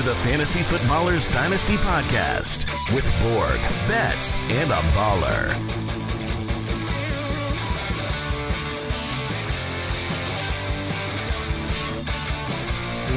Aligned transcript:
To 0.00 0.06
the 0.06 0.14
Fantasy 0.14 0.62
Footballers 0.62 1.28
Dynasty 1.28 1.76
Podcast 1.76 2.64
with 2.94 3.04
Borg, 3.20 3.60
Betz, 3.86 4.34
and 4.48 4.72
a 4.72 4.76
baller. 4.96 5.50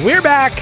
We're 0.04 0.20
back. 0.20 0.52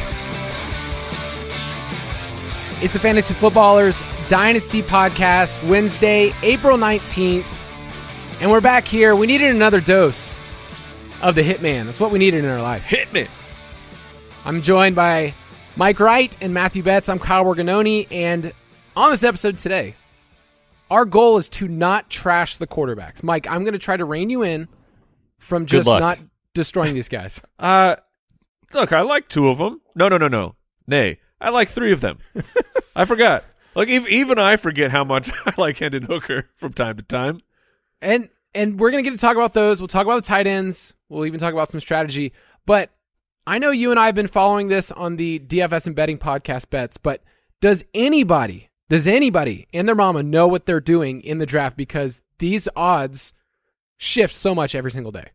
It's 2.81 2.93
the 2.93 3.01
Fantasy 3.01 3.35
Footballers 3.35 4.05
Dynasty 4.29 4.81
Podcast, 4.81 5.69
Wednesday, 5.69 6.33
April 6.45 6.79
19th. 6.79 7.47
And 8.41 8.53
we're 8.53 8.61
back 8.61 8.87
here. 8.87 9.17
We 9.17 9.27
needed 9.27 9.51
another 9.51 9.81
dose 9.81 10.39
of 11.21 11.35
the 11.35 11.43
Hitman. 11.43 11.87
That's 11.87 11.99
what 11.99 12.13
we 12.13 12.21
needed 12.21 12.45
in 12.45 12.51
our 12.51 12.63
life. 12.63 12.85
Hitman. 12.85 13.29
I'm 14.45 14.63
joined 14.63 14.95
by 14.95 15.35
Mike 15.77 16.01
Wright 16.01 16.37
and 16.41 16.53
Matthew 16.53 16.83
Betz. 16.83 17.09
I'm 17.09 17.19
Kyle 17.19 17.45
Borgognoni. 17.45 18.07
And 18.11 18.53
on 18.95 19.11
this 19.11 19.25
episode 19.25 19.57
today, 19.57 19.95
our 20.91 21.05
goal 21.05 21.39
is 21.39 21.49
to 21.51 21.69
not 21.69 22.11
trash 22.11 22.59
the 22.59 22.67
quarterbacks. 22.67 23.23
Mike, 23.23 23.47
I'm 23.49 23.63
going 23.65 23.73
to 23.73 23.79
try 23.79 23.97
to 23.97 24.05
rein 24.05 24.29
you 24.29 24.43
in 24.43 24.69
from 25.39 25.65
just 25.67 25.89
not 25.89 26.19
destroying 26.55 26.95
these 26.95 27.09
guys. 27.09 27.41
Uh, 27.59 27.95
look, 28.75 28.93
I 28.93 29.03
like 29.03 29.29
two 29.29 29.49
of 29.49 29.59
them. 29.59 29.81
No, 29.95 30.09
no, 30.09 30.19
no, 30.19 30.27
no. 30.27 30.57
Nay, 30.89 31.21
I 31.41 31.51
like 31.51 31.69
three 31.69 31.93
of 31.93 32.01
them. 32.01 32.19
I 32.97 33.05
forgot. 33.05 33.45
Like 33.77 33.89
ev- 33.89 34.09
even 34.09 34.39
I 34.39 34.57
forget 34.57 34.91
how 34.91 35.05
much 35.05 35.31
I 35.47 35.55
like 35.57 35.79
Hendon 35.79 36.03
Hooker 36.03 36.51
from 36.57 36.73
time 36.73 36.97
to 36.97 37.03
time. 37.03 37.41
And 38.01 38.29
and 38.55 38.81
we're 38.81 38.91
gonna 38.91 39.05
get 39.05 39.13
to 39.13 39.19
talk 39.19 39.37
about 39.37 39.55
those. 39.55 39.81
We'll 39.81 39.89
talk 39.89 40.07
about 40.07 40.17
the 40.25 40.29
tight 40.29 40.47
ends. 40.49 40.95
We'll 41.09 41.25
even 41.25 41.39
talk 41.39 41.53
about 41.53 41.69
some 41.71 41.79
strategy. 41.79 42.33
But 42.67 42.91
I 43.47 43.59
know 43.59 43.71
you 43.71 43.91
and 43.91 43.99
I 43.99 44.07
have 44.07 44.15
been 44.15 44.29
following 44.29 44.69
this 44.69 44.93
on 44.93 45.17
the 45.17 45.39
DFS 45.41 45.87
and 45.87 45.97
betting 45.97 46.19
podcast 46.19 46.71
Betz. 46.71 46.97
But 46.97 47.23
does 47.61 47.85
anybody, 47.95 48.71
does 48.89 49.07
anybody 49.07 49.67
and 49.73 49.89
their 49.89 49.95
mama 49.95 50.23
know 50.23 50.47
what 50.47 50.67
they're 50.67 50.81
doing 50.81 51.21
in 51.23 51.39
the 51.39 51.47
draft? 51.47 51.77
Because 51.77 52.23
these 52.39 52.69
odds 52.77 53.33
shift 53.97 54.35
so 54.35 54.55
much 54.55 54.75
every 54.75 54.91
single 54.91 55.13
day. 55.13 55.31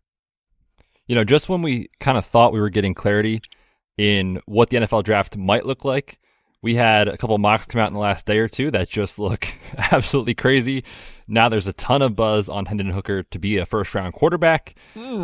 you 1.08 1.16
know, 1.16 1.24
just 1.24 1.48
when 1.50 1.62
we 1.62 1.90
kind 2.00 2.18
of 2.18 2.26
thought 2.26 2.52
we 2.54 2.60
were 2.60 2.70
getting 2.70 2.94
clarity 2.94 3.42
in 3.98 4.42
what 4.46 4.70
the 4.70 4.78
NFL 4.78 5.04
draft 5.04 5.38
might 5.38 5.66
look 5.66 5.84
like, 5.86 6.20
we 6.62 6.76
had 6.76 7.08
a 7.08 7.18
couple 7.18 7.38
mocks 7.38 7.66
come 7.66 7.80
out 7.80 7.88
in 7.88 7.94
the 7.94 8.00
last 8.00 8.26
day 8.26 8.40
or 8.40 8.48
two 8.50 8.70
that 8.72 8.90
just 8.90 9.18
look 9.20 9.48
absolutely 9.92 10.34
crazy. 10.34 10.84
Now 11.28 11.48
there's 11.50 11.68
a 11.68 11.74
ton 11.74 12.02
of 12.02 12.16
buzz 12.16 12.50
on 12.50 12.66
Hendon 12.66 12.90
Hooker 12.90 13.24
to 13.24 13.40
be 13.40 13.58
a 13.58 13.66
first 13.66 13.94
round 13.96 14.14
quarterback. 14.14 14.76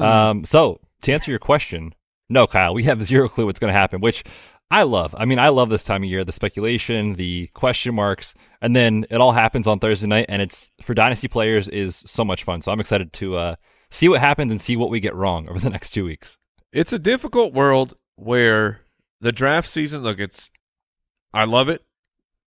Um, 0.01 0.45
so 0.45 0.79
to 1.01 1.11
answer 1.11 1.31
your 1.31 1.39
question, 1.39 1.93
no, 2.29 2.47
Kyle, 2.47 2.73
we 2.73 2.83
have 2.83 3.03
zero 3.03 3.29
clue 3.29 3.45
what's 3.45 3.59
going 3.59 3.73
to 3.73 3.79
happen, 3.79 4.01
which 4.01 4.23
I 4.71 4.83
love. 4.83 5.13
I 5.17 5.25
mean, 5.25 5.39
I 5.39 5.49
love 5.49 5.69
this 5.69 5.83
time 5.83 6.03
of 6.03 6.09
year, 6.09 6.23
the 6.23 6.31
speculation, 6.31 7.13
the 7.13 7.47
question 7.53 7.93
marks, 7.93 8.33
and 8.61 8.75
then 8.75 9.05
it 9.09 9.17
all 9.17 9.33
happens 9.33 9.67
on 9.67 9.79
Thursday 9.79 10.07
night, 10.07 10.25
and 10.29 10.41
it's 10.41 10.71
for 10.81 10.93
dynasty 10.93 11.27
players 11.27 11.69
is 11.69 12.03
so 12.07 12.25
much 12.25 12.43
fun. 12.43 12.61
So 12.61 12.71
I'm 12.71 12.79
excited 12.79 13.13
to 13.13 13.35
uh, 13.35 13.55
see 13.91 14.09
what 14.09 14.19
happens 14.19 14.51
and 14.51 14.59
see 14.59 14.75
what 14.75 14.89
we 14.89 14.99
get 14.99 15.15
wrong 15.15 15.47
over 15.47 15.59
the 15.59 15.69
next 15.69 15.91
two 15.91 16.05
weeks. 16.05 16.37
It's 16.71 16.91
a 16.91 16.99
difficult 16.99 17.53
world 17.53 17.95
where 18.15 18.81
the 19.21 19.31
draft 19.31 19.67
season. 19.67 20.03
Look, 20.03 20.19
it's. 20.19 20.49
I 21.33 21.45
love 21.45 21.69
it. 21.69 21.83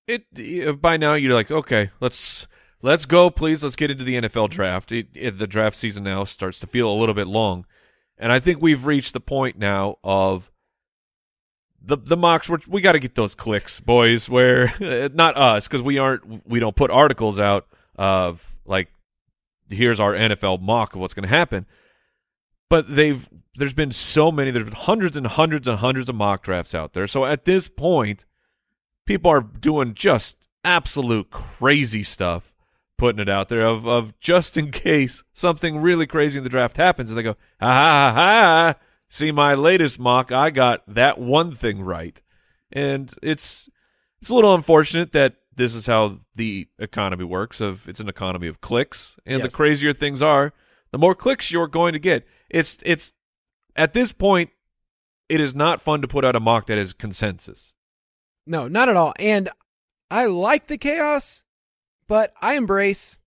It 0.07 0.81
by 0.81 0.97
now 0.97 1.15
you're 1.15 1.35
like, 1.35 1.51
okay, 1.51 1.91
let's 2.01 2.47
let's 2.83 3.07
go, 3.07 3.31
please. 3.31 3.63
Let's 3.63 3.77
get 3.77 3.91
into 3.91 4.05
the 4.05 4.23
NFL 4.23 4.51
draft. 4.51 4.93
It, 4.93 5.09
it, 5.15 5.39
the 5.39 5.47
draft 5.47 5.77
season 5.77 6.05
now 6.05 6.25
starts 6.25 6.61
to 6.61 6.67
feel 6.67 6.91
a 6.91 6.95
little 6.95 7.15
bit 7.15 7.27
long, 7.27 7.67
and 8.19 8.33
I 8.33 8.41
think 8.41 8.61
we've 8.61 8.87
reached 8.87 9.13
the 9.13 9.21
point 9.21 9.59
now 9.59 9.99
of 10.03 10.51
the 11.83 11.97
the 11.97 12.17
mocks. 12.17 12.49
We're, 12.49 12.59
we 12.67 12.81
got 12.81 12.93
to 12.93 12.99
get 12.99 13.15
those 13.15 13.35
clicks, 13.35 13.81
boys. 13.81 14.29
Where 14.29 14.73
not 15.15 15.37
us 15.37 15.69
because 15.69 15.83
we 15.83 15.99
aren't 15.99 16.47
we 16.47 16.59
don't 16.61 16.77
put 16.77 16.91
articles 16.91 17.39
out 17.39 17.67
of 17.97 18.57
like 18.65 18.89
here's 19.69 20.01
our 20.01 20.13
NFL 20.13 20.61
mock 20.61 20.95
of 20.95 21.01
what's 21.01 21.15
going 21.15 21.29
to 21.29 21.35
happen. 21.35 21.67
But 22.69 22.95
they've 22.95 23.29
there's 23.57 23.75
been 23.75 23.93
so 23.93 24.33
many. 24.33 24.51
There's 24.51 24.65
been 24.65 24.75
hundreds 24.75 25.17
and 25.17 25.27
hundreds 25.27 25.69
and 25.69 25.79
hundreds 25.79 26.09
of 26.09 26.15
mock 26.15 26.43
drafts 26.43 26.75
out 26.75 26.93
there. 26.93 27.07
So 27.07 27.25
at 27.25 27.45
this 27.45 27.69
point, 27.69 28.25
people 29.07 29.31
are 29.31 29.41
doing 29.41 29.95
just 29.95 30.49
absolute 30.65 31.31
crazy 31.31 32.03
stuff, 32.03 32.53
putting 32.99 33.21
it 33.21 33.29
out 33.29 33.49
there 33.49 33.67
of 33.67 33.87
of 33.87 34.19
just 34.21 34.57
in 34.57 34.71
case 34.71 35.23
something 35.33 35.79
really 35.79 36.07
crazy 36.07 36.39
in 36.39 36.45
the 36.45 36.51
draft 36.51 36.77
happens, 36.77 37.11
and 37.11 37.19
they 37.19 37.23
go, 37.23 37.37
ha 37.61 37.73
ha 37.73 38.13
ha 38.13 38.15
ha. 38.15 38.75
See 39.09 39.31
my 39.31 39.55
latest 39.55 39.99
mock, 40.01 40.33
I 40.33 40.51
got 40.51 40.83
that 40.93 41.19
one 41.19 41.53
thing 41.53 41.83
right, 41.83 42.21
and 42.73 43.15
it's 43.23 43.69
it's 44.21 44.31
a 44.31 44.35
little 44.35 44.55
unfortunate 44.55 45.13
that 45.13 45.37
this 45.55 45.75
is 45.75 45.87
how 45.87 46.19
the 46.35 46.69
economy 46.79 47.25
works. 47.25 47.61
Of 47.61 47.89
it's 47.89 48.01
an 48.01 48.09
economy 48.09 48.49
of 48.49 48.61
clicks, 48.61 49.17
and 49.25 49.41
Yes. 49.43 49.51
the 49.53 49.57
crazier 49.57 49.93
things 49.93 50.23
are, 50.23 50.53
the 50.91 50.99
more 50.99 51.15
clicks 51.15 51.53
you're 51.53 51.69
going 51.69 51.93
to 51.93 51.99
get. 51.99 52.27
It's 52.51 52.79
it's 52.85 53.13
at 53.77 53.93
this 53.93 54.11
point, 54.13 54.51
it 55.29 55.41
is 55.41 55.55
not 55.55 55.81
fun 55.81 56.03
to 56.03 56.09
put 56.09 56.25
out 56.25 56.35
a 56.35 56.41
mock 56.41 56.67
that 56.67 56.79
is 56.79 56.93
consensus. 56.93 57.75
No, 58.47 58.67
not 58.69 58.89
at 58.89 58.97
all. 58.97 59.13
And 59.19 59.51
I 60.11 60.27
like 60.27 60.67
the 60.67 60.79
chaos, 60.79 61.43
but 62.09 62.33
I 62.41 62.55
embrace 62.55 63.19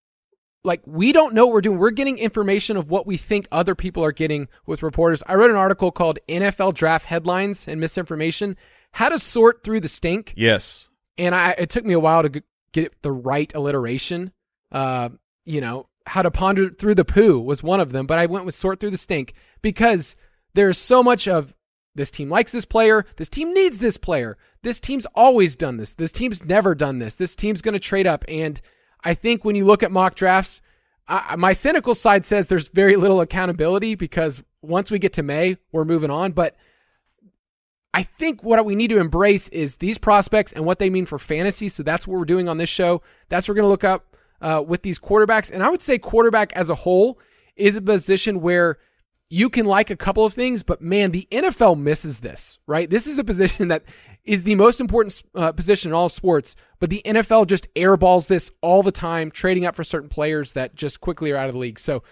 like 0.62 0.82
we 0.84 1.12
don't 1.12 1.34
know 1.34 1.46
what 1.46 1.54
we're 1.54 1.60
doing. 1.62 1.78
We're 1.78 1.90
getting 1.90 2.18
information 2.18 2.76
of 2.76 2.90
what 2.90 3.06
we 3.06 3.16
think 3.16 3.46
other 3.50 3.74
people 3.74 4.04
are 4.04 4.12
getting 4.12 4.48
with 4.66 4.82
reporters. 4.82 5.22
I 5.26 5.34
wrote 5.34 5.50
an 5.50 5.56
article 5.56 5.90
called 5.90 6.18
NFL 6.28 6.74
Draft 6.74 7.06
Headlines 7.06 7.66
and 7.66 7.80
Misinformation: 7.80 8.56
How 8.92 9.08
to 9.08 9.18
Sort 9.18 9.64
Through 9.64 9.80
the 9.80 9.88
Stink. 9.88 10.34
Yes, 10.36 10.88
And 11.16 11.34
I 11.34 11.52
it 11.52 11.70
took 11.70 11.84
me 11.84 11.94
a 11.94 12.00
while 12.00 12.22
to 12.22 12.42
get 12.72 13.02
the 13.02 13.12
right 13.12 13.52
alliteration 13.54 14.32
Uh, 14.70 15.08
you 15.44 15.60
know, 15.60 15.88
how 16.06 16.22
to 16.22 16.30
ponder 16.30 16.70
through 16.70 16.94
the 16.94 17.04
poo 17.04 17.40
was 17.40 17.62
one 17.62 17.80
of 17.80 17.92
them, 17.92 18.06
but 18.06 18.18
I 18.18 18.26
went 18.26 18.44
with 18.44 18.54
sort 18.54 18.78
through 18.78 18.90
the 18.90 18.96
stink 18.96 19.32
because 19.62 20.14
there's 20.54 20.78
so 20.78 21.02
much 21.02 21.26
of 21.26 21.54
this 22.00 22.10
team 22.10 22.30
likes 22.30 22.50
this 22.50 22.64
player. 22.64 23.04
This 23.16 23.28
team 23.28 23.52
needs 23.52 23.78
this 23.78 23.96
player. 23.96 24.38
This 24.62 24.80
team's 24.80 25.06
always 25.14 25.54
done 25.54 25.76
this. 25.76 25.94
This 25.94 26.10
team's 26.10 26.44
never 26.44 26.74
done 26.74 26.96
this. 26.96 27.14
This 27.14 27.34
team's 27.34 27.62
going 27.62 27.74
to 27.74 27.78
trade 27.78 28.06
up. 28.06 28.24
And 28.26 28.60
I 29.04 29.14
think 29.14 29.44
when 29.44 29.54
you 29.54 29.66
look 29.66 29.82
at 29.82 29.92
mock 29.92 30.14
drafts, 30.14 30.62
I, 31.06 31.36
my 31.36 31.52
cynical 31.52 31.94
side 31.94 32.24
says 32.24 32.48
there's 32.48 32.68
very 32.68 32.96
little 32.96 33.20
accountability 33.20 33.94
because 33.94 34.42
once 34.62 34.90
we 34.90 34.98
get 34.98 35.12
to 35.14 35.22
May, 35.22 35.58
we're 35.72 35.84
moving 35.84 36.10
on. 36.10 36.32
But 36.32 36.56
I 37.92 38.02
think 38.02 38.42
what 38.42 38.64
we 38.64 38.74
need 38.74 38.88
to 38.88 38.98
embrace 38.98 39.48
is 39.48 39.76
these 39.76 39.98
prospects 39.98 40.52
and 40.52 40.64
what 40.64 40.78
they 40.78 40.90
mean 40.90 41.06
for 41.06 41.18
fantasy. 41.18 41.68
So 41.68 41.82
that's 41.82 42.06
what 42.06 42.18
we're 42.18 42.24
doing 42.24 42.48
on 42.48 42.56
this 42.56 42.68
show. 42.68 43.02
That's 43.28 43.46
what 43.46 43.52
we're 43.52 43.62
going 43.62 43.66
to 43.66 43.70
look 43.70 43.84
up 43.84 44.16
uh, 44.40 44.62
with 44.66 44.82
these 44.82 44.98
quarterbacks. 44.98 45.50
And 45.50 45.62
I 45.62 45.68
would 45.68 45.82
say 45.82 45.98
quarterback 45.98 46.52
as 46.54 46.70
a 46.70 46.74
whole 46.74 47.18
is 47.56 47.76
a 47.76 47.82
position 47.82 48.40
where 48.40 48.78
you 49.30 49.48
can 49.48 49.64
like 49.64 49.90
a 49.90 49.96
couple 49.96 50.26
of 50.26 50.34
things, 50.34 50.64
but 50.64 50.82
man, 50.82 51.12
the 51.12 51.26
NFL 51.30 51.78
misses 51.78 52.18
this, 52.20 52.58
right? 52.66 52.90
This 52.90 53.06
is 53.06 53.16
a 53.16 53.24
position 53.24 53.68
that 53.68 53.84
is 54.24 54.42
the 54.42 54.56
most 54.56 54.80
important 54.80 55.22
uh, 55.34 55.52
position 55.52 55.92
in 55.92 55.94
all 55.94 56.08
sports, 56.08 56.56
but 56.80 56.90
the 56.90 57.00
NFL 57.04 57.46
just 57.46 57.72
airballs 57.74 58.26
this 58.26 58.50
all 58.60 58.82
the 58.82 58.92
time, 58.92 59.30
trading 59.30 59.64
up 59.64 59.76
for 59.76 59.84
certain 59.84 60.08
players 60.08 60.52
that 60.54 60.74
just 60.74 61.00
quickly 61.00 61.30
are 61.30 61.36
out 61.36 61.46
of 61.46 61.52
the 61.52 61.58
league. 61.60 61.78
So 61.78 62.02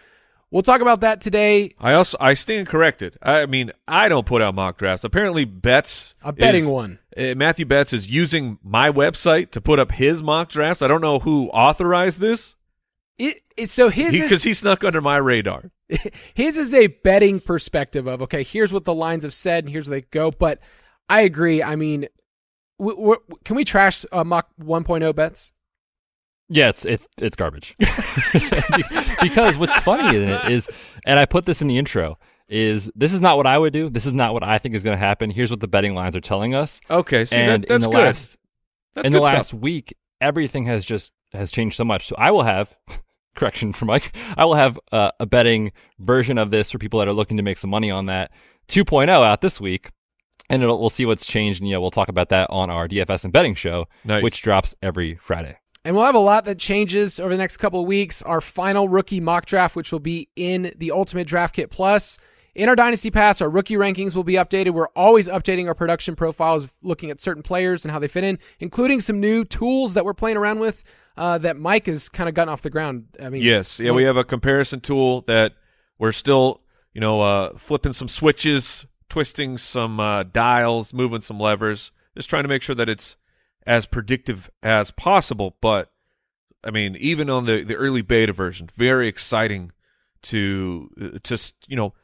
we'll 0.53 0.63
talk 0.63 0.81
about 0.81 1.01
that 1.01 1.21
today. 1.21 1.75
I 1.81 1.95
also 1.95 2.17
I 2.21 2.35
stand 2.35 2.69
corrected. 2.69 3.19
I 3.21 3.47
mean, 3.47 3.73
I 3.89 4.09
don't 4.09 4.25
put 4.25 4.41
out 4.41 4.55
mock 4.55 4.79
drafts. 4.79 5.03
Apparently, 5.03 5.45
Betz 5.45 6.15
a 6.23 6.33
betting 6.33 6.65
is, 6.65 6.71
one. 6.71 7.01
Uh, 7.17 7.35
Matthew 7.35 7.67
Betz 7.67 7.93
is 7.93 8.09
using 8.09 8.59
my 8.63 8.91
website 8.91 9.51
to 9.51 9.61
put 9.61 9.81
up 9.81 9.91
his 9.91 10.23
mock 10.23 10.51
drafts. 10.51 10.83
I 10.83 10.87
don't 10.87 11.01
know 11.03 11.19
who 11.19 11.49
authorized 11.49 12.21
this. 12.21 12.55
It, 13.19 13.43
it 13.57 13.69
so 13.69 13.89
his 13.89 14.13
because 14.13 14.45
he, 14.45 14.51
he 14.51 14.55
snuck 14.55 14.85
under 14.85 15.01
my 15.01 15.17
radar. 15.17 15.71
His 16.35 16.57
is 16.57 16.73
a 16.73 16.87
betting 16.87 17.41
perspective 17.41 18.07
of 18.07 18.23
okay, 18.23 18.45
here's 18.45 18.73
what 18.73 18.85
the 18.85 18.95
lines 18.95 19.25
have 19.25 19.35
said, 19.35 19.65
and 19.65 19.73
here's 19.73 19.89
where 19.89 20.01
they 20.01 20.07
go. 20.11 20.31
But 20.31 20.61
I 21.09 21.23
agree. 21.23 21.63
I 21.63 21.75
mean, 21.77 22.07
w- 22.79 22.97
w- 22.97 23.21
can 23.45 23.57
we 23.57 23.65
trash 23.65 24.05
uh, 24.13 24.23
mock 24.23 24.51
1.0 24.61 25.15
Betz? 25.15 25.53
Yeah, 26.49 26.69
it's 26.69 26.85
it's 26.85 27.09
it's 27.19 27.37
garbage. 27.37 27.75
because 29.23 29.59
what's 29.59 29.77
funny 29.81 30.17
in 30.17 30.29
it 30.29 30.51
is, 30.51 30.69
and 31.05 31.19
I 31.19 31.27
put 31.27 31.45
this 31.45 31.61
in 31.61 31.69
the 31.69 31.77
intro, 31.77 32.19
is 32.49 32.91
this 32.95 33.13
is 33.13 33.21
not 33.21 33.37
what 33.37 33.47
I 33.47 33.59
would 33.59 33.73
do. 33.73 33.91
This 33.91 34.07
is 34.07 34.15
not 34.15 34.33
what 34.33 34.43
I 34.43 34.59
think 34.59 34.75
is 34.75 34.83
going 34.83 34.97
to 34.97 35.05
happen. 35.05 35.31
Here's 35.31 35.51
what 35.51 35.61
the 35.61 35.69
betting 35.69 35.95
lines 35.95 36.17
are 36.17 36.21
telling 36.21 36.55
us. 36.55 36.81
Okay, 36.89 37.25
see, 37.25 37.37
and 37.37 37.65
that, 37.65 37.69
that's 37.69 37.85
in 37.85 37.91
the 37.91 37.97
good. 37.97 38.05
Last, 38.05 38.37
that's 38.95 39.07
in 39.07 39.13
good 39.13 39.21
the 39.21 39.25
last 39.25 39.49
stuff. 39.49 39.61
week, 39.61 39.95
everything 40.21 40.65
has 40.67 40.85
just 40.85 41.13
has 41.33 41.51
changed 41.51 41.77
so 41.77 41.85
much. 41.85 42.07
So 42.07 42.17
I 42.17 42.31
will 42.31 42.45
have 42.45 42.75
correction 43.39 43.73
for 43.73 43.85
Mike. 43.85 44.15
I 44.37 44.45
will 44.45 44.55
have 44.55 44.79
uh, 44.93 45.13
a 45.21 45.27
betting 45.27 45.73
version 45.99 46.39
of 46.39 46.51
this 46.51 46.71
for 46.71 46.79
people 46.79 46.99
that 46.99 47.09
are 47.09 47.13
looking 47.13 47.37
to 47.37 47.43
make 47.43 47.59
some 47.59 47.71
money 47.71 47.91
on 47.91 48.07
that 48.07 48.31
2.0 48.69 49.09
out 49.09 49.41
this 49.41 49.61
week. 49.61 49.91
And 50.51 50.63
it'll, 50.63 50.79
we'll 50.81 50.91
see 50.91 51.05
what's 51.07 51.27
changed. 51.27 51.61
And 51.61 51.69
yeah, 51.69 51.77
we'll 51.79 51.91
talk 51.91 52.09
about 52.09 52.31
that 52.31 52.49
on 52.51 52.71
our 52.71 52.89
DFS 52.89 53.25
and 53.25 53.33
betting 53.33 53.55
show, 53.55 53.87
Nice. 54.05 54.23
which 54.23 54.43
drops 54.43 54.75
every 54.83 55.17
Friday. 55.17 55.59
And 55.85 55.95
we'll 55.95 56.05
have 56.07 56.15
a 56.15 56.19
lot 56.21 56.45
that 56.47 56.59
changes 56.59 57.21
over 57.21 57.31
the 57.31 57.39
next 57.39 57.59
couple 57.59 57.81
of 57.81 57.87
weeks. 57.87 58.21
Our 58.23 58.41
final 58.41 58.89
rookie 58.89 59.21
mock 59.21 59.47
draft, 59.47 59.77
which 59.77 59.93
will 59.93 60.01
be 60.01 60.29
in 60.37 60.73
the 60.77 60.91
Ultimate 60.91 61.27
Draft 61.27 61.55
Kit 61.55 61.71
Plus. 61.71 62.19
In 62.59 62.69
our 62.69 62.75
Dynasty 62.75 63.13
Pass, 63.13 63.41
our 63.41 63.49
rookie 63.49 63.77
rankings 63.77 64.17
will 64.17 64.25
be 64.25 64.33
updated. 64.33 64.73
We're 64.73 64.89
always 64.89 65.29
updating 65.29 65.69
our 65.69 65.77
production 65.77 66.17
profiles, 66.17 66.67
looking 66.83 67.09
at 67.09 67.21
certain 67.21 67.45
players 67.45 67.85
and 67.85 67.93
how 67.93 68.01
they 68.01 68.09
fit 68.09 68.25
in, 68.25 68.41
including 68.59 69.01
some 69.01 69.21
new 69.21 69.45
tools 69.45 69.95
that 69.95 70.05
we're 70.05 70.13
playing 70.13 70.37
around 70.37 70.59
with 70.59 70.83
uh, 71.17 71.39
that 71.39 71.57
Mike 71.57 71.87
has 71.87 72.09
kind 72.09 72.29
of 72.29 72.35
gotten 72.35 72.53
off 72.53 72.63
the 72.63 72.71
ground. 72.71 73.07
I 73.23 73.29
mean, 73.29 73.43
Yes, 73.43 73.79
yeah, 73.79 73.93
we 73.93 74.03
have 74.03 74.17
a 74.17 74.25
comparison 74.25 74.81
tool 74.81 75.21
that 75.29 75.53
we're 76.01 76.11
still, 76.11 76.61
you 76.93 77.01
know, 77.01 77.21
uh, 77.21 77.57
flipping 77.57 77.93
some 77.93 78.09
switches, 78.09 78.89
twisting 79.09 79.57
some 79.57 80.01
uh, 80.01 80.25
dials, 80.25 80.93
moving 80.93 81.21
some 81.21 81.39
levers, 81.39 81.93
just 82.17 82.29
trying 82.29 82.43
to 82.43 82.49
make 82.49 82.63
sure 82.63 82.75
that 82.75 82.89
it's 82.89 83.17
as 83.69 83.87
predictive 83.87 84.51
as 84.65 84.91
possible. 84.91 85.57
But 85.61 85.93
I 86.65 86.73
mean, 86.73 86.97
even 86.97 87.31
on 87.31 87.45
the 87.45 87.63
the 87.63 87.77
early 87.77 88.03
beta 88.03 88.33
version, 88.33 88.67
very 88.77 89.07
exciting 89.07 89.71
to 90.23 90.91
to 91.23 91.53
you 91.69 91.77
know, 91.77 91.95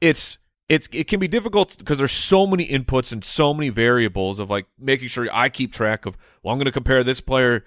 it's 0.00 0.38
it's 0.68 0.88
it 0.92 1.06
can 1.08 1.20
be 1.20 1.28
difficult 1.28 1.78
because 1.78 1.98
there's 1.98 2.12
so 2.12 2.46
many 2.46 2.66
inputs 2.66 3.12
and 3.12 3.22
so 3.24 3.54
many 3.54 3.68
variables 3.68 4.40
of 4.40 4.50
like 4.50 4.66
making 4.78 5.08
sure 5.08 5.28
I 5.32 5.48
keep 5.48 5.72
track 5.72 6.06
of. 6.06 6.16
Well, 6.42 6.52
I'm 6.52 6.58
going 6.58 6.66
to 6.66 6.72
compare 6.72 7.04
this 7.04 7.20
player 7.20 7.64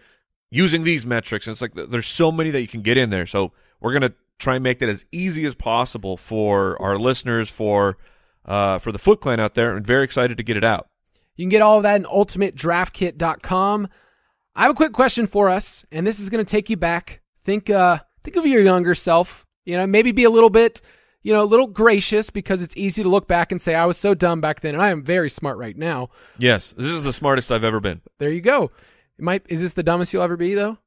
using 0.51 0.83
these 0.83 1.05
metrics. 1.05 1.47
And 1.47 1.53
it's 1.53 1.61
like 1.61 1.73
there's 1.73 2.07
so 2.07 2.31
many 2.31 2.51
that 2.51 2.61
you 2.61 2.67
can 2.67 2.81
get 2.81 2.97
in 2.97 3.09
there. 3.09 3.25
So 3.25 3.51
we're 3.79 3.93
gonna 3.93 4.13
try 4.37 4.55
and 4.55 4.63
make 4.63 4.79
that 4.79 4.89
as 4.89 5.05
easy 5.11 5.45
as 5.45 5.55
possible 5.55 6.17
for 6.17 6.81
our 6.81 6.97
listeners, 6.97 7.49
for 7.49 7.97
uh, 8.45 8.79
for 8.79 8.91
the 8.91 8.99
Foot 8.99 9.21
Clan 9.21 9.39
out 9.39 9.55
there, 9.55 9.75
and 9.75 9.85
very 9.85 10.03
excited 10.03 10.37
to 10.37 10.43
get 10.43 10.57
it 10.57 10.63
out. 10.63 10.87
You 11.35 11.43
can 11.43 11.49
get 11.49 11.61
all 11.61 11.77
of 11.77 11.83
that 11.83 11.95
in 11.95 12.03
ultimatedraftkit.com. 12.03 13.87
I 14.55 14.61
have 14.63 14.71
a 14.71 14.75
quick 14.75 14.91
question 14.91 15.27
for 15.27 15.49
us, 15.49 15.85
and 15.91 16.05
this 16.05 16.19
is 16.19 16.29
going 16.29 16.43
to 16.43 16.49
take 16.49 16.69
you 16.69 16.77
back. 16.77 17.21
Think 17.43 17.69
uh 17.69 17.99
think 18.23 18.35
of 18.35 18.45
your 18.45 18.61
younger 18.61 18.95
self. 18.95 19.45
You 19.65 19.77
know, 19.77 19.85
maybe 19.85 20.11
be 20.11 20.23
a 20.23 20.29
little 20.29 20.49
bit, 20.49 20.81
you 21.21 21.33
know, 21.33 21.43
a 21.43 21.45
little 21.45 21.67
gracious 21.67 22.29
because 22.29 22.61
it's 22.61 22.75
easy 22.77 23.03
to 23.03 23.09
look 23.09 23.27
back 23.27 23.51
and 23.51 23.61
say 23.61 23.75
I 23.75 23.85
was 23.85 23.97
so 23.97 24.13
dumb 24.13 24.41
back 24.41 24.61
then 24.61 24.73
and 24.73 24.83
I 24.83 24.89
am 24.89 25.03
very 25.03 25.29
smart 25.29 25.57
right 25.57 25.77
now. 25.77 26.09
Yes, 26.37 26.73
this 26.73 26.85
is 26.85 27.03
the 27.03 27.13
smartest 27.13 27.51
I've 27.51 27.63
ever 27.63 27.79
been. 27.79 28.01
There 28.17 28.29
you 28.29 28.41
go. 28.41 28.71
It 29.17 29.23
might 29.23 29.45
is 29.49 29.61
this 29.61 29.73
the 29.73 29.83
dumbest 29.83 30.13
you'll 30.13 30.23
ever 30.23 30.37
be 30.37 30.53
though? 30.53 30.77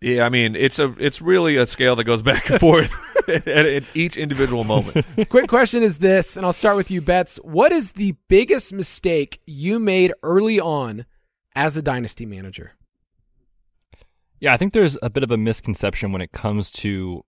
Yeah, 0.00 0.24
I 0.24 0.28
mean 0.28 0.56
it's 0.56 0.78
a 0.78 0.94
it's 0.98 1.22
really 1.22 1.56
a 1.56 1.66
scale 1.66 1.96
that 1.96 2.04
goes 2.04 2.22
back 2.22 2.50
and 2.50 2.60
forth 2.60 2.92
at, 3.28 3.46
at 3.48 3.84
each 3.94 4.16
individual 4.16 4.64
moment. 4.64 5.04
Quick 5.28 5.48
question 5.48 5.82
is 5.82 5.98
this, 5.98 6.36
and 6.36 6.44
I'll 6.44 6.52
start 6.52 6.76
with 6.76 6.90
you, 6.90 7.00
Betz. 7.00 7.36
What 7.38 7.72
is 7.72 7.92
the 7.92 8.14
biggest 8.28 8.72
mistake 8.72 9.40
you 9.46 9.78
made 9.78 10.12
early 10.22 10.60
on 10.60 11.06
as 11.54 11.76
a 11.76 11.82
dynasty 11.82 12.26
manager? 12.26 12.72
Yeah, 14.38 14.52
I 14.52 14.56
think 14.56 14.72
there's 14.72 14.98
a 15.02 15.10
bit 15.10 15.22
of 15.22 15.30
a 15.30 15.36
misconception 15.36 16.12
when 16.12 16.20
it 16.20 16.32
comes 16.32 16.70
to 16.72 17.24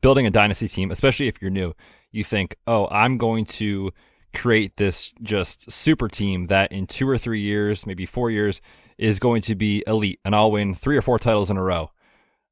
building 0.00 0.26
a 0.26 0.30
dynasty 0.30 0.68
team, 0.68 0.90
especially 0.90 1.28
if 1.28 1.40
you're 1.40 1.50
new. 1.50 1.74
You 2.10 2.24
think, 2.24 2.56
oh, 2.66 2.88
I'm 2.90 3.18
going 3.18 3.44
to 3.46 3.92
create 4.34 4.76
this 4.76 5.12
just 5.22 5.70
super 5.70 6.08
team 6.08 6.46
that 6.48 6.72
in 6.72 6.86
two 6.86 7.08
or 7.08 7.18
three 7.18 7.40
years, 7.40 7.86
maybe 7.86 8.06
four 8.06 8.30
years, 8.30 8.60
is 8.98 9.18
going 9.18 9.42
to 9.42 9.54
be 9.54 9.82
elite 9.86 10.20
and 10.24 10.34
I'll 10.34 10.50
win 10.50 10.74
three 10.74 10.96
or 10.96 11.02
four 11.02 11.18
titles 11.18 11.50
in 11.50 11.56
a 11.56 11.62
row. 11.62 11.90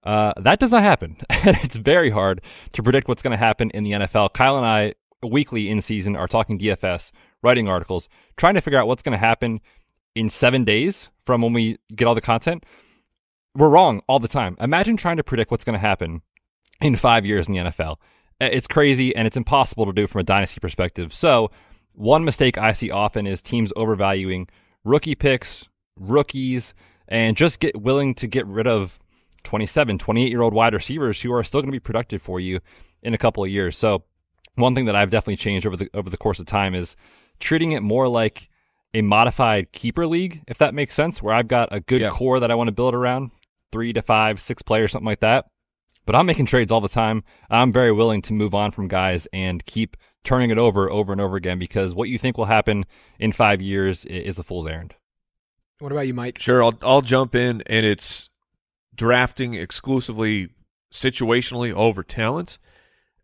Uh, 0.03 0.35
that 0.39 0.59
does 0.59 0.73
not 0.73 0.83
happen. 0.83 1.17
it's 1.31 1.77
very 1.77 2.11
hard 2.11 2.43
to 2.73 2.83
predict 2.83 3.09
what's 3.09 3.23
going 3.23 3.31
to 3.31 3.37
happen 3.39 3.71
in 3.71 3.85
the 3.85 3.93
NFL. 3.93 4.35
Kyle 4.35 4.57
and 4.57 4.67
I, 4.67 4.95
weekly 5.23 5.71
in 5.71 5.81
season, 5.81 6.15
are 6.17 6.29
talking 6.29 6.59
DFS, 6.59 7.11
writing 7.43 7.69
articles, 7.69 8.09
trying 8.37 8.55
to 8.55 8.61
figure 8.61 8.79
out 8.79 8.87
what's 8.87 9.03
going 9.03 9.19
to 9.19 9.27
happen 9.27 9.61
in 10.15 10.29
seven 10.29 10.65
days 10.65 11.09
from 11.25 11.41
when 11.41 11.55
we 11.55 11.79
get 11.95 12.07
all 12.07 12.15
the 12.15 12.21
content 12.21 12.65
we're 13.55 13.69
wrong 13.69 14.03
all 14.09 14.19
the 14.19 14.29
time. 14.29 14.57
Imagine 14.61 14.97
trying 14.97 15.17
to 15.17 15.25
predict 15.25 15.51
what's 15.51 15.65
going 15.65 15.75
to 15.75 15.79
happen 15.79 16.23
in 16.81 16.97
five 16.97 17.25
years 17.27 17.49
in 17.49 17.55
the 17.55 17.61
NFL. 17.61 17.97
Uh, 18.41 18.49
it's 18.51 18.67
crazy 18.67 19.15
and 19.15 19.27
it's 19.27 19.37
impossible 19.37 19.87
to 19.87 19.93
do 19.93 20.07
from 20.07 20.21
a 20.21 20.25
dynasty 20.25 20.61
perspective. 20.61 21.13
So, 21.15 21.51
one 21.93 22.25
mistake 22.25 22.59
I 22.59 22.73
see 22.73 22.91
often 22.91 23.27
is 23.27 23.41
teams 23.41 23.73
overvaluing 23.77 24.49
rookie 24.83 25.15
picks, 25.15 25.69
rookies, 25.97 26.75
and 27.07 27.37
just 27.37 27.61
get 27.61 27.81
willing 27.81 28.15
to 28.17 28.27
get 28.27 28.47
rid 28.47 28.67
of 28.67 28.99
27, 29.45 29.99
28 29.99 30.31
year 30.31 30.43
old 30.43 30.55
wide 30.55 30.75
receivers 30.75 31.21
who 31.21 31.33
are 31.33 31.45
still 31.45 31.61
going 31.61 31.69
to 31.69 31.73
be 31.73 31.79
productive 31.81 32.21
for 32.21 32.41
you 32.41 32.61
in 33.03 33.15
a 33.15 33.19
couple 33.19 33.45
of 33.45 33.51
years. 33.51 33.77
So, 33.79 34.05
one 34.57 34.75
thing 34.75 34.85
that 34.87 34.97
I've 34.97 35.11
definitely 35.11 35.37
changed 35.37 35.67
over 35.67 35.77
the 35.77 35.89
over 35.95 36.11
the 36.11 36.17
course 36.17 36.41
of 36.41 36.47
time 36.47 36.75
is 36.75 36.97
treating 37.41 37.73
it 37.73 37.83
more 37.83 38.09
like 38.09 38.49
a 38.93 39.03
modified 39.03 39.73
keeper 39.73 40.07
league, 40.07 40.43
if 40.47 40.59
that 40.59 40.73
makes 40.75 40.95
sense, 40.95 41.21
where 41.23 41.35
I've 41.35 41.49
got 41.49 41.69
a 41.73 41.81
good 41.81 42.01
Yeah. 42.01 42.11
core 42.11 42.39
that 42.41 42.51
I 42.51 42.55
want 42.55 42.69
to 42.69 42.73
build 42.73 42.95
around, 42.95 43.33
three 43.73 43.93
to 43.93 44.03
five, 44.03 44.41
six 44.41 44.63
players, 44.63 44.93
something 44.93 45.07
like 45.07 45.21
that. 45.21 45.47
But 46.07 46.15
I'm 46.15 46.27
making 46.27 46.47
trades 46.47 46.71
all 46.71 46.81
the 46.81 46.89
time. 46.89 47.25
I'm 47.51 47.73
very 47.73 47.93
willing 47.93 48.23
to 48.23 48.33
move 48.33 48.55
on 48.55 48.73
from 48.73 48.89
guys 48.89 49.27
and 49.33 49.65
keep 49.65 49.97
turning 50.23 50.51
it 50.51 50.59
over 50.59 50.91
over 50.91 51.13
and 51.13 51.21
over 51.21 51.37
again 51.37 51.59
because 51.59 51.95
what 51.95 52.09
you 52.09 52.19
think 52.19 52.37
will 52.37 52.47
happen 52.47 52.85
in 53.19 53.33
five 53.33 53.61
years 53.61 54.05
is 54.05 54.39
a 54.39 54.43
fool's 54.43 54.67
errand. 54.67 54.95
What 55.79 55.93
about 55.93 56.07
you, 56.07 56.15
Mike? 56.15 56.39
Sure, 56.39 56.63
I'll 56.63 56.79
I'll 56.83 57.03
jump 57.03 57.35
in, 57.35 57.63
and 57.67 57.85
it's 57.85 58.31
drafting 58.95 59.55
exclusively 59.55 60.51
situationally 60.93 61.73
over 61.73 62.03
talent, 62.03 62.59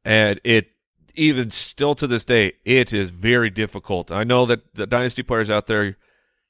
and 0.04 0.40
it 0.44 0.68
even 1.14 1.50
still 1.50 1.94
to 1.94 2.06
this 2.06 2.24
day 2.24 2.52
it 2.64 2.92
is 2.92 3.10
very 3.10 3.50
difficult. 3.50 4.10
I 4.10 4.24
know 4.24 4.46
that 4.46 4.74
the 4.74 4.86
dynasty 4.86 5.22
players 5.22 5.50
out 5.50 5.68
there, 5.68 5.96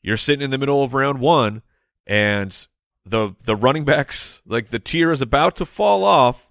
you're 0.02 0.16
sitting 0.16 0.42
in 0.42 0.50
the 0.50 0.58
middle 0.58 0.82
of 0.82 0.94
round 0.94 1.20
one, 1.20 1.62
and 2.06 2.66
the 3.04 3.34
the 3.44 3.56
running 3.56 3.84
backs 3.84 4.42
like 4.46 4.68
the 4.68 4.78
tier 4.78 5.10
is 5.10 5.22
about 5.22 5.56
to 5.56 5.66
fall 5.66 6.04
off, 6.04 6.50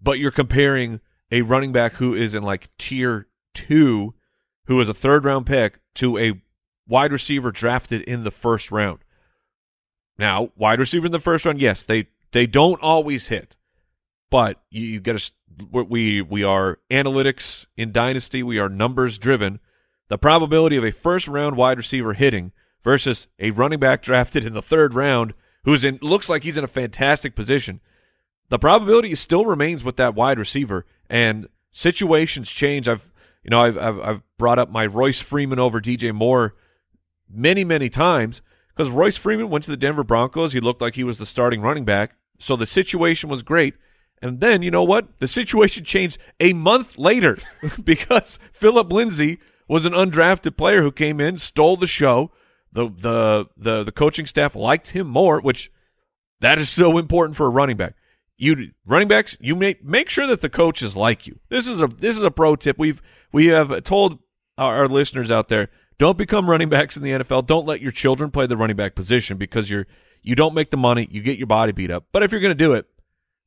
but 0.00 0.18
you're 0.18 0.30
comparing 0.30 1.00
a 1.30 1.42
running 1.42 1.72
back 1.72 1.94
who 1.94 2.14
is 2.14 2.34
in 2.34 2.42
like 2.42 2.68
tier 2.78 3.28
two, 3.54 4.14
who 4.66 4.80
is 4.80 4.88
a 4.88 4.94
third 4.94 5.24
round 5.24 5.46
pick, 5.46 5.80
to 5.94 6.18
a 6.18 6.40
wide 6.86 7.12
receiver 7.12 7.52
drafted 7.52 8.00
in 8.02 8.24
the 8.24 8.30
first 8.30 8.70
round. 8.70 9.00
Now, 10.18 10.50
wide 10.56 10.78
receiver 10.78 11.06
in 11.06 11.12
the 11.12 11.20
first 11.20 11.44
round, 11.44 11.60
yes, 11.60 11.84
they 11.84 12.08
They 12.32 12.46
don't 12.46 12.80
always 12.80 13.28
hit, 13.28 13.56
but 14.30 14.62
you, 14.70 14.86
you 14.86 15.00
got 15.00 15.18
to. 15.18 15.32
We 15.72 16.22
we 16.22 16.44
are 16.44 16.78
analytics 16.90 17.66
in 17.76 17.92
dynasty. 17.92 18.42
We 18.42 18.58
are 18.58 18.68
numbers 18.68 19.18
driven. 19.18 19.58
The 20.08 20.16
probability 20.18 20.76
of 20.76 20.84
a 20.84 20.92
first 20.92 21.28
round 21.28 21.56
wide 21.56 21.76
receiver 21.76 22.14
hitting 22.14 22.52
versus 22.82 23.28
a 23.38 23.50
running 23.50 23.78
back 23.80 24.02
drafted 24.02 24.44
in 24.44 24.54
the 24.54 24.62
third 24.62 24.94
round 24.94 25.34
who's 25.64 25.84
in 25.84 25.98
looks 26.02 26.28
like 26.28 26.44
he's 26.44 26.56
in 26.56 26.64
a 26.64 26.68
fantastic 26.68 27.34
position. 27.34 27.80
The 28.48 28.58
probability 28.58 29.14
still 29.14 29.44
remains 29.44 29.84
with 29.84 29.96
that 29.96 30.14
wide 30.14 30.38
receiver, 30.38 30.86
and 31.08 31.48
situations 31.70 32.50
change. 32.50 32.88
I've 32.88 33.12
you 33.44 33.50
know 33.50 33.60
I've 33.60 33.78
I've, 33.78 34.00
I've 34.00 34.22
brought 34.38 34.58
up 34.58 34.70
my 34.70 34.86
Royce 34.86 35.20
Freeman 35.20 35.58
over 35.58 35.80
DJ 35.80 36.12
Moore 36.12 36.54
many 37.28 37.64
many 37.64 37.88
times 37.88 38.42
because 38.68 38.90
Royce 38.90 39.16
Freeman 39.16 39.50
went 39.50 39.64
to 39.64 39.70
the 39.70 39.76
Denver 39.76 40.04
Broncos. 40.04 40.52
He 40.52 40.60
looked 40.60 40.82
like 40.82 40.94
he 40.94 41.04
was 41.04 41.18
the 41.18 41.26
starting 41.26 41.60
running 41.60 41.84
back, 41.84 42.16
so 42.38 42.56
the 42.56 42.66
situation 42.66 43.28
was 43.28 43.42
great. 43.42 43.74
And 44.22 44.40
then 44.40 44.62
you 44.62 44.70
know 44.70 44.84
what? 44.84 45.18
The 45.18 45.26
situation 45.26 45.84
changed 45.84 46.18
a 46.38 46.52
month 46.52 46.98
later 46.98 47.38
because 47.84 48.38
Philip 48.52 48.92
Lindsay 48.92 49.38
was 49.68 49.86
an 49.86 49.92
undrafted 49.92 50.56
player 50.56 50.82
who 50.82 50.92
came 50.92 51.20
in, 51.20 51.38
stole 51.38 51.76
the 51.76 51.86
show. 51.86 52.32
The 52.72 52.88
the 52.88 53.46
the 53.56 53.84
the 53.84 53.92
coaching 53.92 54.26
staff 54.26 54.54
liked 54.54 54.90
him 54.90 55.06
more, 55.08 55.40
which 55.40 55.72
that 56.40 56.58
is 56.58 56.70
so 56.70 56.98
important 56.98 57.36
for 57.36 57.46
a 57.46 57.50
running 57.50 57.76
back. 57.76 57.94
You 58.36 58.70
running 58.86 59.08
backs, 59.08 59.36
you 59.40 59.54
make 59.54 59.84
make 59.84 60.08
sure 60.08 60.26
that 60.26 60.40
the 60.40 60.48
coaches 60.48 60.96
like 60.96 61.26
you. 61.26 61.40
This 61.48 61.66
is 61.66 61.82
a 61.82 61.88
this 61.88 62.16
is 62.16 62.24
a 62.24 62.30
pro 62.30 62.56
tip. 62.56 62.78
We've 62.78 63.02
we 63.32 63.46
have 63.46 63.82
told 63.84 64.18
our, 64.56 64.78
our 64.78 64.88
listeners 64.88 65.30
out 65.30 65.48
there, 65.48 65.68
don't 65.98 66.16
become 66.16 66.48
running 66.48 66.68
backs 66.68 66.96
in 66.96 67.02
the 67.02 67.10
NFL. 67.10 67.46
Don't 67.46 67.66
let 67.66 67.82
your 67.82 67.92
children 67.92 68.30
play 68.30 68.46
the 68.46 68.56
running 68.56 68.76
back 68.76 68.94
position 68.94 69.36
because 69.36 69.68
you're 69.68 69.86
you 70.22 70.34
don't 70.34 70.54
make 70.54 70.70
the 70.70 70.76
money, 70.76 71.08
you 71.10 71.22
get 71.22 71.38
your 71.38 71.46
body 71.46 71.72
beat 71.72 71.90
up. 71.90 72.06
But 72.12 72.22
if 72.22 72.32
you're 72.32 72.40
going 72.40 72.56
to 72.56 72.64
do 72.64 72.72
it, 72.72 72.86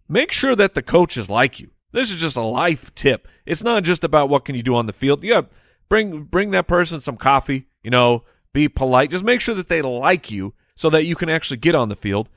make 0.08 0.32
sure 0.32 0.56
that 0.56 0.74
the 0.74 0.82
coaches 0.82 1.30
like 1.30 1.60
you. 1.60 1.72
This 1.92 2.12
is 2.12 2.18
just 2.18 2.36
a 2.36 2.42
life 2.42 2.94
tip. 2.96 3.27
It's 3.46 3.63
not 3.63 3.84
just 3.84 4.03
about 4.03 4.30
what 4.30 4.46
can 4.46 4.56
you 4.56 4.63
do 4.63 4.75
on 4.75 4.88
the 4.88 4.94
field. 4.94 5.24
Yeah, 5.24 5.42
bring 5.89 6.24
bring 6.24 6.51
that 6.51 6.68
person 6.68 7.00
some 7.00 7.18
coffee, 7.18 7.68
you 7.84 7.92
know, 7.92 8.24
be 8.53 8.69
polite. 8.69 9.12
Just 9.12 9.24
make 9.24 9.41
sure 9.41 9.55
that 9.55 9.67
they 9.67 9.81
like 9.81 10.31
you 10.31 10.53
so 10.75 10.89
that 10.89 11.05
you 11.05 11.15
can 11.15 11.29
actually 11.29 11.57
get 11.57 11.75
on 11.75 11.89
the 11.89 11.95
field. 11.95 12.29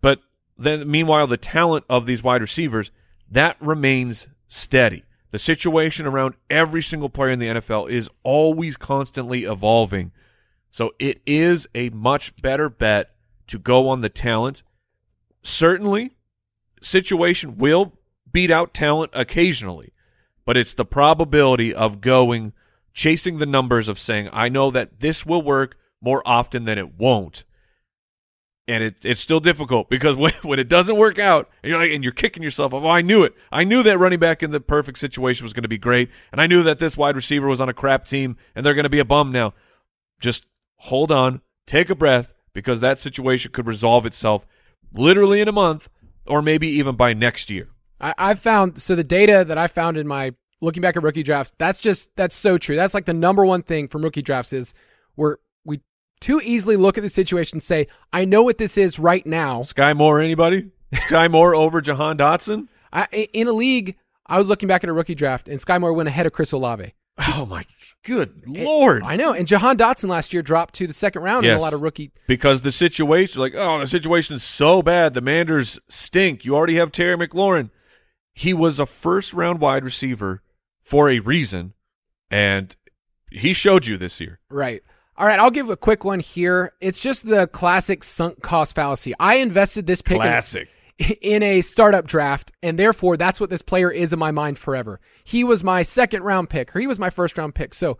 But 0.00 0.20
then 0.58 0.90
meanwhile 0.90 1.26
the 1.26 1.36
talent 1.36 1.84
of 1.88 2.06
these 2.06 2.22
wide 2.22 2.40
receivers 2.40 2.90
that 3.30 3.56
remains 3.60 4.28
steady. 4.48 5.04
The 5.30 5.38
situation 5.38 6.06
around 6.06 6.34
every 6.50 6.82
single 6.82 7.08
player 7.08 7.30
in 7.30 7.38
the 7.38 7.46
NFL 7.46 7.90
is 7.90 8.10
always 8.22 8.76
constantly 8.76 9.44
evolving. 9.44 10.12
So 10.70 10.94
it 10.98 11.22
is 11.26 11.66
a 11.74 11.88
much 11.90 12.36
better 12.42 12.68
bet 12.68 13.14
to 13.46 13.58
go 13.58 13.88
on 13.88 14.02
the 14.02 14.10
talent. 14.10 14.62
Certainly, 15.42 16.12
situation 16.82 17.56
will 17.56 17.94
beat 18.30 18.50
out 18.50 18.74
talent 18.74 19.10
occasionally, 19.14 19.92
but 20.44 20.58
it's 20.58 20.74
the 20.74 20.84
probability 20.84 21.74
of 21.74 22.02
going 22.02 22.52
chasing 22.92 23.38
the 23.38 23.46
numbers 23.46 23.88
of 23.88 23.98
saying, 23.98 24.28
I 24.32 24.48
know 24.48 24.70
that 24.70 25.00
this 25.00 25.24
will 25.24 25.42
work 25.42 25.76
more 26.00 26.22
often 26.26 26.64
than 26.64 26.78
it 26.78 26.98
won't. 26.98 27.44
And 28.68 28.84
it, 28.84 29.04
it's 29.04 29.20
still 29.20 29.40
difficult 29.40 29.88
because 29.90 30.16
when, 30.16 30.32
when 30.42 30.58
it 30.58 30.68
doesn't 30.68 30.96
work 30.96 31.18
out 31.18 31.50
and 31.62 31.70
you're 31.70 31.78
like, 31.78 31.90
and 31.90 32.04
you're 32.04 32.12
kicking 32.12 32.42
yourself 32.42 32.74
oh, 32.74 32.86
I 32.88 33.02
knew 33.02 33.22
it. 33.22 33.34
I 33.50 33.64
knew 33.64 33.82
that 33.82 33.98
running 33.98 34.18
back 34.18 34.42
in 34.42 34.50
the 34.50 34.60
perfect 34.60 34.98
situation 34.98 35.44
was 35.44 35.52
going 35.52 35.62
to 35.62 35.68
be 35.68 35.78
great. 35.78 36.10
And 36.30 36.40
I 36.40 36.46
knew 36.46 36.62
that 36.62 36.78
this 36.78 36.96
wide 36.96 37.16
receiver 37.16 37.48
was 37.48 37.60
on 37.60 37.68
a 37.68 37.74
crap 37.74 38.06
team 38.06 38.36
and 38.54 38.64
they're 38.64 38.74
going 38.74 38.84
to 38.84 38.90
be 38.90 38.98
a 38.98 39.04
bum 39.04 39.32
now. 39.32 39.54
Just 40.20 40.46
hold 40.76 41.10
on, 41.10 41.40
take 41.66 41.90
a 41.90 41.94
breath 41.94 42.34
because 42.52 42.80
that 42.80 42.98
situation 42.98 43.52
could 43.52 43.66
resolve 43.66 44.06
itself 44.06 44.46
literally 44.92 45.40
in 45.40 45.48
a 45.48 45.52
month 45.52 45.88
or 46.26 46.42
maybe 46.42 46.68
even 46.68 46.96
by 46.96 47.12
next 47.12 47.50
year. 47.50 47.68
I, 48.00 48.14
I've 48.18 48.38
found 48.38 48.80
so 48.80 48.94
the 48.94 49.04
data 49.04 49.44
that 49.46 49.58
I 49.58 49.66
found 49.66 49.96
in 49.96 50.06
my 50.06 50.34
looking 50.62 50.80
back 50.80 50.96
at 50.96 51.02
rookie 51.02 51.22
drafts, 51.22 51.52
that's 51.58 51.78
just 51.78 52.14
that's 52.16 52.34
so 52.34 52.56
true. 52.56 52.76
That's 52.76 52.94
like 52.94 53.04
the 53.04 53.12
number 53.12 53.44
one 53.44 53.62
thing 53.62 53.88
from 53.88 54.00
rookie 54.02 54.22
drafts 54.22 54.54
is 54.54 54.72
we're 55.16 55.36
we 55.66 55.80
too 56.20 56.40
easily 56.42 56.76
look 56.76 56.96
at 56.96 57.02
the 57.02 57.10
situation 57.10 57.56
and 57.56 57.62
say, 57.62 57.88
I 58.12 58.24
know 58.24 58.42
what 58.44 58.56
this 58.56 58.78
is 58.78 58.98
right 58.98 59.26
now. 59.26 59.62
Sky 59.62 59.92
Moore, 59.92 60.20
anybody? 60.20 60.70
Sky 60.94 61.28
Moore 61.28 61.54
over 61.54 61.80
Jahan 61.82 62.16
Dotson? 62.16 62.68
I, 62.92 63.28
in 63.32 63.48
a 63.48 63.52
league, 63.52 63.96
I 64.26 64.38
was 64.38 64.48
looking 64.48 64.68
back 64.68 64.84
at 64.84 64.90
a 64.90 64.92
rookie 64.92 65.14
draft, 65.14 65.48
and 65.48 65.60
Sky 65.60 65.78
Moore 65.78 65.92
went 65.92 66.08
ahead 66.08 66.26
of 66.26 66.32
Chris 66.32 66.52
Olave. 66.52 66.94
Oh 67.34 67.44
my 67.44 67.64
good 68.04 68.42
lord! 68.46 69.02
I 69.04 69.16
know. 69.16 69.32
And 69.34 69.46
Jahan 69.46 69.76
Dotson 69.76 70.08
last 70.08 70.32
year 70.32 70.42
dropped 70.42 70.74
to 70.76 70.86
the 70.86 70.92
second 70.94 71.22
round 71.22 71.44
Yes. 71.44 71.52
in 71.52 71.58
a 71.58 71.62
lot 71.62 71.74
of 71.74 71.82
rookie. 71.82 72.10
because 72.26 72.62
the 72.62 72.72
situation, 72.72 73.40
like, 73.40 73.54
oh, 73.54 73.80
the 73.80 73.86
situation 73.86 74.34
is 74.34 74.42
so 74.42 74.80
bad. 74.82 75.12
The 75.12 75.20
Manders 75.20 75.78
stink. 75.88 76.44
You 76.46 76.54
already 76.56 76.76
have 76.76 76.90
Terry 76.90 77.16
McLaurin. 77.16 77.68
He 78.32 78.54
was 78.54 78.80
a 78.80 78.86
first 78.86 79.34
round 79.34 79.60
wide 79.60 79.84
receiver 79.84 80.42
for 80.82 81.08
a 81.08 81.20
reason, 81.20 81.72
and 82.30 82.74
he 83.30 83.52
showed 83.52 83.86
you 83.86 83.96
this 83.96 84.20
year. 84.20 84.40
Right. 84.50 84.82
All 85.16 85.26
right, 85.26 85.38
I'll 85.38 85.50
give 85.50 85.70
a 85.70 85.76
quick 85.76 86.04
one 86.04 86.20
here. 86.20 86.72
It's 86.80 86.98
just 86.98 87.26
the 87.26 87.46
classic 87.46 88.02
sunk 88.02 88.42
cost 88.42 88.74
fallacy. 88.74 89.14
I 89.20 89.36
invested 89.36 89.86
this 89.86 90.02
pick 90.02 90.20
in- 90.20 90.26
in 91.20 91.42
a 91.42 91.60
startup 91.60 92.06
draft, 92.06 92.50
and 92.62 92.78
therefore 92.78 93.16
that's 93.16 93.38
what 93.40 93.50
this 93.50 93.62
player 93.62 93.90
is 93.90 94.12
in 94.12 94.18
my 94.18 94.30
mind 94.30 94.58
forever. 94.58 95.00
He 95.24 95.44
was 95.44 95.62
my 95.62 95.82
second 95.82 96.22
round 96.22 96.50
pick, 96.50 96.74
or 96.74 96.80
he 96.80 96.86
was 96.86 96.98
my 96.98 97.10
first 97.10 97.36
round 97.38 97.54
pick. 97.54 97.74
So, 97.74 97.98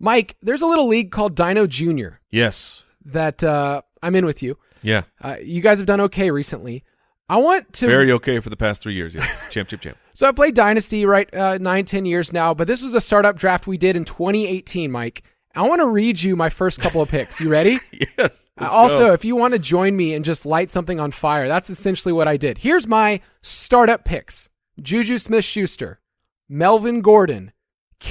Mike, 0.00 0.36
there's 0.42 0.62
a 0.62 0.66
little 0.66 0.88
league 0.88 1.10
called 1.10 1.34
Dino 1.36 1.66
Junior 1.66 2.20
Yes. 2.30 2.82
that 3.04 3.42
uh, 3.42 3.82
I'm 4.02 4.14
in 4.16 4.26
with 4.26 4.42
you. 4.42 4.58
Yeah. 4.82 5.02
Uh, 5.22 5.36
you 5.42 5.60
guys 5.60 5.78
have 5.78 5.86
done 5.86 6.00
okay 6.02 6.30
recently. 6.30 6.84
I 7.28 7.36
want 7.36 7.72
to 7.74 7.86
Very 7.86 8.10
okay 8.12 8.40
for 8.40 8.48
the 8.48 8.56
past 8.56 8.82
three 8.82 8.94
years. 8.94 9.14
Yes. 9.14 9.42
champ, 9.50 9.68
champ, 9.68 9.82
champ. 9.82 9.98
So 10.14 10.26
I 10.26 10.32
played 10.32 10.54
Dynasty 10.54 11.04
right 11.04 11.32
uh, 11.34 11.58
nine, 11.58 11.84
ten 11.84 12.06
years 12.06 12.32
now, 12.32 12.54
but 12.54 12.66
this 12.66 12.82
was 12.82 12.94
a 12.94 13.00
startup 13.00 13.36
draft 13.36 13.66
we 13.66 13.76
did 13.76 13.96
in 13.96 14.04
2018, 14.04 14.90
Mike. 14.90 15.22
I 15.54 15.62
want 15.62 15.80
to 15.80 15.88
read 15.88 16.22
you 16.22 16.36
my 16.36 16.50
first 16.50 16.80
couple 16.80 17.02
of 17.02 17.08
picks. 17.08 17.40
You 17.40 17.48
ready? 17.48 17.80
Yes. 18.16 18.50
Uh, 18.58 18.68
also, 18.72 19.08
go. 19.08 19.12
if 19.12 19.24
you 19.24 19.36
want 19.36 19.54
to 19.54 19.58
join 19.60 19.96
me 19.96 20.12
and 20.14 20.24
just 20.24 20.44
light 20.44 20.72
something 20.72 20.98
on 20.98 21.12
fire, 21.12 21.46
that's 21.46 21.70
essentially 21.70 22.12
what 22.12 22.26
I 22.26 22.36
did. 22.36 22.58
Here's 22.58 22.86
my 22.86 23.20
startup 23.42 24.04
picks 24.04 24.48
Juju 24.80 25.18
Smith 25.18 25.44
Schuster, 25.44 26.00
Melvin 26.48 27.00
Gordon, 27.00 27.52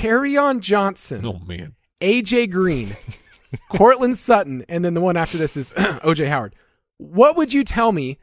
on 0.04 0.62
Johnson, 0.62 1.26
oh 1.26 1.40
man, 1.46 1.76
AJ 2.00 2.52
Green, 2.52 2.96
Courtland 3.70 4.18
Sutton, 4.18 4.66
and 4.70 4.86
then 4.86 4.94
the 4.94 5.02
one 5.02 5.18
after 5.18 5.38
this 5.38 5.58
is 5.58 5.72
OJ 5.78 6.28
Howard. 6.28 6.56
What 6.98 7.38
would 7.38 7.54
you 7.54 7.64
tell 7.64 7.92
me, 7.92 8.18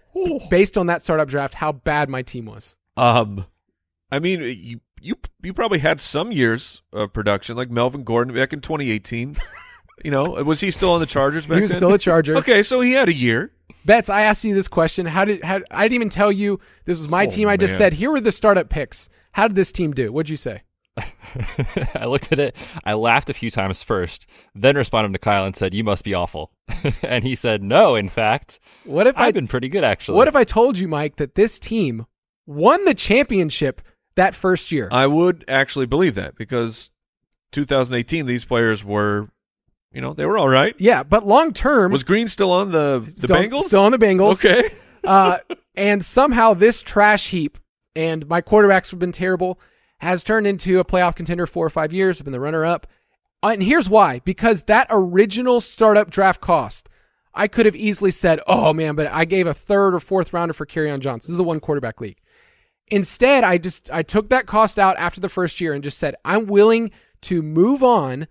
based 0.51 0.77
on 0.77 0.87
that 0.87 1.03
startup 1.03 1.29
draft, 1.29 1.55
how 1.55 1.73
bad 1.73 2.09
my 2.09 2.23
team 2.23 2.47
was? 2.47 2.77
um, 2.97 3.47
I 4.13 4.19
mean, 4.21 4.41
you 4.43 4.81
you 5.01 5.17
you 5.43 5.53
probably 5.53 5.79
had 5.81 6.01
some 6.01 6.31
years 6.31 6.83
of 6.93 7.13
production, 7.13 7.57
like 7.57 7.71
Melvin 7.71 8.05
Gordon 8.05 8.35
back 8.35 8.53
in 8.53 8.61
2018. 8.61 9.37
you 10.05 10.11
know, 10.11 10.25
was 10.45 10.61
he 10.61 10.71
still 10.71 10.91
on 10.93 11.01
the 11.01 11.07
Chargers 11.07 11.47
back 11.47 11.57
He 11.57 11.63
was 11.63 11.71
then? 11.73 11.79
still 11.79 11.93
a 11.93 11.99
Charger. 11.99 12.37
Okay, 12.37 12.63
so 12.63 12.81
he 12.81 12.93
had 12.93 13.09
a 13.09 13.13
year. 13.15 13.53
Betz, 13.85 14.09
I 14.09 14.23
asked 14.23 14.45
you 14.45 14.55
this 14.55 14.69
question. 14.69 15.07
How 15.07 15.25
did 15.25 15.43
how, 15.45 15.61
I 15.71 15.85
didn't 15.85 15.95
even 15.97 16.09
tell 16.11 16.31
you 16.33 16.61
this 16.85 16.99
was 16.99 17.09
my 17.09 17.27
Oh, 17.27 17.31
team. 17.31 17.49
I 17.49 17.57
just 17.57 17.77
said 17.77 17.95
here 17.95 18.11
were 18.11 18.21
the 18.21 18.33
startup 18.33 18.69
picks. 18.69 19.09
How 19.33 19.49
did 19.49 19.57
this 19.57 19.73
team 19.73 19.93
do? 19.93 20.13
What'd 20.13 20.31
you 20.31 20.37
say? 20.37 20.63
I 21.95 22.05
looked 22.07 22.31
at 22.33 22.39
it. 22.39 22.55
I 22.85 22.95
laughed 22.95 23.29
a 23.31 23.35
few 23.35 23.51
times 23.51 23.83
first, 23.83 24.27
then 24.55 24.77
responded 24.77 25.13
to 25.13 25.19
Kyle 25.19 25.45
and 25.45 25.57
said, 25.57 25.75
"You 25.75 25.83
must 25.85 26.05
be 26.05 26.15
awful." 26.15 26.53
and 27.03 27.25
he 27.25 27.35
said, 27.35 27.63
"No, 27.63 27.95
in 27.97 28.09
fact, 28.09 28.61
What 28.85 29.07
if 29.07 29.17
I 29.19 29.27
I've 29.27 29.35
been 29.35 29.49
pretty 29.49 29.69
good 29.69 29.85
actually." 29.85 30.17
what 30.17 30.29
if 30.29 30.37
I 30.37 30.45
told 30.45 30.79
you, 30.79 30.87
Mike, 30.89 31.17
that 31.17 31.35
this 31.35 31.59
team 31.59 32.07
won 32.47 32.85
the 32.85 32.95
championship 32.95 33.81
that 34.15 34.35
first 34.35 34.71
year? 34.71 34.89
I 34.93 35.07
would 35.09 35.45
actually 35.49 35.87
believe 35.87 36.15
that 36.15 36.37
because 36.37 36.91
2018, 37.53 38.27
these 38.27 38.45
players 38.45 38.85
were, 38.85 39.29
you 39.93 40.01
know, 40.01 40.13
they 40.13 40.27
were 40.27 40.39
all 40.39 40.49
right. 40.49 40.75
yeah, 40.79 41.03
but 41.03 41.27
long 41.27 41.53
term, 41.53 41.91
Was 41.93 42.05
Green 42.05 42.29
still 42.29 42.53
on 42.53 42.71
the 42.71 43.03
the 43.05 43.11
still, 43.11 43.37
Bengals? 43.37 43.63
still 43.65 43.83
on 43.85 43.93
the 43.93 43.99
Bengals. 43.99 44.45
Okay. 44.45 44.73
uh, 45.03 45.39
and 45.75 46.05
somehow 46.05 46.55
this 46.55 46.83
trash 46.83 47.31
heap 47.31 47.59
and 47.97 48.29
my 48.29 48.41
quarterbacks 48.41 48.91
have 48.91 48.99
been 49.01 49.13
terrible 49.13 49.59
has 50.05 50.23
turned 50.23 50.47
into 50.47 50.79
a 50.79 50.85
playoff 50.85 51.17
contender 51.17 51.47
four 51.47 51.67
or 51.67 51.71
five 51.71 51.93
years. 51.93 52.21
I've 52.21 52.25
been 52.25 52.33
the 52.33 52.41
runner 52.41 52.65
up. 52.65 52.87
And 53.43 53.63
here's 53.63 53.89
why 53.89 54.21
because 54.25 54.65
that 54.65 54.87
original 54.91 55.61
startup 55.61 56.11
draft 56.11 56.41
cost, 56.41 56.89
I 57.35 57.49
could 57.49 57.67
have 57.67 57.77
easily 57.77 58.11
said, 58.11 58.41
oh 58.47 58.73
man, 58.73 58.95
but 58.95 59.07
I 59.09 59.25
gave 59.25 59.47
a 59.47 59.55
third 59.55 59.95
or 59.95 60.01
fourth 60.01 60.33
rounder 60.33 60.55
for 60.55 60.67
on 60.67 61.01
Johnson. 61.01 61.29
This 61.29 61.35
is 61.35 61.41
a 61.41 61.45
one 61.45 61.61
quarterback 61.61 62.01
league. 62.01 62.19
Instead, 62.89 63.45
I 63.45 63.59
just 63.59 63.91
I 63.91 64.03
took 64.03 64.29
that 64.29 64.47
cost 64.47 64.79
out 64.79 64.97
after 64.99 65.21
the 65.21 65.29
first 65.29 65.61
year 65.61 65.73
and 65.73 65.83
just 65.83 65.99
said, 65.99 66.15
I'm 66.25 66.47
willing 66.47 66.91
to 67.23 67.43
move 67.43 67.83
on 67.83 68.29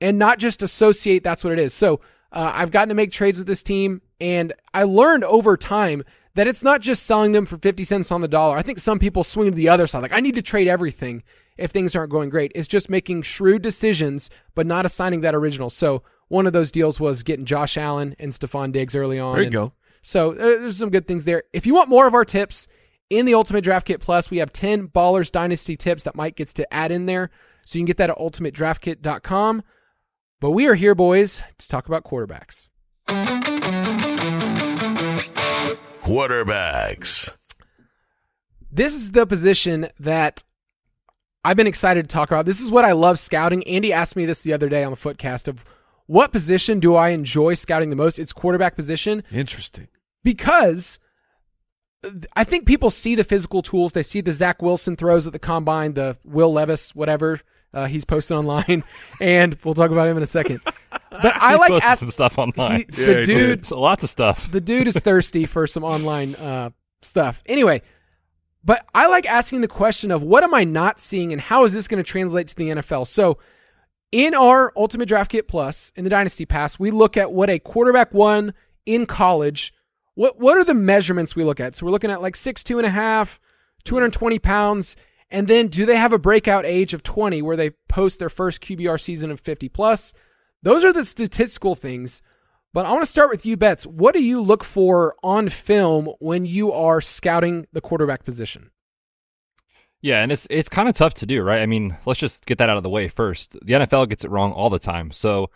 and 0.00 0.18
not 0.18 0.38
just 0.38 0.62
associate 0.62 1.24
that's 1.24 1.44
what 1.44 1.52
it 1.52 1.58
is. 1.58 1.74
So 1.74 2.00
uh, 2.32 2.50
I've 2.54 2.70
gotten 2.70 2.88
to 2.88 2.94
make 2.94 3.12
trades 3.12 3.38
with 3.38 3.46
this 3.46 3.62
team, 3.62 4.02
and 4.20 4.52
I 4.72 4.84
learned 4.84 5.24
over 5.24 5.56
time 5.56 6.04
that 6.34 6.46
it's 6.46 6.62
not 6.62 6.80
just 6.80 7.04
selling 7.04 7.32
them 7.32 7.46
for 7.46 7.56
50 7.56 7.84
cents 7.84 8.10
on 8.10 8.20
the 8.20 8.28
dollar. 8.28 8.56
I 8.56 8.62
think 8.62 8.78
some 8.78 8.98
people 8.98 9.24
swing 9.24 9.50
to 9.50 9.56
the 9.56 9.68
other 9.68 9.86
side. 9.86 10.02
Like, 10.02 10.12
I 10.12 10.20
need 10.20 10.34
to 10.34 10.42
trade 10.42 10.68
everything 10.68 11.22
if 11.56 11.70
things 11.70 11.94
aren't 11.94 12.10
going 12.10 12.30
great. 12.30 12.52
It's 12.54 12.68
just 12.68 12.90
making 12.90 13.22
shrewd 13.22 13.62
decisions, 13.62 14.30
but 14.54 14.66
not 14.66 14.84
assigning 14.84 15.20
that 15.20 15.34
original. 15.34 15.70
So 15.70 16.02
one 16.28 16.46
of 16.46 16.52
those 16.52 16.72
deals 16.72 16.98
was 16.98 17.22
getting 17.22 17.44
Josh 17.44 17.76
Allen 17.76 18.16
and 18.18 18.32
Stefon 18.32 18.72
Diggs 18.72 18.96
early 18.96 19.18
on. 19.18 19.34
There 19.34 19.42
you 19.42 19.46
and 19.46 19.52
go. 19.52 19.72
So 20.02 20.32
uh, 20.32 20.34
there's 20.34 20.76
some 20.76 20.90
good 20.90 21.06
things 21.06 21.24
there. 21.24 21.44
If 21.52 21.66
you 21.66 21.74
want 21.74 21.88
more 21.88 22.06
of 22.06 22.14
our 22.14 22.24
tips 22.24 22.66
in 23.10 23.26
the 23.26 23.34
Ultimate 23.34 23.62
Draft 23.62 23.86
Kit 23.86 24.00
Plus, 24.00 24.30
we 24.30 24.38
have 24.38 24.52
10 24.52 24.88
Ballers 24.88 25.30
Dynasty 25.30 25.76
tips 25.76 26.02
that 26.02 26.16
Mike 26.16 26.36
gets 26.36 26.52
to 26.54 26.74
add 26.74 26.90
in 26.90 27.06
there. 27.06 27.30
So 27.64 27.78
you 27.78 27.80
can 27.80 27.86
get 27.86 27.96
that 27.98 28.10
at 28.10 28.18
ultimatedraftkit.com. 28.18 29.62
But 30.40 30.50
we 30.50 30.66
are 30.66 30.74
here, 30.74 30.94
boys, 30.94 31.42
to 31.58 31.68
talk 31.68 31.86
about 31.86 32.04
quarterbacks. 32.04 32.68
Quarterbacks. 36.04 37.32
This 38.70 38.94
is 38.94 39.12
the 39.12 39.26
position 39.26 39.88
that 39.98 40.42
I've 41.42 41.56
been 41.56 41.66
excited 41.66 42.08
to 42.08 42.12
talk 42.12 42.30
about. 42.30 42.44
This 42.44 42.60
is 42.60 42.70
what 42.70 42.84
I 42.84 42.92
love 42.92 43.18
scouting. 43.18 43.66
Andy 43.66 43.90
asked 43.90 44.14
me 44.14 44.26
this 44.26 44.42
the 44.42 44.52
other 44.52 44.68
day 44.68 44.84
on 44.84 44.90
the 44.90 44.98
Footcast 44.98 45.48
of 45.48 45.64
what 46.06 46.30
position 46.30 46.78
do 46.78 46.94
I 46.94 47.08
enjoy 47.08 47.54
scouting 47.54 47.88
the 47.88 47.96
most? 47.96 48.18
It's 48.18 48.34
quarterback 48.34 48.76
position 48.76 49.22
Interesting. 49.32 49.88
because 50.22 50.98
I 52.34 52.44
think 52.44 52.66
people 52.66 52.90
see 52.90 53.14
the 53.14 53.24
physical 53.24 53.62
tools. 53.62 53.92
They 53.92 54.02
see 54.02 54.20
the 54.20 54.32
Zach 54.32 54.60
Wilson 54.60 54.96
throws 54.96 55.26
at 55.26 55.32
the 55.32 55.38
combine, 55.38 55.94
the 55.94 56.18
Will 56.22 56.52
Levis, 56.52 56.94
whatever 56.94 57.40
uh, 57.72 57.86
he's 57.86 58.04
posted 58.04 58.36
online, 58.36 58.84
and 59.20 59.56
we'll 59.64 59.72
talk 59.72 59.90
about 59.90 60.08
him 60.08 60.18
in 60.18 60.22
a 60.22 60.26
second. 60.26 60.60
But 61.22 61.34
I 61.36 61.56
like 61.56 61.70
posted 61.70 61.84
ask 61.88 62.00
some 62.00 62.10
stuff 62.10 62.38
online. 62.38 62.86
he- 62.92 63.04
the 63.04 63.24
dude. 63.24 63.66
So 63.66 63.80
lots 63.80 64.02
of 64.04 64.10
stuff. 64.10 64.50
The 64.50 64.60
dude 64.60 64.86
is 64.86 64.98
thirsty 64.98 65.46
for 65.46 65.66
some 65.66 65.84
online 65.84 66.34
uh, 66.34 66.70
stuff. 67.02 67.42
Anyway, 67.46 67.82
but 68.64 68.84
I 68.94 69.06
like 69.08 69.26
asking 69.26 69.60
the 69.60 69.68
question 69.68 70.10
of 70.10 70.22
what 70.22 70.42
am 70.42 70.54
I 70.54 70.64
not 70.64 70.98
seeing 71.00 71.32
and 71.32 71.40
how 71.40 71.64
is 71.64 71.72
this 71.72 71.88
going 71.88 72.02
to 72.02 72.08
translate 72.08 72.48
to 72.48 72.56
the 72.56 72.68
NFL? 72.70 73.06
So, 73.06 73.38
in 74.12 74.34
our 74.34 74.72
Ultimate 74.76 75.06
Draft 75.06 75.30
Kit 75.30 75.48
Plus 75.48 75.90
in 75.96 76.04
the 76.04 76.10
Dynasty 76.10 76.46
Pass, 76.46 76.78
we 76.78 76.90
look 76.90 77.16
at 77.16 77.32
what 77.32 77.50
a 77.50 77.58
quarterback 77.58 78.14
won 78.14 78.54
in 78.86 79.06
college. 79.06 79.72
What 80.14 80.38
what 80.38 80.56
are 80.56 80.64
the 80.64 80.74
measurements 80.74 81.34
we 81.34 81.44
look 81.44 81.58
at? 81.60 81.74
So 81.74 81.84
we're 81.84 81.92
looking 81.92 82.10
at 82.10 82.22
like 82.22 82.36
six 82.36 82.62
two 82.62 82.78
and 82.78 82.86
a 82.86 82.90
half, 82.90 83.40
220 83.84 84.38
pounds, 84.38 84.94
and 85.30 85.48
then 85.48 85.66
do 85.66 85.84
they 85.84 85.96
have 85.96 86.12
a 86.12 86.18
breakout 86.18 86.64
age 86.64 86.94
of 86.94 87.02
20 87.02 87.42
where 87.42 87.56
they 87.56 87.70
post 87.88 88.20
their 88.20 88.30
first 88.30 88.62
QBR 88.62 89.00
season 89.00 89.30
of 89.32 89.40
50 89.40 89.68
plus? 89.68 90.12
Those 90.64 90.82
are 90.82 90.92
the 90.92 91.04
statistical 91.04 91.74
things. 91.74 92.22
But 92.72 92.86
I 92.86 92.90
want 92.90 93.02
to 93.02 93.10
start 93.10 93.30
with 93.30 93.46
you, 93.46 93.56
Betz. 93.56 93.86
What 93.86 94.14
do 94.14 94.24
you 94.24 94.40
look 94.40 94.64
for 94.64 95.14
on 95.22 95.48
film 95.50 96.06
when 96.18 96.46
you 96.46 96.72
are 96.72 97.00
scouting 97.00 97.66
the 97.72 97.82
quarterback 97.82 98.24
position? 98.24 98.70
Yeah, 100.00 100.22
and 100.22 100.32
it's 100.32 100.46
it's 100.50 100.68
kind 100.68 100.88
of 100.88 100.94
tough 100.94 101.14
to 101.14 101.26
do, 101.26 101.42
right? 101.42 101.60
I 101.60 101.66
mean, 101.66 101.96
let's 102.04 102.18
just 102.18 102.46
get 102.46 102.58
that 102.58 102.68
out 102.68 102.76
of 102.76 102.82
the 102.82 102.90
way 102.90 103.08
first. 103.08 103.52
The 103.62 103.74
NFL 103.74 104.08
gets 104.08 104.24
it 104.24 104.30
wrong 104.30 104.52
all 104.52 104.70
the 104.70 104.78
time. 104.78 105.12
So 105.12 105.50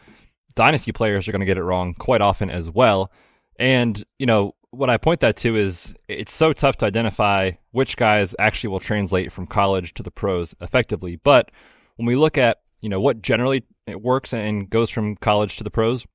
dynasty 0.55 0.93
players 0.93 1.27
are 1.27 1.33
going 1.33 1.41
to 1.41 1.47
get 1.47 1.59
it 1.59 1.65
wrong 1.65 1.95
quite 1.95 2.21
often 2.21 2.51
as 2.51 2.71
well. 2.71 3.11
And, 3.59 4.05
you 4.19 4.27
know, 4.27 4.55
what 4.71 4.91
I 4.91 4.99
point 4.99 5.21
that 5.21 5.37
to 5.39 5.57
is 5.57 5.95
it's 6.07 6.33
so 6.33 6.53
tough 6.53 6.77
to 6.79 6.87
identify 6.87 7.53
which 7.73 7.97
guys 7.97 8.35
actually 8.39 8.69
will 8.69 8.81
translate 8.81 9.33
from 9.33 9.47
college 9.47 9.95
to 9.95 10.03
the 10.03 10.11
pros 10.11 10.55
effectively. 10.61 11.17
But 11.17 11.51
when 11.97 12.07
we 12.07 12.15
look 12.15 12.39
at, 12.39 12.59
you 12.81 12.89
know, 12.89 13.01
what 13.01 13.23
generally 13.23 13.65
it 13.89 14.03
works 14.03 14.33
and 14.33 14.69
goes 14.69 14.91
from 14.91 15.17
college 15.17 15.57
to 15.59 15.65
the 15.65 15.71
pros, 15.71 16.07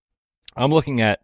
I'm 0.55 0.71
looking 0.71 1.01
at 1.01 1.21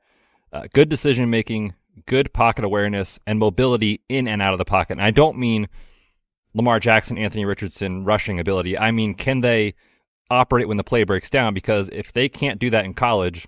uh, 0.51 0.68
good 0.74 0.89
decision 0.89 1.29
making, 1.29 1.75
good 2.08 2.34
pocket 2.34 2.65
awareness, 2.65 3.20
and 3.27 3.39
mobility 3.39 4.01
in 4.10 4.27
and 4.27 4.41
out 4.41 4.53
of 4.53 4.58
the 4.58 4.65
pocket. 4.65 4.94
And 4.94 5.01
I 5.01 5.12
don't 5.12 5.38
mean 5.38 5.68
Lamar 6.53 6.79
Jackson, 6.79 7.18
Anthony 7.18 7.46
Richardson 7.46 8.06
rushing 8.06 8.39
ability. 8.39 8.77
I 8.77 8.91
mean, 8.91 9.13
can 9.13 9.41
they 9.41 9.75
operate 10.32 10.68
when 10.68 10.77
the 10.77 10.84
play 10.84 11.03
breaks 11.03 11.29
down? 11.29 11.53
Because 11.53 11.89
if 11.89 12.12
they 12.12 12.29
can't 12.29 12.60
do 12.60 12.70
that 12.72 12.86
in 12.86 12.94
college, 12.94 13.48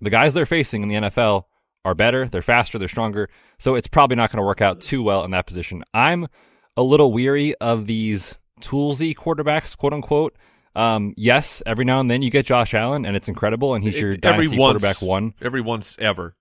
the 0.00 0.10
guys 0.10 0.32
they're 0.34 0.46
facing 0.46 0.82
in 0.82 0.88
the 0.88 1.08
NFL 1.08 1.44
are 1.84 1.94
better, 1.94 2.28
they're 2.28 2.42
faster, 2.42 2.78
they're 2.78 2.88
stronger. 2.88 3.28
So 3.58 3.74
it's 3.74 3.88
probably 3.88 4.16
not 4.16 4.30
going 4.30 4.38
to 4.38 4.46
work 4.46 4.60
out 4.60 4.80
too 4.80 5.02
well 5.02 5.24
in 5.24 5.30
that 5.32 5.46
position. 5.46 5.82
I'm 5.92 6.28
a 6.76 6.82
little 6.82 7.12
weary 7.12 7.54
of 7.56 7.86
these 7.86 8.34
toolsy 8.60 9.14
quarterbacks, 9.14 9.76
quote 9.76 9.92
unquote. 9.92 10.36
Um, 10.76 11.14
yes, 11.16 11.62
every 11.66 11.84
now 11.84 12.00
and 12.00 12.10
then 12.10 12.22
you 12.22 12.30
get 12.30 12.46
Josh 12.46 12.74
Allen, 12.74 13.04
and 13.04 13.16
it's 13.16 13.28
incredible, 13.28 13.74
and 13.74 13.82
he's 13.82 13.94
your 13.94 14.12
every 14.12 14.18
dynasty 14.18 14.58
once, 14.58 14.82
quarterback 14.82 15.02
one. 15.02 15.34
Every 15.42 15.60
once 15.60 15.96
ever. 15.98 16.36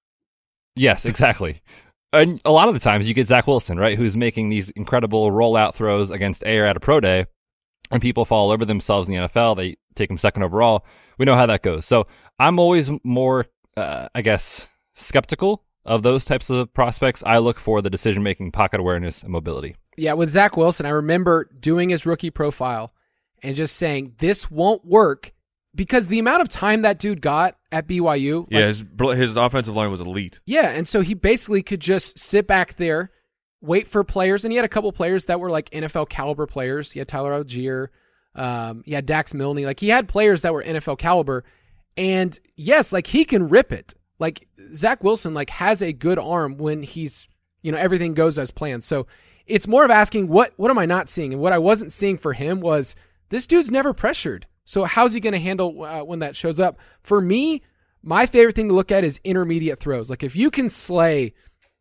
Yes, 0.76 1.06
exactly. 1.06 1.62
and 2.14 2.40
a 2.46 2.52
lot 2.52 2.68
of 2.68 2.74
the 2.74 2.80
times 2.80 3.08
you 3.08 3.14
get 3.14 3.28
Zach 3.28 3.48
Wilson, 3.48 3.78
right, 3.78 3.98
who's 3.98 4.16
making 4.16 4.50
these 4.50 4.70
incredible 4.72 5.32
rollout 5.32 5.74
throws 5.74 6.12
against 6.12 6.44
Air 6.46 6.66
at 6.66 6.78
a 6.78 6.80
pro 6.80 7.00
day, 7.00 7.26
and 7.92 8.02
people 8.02 8.26
fall 8.26 8.52
over 8.52 8.66
themselves 8.66 9.08
in 9.08 9.16
the 9.16 9.28
NFL. 9.28 9.58
They 9.58 9.78
take 9.96 10.10
him 10.10 10.18
second 10.18 10.44
overall. 10.44 10.86
We 11.18 11.26
know 11.26 11.36
how 11.36 11.48
that 11.48 11.64
goes. 11.64 11.86
So 11.86 12.08
I'm 12.38 12.60
always 12.60 12.92
more, 13.04 13.48
uh, 13.76 14.10
I 14.14 14.22
guess, 14.22 14.68
skeptical 14.96 15.66
of 15.86 16.04
those 16.04 16.24
types 16.26 16.50
of 16.50 16.72
prospects. 16.74 17.24
I 17.26 17.40
look 17.40 17.60
for 17.60 17.82
the 17.82 17.90
decision 17.90 18.24
making, 18.24 18.52
pocket 18.52 18.80
awareness, 18.80 19.24
and 19.24 19.32
mobility. 19.32 19.76
Yeah, 19.98 20.14
with 20.14 20.30
Zach 20.30 20.56
Wilson, 20.56 20.86
I 20.86 20.90
remember 20.90 21.50
doing 21.60 21.90
his 21.90 22.06
rookie 22.06 22.30
profile 22.30 22.94
and 23.44 23.56
just 23.56 23.76
saying 23.76 24.16
this 24.20 24.50
won't 24.50 24.86
work 24.86 25.34
because 25.76 26.08
the 26.08 26.20
amount 26.20 26.42
of 26.42 26.50
time 26.50 26.82
that 26.82 27.00
dude 27.00 27.22
got 27.22 27.56
at 27.72 27.88
BYU. 27.88 28.48
Yeah, 28.50 28.72
like, 29.00 29.18
his 29.18 29.30
his 29.30 29.38
offensive 29.38 29.76
line 29.76 29.92
was 29.92 30.02
elite. 30.02 30.40
yeah, 30.46 30.70
and 30.70 30.88
so 30.88 31.02
he 31.02 31.14
basically 31.14 31.64
could 31.64 31.80
just 31.80 32.18
sit 32.18 32.48
back 32.48 32.76
there, 32.76 33.12
wait 33.62 33.88
for 33.88 34.04
players, 34.04 34.44
and 34.44 34.52
he 34.52 34.56
had 34.56 34.66
a 34.66 34.70
couple 34.70 34.92
players 34.92 35.26
that 35.26 35.40
were 35.40 35.50
like 35.50 35.70
NFL 35.70 36.10
caliber 36.10 36.48
players. 36.48 36.92
He 36.92 37.00
had 37.00 37.08
Tyler 37.08 37.44
Allgeier, 37.44 37.88
um, 38.36 38.84
he 38.86 38.94
had 38.94 39.06
Dax 39.06 39.34
Milne. 39.34 39.64
Like 39.64 39.80
he 39.80 39.90
had 39.90 40.08
players 40.08 40.42
that 40.42 40.54
were 40.54 40.64
NFL 40.64 40.98
caliber, 40.98 41.44
and 41.98 42.38
yes, 42.56 42.92
like 42.92 43.08
he 43.08 43.26
can 43.26 43.50
rip 43.50 43.72
it. 43.72 43.94
Like 44.20 44.48
Zach 44.74 45.04
Wilson, 45.04 45.34
like 45.34 45.50
has 45.50 45.82
a 45.82 45.94
good 45.94 46.20
arm 46.20 46.58
when 46.58 46.84
he's 46.84 47.28
you 47.62 47.72
know 47.72 47.78
everything 47.78 48.14
goes 48.14 48.40
as 48.40 48.52
planned. 48.52 48.84
So 48.84 49.08
it's 49.46 49.68
more 49.68 49.86
of 49.86 49.92
asking 49.92 50.28
what 50.28 50.54
what 50.58 50.72
am 50.72 50.78
I 50.78 50.86
not 50.86 51.10
seeing, 51.10 51.34
and 51.34 51.42
what 51.42 51.54
I 51.54 51.58
wasn't 51.58 51.92
seeing 51.92 52.18
for 52.18 52.34
him 52.34 52.60
was 52.60 52.96
this 53.30 53.48
dude's 53.48 53.72
never 53.72 53.94
pressured. 53.94 54.48
So 54.66 54.86
how's 54.86 55.14
he 55.14 55.20
going 55.20 55.34
to 55.34 55.40
handle 55.40 55.84
uh, 55.84 56.04
when 56.04 56.20
that 56.20 56.36
shows 56.36 56.60
up? 56.60 56.80
For 57.02 57.22
me, 57.22 57.64
my 58.04 58.26
favorite 58.26 58.56
thing 58.56 58.70
to 58.70 58.76
look 58.76 58.92
at 58.92 59.04
is 59.04 59.20
intermediate 59.24 59.80
throws. 59.80 60.10
Like 60.10 60.24
if 60.24 60.36
you 60.36 60.52
can 60.52 60.70
slay 60.70 61.34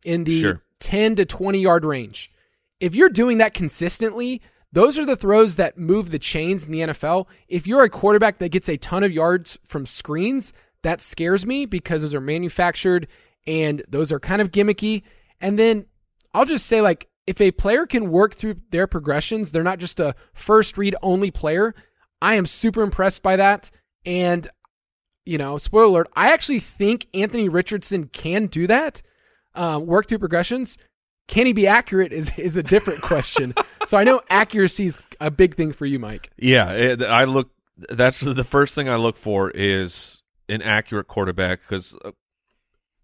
in 0.03 0.23
the 0.23 0.41
Sure. 0.41 0.61
10 0.79 1.15
to 1.17 1.25
20 1.25 1.59
yard 1.59 1.85
range, 1.85 2.31
if 2.79 2.95
you're 2.95 3.09
doing 3.09 3.37
that 3.39 3.53
consistently, 3.53 4.41
those 4.71 4.97
are 4.97 5.05
the 5.05 5.15
throws 5.15 5.55
that 5.55 5.77
move 5.77 6.11
the 6.11 6.19
chains 6.19 6.65
in 6.65 6.71
the 6.71 6.79
NFL. 6.81 7.27
If 7.47 7.67
you're 7.67 7.83
a 7.83 7.89
quarterback 7.89 8.37
that 8.37 8.49
gets 8.49 8.69
a 8.69 8.77
ton 8.77 9.03
of 9.03 9.11
yards 9.11 9.57
from 9.65 9.85
screens, 9.85 10.53
that 10.83 11.01
scares 11.01 11.45
me 11.45 11.65
because 11.65 12.03
those 12.03 12.15
are 12.15 12.21
manufactured 12.21 13.07
and 13.45 13.83
those 13.89 14.11
are 14.11 14.19
kind 14.19 14.41
of 14.41 14.51
gimmicky. 14.51 15.03
And 15.41 15.57
then 15.57 15.85
I'll 16.33 16.45
just 16.45 16.67
say, 16.67 16.81
like, 16.81 17.08
if 17.29 17.39
a 17.39 17.51
player 17.51 17.85
can 17.85 18.09
work 18.09 18.33
through 18.33 18.55
their 18.71 18.87
progressions, 18.87 19.51
they're 19.51 19.61
not 19.61 19.77
just 19.77 19.99
a 19.99 20.15
first 20.33 20.79
read 20.79 20.95
only 21.03 21.29
player. 21.29 21.75
I 22.23 22.33
am 22.33 22.47
super 22.47 22.81
impressed 22.81 23.21
by 23.21 23.35
that. 23.35 23.69
And, 24.03 24.47
you 25.25 25.37
know, 25.37 25.59
spoiler 25.59 25.85
alert, 25.85 26.07
I 26.15 26.33
actually 26.33 26.59
think 26.59 27.05
Anthony 27.13 27.47
Richardson 27.47 28.07
can 28.07 28.47
do 28.47 28.65
that, 28.65 29.03
uh, 29.53 29.79
work 29.79 30.07
through 30.07 30.17
progressions. 30.17 30.75
Can 31.27 31.45
he 31.45 31.53
be 31.53 31.67
accurate 31.67 32.11
is, 32.11 32.31
is 32.35 32.57
a 32.57 32.63
different 32.63 33.03
question. 33.03 33.53
so 33.85 33.95
I 33.95 34.03
know 34.03 34.21
accuracy 34.31 34.85
is 34.85 34.97
a 35.21 35.29
big 35.29 35.55
thing 35.55 35.71
for 35.71 35.85
you, 35.85 35.99
Mike. 35.99 36.31
Yeah, 36.35 36.71
it, 36.71 37.03
I 37.03 37.25
look. 37.25 37.51
That's 37.77 38.21
the 38.21 38.43
first 38.43 38.73
thing 38.73 38.89
I 38.89 38.95
look 38.95 39.17
for 39.17 39.51
is 39.51 40.23
an 40.49 40.63
accurate 40.63 41.07
quarterback 41.07 41.61
because 41.61 41.95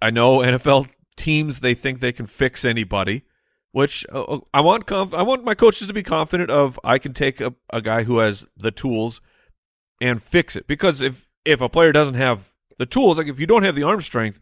I 0.01 0.09
know 0.09 0.39
NFL 0.39 0.89
teams 1.15 1.59
they 1.59 1.75
think 1.75 1.99
they 1.99 2.11
can 2.11 2.25
fix 2.25 2.65
anybody, 2.65 3.23
which 3.75 4.05
uh, 4.09 4.37
I 4.53 4.61
want. 4.61 4.85
Conf- 4.85 5.13
I 5.13 5.21
want 5.21 5.43
my 5.43 5.53
coaches 5.53 5.89
to 5.89 5.93
be 5.93 6.01
confident 6.01 6.49
of. 6.49 6.79
I 6.81 6.97
can 6.97 7.13
take 7.13 7.41
a, 7.41 7.53
a 7.69 7.81
guy 7.81 8.03
who 8.03 8.19
has 8.19 8.45
the 8.55 8.71
tools 8.71 9.19
and 9.99 10.23
fix 10.23 10.55
it 10.55 10.65
because 10.65 11.01
if 11.01 11.27
if 11.43 11.59
a 11.59 11.67
player 11.67 11.91
doesn't 11.91 12.15
have 12.15 12.53
the 12.77 12.85
tools, 12.85 13.17
like 13.17 13.27
if 13.27 13.37
you 13.37 13.45
don't 13.45 13.63
have 13.63 13.75
the 13.75 13.83
arm 13.83 13.99
strength, 13.99 14.39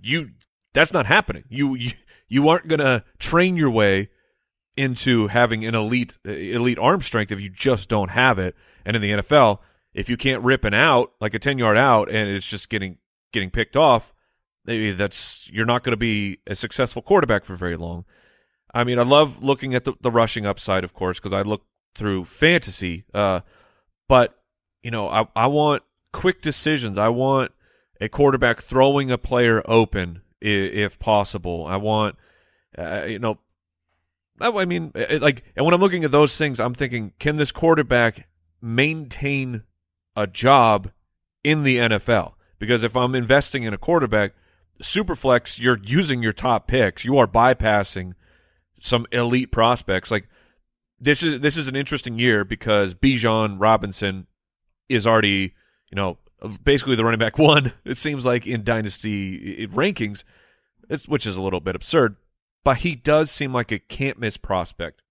you 0.00 0.30
that's 0.72 0.94
not 0.94 1.04
happening. 1.04 1.44
You 1.50 1.74
you, 1.74 1.90
you 2.26 2.48
aren't 2.48 2.68
gonna 2.68 3.04
train 3.18 3.54
your 3.54 3.68
way 3.68 4.08
into 4.78 5.26
having 5.26 5.66
an 5.66 5.74
elite 5.74 6.16
elite 6.24 6.78
arm 6.78 7.02
strength 7.02 7.32
if 7.32 7.40
you 7.42 7.50
just 7.50 7.90
don't 7.90 8.12
have 8.12 8.38
it. 8.38 8.56
And 8.86 8.96
in 8.96 9.02
the 9.02 9.10
NFL, 9.10 9.58
if 9.92 10.08
you 10.08 10.16
can't 10.16 10.42
rip 10.42 10.64
an 10.64 10.72
out 10.72 11.12
like 11.20 11.34
a 11.34 11.38
ten 11.38 11.58
yard 11.58 11.76
out 11.76 12.08
and 12.08 12.30
it's 12.30 12.46
just 12.46 12.70
getting 12.70 12.96
getting 13.30 13.50
picked 13.50 13.76
off, 13.76 14.14
that's 14.64 15.50
you're 15.52 15.66
not 15.66 15.82
going 15.82 15.92
to 15.92 15.96
be 15.96 16.38
a 16.46 16.54
successful 16.54 17.02
quarterback 17.02 17.44
for 17.44 17.56
very 17.56 17.76
long. 17.76 18.04
I 18.74 18.84
mean, 18.84 18.98
I 18.98 19.02
love 19.02 19.42
looking 19.42 19.74
at 19.74 19.84
the, 19.84 19.92
the 20.00 20.10
rushing 20.10 20.46
upside, 20.46 20.84
of 20.84 20.94
course, 20.94 21.18
because 21.18 21.32
I 21.32 21.42
look 21.42 21.62
through 21.94 22.24
fantasy. 22.24 23.04
Uh, 23.12 23.40
but 24.08 24.38
you 24.82 24.90
know, 24.90 25.08
I 25.08 25.26
I 25.36 25.46
want 25.46 25.82
quick 26.12 26.42
decisions. 26.42 26.98
I 26.98 27.08
want 27.08 27.52
a 28.00 28.08
quarterback 28.08 28.60
throwing 28.62 29.10
a 29.10 29.18
player 29.18 29.62
open 29.66 30.22
i- 30.42 30.46
if 30.46 30.98
possible. 30.98 31.66
I 31.66 31.76
want, 31.76 32.16
uh, 32.76 33.04
you 33.06 33.18
know, 33.18 33.38
I 34.40 34.64
mean, 34.64 34.90
it- 34.94 35.22
like, 35.22 35.44
and 35.56 35.64
when 35.64 35.74
I'm 35.74 35.80
looking 35.80 36.04
at 36.04 36.10
those 36.10 36.36
things, 36.36 36.58
I'm 36.58 36.74
thinking, 36.74 37.12
can 37.20 37.36
this 37.36 37.52
quarterback 37.52 38.26
maintain 38.60 39.62
a 40.16 40.26
job 40.26 40.90
in 41.44 41.62
the 41.62 41.76
NFL? 41.78 42.34
Because 42.58 42.82
if 42.82 42.96
I'm 42.96 43.14
investing 43.14 43.62
in 43.64 43.72
a 43.74 43.78
quarterback, 43.78 44.32
Superflex, 44.82 45.58
you're 45.58 45.78
using 45.82 46.22
your 46.22 46.32
top 46.32 46.66
picks. 46.66 47.04
You 47.04 47.18
are 47.18 47.26
bypassing 47.26 48.12
some 48.80 49.06
elite 49.12 49.52
prospects. 49.52 50.10
Like 50.10 50.28
this 51.00 51.22
is 51.22 51.40
this 51.40 51.56
is 51.56 51.68
an 51.68 51.76
interesting 51.76 52.18
year 52.18 52.44
because 52.44 52.94
Bijan 52.94 53.56
Robinson 53.60 54.26
is 54.88 55.06
already, 55.06 55.54
you 55.90 55.96
know, 55.96 56.18
basically 56.64 56.96
the 56.96 57.04
running 57.04 57.18
back 57.18 57.38
one. 57.38 57.72
It 57.84 57.96
seems 57.96 58.26
like 58.26 58.46
in 58.46 58.64
dynasty 58.64 59.66
rankings, 59.68 60.24
which 61.06 61.26
is 61.26 61.36
a 61.36 61.42
little 61.42 61.60
bit 61.60 61.76
absurd, 61.76 62.16
but 62.64 62.78
he 62.78 62.94
does 62.94 63.30
seem 63.30 63.52
like 63.52 63.72
a 63.72 63.78
can't 63.78 64.18
miss 64.18 64.36
prospect, 64.36 65.02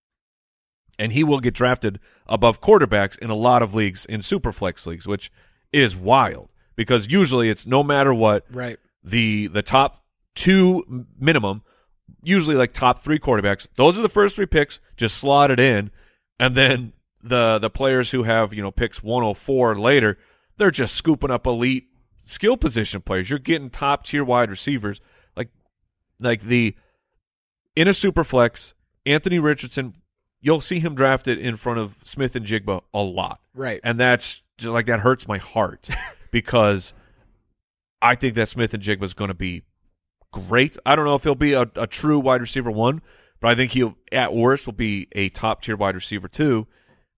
and 1.00 1.14
he 1.14 1.24
will 1.24 1.40
get 1.40 1.54
drafted 1.54 2.00
above 2.28 2.62
quarterbacks 2.62 3.18
in 3.20 3.30
a 3.30 3.36
lot 3.36 3.64
of 3.64 3.74
leagues 3.74 4.06
in 4.06 4.20
superflex 4.20 4.86
leagues, 4.86 5.08
which 5.08 5.32
is 5.72 5.96
wild 5.96 6.50
because 6.76 7.08
usually 7.08 7.50
it's 7.50 7.66
no 7.66 7.84
matter 7.84 8.14
what 8.14 8.46
Right. 8.52 8.78
The 9.04 9.48
the 9.48 9.62
top 9.62 10.04
two 10.36 11.06
minimum, 11.20 11.64
usually 12.24 12.56
like 12.56 12.72
top 12.72 13.00
three 13.00 13.20
quarterbacks. 13.20 13.68
Those 13.76 13.98
are 13.98 14.02
the 14.02 14.10
first 14.10 14.36
three 14.36 14.46
picks, 14.46 14.80
just 14.98 15.18
slot 15.18 15.52
it 15.52 15.60
in, 15.60 15.92
and 16.40 16.56
then 16.56 16.94
the 17.24 17.60
the 17.60 17.70
players 17.70 18.12
who 18.12 18.24
have 18.24 18.54
you 18.54 18.62
know 18.62 18.72
picks 18.72 19.04
104 19.04 19.78
later, 19.80 20.18
they're 20.58 20.72
just 20.72 20.96
scooping 20.96 21.32
up 21.32 21.48
elite 21.48 21.88
skill 22.24 22.58
position 22.58 23.02
players. 23.02 23.30
You're 23.30 23.40
getting 23.40 23.70
top 23.70 24.06
tier 24.06 24.24
wide 24.24 24.50
receivers 24.50 25.02
like 25.36 25.50
like 26.20 26.42
the 26.42 26.76
in 27.76 27.88
a 27.88 27.94
super 27.94 28.24
flex, 28.24 28.74
Anthony 29.06 29.40
Richardson. 29.40 29.96
You'll 30.44 30.62
see 30.62 30.80
him 30.80 30.96
drafted 30.96 31.38
in 31.38 31.56
front 31.56 31.78
of 31.78 32.00
Smith-Njigba 32.04 32.82
a 32.96 33.00
lot. 33.00 33.42
Right. 33.54 33.80
And 33.84 34.00
that's 34.00 34.42
just 34.58 34.72
like 34.72 34.88
that 34.88 35.02
hurts 35.02 35.28
my 35.28 35.38
heart 35.38 35.88
because 36.32 36.94
I 38.02 38.16
think 38.16 38.36
that 38.36 38.50
Smith-Njigba 38.50 39.04
is 39.04 39.14
going 39.14 39.30
to 39.30 39.34
be 39.34 39.64
great. 40.32 40.78
I 40.86 40.96
don't 40.96 41.06
know 41.06 41.16
if 41.16 41.24
he'll 41.24 41.36
be 41.36 41.54
a, 41.54 41.70
a 41.76 41.88
true 41.88 42.20
wide 42.20 42.42
receiver 42.42 42.72
one, 42.72 43.02
but 43.40 43.52
I 43.52 43.56
think 43.56 43.72
he'll 43.72 43.98
at 44.12 44.34
worst 44.34 44.66
will 44.66 44.74
be 44.74 45.08
a 45.12 45.30
top 45.30 45.62
tier 45.62 45.76
wide 45.76 45.96
receiver 45.96 46.28
two. 46.28 46.68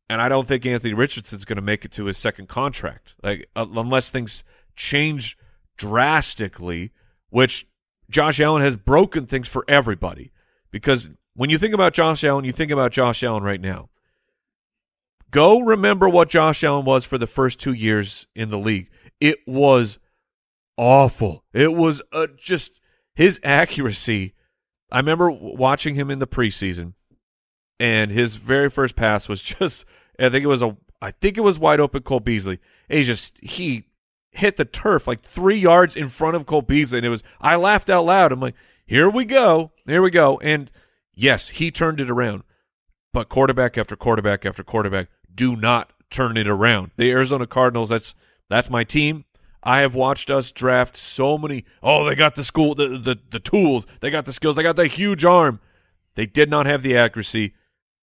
And 0.09 0.21
I 0.21 0.29
don't 0.29 0.47
think 0.47 0.65
Anthony 0.65 0.93
Richardson's 0.93 1.45
going 1.45 1.55
to 1.55 1.61
make 1.61 1.85
it 1.85 1.91
to 1.93 2.05
his 2.05 2.17
second 2.17 2.49
contract, 2.49 3.15
like 3.23 3.49
uh, 3.55 3.65
unless 3.73 4.09
things 4.09 4.43
change 4.75 5.37
drastically. 5.77 6.91
Which 7.29 7.65
Josh 8.11 8.39
Allen 8.39 8.61
has 8.61 8.75
broken 8.75 9.25
things 9.25 9.47
for 9.47 9.65
everybody 9.67 10.31
because 10.69 11.09
when 11.33 11.49
you 11.49 11.57
think 11.57 11.73
about 11.73 11.93
Josh 11.93 12.23
Allen, 12.23 12.45
you 12.45 12.51
think 12.51 12.71
about 12.71 12.91
Josh 12.91 13.23
Allen 13.23 13.41
right 13.41 13.61
now. 13.61 13.89
Go 15.31 15.61
remember 15.61 16.07
what 16.07 16.29
Josh 16.29 16.63
Allen 16.63 16.85
was 16.85 17.05
for 17.05 17.17
the 17.17 17.25
first 17.25 17.59
two 17.59 17.73
years 17.73 18.27
in 18.35 18.49
the 18.49 18.57
league. 18.59 18.91
It 19.19 19.39
was 19.47 19.97
awful. 20.77 21.43
It 21.53 21.73
was 21.73 22.01
uh, 22.11 22.27
just 22.37 22.81
his 23.15 23.39
accuracy. 23.43 24.33
I 24.91 24.97
remember 24.97 25.31
watching 25.31 25.95
him 25.95 26.11
in 26.11 26.19
the 26.19 26.27
preseason, 26.27 26.93
and 27.79 28.11
his 28.11 28.35
very 28.35 28.69
first 28.69 28.95
pass 28.95 29.27
was 29.27 29.41
just. 29.41 29.85
I 30.19 30.29
think 30.29 30.43
it 30.43 30.47
was 30.47 30.61
a. 30.61 30.77
I 31.01 31.11
think 31.11 31.37
it 31.37 31.41
was 31.41 31.59
wide 31.59 31.79
open 31.79 32.03
Cole 32.03 32.19
Beasley. 32.19 32.59
He 32.89 33.03
just 33.03 33.37
he 33.41 33.85
hit 34.31 34.57
the 34.57 34.65
turf 34.65 35.07
like 35.07 35.21
three 35.21 35.57
yards 35.57 35.95
in 35.95 36.09
front 36.09 36.35
of 36.35 36.45
Cole 36.45 36.61
Beasley, 36.61 36.99
and 36.99 37.05
it 37.05 37.09
was. 37.09 37.23
I 37.41 37.55
laughed 37.55 37.89
out 37.89 38.05
loud. 38.05 38.31
I'm 38.31 38.39
like, 38.39 38.55
here 38.85 39.09
we 39.09 39.25
go, 39.25 39.71
here 39.85 40.01
we 40.01 40.11
go, 40.11 40.39
and 40.39 40.69
yes, 41.13 41.49
he 41.49 41.71
turned 41.71 41.99
it 41.99 42.09
around. 42.11 42.43
But 43.11 43.29
quarterback 43.29 43.77
after 43.77 43.95
quarterback 43.95 44.45
after 44.45 44.63
quarterback 44.63 45.07
do 45.33 45.55
not 45.55 45.93
turn 46.09 46.37
it 46.37 46.47
around. 46.47 46.91
The 46.97 47.11
Arizona 47.11 47.47
Cardinals, 47.47 47.89
that's 47.89 48.15
that's 48.49 48.69
my 48.69 48.83
team. 48.83 49.25
I 49.63 49.79
have 49.79 49.95
watched 49.95 50.29
us 50.29 50.51
draft 50.51 50.97
so 50.97 51.37
many. 51.37 51.65
Oh, 51.81 52.03
they 52.03 52.15
got 52.15 52.35
the 52.35 52.43
school, 52.43 52.75
the 52.75 52.89
the, 52.89 53.17
the 53.31 53.39
tools, 53.39 53.85
they 54.01 54.09
got 54.09 54.25
the 54.25 54.33
skills, 54.33 54.55
they 54.55 54.63
got 54.63 54.75
the 54.75 54.87
huge 54.87 55.23
arm. 55.23 55.59
They 56.15 56.25
did 56.25 56.49
not 56.49 56.65
have 56.65 56.83
the 56.83 56.95
accuracy. 56.95 57.53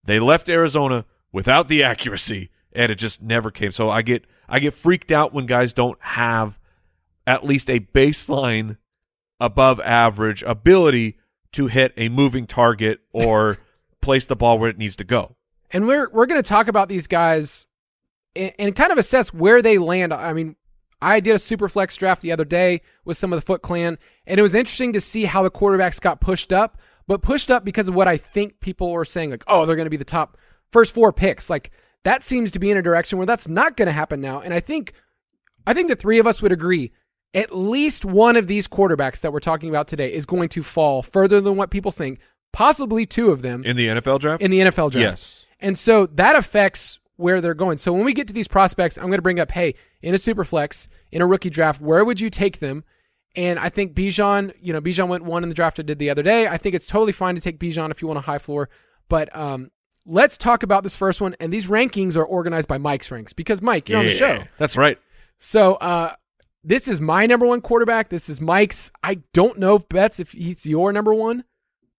They 0.03 0.19
left 0.19 0.49
Arizona 0.49 1.05
without 1.31 1.67
the 1.67 1.83
accuracy, 1.83 2.49
and 2.73 2.91
it 2.91 2.95
just 2.95 3.21
never 3.21 3.51
came. 3.51 3.71
So 3.71 3.89
I 3.89 4.01
get 4.01 4.25
I 4.49 4.59
get 4.59 4.73
freaked 4.73 5.11
out 5.11 5.33
when 5.33 5.45
guys 5.45 5.71
don't 5.71 5.97
have 6.01 6.59
at 7.25 7.45
least 7.45 7.69
a 7.69 7.79
baseline 7.79 8.77
above 9.39 9.79
average 9.81 10.43
ability 10.43 11.17
to 11.53 11.67
hit 11.67 11.93
a 11.95 12.09
moving 12.09 12.47
target 12.47 12.99
or 13.13 13.57
place 14.01 14.25
the 14.25 14.35
ball 14.35 14.57
where 14.57 14.69
it 14.69 14.77
needs 14.77 14.95
to 14.95 15.03
go. 15.03 15.35
And 15.69 15.87
we're 15.87 16.09
we're 16.09 16.25
going 16.25 16.41
to 16.41 16.47
talk 16.47 16.67
about 16.67 16.89
these 16.89 17.07
guys 17.07 17.67
and, 18.35 18.51
and 18.57 18.75
kind 18.75 18.91
of 18.91 18.97
assess 18.97 19.33
where 19.33 19.61
they 19.61 19.77
land. 19.77 20.13
I 20.13 20.33
mean, 20.33 20.55
I 21.01 21.19
did 21.19 21.35
a 21.35 21.39
super 21.39 21.67
flex 21.67 21.95
draft 21.97 22.21
the 22.21 22.31
other 22.31 22.45
day 22.45 22.81
with 23.05 23.17
some 23.17 23.33
of 23.33 23.37
the 23.37 23.45
Foot 23.45 23.61
Clan, 23.61 23.97
and 24.27 24.39
it 24.39 24.43
was 24.43 24.55
interesting 24.55 24.93
to 24.93 25.01
see 25.01 25.25
how 25.25 25.43
the 25.43 25.51
quarterbacks 25.51 25.99
got 25.99 26.21
pushed 26.21 26.53
up, 26.53 26.77
but 27.07 27.21
pushed 27.21 27.49
up 27.49 27.65
because 27.65 27.89
of 27.89 27.95
what 27.95 28.07
I 28.07 28.17
think 28.17 28.59
people 28.59 28.91
were 28.91 29.05
saying, 29.05 29.31
like, 29.31 29.43
oh, 29.47 29.65
they're 29.65 29.75
going 29.75 29.85
to 29.87 29.89
be 29.91 29.97
the 29.97 30.05
top 30.05 30.37
first 30.71 30.93
four 30.93 31.11
picks. 31.11 31.49
Like 31.49 31.71
that 32.03 32.23
seems 32.23 32.51
to 32.51 32.59
be 32.59 32.71
in 32.71 32.77
a 32.77 32.81
direction 32.81 33.17
where 33.17 33.25
that's 33.25 33.47
not 33.47 33.75
going 33.77 33.87
to 33.87 33.91
happen 33.91 34.21
now. 34.21 34.39
And 34.39 34.53
I 34.53 34.59
think, 34.59 34.93
I 35.67 35.73
think 35.73 35.87
the 35.89 35.95
three 35.95 36.19
of 36.19 36.27
us 36.27 36.41
would 36.41 36.51
agree. 36.51 36.91
At 37.33 37.55
least 37.55 38.03
one 38.05 38.35
of 38.35 38.47
these 38.47 38.67
quarterbacks 38.67 39.21
that 39.21 39.31
we're 39.33 39.39
talking 39.39 39.69
about 39.69 39.87
today 39.87 40.13
is 40.13 40.25
going 40.25 40.49
to 40.49 40.61
fall 40.63 41.01
further 41.01 41.39
than 41.41 41.55
what 41.55 41.71
people 41.71 41.91
think. 41.91 42.19
Possibly 42.53 43.05
two 43.05 43.31
of 43.31 43.41
them 43.41 43.63
In 43.63 43.77
the 43.77 43.87
NFL 43.87 44.19
draft? 44.19 44.41
in 44.41 44.51
the 44.51 44.59
NFL 44.59 44.91
draft. 44.91 44.97
Yes. 44.97 45.47
And 45.59 45.77
so 45.77 46.05
that 46.07 46.35
affects 46.35 46.99
where 47.21 47.39
they're 47.39 47.53
going. 47.53 47.77
So 47.77 47.93
when 47.93 48.03
we 48.03 48.13
get 48.13 48.27
to 48.27 48.33
these 48.33 48.47
prospects, 48.47 48.97
I'm 48.97 49.05
going 49.05 49.17
to 49.17 49.21
bring 49.21 49.39
up, 49.39 49.51
hey, 49.51 49.75
in 50.01 50.13
a 50.13 50.17
super 50.17 50.43
flex, 50.43 50.89
in 51.11 51.21
a 51.21 51.27
rookie 51.27 51.49
draft, 51.49 51.79
where 51.79 52.03
would 52.03 52.19
you 52.19 52.29
take 52.29 52.59
them? 52.59 52.83
And 53.35 53.59
I 53.59 53.69
think 53.69 53.93
Bijan, 53.93 54.53
you 54.59 54.73
know, 54.73 54.81
Bijan 54.81 55.07
went 55.07 55.23
one 55.23 55.43
in 55.43 55.49
the 55.49 55.55
draft 55.55 55.79
I 55.79 55.83
did 55.83 55.99
the 55.99 56.09
other 56.09 56.23
day. 56.23 56.47
I 56.47 56.57
think 56.57 56.75
it's 56.75 56.87
totally 56.87 57.13
fine 57.13 57.35
to 57.35 57.41
take 57.41 57.59
Bijan 57.59 57.91
if 57.91 58.01
you 58.01 58.07
want 58.07 58.17
a 58.17 58.21
high 58.21 58.39
floor. 58.39 58.69
But 59.07 59.33
um, 59.35 59.71
let's 60.05 60.37
talk 60.37 60.63
about 60.63 60.83
this 60.83 60.95
first 60.95 61.21
one. 61.21 61.35
And 61.39 61.53
these 61.53 61.67
rankings 61.67 62.17
are 62.17 62.25
organized 62.25 62.67
by 62.67 62.77
Mike's 62.77 63.09
ranks 63.09 63.31
because 63.31 63.61
Mike, 63.61 63.87
you're 63.87 63.99
on 63.99 64.05
the 64.05 64.11
show. 64.11 64.43
That's 64.57 64.75
right. 64.75 64.97
So 65.39 65.75
uh, 65.75 66.13
this 66.63 66.87
is 66.87 66.99
my 66.99 67.25
number 67.25 67.45
one 67.45 67.61
quarterback. 67.61 68.09
This 68.09 68.27
is 68.29 68.41
Mike's. 68.41 68.91
I 69.03 69.19
don't 69.33 69.59
know 69.59 69.75
if 69.75 69.87
Betz 69.87 70.19
if 70.19 70.31
he's 70.31 70.65
your 70.65 70.91
number 70.91 71.13
one. 71.13 71.45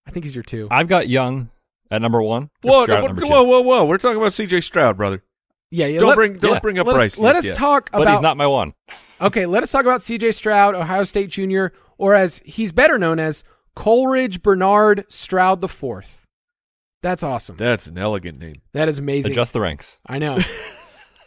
I 0.07 0.11
think 0.11 0.25
he's 0.25 0.35
your 0.35 0.45
two. 0.45 0.69
I've 0.71 0.89
got 0.89 1.09
Young 1.09 1.51
at 1.93 2.03
number 2.03 2.21
one. 2.23 2.51
Whoa, 2.63 2.83
Stroud 2.85 2.91
at 2.99 3.03
whoa, 3.03 3.07
number 3.09 3.21
two. 3.23 3.29
whoa, 3.29 3.43
whoa, 3.45 3.61
whoa. 3.61 3.85
We're 3.85 3.99
talking 3.99 4.17
about 4.17 4.33
CJ 4.33 4.63
Stroud, 4.65 4.97
brother. 4.97 5.23
yeah, 5.71 5.87
yeah. 5.87 5.99
Don't 6.01 6.09
let- 6.09 6.15
bring 6.17 6.33
don't 6.39 6.55
yeah. 6.55 6.61
bring 6.61 6.79
up 6.79 6.87
let 6.87 6.97
Bryce. 6.97 7.15
us, 7.15 7.19
let 7.19 7.37
us 7.37 7.45
yet. 7.45 7.55
talk 7.55 7.91
But 7.93 8.03
about 8.03 8.13
he's 8.15 8.21
not 8.23 8.37
my 8.37 8.47
one. 8.47 8.75
Okay, 9.21 9.47
let 9.47 9.63
us 9.63 9.71
talk 9.71 9.83
about 9.83 10.01
CJ 10.01 10.35
Stroud, 10.35 10.75
Ohio 10.75 11.05
State 11.05 11.31
Junior, 11.31 11.73
or 11.99 12.15
as 12.15 12.41
he's 12.45 12.73
better 12.73 12.99
known 12.99 13.21
as 13.21 13.45
Coleridge 13.77 14.43
Bernard 14.43 15.05
Stroud 15.09 15.61
the 15.61 15.69
Fourth. 15.69 16.27
That's 17.03 17.23
awesome. 17.23 17.57
That's 17.57 17.87
an 17.89 17.99
elegant 17.99 18.39
name. 18.39 18.63
That 18.73 18.89
is 18.89 18.99
amazing. 18.99 19.33
Adjust 19.33 19.53
the 19.53 19.61
ranks. 19.61 19.99
I 20.07 20.19
know. 20.19 20.39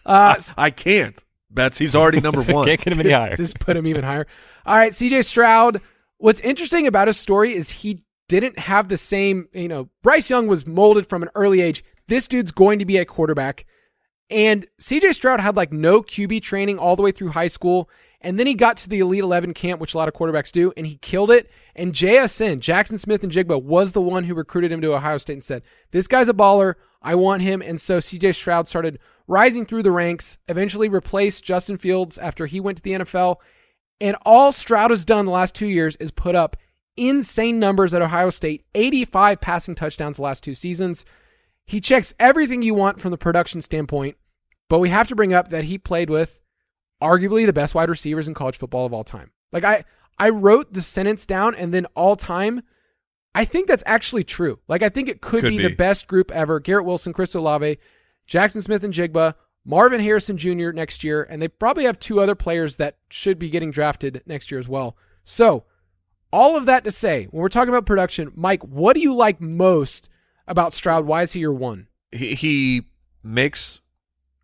Uh, 0.05 0.35
I 0.55 0.69
can't. 0.69 1.17
Betz 1.49 1.79
he's 1.79 1.95
already 1.95 2.21
number 2.21 2.43
one. 2.43 2.63
Can't 2.67 2.79
get 2.79 2.93
him 2.93 2.99
any 2.99 3.09
higher. 3.09 3.35
just 3.35 3.57
put 3.59 3.75
him 3.75 3.87
even 3.87 4.03
higher. 4.03 4.27
All 4.63 4.77
right, 4.77 4.91
CJ 4.91 5.25
Stroud. 5.25 5.81
What's 6.17 6.39
interesting 6.41 6.85
about 6.85 7.07
his 7.07 7.17
story 7.19 7.55
is 7.55 7.69
he 7.71 8.03
didn't 8.27 8.57
have 8.59 8.87
the 8.87 8.97
same, 8.97 9.47
you 9.53 9.67
know, 9.67 9.89
Bryce 10.01 10.29
Young 10.29 10.47
was 10.47 10.65
molded 10.65 11.07
from 11.07 11.23
an 11.23 11.29
early 11.35 11.61
age. 11.61 11.83
This 12.07 12.27
dude's 12.27 12.51
going 12.51 12.79
to 12.79 12.85
be 12.85 12.97
a 12.97 13.05
quarterback. 13.05 13.65
And 14.29 14.65
CJ 14.81 15.13
Stroud 15.13 15.39
had 15.39 15.55
like 15.55 15.71
no 15.71 16.01
QB 16.01 16.41
training 16.41 16.79
all 16.79 16.95
the 16.95 17.03
way 17.03 17.11
through 17.11 17.29
high 17.29 17.47
school. 17.47 17.89
And 18.21 18.39
then 18.39 18.47
he 18.47 18.55
got 18.55 18.77
to 18.77 18.89
the 18.89 18.99
Elite 18.99 19.21
11 19.21 19.53
camp, 19.53 19.79
which 19.79 19.93
a 19.93 19.97
lot 19.97 20.07
of 20.07 20.15
quarterbacks 20.15 20.51
do, 20.51 20.73
and 20.75 20.87
he 20.87 20.97
killed 20.97 21.29
it. 21.29 21.51
And 21.75 21.93
JSN, 21.93 22.57
Jaxon 22.57 22.97
Smith-Njigba, 22.97 23.61
was 23.61 23.91
the 23.91 24.01
one 24.01 24.23
who 24.23 24.33
recruited 24.33 24.71
him 24.71 24.81
to 24.81 24.95
Ohio 24.95 25.19
State 25.19 25.33
and 25.33 25.43
said, 25.43 25.61
This 25.91 26.07
guy's 26.07 26.29
a 26.29 26.33
baller. 26.33 26.73
I 27.03 27.13
want 27.13 27.43
him. 27.43 27.61
And 27.61 27.79
so 27.79 27.99
CJ 27.99 28.33
Stroud 28.33 28.67
started 28.67 28.97
rising 29.27 29.63
through 29.63 29.83
the 29.83 29.91
ranks, 29.91 30.39
eventually 30.47 30.89
replaced 30.89 31.43
Justin 31.43 31.77
Fields 31.77 32.17
after 32.17 32.47
he 32.47 32.59
went 32.59 32.77
to 32.77 32.83
the 32.83 32.93
NFL. 32.93 33.35
And 34.01 34.17
all 34.25 34.51
Stroud 34.51 34.89
has 34.89 35.05
done 35.05 35.25
the 35.25 35.31
last 35.31 35.53
two 35.53 35.67
years 35.67 35.95
is 35.97 36.09
put 36.09 36.33
up 36.33 36.57
insane 36.97 37.59
numbers 37.59 37.93
at 37.93 38.01
Ohio 38.01 38.29
State 38.29 38.65
85 38.73 39.41
passing 39.41 39.75
touchdowns 39.75 40.17
the 40.17 40.23
last 40.23 40.43
two 40.43 40.53
seasons. 40.53 41.05
He 41.65 41.79
checks 41.79 42.13
everything 42.19 42.61
you 42.61 42.73
want 42.73 43.01
from 43.01 43.11
the 43.11 43.17
production 43.17 43.61
standpoint, 43.61 44.17
but 44.69 44.79
we 44.79 44.89
have 44.89 45.07
to 45.07 45.15
bring 45.15 45.33
up 45.33 45.49
that 45.49 45.65
he 45.65 45.77
played 45.77 46.09
with 46.09 46.41
arguably 47.01 47.45
the 47.45 47.53
best 47.53 47.75
wide 47.75 47.89
receivers 47.89 48.27
in 48.27 48.33
college 48.33 48.57
football 48.57 48.85
of 48.85 48.93
all 48.93 49.03
time. 49.03 49.31
Like 49.51 49.63
I 49.63 49.83
I 50.17 50.29
wrote 50.29 50.73
the 50.73 50.81
sentence 50.81 51.25
down 51.25 51.55
and 51.55 51.73
then 51.73 51.85
all 51.95 52.15
time 52.15 52.61
I 53.33 53.43
think 53.43 53.67
that's 53.67 53.83
actually 53.85 54.23
true. 54.23 54.59
Like 54.67 54.81
I 54.81 54.89
think 54.89 55.09
it 55.09 55.21
could, 55.21 55.41
Could 55.41 55.49
be, 55.49 55.57
be. 55.57 55.63
the 55.63 55.75
best 55.75 56.07
group 56.07 56.31
ever. 56.31 56.59
Garrett 56.61 56.85
Wilson, 56.85 57.11
Chris 57.11 57.35
Olave, 57.35 57.77
Jaxon 58.29 58.63
Smith-Njigba, 58.63 59.33
Marvin 59.65 59.99
Harrison 59.99 60.37
Jr. 60.37 60.71
next 60.71 61.03
year, 61.03 61.23
and 61.23 61.41
they 61.41 61.49
probably 61.49 61.83
have 61.83 61.99
two 61.99 62.21
other 62.21 62.35
players 62.35 62.77
that 62.77 62.97
should 63.09 63.37
be 63.37 63.49
getting 63.49 63.71
drafted 63.71 64.23
next 64.25 64.51
year 64.51 64.59
as 64.59 64.69
well. 64.69 64.95
So, 65.25 65.65
all 66.35 66.57
of 66.57 66.65
that 66.65 66.83
to 66.83 66.91
say, 66.91 67.25
when 67.31 67.41
we're 67.41 67.49
talking 67.49 67.69
about 67.69 67.85
production, 67.85 68.31
Mike, 68.35 68.63
what 68.63 68.95
do 68.95 69.01
you 69.01 69.15
like 69.15 69.39
most 69.39 70.09
about 70.47 70.73
Stroud? 70.73 71.05
Why 71.05 71.21
is 71.21 71.31
he 71.31 71.39
your 71.39 71.53
one? 71.53 71.87
he, 72.15 72.33
he 72.33 72.87
makes 73.23 73.81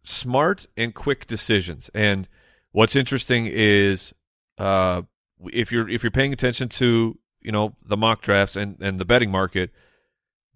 smart 0.04 0.68
and 0.76 0.94
quick 0.94 1.26
decisions. 1.28 1.90
And 1.94 2.28
what's 2.72 2.96
interesting 2.96 3.48
is 3.48 4.14
uh, 4.58 5.04
if 5.52 5.72
you're 5.72 5.90
if 5.90 6.04
you're 6.04 6.12
paying 6.12 6.34
attention 6.34 6.70
to 6.70 7.18
you 7.42 7.52
know 7.52 7.76
the 7.84 7.98
mock 7.98 8.22
drafts 8.22 8.56
and 8.56 8.78
and 8.82 9.00
the 9.00 9.06
betting 9.06 9.32
market, 9.32 9.72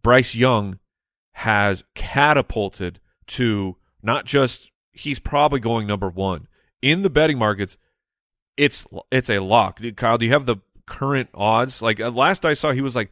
Bryce 0.03 0.35
Young 0.35 0.79
has 1.33 1.83
catapulted 1.95 2.99
to 3.27 3.77
not 4.01 4.25
just 4.25 4.71
he's 4.91 5.19
probably 5.19 5.59
going 5.59 5.87
number 5.87 6.09
one 6.09 6.47
in 6.81 7.01
the 7.01 7.09
betting 7.09 7.37
markets. 7.37 7.77
It's 8.57 8.85
it's 9.11 9.29
a 9.29 9.39
lock. 9.39 9.81
Kyle, 9.95 10.17
do 10.17 10.25
you 10.25 10.31
have 10.31 10.45
the 10.45 10.57
current 10.85 11.29
odds? 11.33 11.81
Like 11.81 11.99
uh, 11.99 12.11
last 12.11 12.45
I 12.45 12.53
saw, 12.53 12.71
he 12.71 12.81
was 12.81 12.95
like 12.95 13.11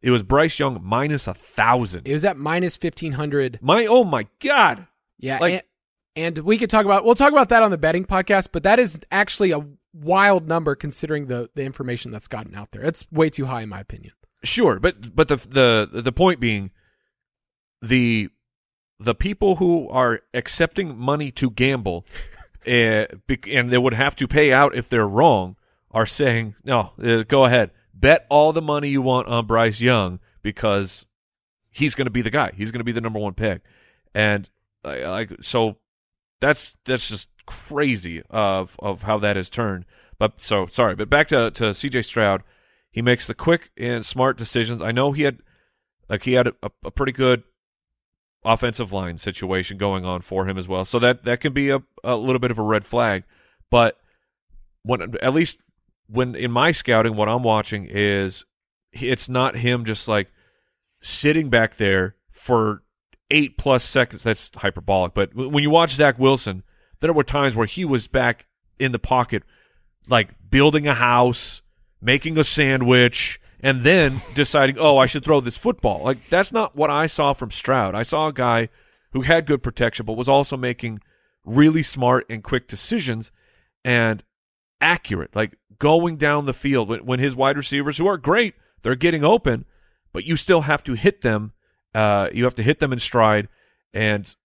it 0.00 0.10
was 0.10 0.22
Bryce 0.22 0.58
Young 0.58 0.80
minus 0.82 1.26
a 1.26 1.34
thousand. 1.34 2.06
It 2.08 2.12
was 2.12 2.24
at 2.24 2.36
minus 2.36 2.76
fifteen 2.76 3.12
hundred. 3.12 3.58
My 3.62 3.86
oh 3.86 4.04
my 4.04 4.26
god! 4.40 4.86
Yeah, 5.18 5.38
Like- 5.38 5.52
and, 6.16 6.36
and 6.36 6.38
we 6.44 6.58
could 6.58 6.70
talk 6.70 6.84
about 6.84 7.04
we'll 7.04 7.14
talk 7.14 7.32
about 7.32 7.48
that 7.50 7.62
on 7.62 7.70
the 7.70 7.78
betting 7.78 8.04
podcast, 8.04 8.48
but 8.52 8.64
that 8.64 8.78
is 8.78 8.98
actually 9.10 9.52
a 9.52 9.64
wild 9.94 10.48
number 10.48 10.74
considering 10.74 11.26
the 11.26 11.50
the 11.54 11.62
information 11.62 12.10
that's 12.10 12.28
gotten 12.28 12.54
out 12.54 12.72
there. 12.72 12.82
It's 12.82 13.06
way 13.12 13.30
too 13.30 13.46
high 13.46 13.62
in 13.62 13.68
my 13.68 13.80
opinion. 13.80 14.12
Sure, 14.44 14.80
but 14.80 15.14
but 15.14 15.28
the 15.28 15.36
the 15.36 16.02
the 16.02 16.12
point 16.12 16.40
being, 16.40 16.70
the 17.80 18.28
the 18.98 19.14
people 19.14 19.56
who 19.56 19.88
are 19.88 20.20
accepting 20.34 20.96
money 20.96 21.30
to 21.32 21.50
gamble, 21.50 22.04
uh, 22.66 23.06
and 23.48 23.70
they 23.70 23.78
would 23.78 23.94
have 23.94 24.16
to 24.16 24.28
pay 24.28 24.52
out 24.52 24.74
if 24.76 24.88
they're 24.88 25.06
wrong, 25.06 25.56
are 25.92 26.06
saying 26.06 26.54
no. 26.64 26.92
Uh, 27.02 27.22
go 27.22 27.44
ahead, 27.44 27.70
bet 27.94 28.26
all 28.30 28.52
the 28.52 28.62
money 28.62 28.88
you 28.88 29.02
want 29.02 29.28
on 29.28 29.46
Bryce 29.46 29.80
Young 29.80 30.20
because 30.42 31.06
he's 31.70 31.94
going 31.94 32.06
to 32.06 32.10
be 32.10 32.22
the 32.22 32.30
guy. 32.30 32.52
He's 32.54 32.70
going 32.70 32.80
to 32.80 32.84
be 32.84 32.92
the 32.92 33.00
number 33.00 33.18
one 33.18 33.34
pick, 33.34 33.62
and 34.14 34.48
uh, 34.84 35.10
like 35.10 35.32
so, 35.40 35.76
that's 36.40 36.76
that's 36.84 37.08
just 37.08 37.28
crazy 37.46 38.22
of 38.30 38.76
of 38.78 39.02
how 39.02 39.18
that 39.18 39.36
has 39.36 39.50
turned. 39.50 39.84
But 40.18 40.40
so 40.40 40.66
sorry, 40.66 40.94
but 40.94 41.10
back 41.10 41.28
to 41.28 41.50
to 41.52 41.74
C.J. 41.74 42.02
Stroud. 42.02 42.42
He 42.90 43.00
makes 43.00 43.26
the 43.26 43.34
quick 43.34 43.70
and 43.78 44.04
smart 44.04 44.36
decisions. 44.36 44.82
I 44.82 44.92
know 44.92 45.12
he 45.12 45.22
had 45.22 45.38
like 46.10 46.24
he 46.24 46.34
had 46.34 46.48
a, 46.48 46.70
a 46.84 46.90
pretty 46.90 47.12
good 47.12 47.42
offensive 48.44 48.92
line 48.92 49.18
situation 49.18 49.78
going 49.78 50.04
on 50.04 50.20
for 50.20 50.46
him 50.46 50.58
as 50.58 50.68
well. 50.68 50.84
So 50.84 50.98
that 50.98 51.24
that 51.24 51.40
can 51.40 51.52
be 51.52 51.70
a, 51.70 51.82
a 52.04 52.16
little 52.16 52.38
bit 52.38 52.50
of 52.50 52.58
a 52.58 52.62
red 52.62 52.84
flag. 52.84 53.24
But 53.70 53.98
when 54.82 55.16
at 55.22 55.32
least 55.32 55.58
when 56.12 56.34
in 56.34 56.50
my 56.50 56.72
scouting, 56.72 57.16
what 57.16 57.28
I'm 57.28 57.42
watching 57.42 57.86
is 57.88 58.44
it's 58.92 59.28
not 59.28 59.56
him 59.56 59.84
just 59.84 60.06
like 60.06 60.30
sitting 61.00 61.48
back 61.48 61.76
there 61.76 62.16
for 62.30 62.82
eight 63.30 63.56
plus 63.56 63.82
seconds. 63.82 64.22
That's 64.22 64.50
hyperbolic. 64.54 65.14
But 65.14 65.34
when 65.34 65.62
you 65.62 65.70
watch 65.70 65.94
Zach 65.94 66.18
Wilson, 66.18 66.62
there 67.00 67.12
were 67.12 67.24
times 67.24 67.56
where 67.56 67.66
he 67.66 67.84
was 67.84 68.06
back 68.06 68.46
in 68.78 68.92
the 68.92 68.98
pocket, 68.98 69.42
like 70.06 70.28
building 70.50 70.86
a 70.86 70.94
house, 70.94 71.62
making 72.00 72.38
a 72.38 72.44
sandwich, 72.44 73.40
and 73.60 73.82
then 73.82 74.20
deciding, 74.34 74.78
oh, 74.78 74.98
I 74.98 75.06
should 75.06 75.24
throw 75.24 75.40
this 75.40 75.56
football. 75.56 76.02
Like 76.04 76.28
that's 76.28 76.52
not 76.52 76.76
what 76.76 76.90
I 76.90 77.06
saw 77.06 77.32
from 77.32 77.50
Stroud. 77.50 77.94
I 77.94 78.02
saw 78.02 78.28
a 78.28 78.32
guy 78.32 78.68
who 79.12 79.22
had 79.22 79.46
good 79.46 79.62
protection, 79.62 80.04
but 80.04 80.16
was 80.16 80.28
also 80.28 80.56
making 80.56 81.00
really 81.44 81.82
smart 81.82 82.26
and 82.28 82.42
quick 82.42 82.68
decisions 82.68 83.32
and 83.84 84.22
accurate, 84.82 85.34
like 85.34 85.56
going 85.78 86.16
down 86.16 86.44
the 86.44 86.52
field 86.52 86.88
when, 86.88 87.06
when 87.06 87.18
his 87.18 87.34
wide 87.34 87.56
receivers, 87.56 87.96
who 87.96 88.06
are 88.06 88.18
great, 88.18 88.54
they're 88.82 88.94
getting 88.94 89.24
open, 89.24 89.64
but 90.12 90.24
you 90.24 90.36
still 90.36 90.62
have 90.62 90.84
to 90.84 90.94
hit 90.94 91.22
them. 91.22 91.52
Uh, 91.94 92.28
you 92.32 92.44
have 92.44 92.54
to 92.56 92.62
hit 92.62 92.78
them 92.80 92.92
in 92.92 92.98
stride, 92.98 93.48
and 93.94 94.36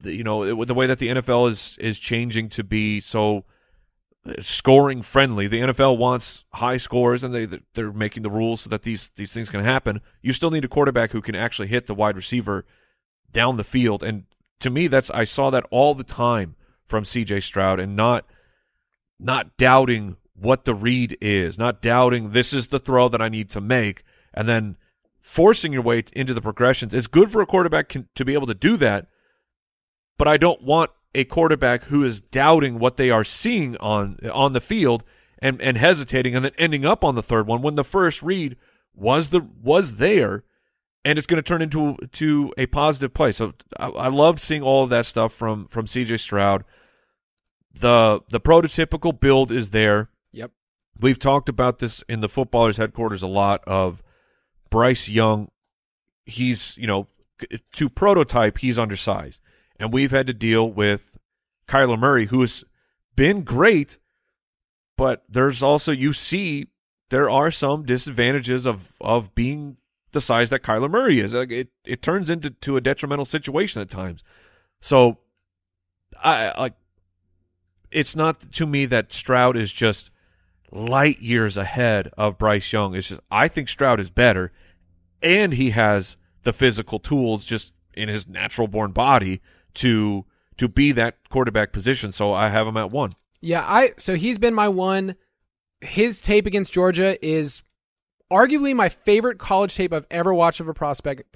the, 0.00 0.14
you 0.14 0.24
know 0.24 0.42
it, 0.42 0.66
the 0.66 0.74
way 0.74 0.86
that 0.86 0.98
the 0.98 1.08
NFL 1.08 1.48
is 1.48 1.76
is 1.78 1.98
changing 1.98 2.48
to 2.50 2.64
be 2.64 3.00
so 3.00 3.44
scoring 4.40 5.02
friendly. 5.02 5.46
The 5.46 5.60
NFL 5.60 5.98
wants 5.98 6.44
high 6.54 6.78
scores, 6.78 7.22
and 7.22 7.34
they 7.34 7.46
they're 7.74 7.92
making 7.92 8.22
the 8.22 8.30
rules 8.30 8.62
so 8.62 8.70
that 8.70 8.82
these 8.82 9.10
these 9.16 9.32
things 9.32 9.50
can 9.50 9.62
happen. 9.62 10.00
You 10.22 10.32
still 10.32 10.50
need 10.50 10.64
a 10.64 10.68
quarterback 10.68 11.12
who 11.12 11.20
can 11.20 11.34
actually 11.34 11.68
hit 11.68 11.86
the 11.86 11.94
wide 11.94 12.16
receiver 12.16 12.64
down 13.30 13.56
the 13.56 13.64
field, 13.64 14.02
and 14.02 14.24
to 14.60 14.70
me, 14.70 14.86
that's 14.86 15.10
I 15.10 15.24
saw 15.24 15.50
that 15.50 15.66
all 15.70 15.94
the 15.94 16.04
time 16.04 16.56
from 16.84 17.04
C.J. 17.04 17.40
Stroud, 17.40 17.80
and 17.80 17.96
not 17.96 18.24
not 19.18 19.56
doubting 19.56 20.16
what 20.34 20.64
the 20.64 20.74
read 20.74 21.16
is, 21.20 21.58
not 21.58 21.80
doubting 21.80 22.30
this 22.30 22.52
is 22.52 22.68
the 22.68 22.78
throw 22.78 23.08
that 23.08 23.22
I 23.22 23.28
need 23.28 23.50
to 23.50 23.60
make, 23.60 24.02
and 24.34 24.48
then 24.48 24.76
forcing 25.20 25.72
your 25.72 25.82
way 25.82 26.04
into 26.14 26.34
the 26.34 26.40
progressions. 26.40 26.94
It's 26.94 27.06
good 27.06 27.30
for 27.30 27.40
a 27.40 27.46
quarterback 27.46 27.88
can, 27.88 28.08
to 28.14 28.24
be 28.24 28.34
able 28.34 28.46
to 28.46 28.54
do 28.54 28.76
that, 28.76 29.06
but 30.18 30.28
I 30.28 30.36
don't 30.36 30.62
want 30.62 30.90
a 31.14 31.24
quarterback 31.24 31.84
who 31.84 32.04
is 32.04 32.20
doubting 32.20 32.78
what 32.78 32.98
they 32.98 33.10
are 33.10 33.24
seeing 33.24 33.76
on 33.78 34.18
on 34.32 34.52
the 34.52 34.60
field 34.60 35.02
and 35.38 35.60
and 35.62 35.78
hesitating 35.78 36.36
and 36.36 36.44
then 36.44 36.52
ending 36.58 36.84
up 36.84 37.02
on 37.02 37.14
the 37.14 37.22
third 37.22 37.46
one 37.46 37.62
when 37.62 37.74
the 37.74 37.84
first 37.84 38.22
read 38.22 38.56
was 38.94 39.30
the 39.30 39.40
was 39.62 39.96
there 39.96 40.44
and 41.06 41.18
it's 41.18 41.26
going 41.26 41.40
to 41.40 41.48
turn 41.48 41.62
into 41.62 41.96
to 42.12 42.52
a 42.58 42.66
positive 42.66 43.14
play. 43.14 43.30
So 43.30 43.54
I, 43.78 43.88
I 43.88 44.08
loved 44.08 44.40
seeing 44.40 44.62
all 44.62 44.82
of 44.82 44.90
that 44.90 45.06
stuff 45.06 45.32
from 45.32 45.66
from 45.66 45.86
CJ 45.86 46.18
Stroud. 46.18 46.64
The 47.80 48.20
the 48.28 48.40
prototypical 48.40 49.18
build 49.18 49.50
is 49.50 49.70
there. 49.70 50.10
Yep. 50.32 50.52
We've 50.98 51.18
talked 51.18 51.48
about 51.48 51.78
this 51.78 52.02
in 52.08 52.20
the 52.20 52.28
footballers 52.28 52.78
headquarters 52.78 53.22
a 53.22 53.26
lot 53.26 53.62
of 53.66 54.02
Bryce 54.70 55.08
Young. 55.08 55.50
He's, 56.24 56.76
you 56.78 56.86
know, 56.86 57.08
to 57.72 57.88
prototype, 57.88 58.58
he's 58.58 58.78
undersized. 58.78 59.40
And 59.78 59.92
we've 59.92 60.10
had 60.10 60.26
to 60.26 60.32
deal 60.32 60.70
with 60.70 61.18
Kyler 61.68 61.98
Murray, 61.98 62.26
who's 62.26 62.64
been 63.14 63.42
great, 63.42 63.98
but 64.96 65.24
there's 65.28 65.62
also 65.62 65.92
you 65.92 66.12
see 66.12 66.68
there 67.10 67.28
are 67.28 67.50
some 67.50 67.84
disadvantages 67.84 68.66
of 68.66 68.96
of 69.00 69.34
being 69.34 69.76
the 70.12 70.20
size 70.20 70.50
that 70.50 70.62
Kyler 70.62 70.90
Murray 70.90 71.20
is. 71.20 71.34
Like 71.34 71.52
it 71.52 71.68
it 71.84 72.00
turns 72.00 72.30
into 72.30 72.50
to 72.50 72.76
a 72.76 72.80
detrimental 72.80 73.24
situation 73.24 73.82
at 73.82 73.90
times. 73.90 74.24
So 74.80 75.18
I 76.22 76.58
like 76.58 76.74
it's 77.96 78.14
not 78.14 78.52
to 78.52 78.66
me 78.66 78.84
that 78.84 79.10
Stroud 79.10 79.56
is 79.56 79.72
just 79.72 80.10
light 80.70 81.18
years 81.22 81.56
ahead 81.56 82.10
of 82.18 82.36
Bryce 82.36 82.70
Young. 82.70 82.94
It's 82.94 83.08
just 83.08 83.22
I 83.30 83.48
think 83.48 83.70
Stroud 83.70 84.00
is 84.00 84.10
better 84.10 84.52
and 85.22 85.54
he 85.54 85.70
has 85.70 86.18
the 86.42 86.52
physical 86.52 86.98
tools 86.98 87.46
just 87.46 87.72
in 87.94 88.10
his 88.10 88.28
natural 88.28 88.68
born 88.68 88.92
body 88.92 89.40
to 89.76 90.26
to 90.58 90.68
be 90.68 90.92
that 90.92 91.16
quarterback 91.30 91.72
position. 91.72 92.12
So 92.12 92.34
I 92.34 92.50
have 92.50 92.66
him 92.66 92.76
at 92.76 92.90
one. 92.90 93.14
Yeah, 93.40 93.64
I 93.66 93.94
so 93.96 94.14
he's 94.14 94.36
been 94.36 94.54
my 94.54 94.68
one. 94.68 95.16
His 95.80 96.20
tape 96.20 96.44
against 96.44 96.74
Georgia 96.74 97.16
is 97.26 97.62
arguably 98.30 98.76
my 98.76 98.90
favorite 98.90 99.38
college 99.38 99.74
tape 99.74 99.94
I've 99.94 100.06
ever 100.10 100.34
watched 100.34 100.60
of 100.60 100.68
a 100.68 100.74
prospect 100.74 101.34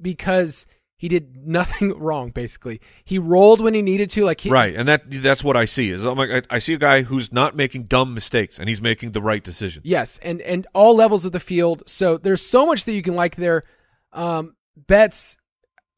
because 0.00 0.64
he 0.98 1.08
did 1.08 1.46
nothing 1.46 1.96
wrong. 1.98 2.30
Basically, 2.30 2.80
he 3.04 3.18
rolled 3.18 3.60
when 3.60 3.72
he 3.72 3.80
needed 3.80 4.10
to. 4.10 4.24
Like 4.24 4.40
he, 4.40 4.50
right, 4.50 4.74
and 4.74 4.86
that 4.88 5.02
that's 5.08 5.42
what 5.42 5.56
I 5.56 5.64
see. 5.64 5.90
Is 5.90 6.04
I'm 6.04 6.18
like 6.18 6.30
I, 6.30 6.56
I 6.56 6.58
see 6.58 6.74
a 6.74 6.78
guy 6.78 7.02
who's 7.02 7.32
not 7.32 7.56
making 7.56 7.84
dumb 7.84 8.12
mistakes 8.12 8.58
and 8.58 8.68
he's 8.68 8.82
making 8.82 9.12
the 9.12 9.22
right 9.22 9.42
decisions. 9.42 9.86
Yes, 9.86 10.18
and 10.22 10.42
and 10.42 10.66
all 10.74 10.96
levels 10.96 11.24
of 11.24 11.32
the 11.32 11.40
field. 11.40 11.84
So 11.86 12.18
there's 12.18 12.42
so 12.42 12.66
much 12.66 12.84
that 12.84 12.92
you 12.92 13.02
can 13.02 13.14
like 13.14 13.36
there. 13.36 13.62
Um, 14.12 14.56
Betz, 14.76 15.36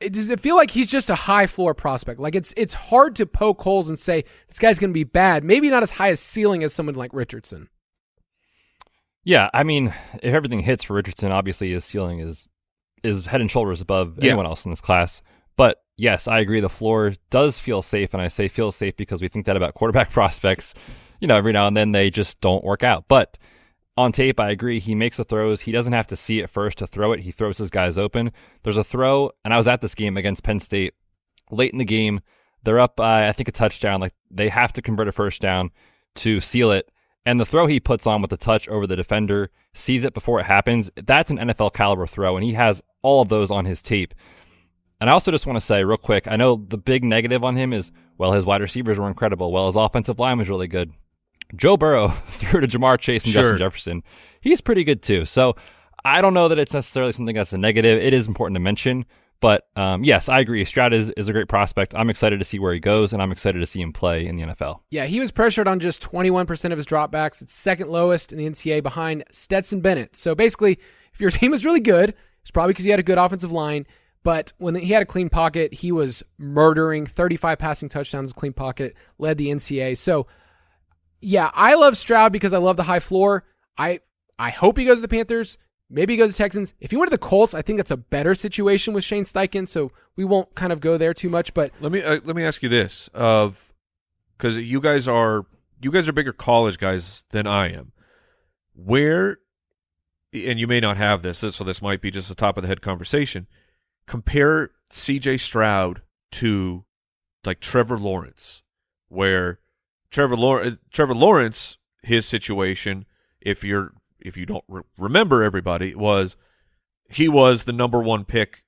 it, 0.00 0.12
does 0.12 0.28
it 0.28 0.38
feel 0.38 0.56
like 0.56 0.70
he's 0.70 0.88
just 0.88 1.08
a 1.08 1.14
high 1.14 1.46
floor 1.46 1.74
prospect? 1.74 2.20
Like 2.20 2.34
it's 2.34 2.52
it's 2.56 2.74
hard 2.74 3.16
to 3.16 3.26
poke 3.26 3.62
holes 3.62 3.88
and 3.88 3.98
say 3.98 4.24
this 4.48 4.58
guy's 4.58 4.78
going 4.78 4.90
to 4.90 4.94
be 4.94 5.04
bad. 5.04 5.44
Maybe 5.44 5.70
not 5.70 5.82
as 5.82 5.92
high 5.92 6.08
a 6.08 6.16
ceiling 6.16 6.62
as 6.62 6.74
someone 6.74 6.94
like 6.94 7.14
Richardson. 7.14 7.70
Yeah, 9.24 9.48
I 9.52 9.64
mean, 9.64 9.94
if 10.22 10.34
everything 10.34 10.60
hits 10.60 10.84
for 10.84 10.94
Richardson, 10.94 11.30
obviously 11.32 11.70
his 11.72 11.84
ceiling 11.84 12.20
is 12.20 12.48
is 13.02 13.26
head 13.26 13.40
and 13.40 13.50
shoulders 13.50 13.80
above 13.80 14.18
Yeah. 14.18 14.30
anyone 14.30 14.46
else 14.46 14.64
in 14.64 14.70
this 14.70 14.80
class. 14.80 15.22
But 15.56 15.82
yes, 15.96 16.26
I 16.28 16.38
agree. 16.40 16.60
The 16.60 16.68
floor 16.68 17.12
does 17.30 17.58
feel 17.58 17.82
safe, 17.82 18.14
and 18.14 18.22
I 18.22 18.28
say 18.28 18.48
feel 18.48 18.72
safe 18.72 18.96
because 18.96 19.20
we 19.20 19.28
think 19.28 19.46
that 19.46 19.56
about 19.56 19.74
quarterback 19.74 20.10
prospects. 20.10 20.74
You 21.20 21.28
know, 21.28 21.36
every 21.36 21.52
now 21.52 21.66
and 21.66 21.76
then 21.76 21.92
they 21.92 22.08
just 22.10 22.40
don't 22.40 22.64
work 22.64 22.82
out. 22.82 23.04
But 23.08 23.36
on 23.96 24.12
tape, 24.12 24.40
I 24.40 24.50
agree. 24.50 24.80
He 24.80 24.94
makes 24.94 25.18
the 25.18 25.24
throws. 25.24 25.62
He 25.62 25.72
doesn't 25.72 25.92
have 25.92 26.06
to 26.06 26.16
see 26.16 26.38
it 26.40 26.48
first 26.48 26.78
to 26.78 26.86
throw 26.86 27.12
it. 27.12 27.20
He 27.20 27.32
throws 27.32 27.58
his 27.58 27.68
guys 27.70 27.98
open. 27.98 28.32
There's 28.62 28.78
a 28.78 28.84
throw, 28.84 29.30
and 29.44 29.52
I 29.52 29.58
was 29.58 29.68
at 29.68 29.82
this 29.82 29.94
game 29.94 30.16
against 30.16 30.42
Penn 30.44 30.60
State 30.60 30.94
late 31.50 31.72
in 31.72 31.78
the 31.78 31.84
game. 31.84 32.20
They're 32.62 32.80
up 32.80 32.96
by 32.96 33.28
I 33.28 33.32
think 33.32 33.48
a 33.48 33.52
touchdown. 33.52 34.00
Like 34.00 34.14
they 34.30 34.48
have 34.48 34.72
to 34.74 34.82
convert 34.82 35.08
a 35.08 35.12
first 35.12 35.42
down 35.42 35.70
to 36.16 36.40
seal 36.40 36.70
it. 36.70 36.90
And 37.26 37.38
the 37.38 37.44
throw 37.44 37.66
he 37.66 37.80
puts 37.80 38.06
on 38.06 38.22
with 38.22 38.30
the 38.30 38.38
touch 38.38 38.66
over 38.68 38.86
the 38.86 38.96
defender, 38.96 39.50
sees 39.74 40.04
it 40.04 40.14
before 40.14 40.40
it 40.40 40.46
happens. 40.46 40.90
That's 40.96 41.30
an 41.30 41.36
NFL 41.36 41.74
caliber 41.74 42.06
throw, 42.06 42.34
and 42.36 42.44
he 42.44 42.54
has 42.54 42.80
all 43.02 43.22
of 43.22 43.28
those 43.28 43.50
on 43.50 43.64
his 43.64 43.82
tape. 43.82 44.14
And 45.00 45.08
I 45.08 45.12
also 45.14 45.30
just 45.30 45.46
want 45.46 45.56
to 45.56 45.64
say 45.64 45.82
real 45.84 45.96
quick, 45.96 46.28
I 46.28 46.36
know 46.36 46.56
the 46.56 46.76
big 46.76 47.04
negative 47.04 47.42
on 47.44 47.56
him 47.56 47.72
is 47.72 47.90
well, 48.18 48.32
his 48.32 48.44
wide 48.44 48.60
receivers 48.60 48.98
were 48.98 49.08
incredible. 49.08 49.50
Well, 49.50 49.66
his 49.66 49.76
offensive 49.76 50.18
line 50.18 50.38
was 50.38 50.50
really 50.50 50.68
good. 50.68 50.92
Joe 51.56 51.76
Burrow 51.78 52.08
threw 52.28 52.60
to 52.60 52.66
Ja'Marr 52.66 52.98
Chase 52.98 53.24
and 53.24 53.32
Sure. 53.32 53.42
Justin 53.42 53.58
Jefferson. 53.58 54.02
He's 54.42 54.60
pretty 54.60 54.84
good 54.84 55.02
too. 55.02 55.24
So 55.24 55.56
I 56.04 56.20
don't 56.20 56.34
know 56.34 56.48
that 56.48 56.58
it's 56.58 56.74
necessarily 56.74 57.12
something 57.12 57.34
that's 57.34 57.52
a 57.54 57.58
negative. 57.58 58.00
It 58.02 58.12
is 58.12 58.26
important 58.26 58.56
to 58.56 58.60
mention, 58.60 59.04
But 59.40 59.68
um, 59.74 60.04
yes, 60.04 60.28
I 60.28 60.40
agree. 60.40 60.64
Stroud 60.66 60.92
is, 60.92 61.08
is 61.16 61.28
a 61.30 61.32
great 61.32 61.48
prospect. 61.48 61.94
I'm 61.94 62.10
excited 62.10 62.38
to 62.38 62.44
see 62.44 62.58
where 62.58 62.74
he 62.74 62.78
goes, 62.80 63.12
and 63.14 63.22
I'm 63.22 63.32
excited 63.32 63.58
to 63.60 63.66
see 63.66 63.80
him 63.80 63.92
play 63.94 64.26
in 64.26 64.36
the 64.36 64.42
NFL. 64.44 64.80
Yeah, 64.90 65.06
he 65.06 65.18
was 65.18 65.30
pressured 65.30 65.66
on 65.66 65.80
just 65.80 66.02
21% 66.02 66.72
of 66.72 66.76
his 66.78 66.86
dropbacks. 66.86 67.40
It's 67.40 67.54
second 67.54 67.88
lowest 67.88 68.32
in 68.32 68.38
the 68.38 68.44
NCAA 68.44 68.82
behind 68.82 69.24
Stetson 69.32 69.80
Bennett. 69.80 70.14
So 70.14 70.34
basically, 70.34 70.78
if 71.14 71.20
your 71.22 71.30
team 71.38 71.50
was 71.52 71.64
really 71.64 71.80
good, 71.80 72.14
it's 72.42 72.50
probably 72.50 72.72
because 72.72 72.84
he 72.84 72.90
had 72.90 73.00
a 73.00 73.04
good 73.04 73.18
offensive 73.18 73.52
line. 73.52 73.86
But 74.22 74.52
when 74.58 74.74
he 74.74 74.92
had 74.92 75.02
a 75.02 75.06
clean 75.06 75.30
pocket, 75.30 75.72
he 75.72 75.92
was 75.92 76.22
murdering 76.36 77.06
35 77.06 77.58
passing 77.58 77.88
touchdowns, 77.88 78.32
clean 78.32 78.52
pocket, 78.52 78.94
led 79.18 79.38
the 79.38 79.48
NCAA. 79.48 79.96
So, 79.96 80.26
yeah, 81.20 81.50
I 81.54 81.74
love 81.74 81.96
Stroud 81.96 82.30
because 82.32 82.52
I 82.52 82.58
love 82.58 82.76
the 82.76 82.82
high 82.82 83.00
floor. 83.00 83.44
I 83.78 84.00
I 84.38 84.50
hope 84.50 84.76
he 84.78 84.84
goes 84.84 84.98
to 84.98 85.02
the 85.02 85.08
Panthers. 85.08 85.58
Maybe 85.88 86.12
he 86.12 86.16
goes 86.18 86.30
to 86.32 86.36
Texans. 86.36 86.72
If 86.80 86.92
he 86.92 86.96
went 86.96 87.10
to 87.10 87.14
the 87.14 87.18
Colts, 87.18 87.52
I 87.52 87.62
think 87.62 87.78
that's 87.78 87.90
a 87.90 87.96
better 87.96 88.34
situation 88.34 88.94
with 88.94 89.04
Shane 89.04 89.24
Steichen. 89.24 89.68
So 89.68 89.90
we 90.16 90.24
won't 90.24 90.54
kind 90.54 90.72
of 90.72 90.80
go 90.80 90.96
there 90.96 91.12
too 91.12 91.28
much. 91.28 91.52
But 91.52 91.72
Let 91.80 91.90
me 91.90 92.02
uh, 92.02 92.20
let 92.24 92.36
me 92.36 92.44
ask 92.44 92.62
you 92.62 92.68
this: 92.68 93.08
of 93.14 93.72
because 94.36 94.58
you 94.58 94.80
guys 94.80 95.08
are 95.08 95.46
you 95.82 95.90
guys 95.90 96.08
are 96.08 96.12
bigger 96.12 96.32
college 96.32 96.78
guys 96.78 97.24
than 97.30 97.46
I 97.46 97.72
am. 97.72 97.92
Where, 98.74 99.38
and 100.32 100.60
you 100.60 100.66
may 100.66 100.80
not 100.80 100.96
have 100.96 101.22
this, 101.22 101.38
so 101.38 101.64
this 101.64 101.82
might 101.82 102.00
be 102.00 102.10
just 102.10 102.30
a 102.30 102.34
top 102.34 102.56
of 102.56 102.62
the 102.62 102.68
head 102.68 102.82
conversation. 102.82 103.46
Compare 104.06 104.70
C.J. 104.90 105.38
Stroud 105.38 106.02
to 106.32 106.84
like 107.44 107.60
Trevor 107.60 107.98
Lawrence, 107.98 108.62
where 109.08 109.60
Trevor 110.10 110.36
Lawrence, 110.36 110.78
Trevor 110.92 111.14
Lawrence, 111.14 111.78
his 112.02 112.26
situation, 112.26 113.06
if 113.40 113.64
you're 113.64 113.92
if 114.20 114.36
you 114.36 114.46
don't 114.46 114.64
re- 114.68 114.82
remember 114.98 115.42
everybody, 115.42 115.94
was 115.94 116.36
he 117.08 117.28
was 117.28 117.64
the 117.64 117.72
number 117.72 118.00
one 118.00 118.24
pick 118.24 118.64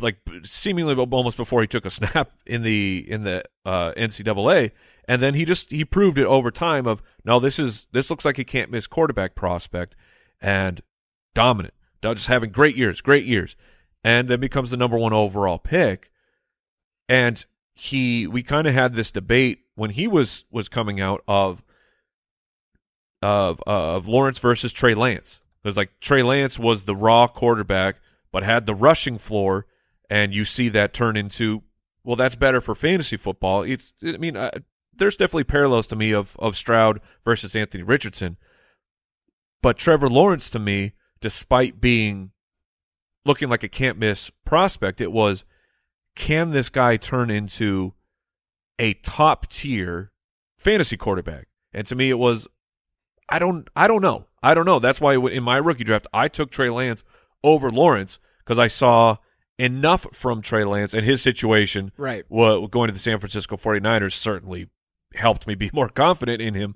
like 0.00 0.18
seemingly 0.42 0.94
almost 0.94 1.36
before 1.36 1.60
he 1.60 1.66
took 1.66 1.86
a 1.86 1.90
snap 1.90 2.32
in 2.46 2.62
the 2.62 3.04
in 3.08 3.24
the 3.24 3.44
uh, 3.64 3.92
NCAA, 3.96 4.72
and 5.06 5.22
then 5.22 5.34
he 5.34 5.44
just 5.44 5.70
he 5.70 5.84
proved 5.84 6.18
it 6.18 6.26
over 6.26 6.50
time. 6.50 6.86
Of 6.86 7.02
no, 7.24 7.40
this 7.40 7.58
is 7.58 7.86
this 7.92 8.10
looks 8.10 8.24
like 8.24 8.36
he 8.36 8.44
can't 8.44 8.70
miss 8.70 8.86
quarterback 8.86 9.34
prospect, 9.34 9.96
and 10.40 10.80
dominant, 11.34 11.74
just 12.02 12.26
having 12.28 12.50
great 12.50 12.76
years, 12.76 13.00
great 13.00 13.24
years, 13.24 13.56
and 14.04 14.28
then 14.28 14.40
becomes 14.40 14.70
the 14.70 14.76
number 14.76 14.98
one 14.98 15.12
overall 15.12 15.58
pick. 15.58 16.10
And 17.08 17.44
he, 17.74 18.26
we 18.26 18.42
kind 18.42 18.66
of 18.66 18.74
had 18.74 18.94
this 18.94 19.10
debate 19.10 19.60
when 19.74 19.90
he 19.90 20.06
was 20.06 20.44
was 20.50 20.68
coming 20.68 21.00
out 21.00 21.22
of 21.26 21.62
of 23.20 23.60
of 23.66 24.06
Lawrence 24.06 24.38
versus 24.38 24.72
Trey 24.72 24.94
Lance. 24.94 25.40
It 25.64 25.68
was 25.68 25.76
like 25.76 26.00
Trey 26.00 26.22
Lance 26.22 26.58
was 26.58 26.82
the 26.82 26.96
raw 26.96 27.26
quarterback, 27.28 27.96
but 28.32 28.42
had 28.42 28.66
the 28.66 28.74
rushing 28.74 29.18
floor 29.18 29.66
and 30.10 30.34
you 30.34 30.44
see 30.44 30.68
that 30.68 30.92
turn 30.92 31.16
into 31.16 31.62
well 32.04 32.16
that's 32.16 32.34
better 32.34 32.60
for 32.60 32.74
fantasy 32.74 33.16
football 33.16 33.62
it's 33.62 33.92
i 34.04 34.16
mean 34.16 34.36
uh, 34.36 34.50
there's 34.94 35.16
definitely 35.16 35.44
parallels 35.44 35.86
to 35.86 35.96
me 35.96 36.12
of 36.12 36.36
of 36.38 36.56
Stroud 36.56 37.00
versus 37.24 37.56
Anthony 37.56 37.82
Richardson 37.82 38.36
but 39.62 39.78
Trevor 39.78 40.10
Lawrence 40.10 40.50
to 40.50 40.58
me 40.58 40.92
despite 41.22 41.80
being 41.80 42.32
looking 43.24 43.48
like 43.48 43.62
a 43.62 43.68
can't 43.68 43.98
miss 43.98 44.30
prospect 44.44 45.00
it 45.00 45.12
was 45.12 45.44
can 46.14 46.50
this 46.50 46.68
guy 46.68 46.96
turn 46.96 47.30
into 47.30 47.94
a 48.78 48.94
top 48.94 49.48
tier 49.48 50.12
fantasy 50.58 50.96
quarterback 50.96 51.46
and 51.72 51.86
to 51.86 51.94
me 51.94 52.10
it 52.10 52.18
was 52.18 52.46
I 53.28 53.38
don't 53.38 53.68
I 53.74 53.86
don't 53.86 54.02
know 54.02 54.26
I 54.42 54.52
don't 54.52 54.66
know 54.66 54.78
that's 54.78 55.00
why 55.00 55.14
in 55.14 55.42
my 55.42 55.56
rookie 55.56 55.84
draft 55.84 56.06
I 56.12 56.28
took 56.28 56.50
Trey 56.50 56.68
Lance 56.68 57.02
over 57.42 57.70
Lawrence 57.70 58.18
because 58.38 58.58
I 58.58 58.66
saw 58.66 59.16
enough 59.58 60.06
from 60.12 60.42
Trey 60.42 60.64
Lance 60.64 60.94
and 60.94 61.04
his 61.04 61.22
situation. 61.22 61.92
Right. 61.96 62.28
Going 62.28 62.88
to 62.88 62.92
the 62.92 62.98
San 62.98 63.18
Francisco 63.18 63.56
49ers 63.56 64.12
certainly 64.12 64.68
helped 65.14 65.46
me 65.46 65.54
be 65.54 65.70
more 65.74 65.88
confident 65.88 66.40
in 66.40 66.54
him. 66.54 66.74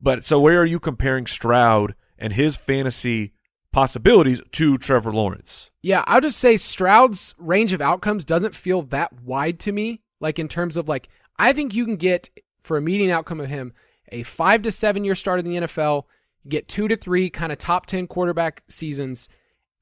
But 0.00 0.24
so 0.24 0.40
where 0.40 0.60
are 0.60 0.66
you 0.66 0.80
comparing 0.80 1.26
Stroud 1.26 1.94
and 2.18 2.32
his 2.32 2.56
fantasy 2.56 3.32
possibilities 3.72 4.40
to 4.52 4.78
Trevor 4.78 5.12
Lawrence? 5.12 5.70
Yeah, 5.82 6.04
I'll 6.06 6.20
just 6.20 6.38
say 6.38 6.56
Stroud's 6.56 7.34
range 7.38 7.72
of 7.72 7.80
outcomes 7.80 8.24
doesn't 8.24 8.54
feel 8.54 8.82
that 8.82 9.12
wide 9.22 9.58
to 9.60 9.72
me. 9.72 10.02
Like 10.20 10.38
in 10.38 10.48
terms 10.48 10.76
of 10.76 10.88
like, 10.88 11.08
I 11.38 11.52
think 11.52 11.74
you 11.74 11.84
can 11.84 11.96
get 11.96 12.30
for 12.62 12.76
a 12.76 12.82
median 12.82 13.10
outcome 13.10 13.40
of 13.40 13.48
him 13.48 13.72
a 14.12 14.22
five 14.22 14.62
to 14.62 14.72
seven 14.72 15.04
year 15.04 15.14
start 15.14 15.38
in 15.38 15.44
the 15.44 15.66
NFL, 15.66 16.04
get 16.48 16.68
two 16.68 16.88
to 16.88 16.96
three 16.96 17.30
kind 17.30 17.52
of 17.52 17.58
top 17.58 17.86
10 17.86 18.06
quarterback 18.06 18.64
seasons, 18.68 19.28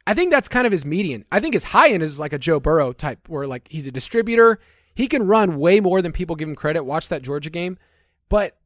I 0.09 0.15
think 0.15 0.31
that's 0.31 0.49
kind 0.49 0.67
of 0.67 0.73
his 0.73 0.87
median. 0.87 1.27
I 1.31 1.39
think 1.39 1.53
his 1.53 1.65
high 1.65 1.91
end 1.91 2.03
is 2.03 2.19
like 2.19 2.33
a 2.33 2.39
Joe 2.39 2.59
Burrow 2.59 2.93
type, 2.95 3.29
where 3.29 3.47
like 3.47 3.69
he's 3.69 3.87
a 3.87 3.93
distributor. 3.93 4.59
He 4.95 5.07
can 5.07 5.27
run 5.27 5.59
way 5.59 5.81
more 5.81 6.01
than 6.01 6.13
people 6.13 6.35
give 6.35 6.49
him 6.49 6.55
credit. 6.55 6.85
Watch 6.85 7.11
that 7.11 7.21
Georgia 7.21 7.51
game. 7.51 7.77
But 8.31 8.57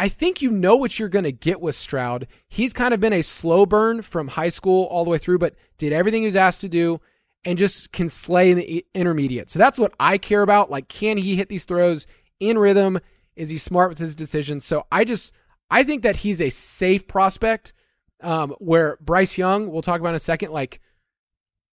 I 0.00 0.08
think 0.08 0.40
you 0.40 0.50
know 0.50 0.76
what 0.76 0.98
you're 0.98 1.10
going 1.10 1.26
to 1.26 1.30
get 1.30 1.60
with 1.60 1.74
Stroud. 1.74 2.26
He's 2.48 2.72
kind 2.72 2.94
of 2.94 3.00
been 3.00 3.12
a 3.12 3.20
slow 3.20 3.66
burn 3.66 4.00
from 4.00 4.28
high 4.28 4.48
school 4.48 4.84
all 4.86 5.04
the 5.04 5.10
way 5.10 5.18
through, 5.18 5.40
but 5.40 5.54
did 5.76 5.92
everything 5.92 6.22
he 6.22 6.26
was 6.26 6.36
asked 6.36 6.62
to 6.62 6.70
do 6.70 7.02
and 7.44 7.58
just 7.58 7.92
can 7.92 8.08
slay 8.08 8.50
in 8.50 8.56
the 8.56 8.86
intermediate. 8.94 9.50
So 9.50 9.58
that's 9.58 9.78
what 9.78 9.92
I 10.00 10.16
care 10.16 10.40
about. 10.40 10.70
Like, 10.70 10.88
can 10.88 11.18
he 11.18 11.36
hit 11.36 11.50
these 11.50 11.66
throws 11.66 12.06
in 12.40 12.56
rhythm? 12.56 12.98
Is 13.36 13.50
he 13.50 13.58
smart 13.58 13.90
with 13.90 13.98
his 13.98 14.14
decisions? 14.14 14.64
So 14.64 14.86
I 14.90 15.04
just, 15.04 15.32
I 15.70 15.82
think 15.82 16.02
that 16.04 16.16
he's 16.16 16.40
a 16.40 16.48
safe 16.48 17.06
prospect 17.06 17.74
um, 18.22 18.54
where 18.58 18.96
Bryce 19.02 19.36
Young, 19.36 19.70
we'll 19.70 19.82
talk 19.82 20.00
about 20.00 20.10
in 20.10 20.14
a 20.14 20.18
second, 20.18 20.50
like 20.50 20.80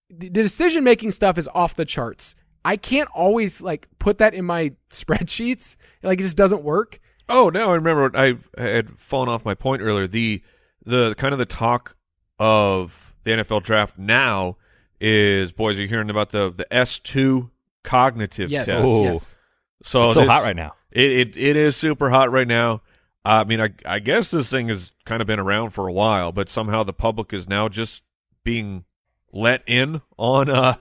the 0.09 0.29
decision 0.29 0.83
making 0.83 1.11
stuff 1.11 1.37
is 1.37 1.47
off 1.55 1.77
the 1.77 1.85
charts. 1.85 2.35
I 2.65 2.75
can't 2.75 3.09
always 3.15 3.61
like 3.61 3.87
put 3.99 4.17
that 4.17 4.33
in 4.33 4.43
my 4.43 4.73
spreadsheets. 4.91 5.77
Like 6.03 6.19
it 6.19 6.23
just 6.23 6.35
doesn't 6.35 6.63
work. 6.63 6.99
Oh, 7.29 7.49
now 7.49 7.71
I 7.71 7.75
remember 7.75 8.11
I 8.15 8.37
had 8.57 8.97
fallen 8.97 9.29
off 9.29 9.43
my 9.43 9.53
point 9.53 9.81
earlier. 9.81 10.07
The 10.07 10.41
the 10.85 11.15
kind 11.15 11.33
of 11.33 11.39
the 11.39 11.45
talk 11.45 11.95
of 12.39 13.13
the 13.23 13.31
NFL 13.31 13.63
draft 13.63 13.97
now 13.97 14.57
is 14.99 15.51
boys 15.51 15.77
are 15.77 15.81
you 15.81 15.87
hearing 15.87 16.09
about 16.09 16.29
the 16.29 16.49
the 16.49 16.71
S 16.73 16.99
two 16.99 17.51
cognitive 17.83 18.49
yes, 18.49 18.67
test. 18.67 18.87
Yes. 18.87 19.35
So 19.83 20.05
it's 20.05 20.13
so 20.13 20.21
this, 20.21 20.29
hot 20.29 20.43
right 20.43 20.55
now. 20.55 20.75
It, 20.91 21.11
it 21.11 21.37
it 21.37 21.55
is 21.55 21.75
super 21.75 22.09
hot 22.09 22.31
right 22.31 22.47
now. 22.47 22.81
I 23.25 23.43
mean, 23.43 23.59
I 23.59 23.69
I 23.85 23.99
guess 23.99 24.31
this 24.31 24.49
thing 24.49 24.69
has 24.69 24.93
kind 25.05 25.21
of 25.21 25.27
been 25.27 25.39
around 25.39 25.71
for 25.71 25.87
a 25.87 25.93
while, 25.93 26.31
but 26.31 26.49
somehow 26.49 26.83
the 26.83 26.93
public 26.93 27.33
is 27.33 27.47
now 27.47 27.67
just 27.67 28.03
being 28.43 28.85
let 29.33 29.63
in 29.67 30.01
on 30.17 30.49
uh, 30.49 30.75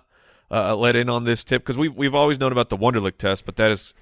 uh 0.51 0.77
let 0.77 0.95
in 0.95 1.09
on 1.09 1.25
this 1.25 1.43
tip 1.43 1.63
because 1.63 1.77
we've 1.77 1.95
we've 1.95 2.15
always 2.15 2.39
known 2.39 2.53
about 2.53 2.69
the 2.69 2.77
Wonderlic 2.77 3.19
test, 3.19 3.45
but 3.45 3.57
that 3.57 3.71
is 3.71 3.95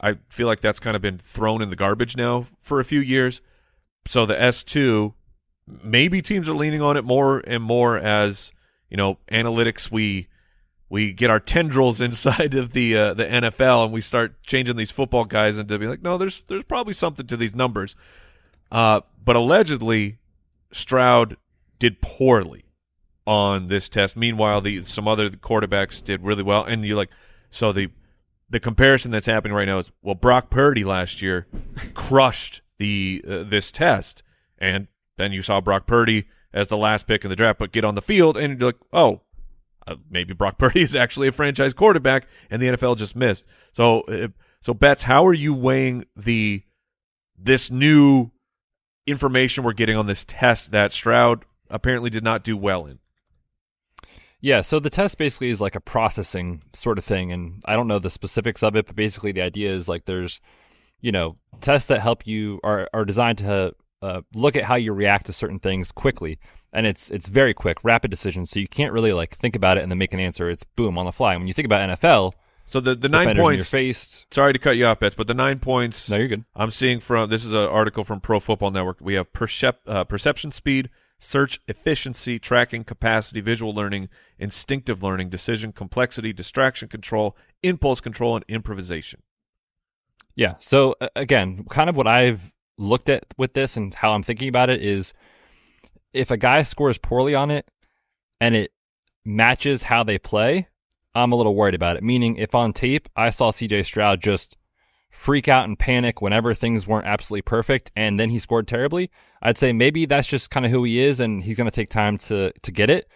I 0.00 0.18
feel 0.28 0.46
like 0.46 0.60
that's 0.60 0.80
kind 0.80 0.96
of 0.96 1.02
been 1.02 1.18
thrown 1.18 1.62
in 1.62 1.70
the 1.70 1.76
garbage 1.76 2.16
now 2.16 2.46
for 2.58 2.80
a 2.80 2.84
few 2.84 3.00
years. 3.00 3.40
So 4.08 4.24
the 4.24 4.40
S 4.40 4.64
two, 4.64 5.14
maybe 5.82 6.22
teams 6.22 6.48
are 6.48 6.54
leaning 6.54 6.82
on 6.82 6.96
it 6.96 7.04
more 7.04 7.38
and 7.40 7.62
more 7.62 7.98
as 7.98 8.52
you 8.88 8.96
know 8.96 9.18
analytics. 9.30 9.90
We 9.90 10.28
we 10.88 11.12
get 11.12 11.30
our 11.30 11.40
tendrils 11.40 12.00
inside 12.00 12.54
of 12.54 12.72
the 12.72 12.96
uh, 12.96 13.14
the 13.14 13.24
NFL 13.24 13.84
and 13.84 13.92
we 13.92 14.00
start 14.00 14.42
changing 14.42 14.76
these 14.76 14.90
football 14.90 15.24
guys 15.24 15.58
into 15.58 15.78
be 15.78 15.86
like, 15.86 16.02
no, 16.02 16.18
there's 16.18 16.42
there's 16.48 16.64
probably 16.64 16.94
something 16.94 17.26
to 17.26 17.36
these 17.36 17.54
numbers. 17.54 17.94
Uh, 18.72 19.00
but 19.22 19.36
allegedly, 19.36 20.18
Stroud 20.72 21.36
did 21.78 22.00
poorly 22.00 22.64
on 23.26 23.68
this 23.68 23.88
test. 23.88 24.16
Meanwhile, 24.16 24.62
the 24.62 24.84
some 24.84 25.06
other 25.06 25.28
quarterbacks 25.30 26.02
did 26.02 26.24
really 26.24 26.42
well, 26.42 26.64
and 26.64 26.84
you're 26.84 26.96
like 26.96 27.10
so 27.50 27.72
the 27.72 27.90
the 28.50 28.60
comparison 28.60 29.12
that's 29.12 29.26
happening 29.26 29.54
right 29.54 29.66
now 29.66 29.78
is 29.78 29.90
well, 30.02 30.14
Brock 30.14 30.50
Purdy 30.50 30.84
last 30.84 31.22
year 31.22 31.46
crushed 31.94 32.62
the 32.78 33.24
uh, 33.26 33.42
this 33.44 33.70
test, 33.72 34.22
and 34.58 34.88
then 35.16 35.32
you 35.32 35.40
saw 35.42 35.60
Brock 35.60 35.86
Purdy 35.86 36.26
as 36.52 36.68
the 36.68 36.76
last 36.76 37.06
pick 37.06 37.24
in 37.24 37.30
the 37.30 37.36
draft, 37.36 37.58
but 37.58 37.72
get 37.72 37.84
on 37.84 37.94
the 37.94 38.02
field 38.02 38.36
and 38.36 38.58
you're 38.58 38.70
like, 38.70 38.80
oh, 38.92 39.20
uh, 39.86 39.96
maybe 40.10 40.34
Brock 40.34 40.58
Purdy 40.58 40.82
is 40.82 40.96
actually 40.96 41.28
a 41.28 41.32
franchise 41.32 41.74
quarterback, 41.74 42.26
and 42.50 42.60
the 42.60 42.68
NFL 42.68 42.96
just 42.96 43.16
missed. 43.16 43.46
So, 43.72 44.02
uh, 44.02 44.28
so 44.60 44.74
Betz, 44.74 45.04
how 45.04 45.26
are 45.26 45.34
you 45.34 45.54
weighing 45.54 46.06
the 46.16 46.62
this 47.38 47.70
new 47.70 48.30
information 49.06 49.64
we're 49.64 49.72
getting 49.72 49.96
on 49.96 50.06
this 50.06 50.24
test 50.24 50.72
that 50.72 50.92
Stroud 50.92 51.44
apparently 51.68 52.10
did 52.10 52.24
not 52.24 52.44
do 52.44 52.56
well 52.56 52.86
in? 52.86 52.99
Yeah, 54.40 54.62
so 54.62 54.80
the 54.80 54.90
test 54.90 55.18
basically 55.18 55.50
is 55.50 55.60
like 55.60 55.74
a 55.74 55.80
processing 55.80 56.62
sort 56.72 56.98
of 56.98 57.04
thing, 57.04 57.30
and 57.30 57.62
I 57.66 57.74
don't 57.74 57.88
know 57.88 57.98
the 57.98 58.10
specifics 58.10 58.62
of 58.62 58.74
it, 58.74 58.86
but 58.86 58.96
basically 58.96 59.32
the 59.32 59.42
idea 59.42 59.70
is 59.70 59.88
like 59.88 60.06
there's, 60.06 60.40
you 61.00 61.12
know, 61.12 61.36
tests 61.60 61.88
that 61.88 62.00
help 62.00 62.26
you 62.26 62.58
are 62.64 62.88
are 62.94 63.04
designed 63.04 63.38
to 63.38 63.74
uh, 64.02 64.22
look 64.34 64.56
at 64.56 64.64
how 64.64 64.76
you 64.76 64.92
react 64.92 65.26
to 65.26 65.32
certain 65.32 65.58
things 65.58 65.92
quickly, 65.92 66.38
and 66.72 66.86
it's 66.86 67.10
it's 67.10 67.28
very 67.28 67.52
quick, 67.52 67.84
rapid 67.84 68.10
decisions. 68.10 68.50
So 68.50 68.60
you 68.60 68.68
can't 68.68 68.92
really 68.92 69.12
like 69.12 69.34
think 69.34 69.56
about 69.56 69.76
it 69.76 69.82
and 69.82 69.92
then 69.92 69.98
make 69.98 70.14
an 70.14 70.20
answer. 70.20 70.48
It's 70.48 70.64
boom 70.64 70.96
on 70.96 71.04
the 71.04 71.12
fly. 71.12 71.36
When 71.36 71.46
you 71.46 71.52
think 71.52 71.66
about 71.66 71.90
NFL, 71.90 72.32
so 72.70 72.78
the 72.78 72.94
the 72.94 73.08
nine 73.08 73.26
defenders 73.26 73.40
in 73.40 73.44
your 73.44 73.56
points. 73.58 73.70
face. 73.70 74.26
Sorry 74.30 74.52
to 74.52 74.58
cut 74.58 74.76
you 74.76 74.86
off, 74.86 75.00
Betz, 75.00 75.16
but 75.16 75.26
the 75.26 75.34
nine 75.34 75.58
points. 75.58 76.08
No, 76.08 76.16
you're 76.16 76.28
good. 76.28 76.44
I'm 76.54 76.70
seeing 76.70 77.00
from 77.00 77.28
this 77.28 77.44
is 77.44 77.52
an 77.52 77.58
article 77.58 78.04
from 78.04 78.20
Pro 78.20 78.38
Football 78.38 78.70
Network. 78.70 78.98
We 79.00 79.14
have 79.14 79.32
percep- 79.32 79.86
uh, 79.86 80.04
perception 80.04 80.52
speed, 80.52 80.88
search 81.20 81.60
efficiency, 81.68 82.38
tracking 82.38 82.82
capacity, 82.82 83.40
visual 83.40 83.72
learning, 83.72 84.08
instinctive 84.38 85.02
learning, 85.02 85.28
decision 85.28 85.70
complexity, 85.70 86.32
distraction 86.32 86.88
control, 86.88 87.36
impulse 87.62 88.00
control, 88.00 88.34
and 88.34 88.44
improvisation. 88.48 89.20
Yeah. 90.34 90.54
So 90.60 90.96
again, 91.14 91.64
kind 91.68 91.90
of 91.90 91.96
what 91.96 92.06
I've 92.06 92.52
looked 92.78 93.10
at 93.10 93.26
with 93.36 93.52
this 93.52 93.76
and 93.76 93.92
how 93.92 94.12
I'm 94.12 94.22
thinking 94.22 94.48
about 94.48 94.70
it 94.70 94.82
is 94.82 95.12
if 96.14 96.30
a 96.30 96.38
guy 96.38 96.62
scores 96.62 96.96
poorly 96.96 97.34
on 97.34 97.50
it 97.50 97.70
and 98.40 98.56
it 98.56 98.72
matches 99.24 99.84
how 99.84 100.02
they 100.02 100.18
play, 100.18 100.68
I'm 101.14 101.32
a 101.32 101.36
little 101.36 101.54
worried 101.54 101.74
about 101.74 101.96
it. 101.96 102.02
Meaning, 102.02 102.36
if 102.36 102.54
on 102.54 102.72
tape 102.72 103.08
I 103.14 103.28
saw 103.28 103.50
CJ 103.52 103.84
Stroud 103.84 104.22
just 104.22 104.56
freak 105.10 105.48
out 105.48 105.64
and 105.64 105.78
panic 105.78 106.22
whenever 106.22 106.54
things 106.54 106.86
weren't 106.86 107.06
absolutely 107.06 107.42
perfect 107.42 107.90
and 107.96 108.18
then 108.18 108.30
he 108.30 108.38
scored 108.38 108.68
terribly, 108.68 109.10
I'd 109.42 109.58
say 109.58 109.72
maybe 109.72 110.06
that's 110.06 110.28
just 110.28 110.50
kind 110.50 110.64
of 110.64 110.72
who 110.72 110.84
he 110.84 111.00
is 111.00 111.20
and 111.20 111.42
he's 111.42 111.56
going 111.56 111.68
to 111.70 111.74
take 111.74 111.90
time 111.90 112.18
to 112.18 112.52
to 112.62 112.72
get 112.72 112.90
it. 112.90 113.08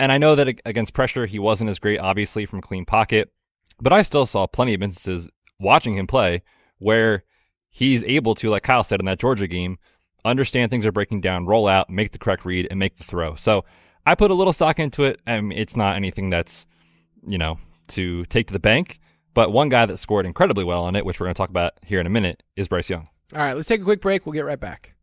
And 0.00 0.10
I 0.10 0.18
know 0.18 0.34
that 0.34 0.60
against 0.64 0.94
pressure 0.94 1.26
he 1.26 1.38
wasn't 1.38 1.70
as 1.70 1.78
great 1.78 2.00
obviously 2.00 2.46
from 2.46 2.60
clean 2.60 2.84
pocket, 2.84 3.30
but 3.80 3.92
I 3.92 4.02
still 4.02 4.26
saw 4.26 4.46
plenty 4.46 4.74
of 4.74 4.82
instances 4.82 5.30
watching 5.60 5.96
him 5.96 6.06
play 6.06 6.42
where 6.78 7.24
he's 7.70 8.04
able 8.04 8.34
to 8.36 8.50
like 8.50 8.62
Kyle 8.62 8.84
said 8.84 9.00
in 9.00 9.06
that 9.06 9.18
Georgia 9.18 9.46
game, 9.46 9.78
understand 10.24 10.70
things 10.70 10.86
are 10.86 10.92
breaking 10.92 11.20
down, 11.20 11.46
roll 11.46 11.68
out, 11.68 11.90
make 11.90 12.12
the 12.12 12.18
correct 12.18 12.44
read 12.44 12.66
and 12.70 12.78
make 12.78 12.96
the 12.96 13.04
throw. 13.04 13.34
So, 13.34 13.64
I 14.06 14.14
put 14.14 14.30
a 14.30 14.34
little 14.34 14.52
stock 14.52 14.78
into 14.78 15.04
it. 15.04 15.20
Mean, 15.26 15.52
it's 15.52 15.76
not 15.76 15.96
anything 15.96 16.30
that's, 16.30 16.66
you 17.26 17.38
know, 17.38 17.58
to 17.88 18.24
take 18.26 18.48
to 18.48 18.52
the 18.52 18.58
bank, 18.58 19.00
but 19.34 19.52
one 19.52 19.68
guy 19.68 19.86
that 19.86 19.98
scored 19.98 20.26
incredibly 20.26 20.64
well 20.64 20.84
on 20.84 20.96
it, 20.96 21.04
which 21.04 21.20
we're 21.20 21.26
going 21.26 21.34
to 21.34 21.38
talk 21.38 21.50
about 21.50 21.74
here 21.84 22.00
in 22.00 22.06
a 22.06 22.10
minute, 22.10 22.42
is 22.56 22.68
Bryce 22.68 22.88
Young. 22.88 23.08
All 23.34 23.40
right, 23.40 23.54
let's 23.54 23.68
take 23.68 23.80
a 23.80 23.84
quick 23.84 24.00
break. 24.00 24.24
We'll 24.24 24.32
get 24.32 24.44
right 24.44 24.60
back. 24.60 24.94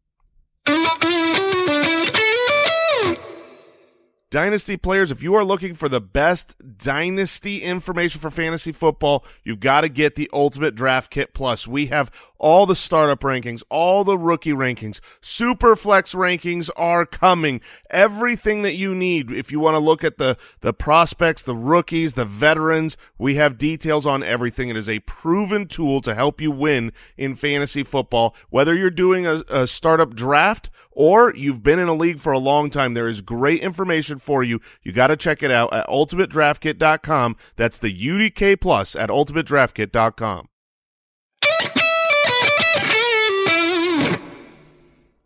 Dynasty 4.32 4.78
players, 4.78 5.12
if 5.12 5.22
you 5.22 5.36
are 5.36 5.44
looking 5.44 5.74
for 5.74 5.90
the 5.90 6.00
best 6.00 6.56
dynasty 6.78 7.64
information 7.64 8.22
for 8.22 8.30
fantasy 8.30 8.72
football, 8.72 9.26
you've 9.44 9.60
got 9.60 9.82
to 9.82 9.90
get 9.90 10.16
the 10.16 10.30
Ultimate 10.32 10.74
Draft 10.74 11.12
Kit 11.12 11.34
Plus. 11.34 11.68
We 11.68 11.88
have 11.88 12.10
all 12.40 12.66
the 12.66 12.74
startup 12.74 13.20
rankings, 13.20 13.62
all 13.70 14.06
the 14.06 14.18
rookie 14.18 14.54
rankings, 14.54 15.02
super 15.20 15.76
flex 15.76 16.16
rankings 16.16 16.70
are 16.78 17.06
coming. 17.06 17.60
Everything 17.90 18.62
that 18.62 18.76
you 18.76 18.96
need 18.96 19.32
if 19.32 19.52
you 19.52 19.60
want 19.60 19.76
to 19.76 19.80
look 19.80 20.02
at 20.02 20.18
the 20.18 20.38
the 20.62 20.74
prospects, 20.74 21.44
the 21.44 21.54
rookies, 21.54 22.14
the 22.14 22.24
veterans, 22.24 22.96
we 23.18 23.36
have 23.36 23.58
details 23.58 24.06
on 24.06 24.24
everything. 24.24 24.70
It 24.70 24.78
is 24.78 24.88
a 24.88 25.00
proven 25.00 25.68
tool 25.68 26.00
to 26.02 26.16
help 26.16 26.40
you 26.40 26.52
win 26.52 26.94
in 27.18 27.36
fantasy 27.36 27.84
football. 27.84 28.34
Whether 28.50 28.76
you're 28.76 28.90
doing 28.90 29.28
a, 29.28 29.44
a 29.50 29.68
startup 29.68 30.16
draft 30.16 30.70
or 30.92 31.34
you've 31.36 31.64
been 31.64 31.80
in 31.80 31.88
a 31.88 31.94
league 31.94 32.20
for 32.20 32.34
a 32.34 32.40
long 32.40 32.70
time, 32.70 32.94
there 32.94 33.08
is 33.08 33.22
great 33.22 33.62
information 33.62 34.18
for 34.22 34.44
you. 34.44 34.60
You 34.84 34.92
got 34.94 35.08
to 35.08 35.18
check 35.18 35.44
it 35.44 35.52
out 35.52 35.74
at 35.74 35.88
ultimatedraftkit.com. 35.88 37.36
That's 37.56 37.80
the 37.80 37.94
UDK 37.94 38.60
plus 38.62 38.96
at 38.96 39.10
ultimatedraftkit.com. 39.10 40.48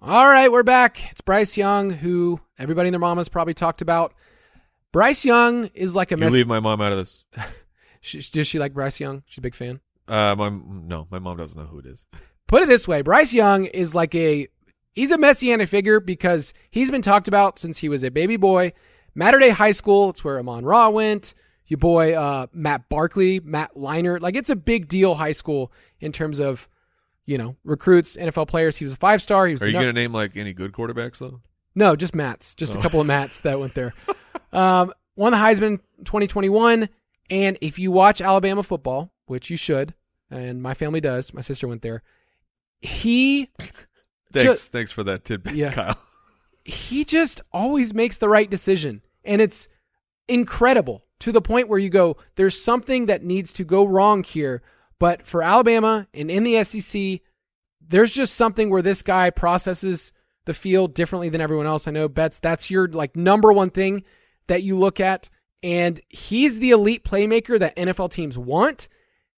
All 0.01 0.27
right, 0.29 0.51
we're 0.51 0.61
back. 0.63 1.09
It's 1.11 1.21
Bryce 1.21 1.57
Young, 1.57 1.89
who 1.89 2.39
everybody 2.59 2.89
and 2.89 2.93
their 2.93 2.99
mamas 2.99 3.27
probably 3.27 3.55
talked 3.55 3.81
about. 3.81 4.13
Bryce 4.91 5.25
Young 5.25 5.65
is 5.73 5.95
like 5.95 6.11
a 6.11 6.15
You 6.15 6.19
mess. 6.19 6.31
leave 6.31 6.47
my 6.47 6.59
mom 6.59 6.81
out 6.81 6.91
of 6.91 6.97
this. 6.99 7.23
She- 8.01 8.19
Does 8.21 8.45
she 8.45 8.59
like 8.59 8.71
Bryce 8.75 8.99
Young? 8.99 9.23
She's 9.25 9.39
a 9.39 9.41
big 9.41 9.55
fan. 9.55 9.79
Uh, 10.07 10.35
my 10.37 10.49
no, 10.49 11.07
my 11.09 11.17
mom 11.17 11.37
doesn't 11.37 11.59
know 11.59 11.65
who 11.67 11.79
it 11.79 11.87
is. 11.87 12.05
Put 12.47 12.61
it 12.61 12.69
this 12.69 12.87
way 12.87 13.01
Bryce 13.01 13.33
Young 13.33 13.65
is 13.65 13.95
like 13.95 14.13
a. 14.13 14.47
He's 14.95 15.11
a 15.11 15.17
messianic 15.17 15.67
figure 15.69 15.99
because 15.99 16.53
he's 16.71 16.89
been 16.89 17.01
talked 17.03 17.27
about 17.27 17.59
since 17.59 17.77
he 17.77 17.89
was 17.89 18.03
a 18.03 18.09
baby 18.09 18.37
boy. 18.37 18.73
Mater 19.13 19.39
Dei 19.39 19.49
High 19.49 19.71
School, 19.71 20.09
it's 20.09 20.23
where 20.23 20.39
Amon 20.39 20.65
Ra 20.65 20.89
went. 20.89 21.33
Your 21.67 21.77
boy 21.79 22.13
uh, 22.13 22.47
Matt 22.53 22.89
Barkley, 22.89 23.39
Matt 23.39 23.75
Leinart. 23.75 24.21
Like 24.21 24.35
it's 24.35 24.49
a 24.49 24.55
big 24.55 24.87
deal 24.87 25.15
high 25.15 25.31
school 25.33 25.71
in 25.99 26.11
terms 26.11 26.39
of, 26.39 26.69
you 27.25 27.37
know, 27.37 27.55
recruits, 27.63 28.15
NFL 28.15 28.47
players. 28.47 28.77
He 28.77 28.85
was 28.85 28.93
a 28.93 28.97
five 28.97 29.21
star. 29.21 29.47
He 29.47 29.53
was 29.53 29.63
Are 29.63 29.67
you 29.67 29.73
going 29.73 29.85
to 29.87 29.93
name 29.93 30.13
like 30.13 30.37
any 30.37 30.53
good 30.53 30.71
quarterbacks 30.71 31.17
though? 31.17 31.41
No, 31.75 31.95
just 31.95 32.15
Matt's. 32.15 32.55
Just 32.55 32.73
a 32.75 32.77
Oh. 32.77 32.81
couple 32.81 33.01
of 33.01 33.07
Matt's 33.07 33.41
that 33.41 33.59
went 33.59 33.73
there. 33.73 33.93
um, 34.53 34.93
won 35.17 35.31
the 35.33 35.37
Heisman 35.37 35.79
2021. 36.05 36.87
And 37.29 37.57
if 37.61 37.79
you 37.79 37.91
watch 37.91 38.21
Alabama 38.21 38.63
football, 38.63 39.11
which 39.25 39.49
you 39.49 39.57
should, 39.57 39.93
and 40.29 40.61
my 40.61 40.73
family 40.73 41.01
does, 41.01 41.33
my 41.33 41.41
sister 41.41 41.67
went 41.67 41.81
there. 41.81 42.03
He 42.79 43.49
Thanks, 44.31 44.69
thanks 44.69 44.91
for 44.91 45.03
that 45.03 45.25
tidbit, 45.25 45.55
Yeah. 45.55 45.71
Kyle. 45.71 45.97
he 46.65 47.05
just 47.05 47.41
always 47.51 47.93
makes 47.93 48.17
the 48.17 48.29
right 48.29 48.49
decision, 48.49 49.01
and 49.23 49.41
it's 49.41 49.67
incredible 50.27 51.05
to 51.19 51.31
the 51.31 51.41
point 51.41 51.67
where 51.69 51.79
you 51.79 51.89
go, 51.89 52.17
"There's 52.35 52.61
something 52.61 53.05
that 53.05 53.23
needs 53.23 53.53
to 53.53 53.63
go 53.63 53.85
wrong 53.85 54.23
here." 54.23 54.61
But 54.99 55.25
for 55.25 55.43
Alabama 55.43 56.07
and 56.13 56.31
in 56.31 56.43
the 56.43 56.63
SEC, 56.63 57.21
there's 57.85 58.11
just 58.11 58.35
something 58.35 58.69
where 58.69 58.81
this 58.81 59.01
guy 59.01 59.29
processes 59.29 60.13
the 60.45 60.53
field 60.53 60.93
differently 60.93 61.29
than 61.29 61.41
everyone 61.41 61.65
else. 61.65 61.87
I 61.87 61.91
know 61.91 62.07
Betz 62.07 62.39
that's 62.39 62.69
your 62.71 62.87
like 62.87 63.15
number 63.15 63.51
one 63.51 63.69
thing 63.69 64.03
that 64.47 64.63
you 64.63 64.77
look 64.77 64.99
at 64.99 65.29
and 65.63 65.99
he's 66.09 66.59
the 66.59 66.71
elite 66.71 67.03
playmaker 67.03 67.59
that 67.59 67.75
NFL 67.75 68.11
teams 68.11 68.37
want. 68.37 68.87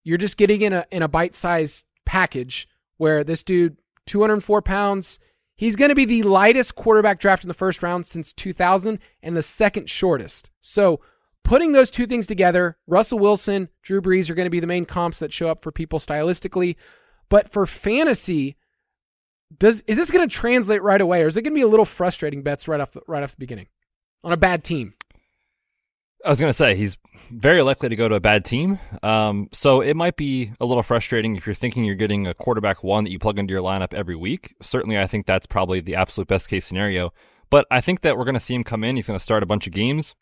You're 0.04 0.18
just 0.18 0.38
getting 0.38 0.62
in 0.62 0.74
a 0.74 0.86
in 0.92 1.02
a 1.02 1.08
bite-sized 1.08 1.86
package 2.06 2.68
where 2.98 3.24
this 3.24 3.44
dude 3.44 3.78
204 4.08 4.62
pounds, 4.62 5.20
he's 5.56 5.76
going 5.76 5.90
to 5.90 5.96
be 5.96 6.06
the 6.06 6.24
lightest 6.24 6.76
quarterback 6.76 7.20
draft 7.20 7.44
in 7.44 7.48
the 7.48 7.54
first 7.54 7.84
round 7.84 8.06
since 8.06 8.34
2000 8.34 9.00
and 9.22 9.36
the 9.36 9.42
second 9.42 9.90
shortest. 9.90 10.50
So, 10.62 11.02
putting 11.44 11.72
those 11.72 11.90
two 11.90 12.06
things 12.06 12.28
together, 12.28 12.78
Russell 12.88 13.20
Wilson, 13.20 13.70
Drew 13.82 14.02
Brees 14.02 14.30
are 14.30 14.36
going 14.36 14.46
to 14.46 14.52
be 14.52 14.60
the 14.60 14.68
main 14.68 14.86
comps 14.86 15.20
that 15.20 15.32
show 15.32 15.48
up 15.48 15.64
for 15.64 15.72
people 15.72 16.00
stylistically. 16.00 16.76
But 17.30 17.50
for 17.50 17.66
fantasy, 17.66 18.58
does 19.58 19.82
is 19.88 19.98
this 19.98 20.12
going 20.12 20.28
to 20.28 20.34
translate 20.34 20.82
right 20.82 21.02
away, 21.02 21.24
or 21.24 21.28
is 21.28 21.38
it 21.38 21.44
going 21.44 21.54
to 21.54 21.60
be 21.60 21.62
a 21.62 21.68
little 21.68 21.86
frustrating 21.86 22.42
Betz 22.42 22.68
right 22.68 22.80
off 22.80 22.92
the, 22.92 23.02
right 23.08 23.24
off 23.24 23.32
the 23.32 23.38
beginning 23.38 23.68
on 24.24 24.34
a 24.34 24.38
bad 24.38 24.64
team? 24.64 24.94
I 26.26 26.30
was 26.30 26.40
going 26.40 26.50
to 26.50 26.54
say 26.54 26.76
he's 26.76 26.98
very 27.32 27.62
likely 27.62 27.90
to 27.90 27.96
go 27.96 28.10
to 28.10 28.16
a 28.16 28.20
bad 28.20 28.44
team. 28.44 28.80
Um, 29.04 29.50
so 29.54 29.82
it 29.82 29.96
might 29.96 30.18
be 30.18 30.52
a 30.60 30.66
little 30.66 30.84
frustrating 30.84 31.36
if 31.36 31.46
you're 31.46 31.54
thinking 31.54 31.86
you're 31.86 31.96
getting 31.96 32.26
a 32.26 32.34
quarterback 32.34 32.84
one 32.84 33.04
that 33.04 33.12
you 33.12 33.20
plug 33.20 33.38
into 33.38 33.54
your 33.54 33.62
lineup 33.62 33.94
every 33.94 34.16
week. 34.16 34.56
Certainly, 34.62 34.98
I 34.98 35.08
think 35.08 35.26
that's 35.26 35.46
probably 35.46 35.80
the 35.80 35.96
absolute 35.96 36.28
best 36.28 36.50
case 36.50 36.66
scenario. 36.66 37.14
But 37.50 37.66
I 37.72 37.82
think 37.82 38.02
that 38.02 38.18
we're 38.18 38.26
going 38.26 38.34
to 38.34 38.40
see 38.40 38.56
him 38.56 38.64
come 38.64 38.84
in. 38.84 38.96
He's 38.96 39.08
going 39.08 39.20
to 39.20 39.24
start 39.24 39.44
a 39.44 39.48
bunch 39.48 39.68
of 39.68 39.74
games. 39.74 40.16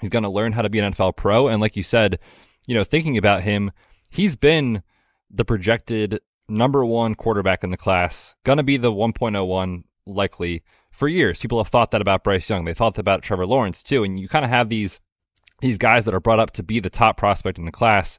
He's 0.00 0.10
going 0.10 0.22
to 0.22 0.28
learn 0.28 0.52
how 0.52 0.62
to 0.62 0.70
be 0.70 0.78
an 0.78 0.92
NFL 0.92 1.16
pro. 1.16 1.48
And 1.48 1.60
like 1.60 1.76
you 1.76 1.82
said, 1.82 2.18
you 2.66 2.74
know, 2.74 2.84
thinking 2.84 3.18
about 3.18 3.42
him, 3.42 3.72
he's 4.08 4.36
been 4.36 4.82
the 5.30 5.44
projected 5.44 6.20
number 6.48 6.84
one 6.84 7.14
quarterback 7.14 7.64
in 7.64 7.70
the 7.70 7.76
class, 7.76 8.34
going 8.44 8.58
to 8.58 8.62
be 8.62 8.76
the 8.76 8.92
1.01 8.92 9.84
likely 10.06 10.62
for 10.90 11.08
years. 11.08 11.38
People 11.38 11.58
have 11.58 11.68
thought 11.68 11.90
that 11.90 12.00
about 12.00 12.24
Bryce 12.24 12.48
Young. 12.48 12.64
They 12.64 12.74
thought 12.74 12.94
that 12.94 13.00
about 13.00 13.22
Trevor 13.22 13.46
Lawrence 13.46 13.82
too. 13.82 14.04
And 14.04 14.18
you 14.18 14.28
kind 14.28 14.44
of 14.44 14.50
have 14.50 14.68
these 14.68 15.00
these 15.62 15.78
guys 15.78 16.04
that 16.04 16.12
are 16.12 16.20
brought 16.20 16.40
up 16.40 16.50
to 16.52 16.62
be 16.62 16.80
the 16.80 16.90
top 16.90 17.16
prospect 17.16 17.56
in 17.56 17.64
the 17.64 17.72
class. 17.72 18.18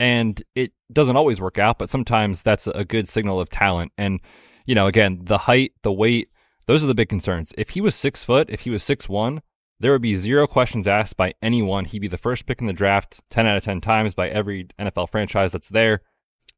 And 0.00 0.42
it 0.54 0.72
doesn't 0.92 1.16
always 1.16 1.40
work 1.40 1.58
out, 1.58 1.78
but 1.78 1.90
sometimes 1.90 2.42
that's 2.42 2.66
a 2.66 2.84
good 2.84 3.08
signal 3.08 3.40
of 3.40 3.50
talent. 3.50 3.92
And, 3.98 4.20
you 4.64 4.74
know, 4.74 4.86
again, 4.86 5.20
the 5.22 5.38
height, 5.38 5.72
the 5.82 5.92
weight, 5.92 6.28
those 6.66 6.82
are 6.82 6.86
the 6.86 6.94
big 6.94 7.08
concerns. 7.08 7.52
If 7.58 7.70
he 7.70 7.80
was 7.80 7.94
six 7.94 8.24
foot, 8.24 8.48
if 8.50 8.62
he 8.62 8.70
was 8.70 8.82
six 8.82 9.08
one, 9.08 9.42
there 9.80 9.92
would 9.92 10.02
be 10.02 10.16
zero 10.16 10.46
questions 10.46 10.88
asked 10.88 11.16
by 11.16 11.34
anyone. 11.42 11.84
He'd 11.84 12.00
be 12.00 12.08
the 12.08 12.18
first 12.18 12.46
pick 12.46 12.60
in 12.60 12.66
the 12.66 12.72
draft 12.72 13.20
10 13.30 13.46
out 13.46 13.56
of 13.56 13.64
10 13.64 13.80
times 13.80 14.14
by 14.14 14.28
every 14.28 14.68
NFL 14.78 15.10
franchise 15.10 15.52
that's 15.52 15.68
there. 15.68 16.00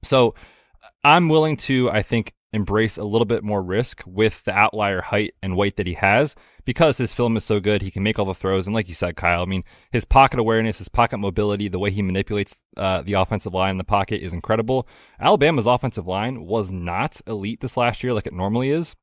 So 0.03 0.35
I'm 1.05 1.29
willing 1.29 1.57
to, 1.59 1.91
I 1.91 2.03
think, 2.03 2.35
embrace 2.53 2.97
a 2.97 3.05
little 3.05 3.25
bit 3.25 3.45
more 3.45 3.63
risk 3.63 4.03
with 4.07 4.45
the 4.45 4.53
outlier 4.53 5.01
height 5.01 5.35
and 5.43 5.57
weight 5.57 5.77
that 5.77 5.87
he 5.87 5.95
has 5.95 6.35
because 6.65 6.99
his 6.99 7.13
film 7.13 7.37
is 7.37 7.45
so 7.45 7.61
good. 7.61 7.83
He 7.83 7.91
can 7.91 8.03
make 8.03 8.19
all 8.19 8.25
the 8.25 8.35
throws. 8.35 8.67
And 8.67 8.75
like 8.75 8.89
you 8.89 8.95
said, 8.95 9.17
Kyle, 9.17 9.43
I 9.43 9.47
mean, 9.47 9.65
his 9.93 10.05
pocket 10.05 10.41
awareness, 10.41 10.79
his 10.79 10.89
pocket 10.89 11.19
mobility, 11.19 11.69
the 11.69 11.79
way 11.79 11.91
he 11.91 12.03
manipulates 12.03 12.59
uh, 12.77 13.03
the 13.03 13.13
offensive 13.15 13.55
line 13.55 13.73
in 13.73 13.79
the 13.79 13.85
pocket 13.85 14.23
is 14.23 14.33
incredible. 14.33 14.89
Alabama's 15.21 15.67
offensive 15.67 16.07
line 16.07 16.45
was 16.45 16.73
not 16.73 17.21
elite 17.27 17.61
this 17.61 17.77
last 17.77 18.03
year 18.03 18.13
like 18.13 18.27
it 18.27 18.35
normally 18.35 18.71
is. 18.71 18.97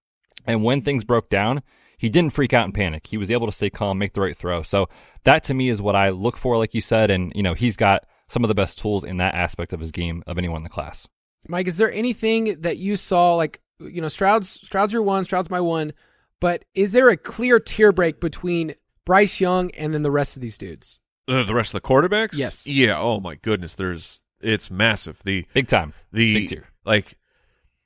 And 0.46 0.64
when 0.64 0.82
things 0.82 1.04
broke 1.04 1.30
down, 1.30 1.64
he 1.98 2.10
didn't 2.10 2.34
freak 2.34 2.54
out 2.54 2.66
and 2.66 2.74
panic. 2.74 3.08
He 3.08 3.18
was 3.18 3.32
able 3.32 3.48
to 3.48 3.54
stay 3.54 3.70
calm, 3.70 3.98
make 3.98 4.14
the 4.14 4.22
right 4.22 4.38
throw. 4.38 4.62
So 4.62 4.88
that 5.24 5.44
to 5.46 5.54
me 5.54 5.70
is 5.70 5.82
what 5.82 5.96
I 5.96 6.10
look 6.10 6.38
for, 6.38 6.58
like 6.58 6.76
you 6.76 6.82
said. 6.82 7.10
And, 7.10 7.32
you 7.36 7.42
know, 7.42 7.54
he's 7.54 7.76
got 7.76 8.06
some 8.28 8.44
of 8.44 8.50
the 8.50 8.56
best 8.56 8.78
tools 8.78 9.04
in 9.04 9.18
that 9.18 9.34
aspect 9.34 9.74
of 9.74 9.80
his 9.80 9.92
game 9.92 10.24
of 10.28 10.38
anyone 10.38 10.58
in 10.58 10.64
the 10.64 10.70
class. 10.70 11.08
Mike, 11.48 11.68
is 11.68 11.78
there 11.78 11.92
anything 11.92 12.62
that 12.62 12.78
you 12.78 12.96
saw 12.96 13.36
like 13.36 13.62
you 13.80 14.02
know 14.02 14.08
Stroud's 14.08 14.50
Stroud's 14.50 14.94
your 14.94 15.04
one, 15.04 15.24
Stroud's 15.24 15.50
my 15.50 15.62
one, 15.62 15.94
but 16.40 16.66
is 16.74 16.92
there 16.92 17.10
a 17.10 17.18
clear 17.18 17.60
tier 17.60 17.92
break 17.92 18.20
between 18.20 18.76
Bryce 19.06 19.40
Young 19.40 19.72
and 19.72 19.94
then 19.94 20.04
the 20.04 20.12
rest 20.12 20.36
of 20.36 20.42
these 20.42 20.58
dudes? 20.58 21.00
Uh, 21.28 21.44
the 21.44 21.54
rest 21.54 21.74
of 21.74 21.82
the 21.82 21.88
quarterbacks? 21.88 22.36
Yes. 22.38 22.66
Yeah. 22.68 23.00
Oh 23.00 23.20
my 23.20 23.36
goodness. 23.36 23.76
There's 23.76 24.22
it's 24.42 24.72
massive. 24.72 25.22
The 25.24 25.46
Big 25.54 25.68
time. 25.68 25.94
the 26.12 26.34
Big 26.36 26.50
tier. 26.50 26.68
like 26.86 27.18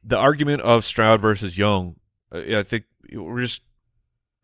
the 0.04 0.18
argument 0.18 0.62
of 0.62 0.84
Stroud 0.86 1.22
versus 1.22 1.58
Young. 1.58 1.96
Uh, 2.34 2.58
I 2.60 2.64
think 2.64 2.86
we're 3.12 3.42
just 3.42 3.62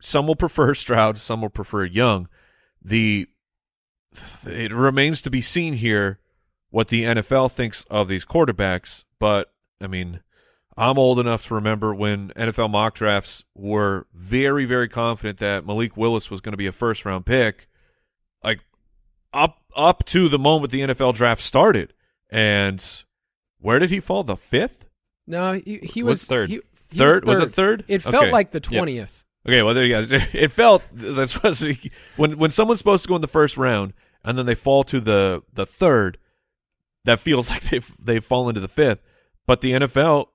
some 0.02 0.28
will 0.28 0.36
prefer 0.36 0.74
Stroud, 0.74 1.18
some 1.18 1.42
will 1.42 1.50
prefer 1.50 1.86
Young. 1.86 2.28
The 2.82 3.28
it 4.46 4.74
remains 4.74 5.22
to 5.24 5.30
be 5.30 5.42
seen 5.42 5.74
here 5.74 6.20
what 6.70 6.88
the 6.90 7.04
NFL 7.04 7.52
thinks 7.52 7.84
of 7.90 8.08
these 8.08 8.26
quarterbacks. 8.26 9.04
But 9.20 9.52
I 9.82 9.88
mean, 9.88 10.22
I'm 10.76 10.98
old 11.00 11.20
enough 11.20 11.48
to 11.48 11.56
remember 11.56 11.94
when 11.94 12.30
NFL 12.36 12.70
mock 12.70 12.94
drafts 12.96 13.44
were 13.56 14.06
very, 14.14 14.66
very 14.66 14.88
confident 14.90 15.40
that 15.40 15.66
Malik 15.66 15.98
Willis 15.98 16.30
was 16.30 16.42
going 16.42 16.54
to 16.54 16.58
be 16.58 16.68
a 16.68 16.72
first 16.72 17.06
round 17.06 17.26
pick, 17.26 17.68
like 18.44 18.60
up 19.34 19.60
up 19.76 20.06
to 20.06 20.28
the 20.30 20.40
moment 20.40 20.72
the 20.72 20.82
NFL 20.82 21.14
draft 21.16 21.42
started. 21.42 21.94
And 22.30 22.84
where 23.60 23.80
did 23.80 23.90
he 23.90 24.00
fall? 24.00 24.24
The 24.24 24.36
fifth, 24.36 24.88
No, 25.26 25.54
he, 25.54 25.78
he 25.82 26.04
was, 26.04 26.22
Was 26.22 26.26
third. 26.28 26.50
he- 26.50 26.62
he 26.90 26.98
third? 26.98 27.26
Was, 27.26 27.40
it 27.40 27.52
third? 27.52 27.84
It 27.88 28.02
felt 28.02 28.16
Okay. 28.16 28.32
like 28.32 28.52
the 28.52 28.58
Yep. 28.60 28.64
twentieth. 28.80 29.24
Okay, 29.48 29.62
well 29.64 29.74
there 29.74 29.86
you 29.86 30.06
go. 30.06 30.18
It 30.34 30.52
felt 30.52 30.84
that's 30.94 31.34
when 32.18 32.38
when 32.38 32.52
someone's 32.52 32.80
supposed 32.80 33.04
to 33.04 33.08
go 33.10 33.16
in 33.16 33.22
the 33.22 33.28
first 33.28 33.58
round 33.58 33.94
and 34.24 34.38
then 34.38 34.46
they 34.46 34.56
fall 34.56 34.84
to 34.86 35.00
the 35.00 35.42
the 35.54 35.66
third, 35.66 36.18
that 37.06 37.20
feels 37.20 37.50
like 37.52 37.64
they've 37.64 37.92
they've 38.00 38.24
fallen 38.24 38.56
to 38.56 38.62
the 38.62 38.68
fifth. 38.68 39.00
But 39.46 39.62
the 39.62 39.72
NFL, 39.72 40.28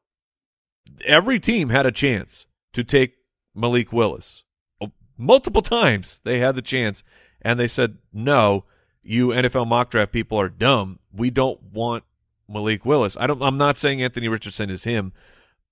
every 1.04 1.38
team 1.38 1.68
had 1.68 1.86
a 1.86 1.92
chance 1.92 2.46
to 2.72 2.82
take 2.82 3.16
Malik 3.54 3.92
Willis 3.92 4.44
Oh, 4.80 4.90
multiple 5.16 5.62
times. 5.62 6.20
They 6.24 6.38
had 6.38 6.54
the 6.54 6.62
chance, 6.62 7.02
and 7.40 7.58
they 7.58 7.68
said 7.68 7.98
no. 8.12 8.64
You 9.02 9.28
NFL 9.28 9.66
mock 9.66 9.90
draft 9.90 10.12
people 10.12 10.38
are 10.38 10.48
dumb. 10.48 11.00
We 11.12 11.30
don't 11.30 11.60
want 11.72 12.04
Malik 12.48 12.84
Willis. 12.84 13.16
I 13.18 13.26
don't. 13.26 13.42
I'm 13.42 13.56
not 13.56 13.76
saying 13.76 14.02
Anthony 14.02 14.28
Richardson 14.28 14.70
is 14.70 14.84
him, 14.84 15.12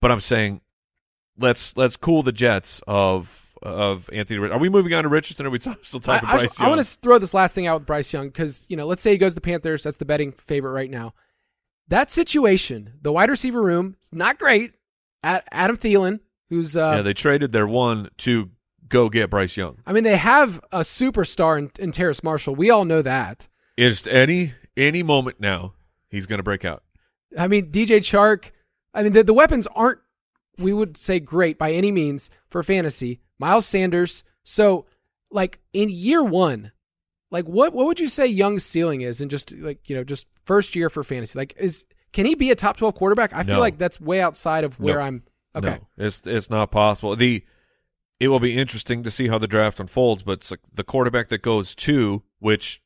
but 0.01 0.11
I'm 0.11 0.21
saying 0.21 0.61
let's 1.39 1.77
let's 1.77 1.97
cool 1.97 2.23
the 2.23 2.33
jets 2.33 2.83
of 2.87 3.50
of 3.63 4.09
Anthony. 4.13 4.41
Are 4.49 4.59
we 4.59 4.69
moving 4.69 4.93
on 4.95 5.05
to 5.05 5.09
Richardson? 5.09 5.47
Or 5.47 5.49
are 5.49 5.53
we 5.53 5.59
still 5.59 6.01
talking 6.01 6.29
I, 6.29 6.39
Bryce 6.39 6.61
I, 6.61 6.65
Young? 6.65 6.77
want 6.77 6.87
to 6.87 6.99
throw 7.01 7.19
this 7.19 7.35
last 7.35 7.55
thing 7.55 7.67
out 7.67 7.81
with 7.81 7.87
Bryce 7.87 8.13
Young 8.13 8.29
because 8.29 8.67
you 8.69 8.77
know, 8.77 8.87
let's 8.87 9.03
say 9.03 9.13
he 9.13 9.19
goes 9.19 9.33
to 9.33 9.37
the 9.37 9.41
Panthers. 9.41 9.83
That's 9.83 9.97
the 9.97 10.05
betting 10.05 10.33
favorite 10.33 10.73
right 10.73 10.91
now. 10.91 11.15
That 11.89 12.11
situation, 12.11 12.95
the 13.03 13.13
wide 13.13 13.31
receiver 13.31 13.63
room, 13.63 13.97
is 14.03 14.13
not 14.13 14.39
great. 14.39 14.75
At 15.23 15.47
Adam 15.53 15.77
Thielen, 15.77 16.21
who's 16.49 16.77
uh, 16.77 16.95
yeah, 16.97 17.03
they 17.03 17.13
traded 17.13 17.53
their 17.53 17.67
one 17.67 18.09
to 18.19 18.51
go 18.89 19.09
get 19.09 19.31
Bryce 19.31 19.57
Young. 19.57 19.79
I 19.87 19.93
mean, 19.93 20.05
they 20.05 20.17
have 20.17 20.61
a 20.73 20.81
superstar 20.81 21.59
in, 21.59 21.71
in 21.79 21.93
Terrace 21.93 22.23
Marshall. 22.23 22.55
We 22.55 22.71
all 22.71 22.85
know 22.85 23.03
that. 23.03 23.49
Is 23.77 24.07
any 24.07 24.55
any 24.77 25.03
moment 25.03 25.41
now 25.41 25.75
he's 26.09 26.27
going 26.27 26.39
to 26.39 26.43
break 26.43 26.65
out? 26.65 26.83
I 27.39 27.49
mean, 27.49 27.71
DJ 27.71 27.99
Chark. 27.99 28.51
I 28.93 29.03
mean, 29.03 29.13
the, 29.13 29.23
the 29.23 29.35
weapons 29.35 29.69
aren't, 29.69 30.01
we 30.59 30.73
would 30.73 30.97
say, 30.97 31.21
great 31.21 31.59
by 31.59 31.73
any 31.73 31.91
means 31.91 32.31
for 32.49 32.63
fantasy. 32.63 33.21
Miles 33.39 33.67
Sanders. 33.67 34.25
So, 34.43 34.87
like 35.31 35.61
in 35.73 35.89
year 35.89 36.23
one, 36.23 36.73
like 37.31 37.47
what 37.47 37.73
what 37.73 37.87
would 37.87 38.01
you 38.01 38.09
say 38.09 38.27
Young's 38.27 38.65
ceiling 38.65 39.01
is, 39.03 39.21
and 39.21 39.31
just 39.31 39.53
like 39.53 39.89
you 39.89 39.97
know, 39.97 40.05
just 40.05 40.27
first 40.45 40.75
year 40.75 40.91
for 40.91 41.03
fantasy? 41.05 41.39
Like, 41.39 41.55
is 41.59 41.87
can 42.13 42.27
he 42.27 42.35
be 42.35 42.51
a 42.51 42.57
top 42.57 42.77
twelve 42.77 42.95
quarterback? 42.95 43.33
I 43.33 43.45
feel 43.45 43.61
like 43.61 43.79
that's 43.79 44.01
way 44.01 44.21
outside 44.21 44.65
of 44.65 44.79
where 44.81 44.97
No. 44.97 45.03
I'm. 45.03 45.23
Okay, 45.55 45.79
No, 45.99 46.05
it's 46.05 46.21
it's 46.27 46.51
not 46.51 46.71
possible. 46.71 47.17
The 47.17 47.45
it 48.19 48.29
will 48.29 48.41
be 48.41 48.57
interesting 48.57 49.03
to 49.03 49.11
see 49.11 49.29
how 49.29 49.39
the 49.39 49.47
draft 49.49 49.81
unfolds, 49.81 50.23
but 50.23 50.33
it's 50.33 50.51
like 50.51 50.61
the 50.73 50.85
quarterback 50.85 51.29
that 51.29 51.43
goes 51.43 51.75
two, 51.75 52.23
which 52.39 52.83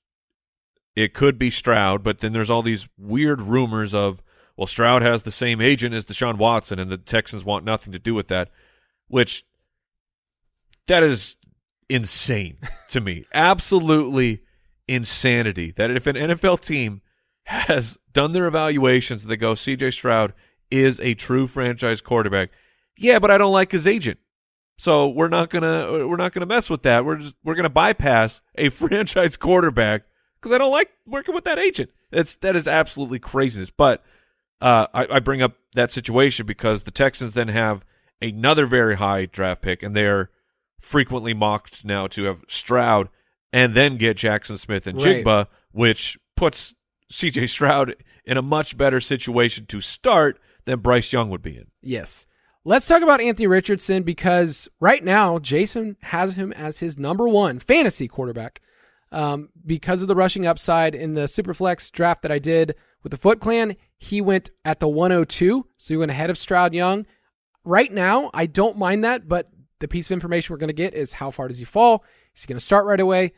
it 0.95 1.13
could 1.13 1.39
be 1.39 1.51
Stroud, 1.51 2.03
but 2.03 2.21
then 2.21 2.33
there's 2.33 2.51
all 2.51 2.63
these 2.63 2.89
weird 2.97 3.43
rumors 3.43 3.95
of 3.95 4.23
well, 4.57 4.67
Stroud 4.67 5.03
has 5.03 5.23
the 5.23 5.31
same 5.31 5.61
agent 5.61 5.95
as 5.95 6.05
Deshaun 6.05 6.39
Watson, 6.39 6.79
and 6.79 6.91
the 6.91 6.99
Texans 6.99 7.45
want 7.45 7.65
nothing 7.65 7.93
to 7.93 7.99
do 7.99 8.15
with 8.15 8.29
that, 8.29 8.51
which 9.09 9.45
that 10.87 11.03
is 11.03 11.37
insane 11.89 12.59
to 12.91 13.01
me. 13.01 13.25
Absolutely 13.33 14.43
insanity. 14.87 15.73
That 15.73 15.91
if 15.91 16.07
an 16.07 16.17
NFL 16.17 16.61
team 16.61 17.03
has 17.47 17.99
done 18.13 18.33
their 18.33 18.47
evaluations 18.47 19.25
they 19.25 19.37
go, 19.37 19.53
CJ 19.53 19.93
Stroud 19.93 20.33
is 20.71 21.01
a 21.01 21.15
true 21.15 21.47
franchise 21.47 22.01
quarterback. 22.01 22.51
Yeah, 22.97 23.19
but 23.19 23.31
I 23.31 23.39
don't 23.39 23.53
like 23.53 23.73
his 23.73 23.87
agent. 23.87 24.19
So 24.77 25.09
we're 25.09 25.29
not 25.29 25.51
gonna 25.51 26.07
we're 26.07 26.17
not 26.17 26.33
gonna 26.33 26.47
mess 26.47 26.69
with 26.69 26.83
that. 26.83 27.05
We're 27.05 27.17
just 27.17 27.37
we're 27.45 27.55
gonna 27.55 27.69
bypass 27.69 28.41
a 28.57 28.69
franchise 28.71 29.37
quarterback 29.37 30.03
because 30.41 30.53
I 30.53 30.59
don't 30.59 30.73
like 30.73 30.91
working 31.07 31.35
with 31.35 31.45
that 31.45 31.59
agent. 31.59 31.91
That's 32.11 32.37
that 32.37 32.57
is 32.57 32.67
absolutely 32.67 33.19
craziness. 33.19 33.71
But 33.71 34.05
uh, 34.61 34.87
I, 34.93 35.07
I 35.17 35.19
bring 35.21 35.43
up 35.43 35.55
that 35.75 35.91
situation 35.91 36.47
because 36.47 36.83
the 36.83 36.91
Texans 36.91 37.33
then 37.33 37.49
have 37.49 37.85
another 38.23 38.67
very 38.67 38.97
high 38.97 39.27
draft 39.27 39.63
pick, 39.63 39.83
and 39.83 39.95
they're 39.95 40.31
frequently 40.81 41.35
mocked 41.35 41.85
now 41.85 42.07
to 42.09 42.25
have 42.25 42.45
Stroud 42.49 43.09
and 43.53 43.75
then 43.75 43.97
get 43.97 44.17
Jaxon 44.17 44.59
Smith 44.59 44.87
and 44.87 44.99
Right. 45.03 45.25
Jigba, 45.25 45.47
which 45.73 46.19
puts 46.37 46.75
CJ 47.13 47.49
Stroud 47.49 47.97
in 48.25 48.37
a 48.37 48.43
much 48.43 48.77
better 48.77 49.01
situation 49.01 49.67
to 49.67 49.81
start 49.81 50.39
than 50.65 50.81
Bryce 50.81 51.13
Young 51.13 51.31
would 51.31 51.43
be 51.43 51.57
in. 51.57 51.67
Yes. 51.83 52.27
Let's 52.65 52.87
talk 52.87 53.03
about 53.03 53.21
Anthony 53.21 53.47
Richardson 53.47 54.03
because 54.03 54.69
right 54.81 55.05
now 55.05 55.39
Jason 55.39 55.97
has 56.01 56.35
him 56.35 56.53
as 56.53 56.79
his 56.79 56.99
number 56.99 57.29
one 57.29 57.59
fantasy 57.59 58.09
quarterback 58.09 58.63
um, 59.13 59.51
because 59.67 60.01
of 60.01 60.09
the 60.09 60.15
rushing 60.15 60.47
upside 60.47 60.95
in 60.95 61.13
the 61.15 61.25
Superflex 61.25 61.93
draft 61.93 62.23
that 62.23 62.33
I 62.33 62.39
did 62.39 62.75
with 63.03 63.13
the 63.13 63.19
Foot 63.19 63.39
Clan. 63.41 63.77
He 64.05 64.21
went 64.21 64.51
at 64.67 64.81
the 64.81 64.89
102, 64.89 65.67
so 65.79 65.95
he 65.95 65.97
went 65.97 66.11
ahead 66.11 66.29
of 66.29 66.37
Stroud 66.37 66.75
Young. 66.75 67.07
Right 67.65 67.91
now, 67.91 68.31
I 68.35 68.45
don't 68.45 68.77
mind 68.77 69.03
that, 69.05 69.27
but 69.27 69.49
the 69.79 69.89
piece 69.89 70.09
of 70.09 70.13
information 70.13 70.53
we're 70.53 70.59
going 70.59 70.69
to 70.69 70.75
get 70.75 70.93
is 70.93 71.15
how 71.15 71.31
far 71.31 71.49
does 71.49 71.59
he 71.59 71.65
fall? 71.65 72.05
Is 72.37 72.43
he 72.43 72.47
going 72.47 72.59
to 72.59 72.65
start 72.65 72.85
right 72.85 73.01
away? 73.01 73.33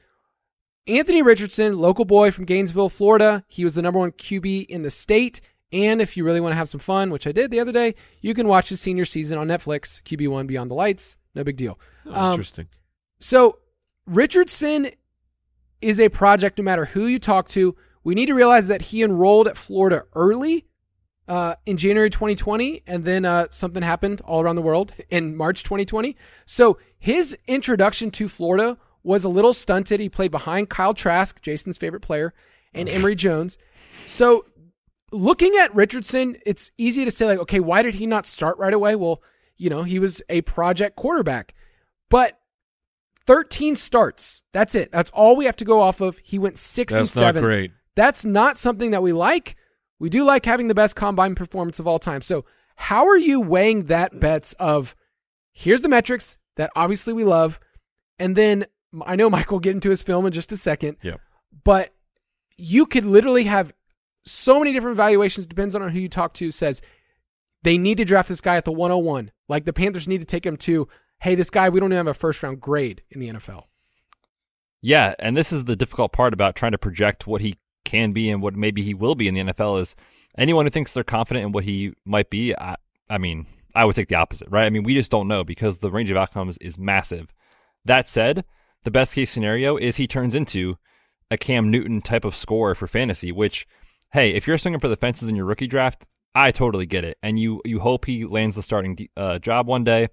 Anthony 0.88 1.22
Richardson, 1.22 1.76
local 1.78 2.04
boy 2.04 2.32
from 2.32 2.44
Gainesville, 2.46 2.88
Florida. 2.88 3.44
He 3.48 3.62
was 3.62 3.74
the 3.76 3.82
number 3.82 4.00
one 4.00 4.10
QB 4.10 4.66
in 4.66 4.82
the 4.82 4.90
state. 4.90 5.40
And 5.72 6.00
if 6.00 6.16
you 6.16 6.24
really 6.24 6.40
want 6.40 6.52
to 6.52 6.56
have 6.56 6.68
some 6.68 6.80
fun, 6.80 7.10
which 7.10 7.26
I 7.28 7.32
did 7.32 7.50
the 7.52 7.60
other 7.60 7.72
day, 7.72 7.94
you 8.20 8.34
can 8.34 8.48
watch 8.48 8.68
his 8.68 8.80
senior 8.80 9.04
season 9.04 9.38
on 9.38 9.46
Netflix, 9.48 10.02
QB1 10.02 10.46
Beyond 10.48 10.70
the 10.70 10.74
Lights. 10.74 11.16
No 11.34 11.44
big 11.44 11.56
deal. 11.56 11.78
Oh, 12.06 12.12
Um, 12.12 12.32
interesting. 12.32 12.66
So 13.20 13.58
Richardson 14.06 14.90
is 15.80 16.00
a 16.00 16.08
project 16.08 16.58
no 16.58 16.64
matter 16.64 16.86
who 16.86 17.06
you 17.06 17.18
talk 17.18 17.48
to. 17.50 17.76
We 18.06 18.14
need 18.14 18.26
to 18.26 18.34
realize 18.34 18.68
that 18.68 18.82
he 18.82 19.02
enrolled 19.02 19.48
at 19.48 19.56
Florida 19.56 20.04
early 20.14 20.68
uh, 21.26 21.56
in 21.66 21.76
January 21.76 22.08
2020, 22.08 22.84
and 22.86 23.04
then 23.04 23.24
uh, 23.24 23.48
something 23.50 23.82
happened 23.82 24.20
all 24.20 24.40
around 24.40 24.54
the 24.54 24.62
world 24.62 24.92
in 25.10 25.34
March 25.34 25.64
2020. 25.64 26.16
So 26.46 26.78
his 26.96 27.36
introduction 27.48 28.12
to 28.12 28.28
Florida 28.28 28.78
was 29.02 29.24
a 29.24 29.28
little 29.28 29.52
stunted. 29.52 29.98
He 29.98 30.08
played 30.08 30.30
behind 30.30 30.70
Kyle 30.70 30.94
Trask, 30.94 31.42
Jason's 31.42 31.78
favorite 31.78 31.98
player, 31.98 32.32
and 32.72 32.88
Emory 32.88 33.14
Jones. 33.16 33.58
So 34.04 34.44
looking 35.10 35.56
at 35.56 35.74
Richardson, 35.74 36.36
it's 36.46 36.70
easy 36.78 37.04
to 37.04 37.10
say, 37.10 37.26
like, 37.26 37.40
okay, 37.40 37.58
why 37.58 37.82
did 37.82 37.96
he 37.96 38.06
not 38.06 38.24
start 38.24 38.56
right 38.56 38.72
away? 38.72 38.94
Well, 38.94 39.20
you 39.56 39.68
know, 39.68 39.82
he 39.82 39.98
was 39.98 40.22
a 40.28 40.42
project 40.42 40.94
quarterback. 40.94 41.54
But 42.08 42.38
13 43.26 43.74
starts. 43.74 44.44
That's 44.52 44.76
it. 44.76 44.92
That's 44.92 45.10
all 45.10 45.34
we 45.34 45.46
have 45.46 45.56
to 45.56 45.64
go 45.64 45.80
off 45.80 46.00
of. 46.00 46.18
He 46.22 46.38
went 46.38 46.56
six 46.56 46.94
and 46.94 47.02
That's 47.02 47.10
seven. 47.10 47.42
not 47.42 47.48
great. 47.48 47.72
That's 47.96 48.24
not 48.24 48.56
something 48.58 48.92
that 48.92 49.02
we 49.02 49.12
like. 49.12 49.56
We 49.98 50.08
do 50.10 50.24
like 50.24 50.44
having 50.44 50.68
the 50.68 50.74
best 50.74 50.94
combine 50.94 51.34
performance 51.34 51.78
of 51.78 51.86
all 51.88 51.98
time. 51.98 52.20
So, 52.20 52.44
how 52.76 53.06
are 53.08 53.16
you 53.16 53.40
weighing 53.40 53.86
that 53.86 54.20
Betz 54.20 54.52
of 54.54 54.94
here's 55.52 55.82
the 55.82 55.88
metrics 55.88 56.36
that 56.56 56.70
obviously 56.76 57.14
we 57.14 57.24
love, 57.24 57.58
and 58.18 58.36
then 58.36 58.66
I 59.04 59.16
know 59.16 59.30
Mike 59.30 59.50
will 59.50 59.58
get 59.58 59.74
into 59.74 59.90
his 59.90 60.02
film 60.02 60.26
in 60.26 60.32
just 60.32 60.52
a 60.52 60.56
second, 60.56 60.98
Yep. 61.02 61.20
but 61.64 61.94
you 62.58 62.84
could 62.86 63.04
literally 63.06 63.44
have 63.44 63.72
so 64.26 64.58
many 64.58 64.72
different 64.72 64.96
valuations. 64.96 65.46
Depends 65.46 65.74
on 65.74 65.88
who 65.90 65.98
you 65.98 66.08
talk 66.08 66.34
to. 66.34 66.50
Says 66.50 66.82
they 67.62 67.78
need 67.78 67.96
to 67.96 68.04
draft 68.04 68.28
this 68.28 68.40
guy 68.42 68.56
at 68.56 68.64
the 68.66 68.72
101. 68.72 69.30
Like 69.48 69.64
the 69.64 69.72
Panthers 69.72 70.06
need 70.06 70.20
to 70.20 70.26
take 70.26 70.44
him 70.44 70.56
to. 70.58 70.88
Hey, 71.20 71.34
this 71.34 71.48
guy 71.50 71.70
we 71.70 71.80
don't 71.80 71.88
even 71.92 72.06
have 72.06 72.14
a 72.14 72.18
first 72.18 72.42
round 72.42 72.60
grade 72.60 73.02
in 73.10 73.20
the 73.20 73.28
NFL. 73.30 73.64
Yeah, 74.82 75.14
and 75.18 75.36
this 75.36 75.52
is 75.52 75.64
the 75.64 75.76
difficult 75.76 76.12
part 76.12 76.34
about 76.34 76.54
trying 76.54 76.72
to 76.72 76.78
project 76.78 77.26
what 77.26 77.40
he 77.40 77.54
can 77.96 78.12
be 78.12 78.30
and 78.30 78.42
what 78.42 78.54
maybe 78.54 78.82
he 78.82 78.94
will 78.94 79.14
be 79.14 79.28
in 79.28 79.34
the 79.34 79.40
NFL 79.40 79.80
is 79.80 79.96
anyone 80.36 80.66
who 80.66 80.70
thinks 80.70 80.92
they're 80.92 81.04
confident 81.04 81.46
in 81.46 81.52
what 81.52 81.64
he 81.64 81.94
might 82.04 82.30
be, 82.30 82.54
I, 82.54 82.76
I 83.08 83.18
mean, 83.18 83.46
I 83.74 83.84
would 83.84 83.96
take 83.96 84.08
the 84.08 84.16
opposite, 84.16 84.48
right? 84.50 84.66
I 84.66 84.70
mean, 84.70 84.82
we 84.82 84.94
just 84.94 85.10
don't 85.10 85.28
know 85.28 85.44
because 85.44 85.78
the 85.78 85.90
range 85.90 86.10
of 86.10 86.16
outcomes 86.16 86.58
is 86.58 86.78
massive. 86.78 87.32
That 87.84 88.08
said, 88.08 88.44
the 88.84 88.90
best 88.90 89.14
case 89.14 89.30
scenario 89.30 89.76
is 89.76 89.96
he 89.96 90.06
turns 90.06 90.34
into 90.34 90.76
a 91.30 91.36
Cam 91.36 91.70
Newton 91.70 92.00
type 92.00 92.24
of 92.24 92.36
scorer 92.36 92.74
for 92.74 92.86
fantasy, 92.86 93.32
which, 93.32 93.66
hey, 94.12 94.30
if 94.30 94.46
you're 94.46 94.58
swinging 94.58 94.80
for 94.80 94.88
the 94.88 94.96
fences 94.96 95.28
in 95.28 95.36
your 95.36 95.46
rookie 95.46 95.66
draft, 95.66 96.06
I 96.34 96.50
totally 96.50 96.86
get 96.86 97.04
it. 97.04 97.16
And 97.22 97.38
you, 97.38 97.62
you 97.64 97.80
hope 97.80 98.04
he 98.04 98.24
lands 98.24 98.56
the 98.56 98.62
starting 98.62 99.08
uh, 99.16 99.38
job 99.38 99.66
one 99.66 99.84
day. 99.84 100.08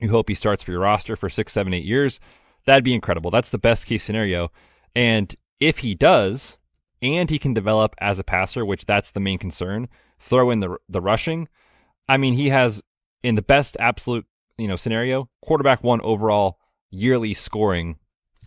You 0.00 0.10
hope 0.10 0.28
he 0.28 0.34
starts 0.34 0.62
for 0.62 0.72
your 0.72 0.80
roster 0.80 1.14
for 1.14 1.28
six, 1.28 1.52
seven, 1.52 1.74
eight 1.74 1.84
years. 1.84 2.18
That'd 2.66 2.84
be 2.84 2.94
incredible. 2.94 3.30
That's 3.30 3.50
the 3.50 3.58
best 3.58 3.86
case 3.86 4.02
scenario. 4.02 4.50
And 4.94 5.34
if 5.60 5.78
he 5.78 5.94
does, 5.94 6.58
and 7.02 7.30
he 7.30 7.38
can 7.38 7.54
develop 7.54 7.94
as 8.00 8.18
a 8.18 8.24
passer, 8.24 8.64
which 8.64 8.86
that's 8.86 9.10
the 9.10 9.20
main 9.20 9.38
concern, 9.38 9.88
throw 10.18 10.50
in 10.50 10.60
the 10.60 10.76
the 10.88 11.00
rushing. 11.00 11.48
I 12.08 12.16
mean, 12.16 12.34
he 12.34 12.48
has 12.50 12.82
in 13.22 13.34
the 13.34 13.42
best 13.42 13.76
absolute 13.80 14.26
you 14.58 14.68
know 14.68 14.76
scenario, 14.76 15.28
quarterback 15.42 15.82
one 15.82 16.00
overall 16.02 16.58
yearly 16.90 17.34
scoring 17.34 17.96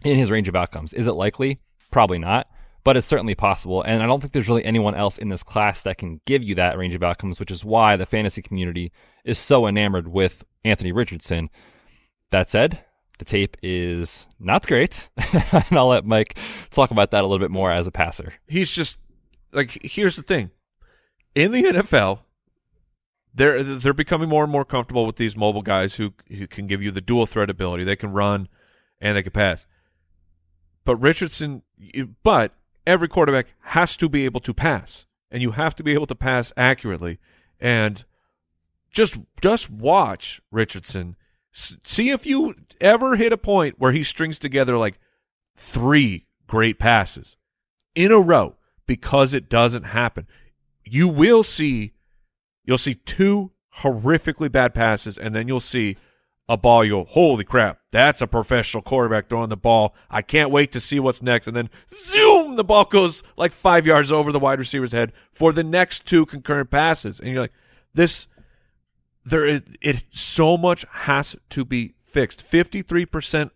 in 0.04 0.18
his 0.18 0.32
range 0.32 0.48
of 0.48 0.56
outcomes. 0.56 0.94
Is 0.94 1.08
it 1.08 1.14
likely? 1.14 1.60
Probably 1.92 2.20
not, 2.20 2.48
but 2.84 2.98
it's 2.98 3.08
certainly 3.08 3.36
possible. 3.36 3.82
And 3.82 4.04
I 4.04 4.06
don't 4.06 4.20
think 4.20 4.34
there's 4.34 4.50
really 4.50 4.66
anyone 4.66 4.96
else 4.96 5.18
in 5.18 5.30
this 5.30 5.44
class 5.44 5.82
that 5.84 5.98
can 5.98 6.22
give 6.26 6.44
you 6.44 6.56
that 6.56 6.78
range 6.78 6.96
of 6.96 7.04
outcomes, 7.04 7.40
which 7.40 7.52
is 7.52 7.64
why 7.64 7.96
the 7.96 8.06
fantasy 8.06 8.42
community 8.42 8.92
is 9.24 9.38
so 9.38 9.68
enamored 9.68 10.08
with 10.08 10.44
Anthony 10.66 10.92
Richardson. 10.92 11.50
That 12.32 12.50
said, 12.50 12.84
the 13.20 13.26
tape 13.26 13.58
is 13.62 14.28
not 14.40 14.68
great. 14.68 15.10
and 15.52 15.66
I'll 15.72 15.88
let 15.88 16.06
Mike 16.06 16.38
talk 16.72 16.92
about 16.92 17.12
that 17.12 17.22
a 17.22 17.28
little 17.28 17.44
bit 17.44 17.52
more 17.52 17.72
as 17.72 17.88
a 17.88 17.92
passer. 17.92 18.34
He's 18.48 18.72
just 18.72 18.98
like 19.52 19.80
here's 19.84 20.16
the 20.16 20.24
thing. 20.24 20.52
In 21.36 21.52
the 21.52 21.64
NFL, 21.64 22.20
they're 23.34 23.64
they're 23.64 23.94
becoming 23.94 24.30
more 24.30 24.44
and 24.44 24.52
more 24.52 24.66
comfortable 24.66 25.06
with 25.06 25.16
these 25.16 25.36
mobile 25.36 25.62
guys 25.62 25.96
who 25.96 26.14
who 26.30 26.48
can 26.48 26.68
give 26.68 26.82
you 26.82 26.92
the 26.92 27.02
dual 27.02 27.26
threat 27.26 27.50
ability. 27.50 27.84
They 27.84 27.96
can 27.96 28.12
run 28.12 28.48
and 29.00 29.18
they 29.18 29.24
can 29.24 29.32
pass. 29.32 29.66
But 30.86 30.98
Richardson, 30.98 31.64
but 32.24 32.54
every 32.86 33.08
quarterback 33.08 33.48
has 33.62 33.96
to 33.98 34.10
be 34.10 34.26
able 34.26 34.42
to 34.42 34.54
pass, 34.54 35.06
and 35.32 35.42
you 35.42 35.52
have 35.52 35.76
to 35.76 35.84
be 35.84 35.94
able 35.94 36.08
to 36.08 36.16
pass 36.16 36.52
accurately. 36.58 37.20
And 37.60 38.04
just 38.92 39.18
just 39.42 39.70
watch 39.70 40.42
Richardson. 40.52 41.16
See 41.54 42.10
if 42.10 42.26
you 42.26 42.56
ever 42.82 43.16
hit 43.16 43.32
a 43.32 43.38
point 43.38 43.76
where 43.78 43.92
he 43.92 44.04
strings 44.04 44.40
together 44.40 44.78
like 44.78 45.00
three 45.56 46.26
great 46.48 46.80
passes 46.80 47.38
in 47.96 48.12
a 48.12 48.20
row 48.20 48.56
because 48.86 49.34
it 49.34 49.50
doesn't 49.50 49.84
happen. 49.84 50.28
You 50.84 51.08
will 51.08 51.44
see 51.44 51.94
You'll 52.66 52.78
see 52.78 52.96
two 52.96 53.52
horrifically 53.80 54.52
bad 54.52 54.74
passes, 54.74 55.18
and 55.18 55.36
then 55.36 55.48
you'll 55.48 55.60
see 55.60 55.98
a 56.48 56.58
ball. 56.58 56.84
You 56.84 56.92
go, 56.92 57.06
holy 57.06 57.44
crap, 57.44 57.80
that's 57.92 58.22
a 58.22 58.28
professional 58.28 58.84
quarterback 58.84 59.30
throwing 59.30 59.50
the 59.50 59.58
ball. 59.58 59.96
I 60.10 60.22
can't 60.22 60.52
wait 60.52 60.72
to 60.74 60.80
see 60.80 61.00
what's 61.00 61.22
next. 61.22 61.48
And 61.48 61.56
then 61.56 61.70
zoom, 61.90 62.56
the 62.56 62.64
ball 62.64 62.86
goes 62.86 63.24
like 63.38 63.52
five 63.52 63.86
yards 63.86 64.12
over 64.12 64.32
the 64.32 64.40
wide 64.40 64.60
receiver's 64.60 64.94
head 64.94 65.12
for 65.32 65.52
the 65.52 65.64
next 65.64 66.06
two 66.06 66.26
concurrent 66.26 66.70
passes. 66.70 67.20
And 67.20 67.30
you're 67.30 67.42
like, 67.42 67.54
this, 67.94 68.28
there, 69.26 69.46
it, 69.46 69.64
it 69.82 70.04
so 70.12 70.58
much 70.58 70.86
has 70.92 71.36
to 71.50 71.66
be 71.66 71.96
fixed. 72.06 72.44
53%. 72.44 73.52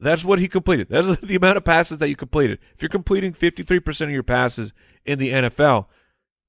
That's 0.00 0.24
what 0.24 0.38
he 0.38 0.48
completed. 0.48 0.88
That's 0.90 1.16
the 1.20 1.36
amount 1.36 1.56
of 1.56 1.64
passes 1.64 1.98
that 1.98 2.08
you 2.08 2.16
completed. 2.16 2.58
If 2.74 2.82
you're 2.82 2.88
completing 2.88 3.32
53% 3.32 4.02
of 4.02 4.10
your 4.10 4.22
passes 4.22 4.72
in 5.04 5.18
the 5.18 5.30
NFL, 5.30 5.86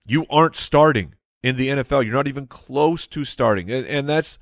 you 0.05 0.25
aren't 0.29 0.55
starting 0.55 1.15
in 1.43 1.57
the 1.57 1.69
NFL. 1.69 2.03
You're 2.03 2.13
not 2.13 2.27
even 2.27 2.47
close 2.47 3.07
to 3.07 3.23
starting. 3.23 3.71
And, 3.71 3.85
and 3.85 4.09
that's 4.09 4.39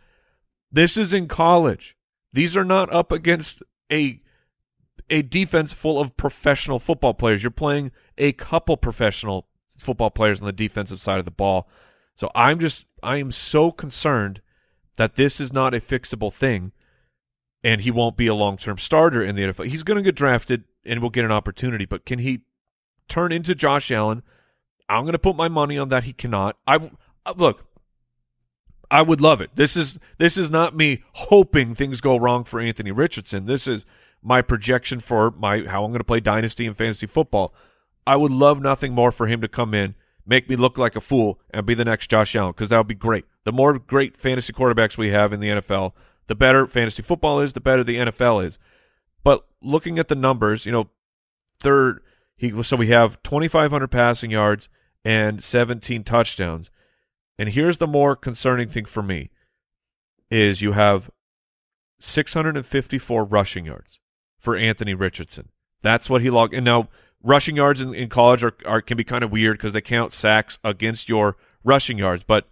this 0.72 0.98
is 0.98 1.14
in 1.14 1.28
college. 1.28 1.96
These 2.32 2.58
are 2.58 2.66
not 2.66 2.92
up 2.92 3.12
against 3.12 3.62
a 3.92 4.22
a 5.10 5.22
defense 5.22 5.74
full 5.74 6.00
of 6.00 6.16
professional 6.18 6.80
football 6.80 7.14
players. 7.14 7.44
You're 7.44 7.52
playing 7.52 7.92
a 8.18 8.32
couple 8.32 8.78
professional 8.78 9.48
football 9.78 10.10
players 10.10 10.40
on 10.40 10.46
the 10.46 10.54
defensive 10.54 11.00
side 11.00 11.20
of 11.20 11.26
the 11.26 11.32
ball. 11.32 11.68
So 12.16 12.30
I'm 12.36 12.60
just 12.60 12.86
I 13.02 13.18
am 13.18 13.32
so 13.32 13.72
concerned 13.72 14.42
that 14.98 15.16
this 15.16 15.40
is 15.40 15.52
not 15.52 15.74
a 15.74 15.80
fixable 15.80 16.32
thing 16.32 16.72
and 17.64 17.82
he 17.82 17.92
won't 17.92 18.18
be 18.18 18.28
a 18.28 18.36
long-term 18.36 18.78
starter 18.78 19.24
in 19.24 19.36
the 19.36 19.42
NFL. 19.44 19.68
He's 19.68 19.84
going 19.84 19.98
to 19.98 20.04
get 20.04 20.16
drafted 20.16 20.66
and 20.86 21.02
will 21.02 21.10
get 21.10 21.26
an 21.26 21.32
opportunity, 21.32 21.86
but 21.86 22.06
can 22.06 22.20
he 22.20 22.42
turn 23.08 23.32
into 23.32 23.56
Josh 23.56 23.90
Allen 23.90 24.22
I'm 24.90 25.04
going 25.04 25.14
to 25.14 25.20
put 25.20 25.36
my 25.36 25.48
money 25.48 25.78
on 25.78 25.90
that 25.90 26.04
he 26.04 26.14
cannot. 26.14 26.58
I 26.68 26.92
uh, 27.26 27.34
look. 27.36 27.66
I 28.92 29.02
would 29.02 29.22
love 29.22 29.42
it. 29.42 29.52
This 29.56 29.76
is 29.76 29.98
this 30.18 30.38
is 30.38 30.52
not 30.52 30.76
me 30.76 31.04
hoping 31.14 31.74
things 31.74 32.00
go 32.00 32.18
wrong 32.18 32.44
for 32.44 32.60
Anthony 32.60 32.92
Richardson. 32.92 33.46
This 33.46 33.68
is 33.68 33.86
my 34.22 34.42
projection 34.42 35.00
for 35.00 35.32
my 35.32 35.66
how 35.66 35.84
I'm 35.84 35.92
going 35.92 36.00
to 36.00 36.04
play 36.04 36.20
dynasty 36.20 36.68
and 36.68 36.78
fantasy 36.78 37.08
football. 37.08 37.54
I 38.06 38.18
would 38.18 38.32
love 38.32 38.62
nothing 38.62 38.94
more 38.94 39.12
for 39.12 39.28
him 39.28 39.42
to 39.42 39.48
come 39.48 39.74
in, 39.74 39.96
make 40.26 40.50
me 40.50 40.56
look 40.56 40.78
like 40.78 40.96
a 40.96 41.02
fool, 41.02 41.40
and 41.52 41.66
be 41.66 41.74
the 41.74 41.86
next 41.86 42.10
Josh 42.10 42.36
Allen 42.36 42.52
because 42.52 42.70
that 42.70 42.78
would 42.78 42.88
be 42.88 42.96
great. 42.96 43.26
The 43.44 43.52
more 43.52 43.78
great 43.78 44.18
fantasy 44.18 44.54
quarterbacks 44.54 44.98
we 44.98 45.10
have 45.10 45.34
in 45.34 45.40
the 45.40 45.50
NFL, 45.50 45.94
the 46.28 46.36
better 46.36 46.66
fantasy 46.68 47.04
football 47.04 47.40
is, 47.40 47.54
the 47.54 47.60
better 47.60 47.84
the 47.84 47.98
NFL 47.98 48.46
is. 48.46 48.58
But 49.24 49.46
looking 49.62 50.00
at 50.00 50.08
the 50.08 50.16
numbers, 50.16 50.66
you 50.66 50.72
know, 50.72 50.90
third 51.60 52.02
he 52.36 52.64
so 52.64 52.76
we 52.76 52.88
have 52.88 53.22
2,500 53.24 53.88
passing 53.88 54.32
yards 54.32 54.70
and 55.06 55.44
17 55.44 56.04
touchdowns. 56.04 56.70
And 57.38 57.50
here's 57.50 57.78
the 57.78 57.88
more 57.88 58.16
concerning 58.16 58.68
thing 58.68 58.86
for 58.86 59.04
me 59.04 59.30
is 60.30 60.62
you 60.62 60.74
have 60.74 61.10
654 62.00 63.24
rushing 63.24 63.66
yards 63.66 64.00
for 64.38 64.56
Anthony 64.56 64.94
Richardson. 64.94 65.50
That's 65.82 66.10
what 66.10 66.22
he 66.22 66.30
logged. 66.30 66.54
And 66.54 66.66
now 66.66 66.90
rushing 67.24 67.56
yards 67.56 67.82
in, 67.82 67.94
in 67.94 68.10
college 68.10 68.44
are, 68.44 68.56
are 68.66 68.82
can 68.82 68.98
be 68.98 69.04
kind 69.04 69.24
of 69.24 69.32
weird 69.32 69.58
because 69.58 69.74
they 69.74 69.82
count 69.82 70.14
sacks 70.14 70.60
against 70.64 71.10
your 71.10 71.38
rushing 71.64 71.98
yards. 71.98 72.24
But 72.24 72.48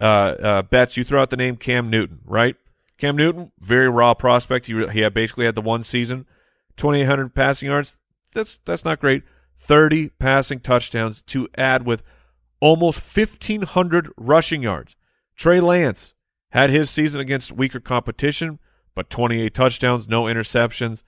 uh, 0.00 0.04
uh, 0.04 0.62
Betz, 0.62 0.96
you 0.96 1.04
throw 1.04 1.20
out 1.20 1.30
the 1.30 1.36
name 1.36 1.56
Cam 1.56 1.90
Newton, 1.90 2.20
right? 2.24 2.56
Cam 2.98 3.16
Newton, 3.16 3.52
very 3.60 3.88
raw 3.88 4.14
prospect. 4.14 4.66
He 4.66 4.86
he 4.88 5.00
had 5.00 5.12
basically 5.12 5.44
had 5.44 5.54
the 5.54 5.60
one 5.60 5.82
season, 5.82 6.26
2,800 6.76 7.34
passing 7.34 7.68
yards 7.68 7.98
that's 8.32 8.58
that's 8.58 8.84
not 8.84 9.00
great. 9.00 9.22
30 9.56 10.08
passing 10.18 10.60
touchdowns 10.60 11.22
to 11.22 11.48
add 11.56 11.86
with 11.86 12.02
almost 12.60 13.00
1,500 13.16 14.10
rushing 14.16 14.62
yards. 14.62 14.96
Trey 15.36 15.60
Lance 15.60 16.14
had 16.50 16.70
his 16.70 16.90
season 16.90 17.20
against 17.20 17.52
weaker 17.52 17.80
competition, 17.80 18.58
but 18.94 19.08
28 19.08 19.54
touchdowns, 19.54 20.08
no 20.08 20.24
interceptions, 20.24 21.04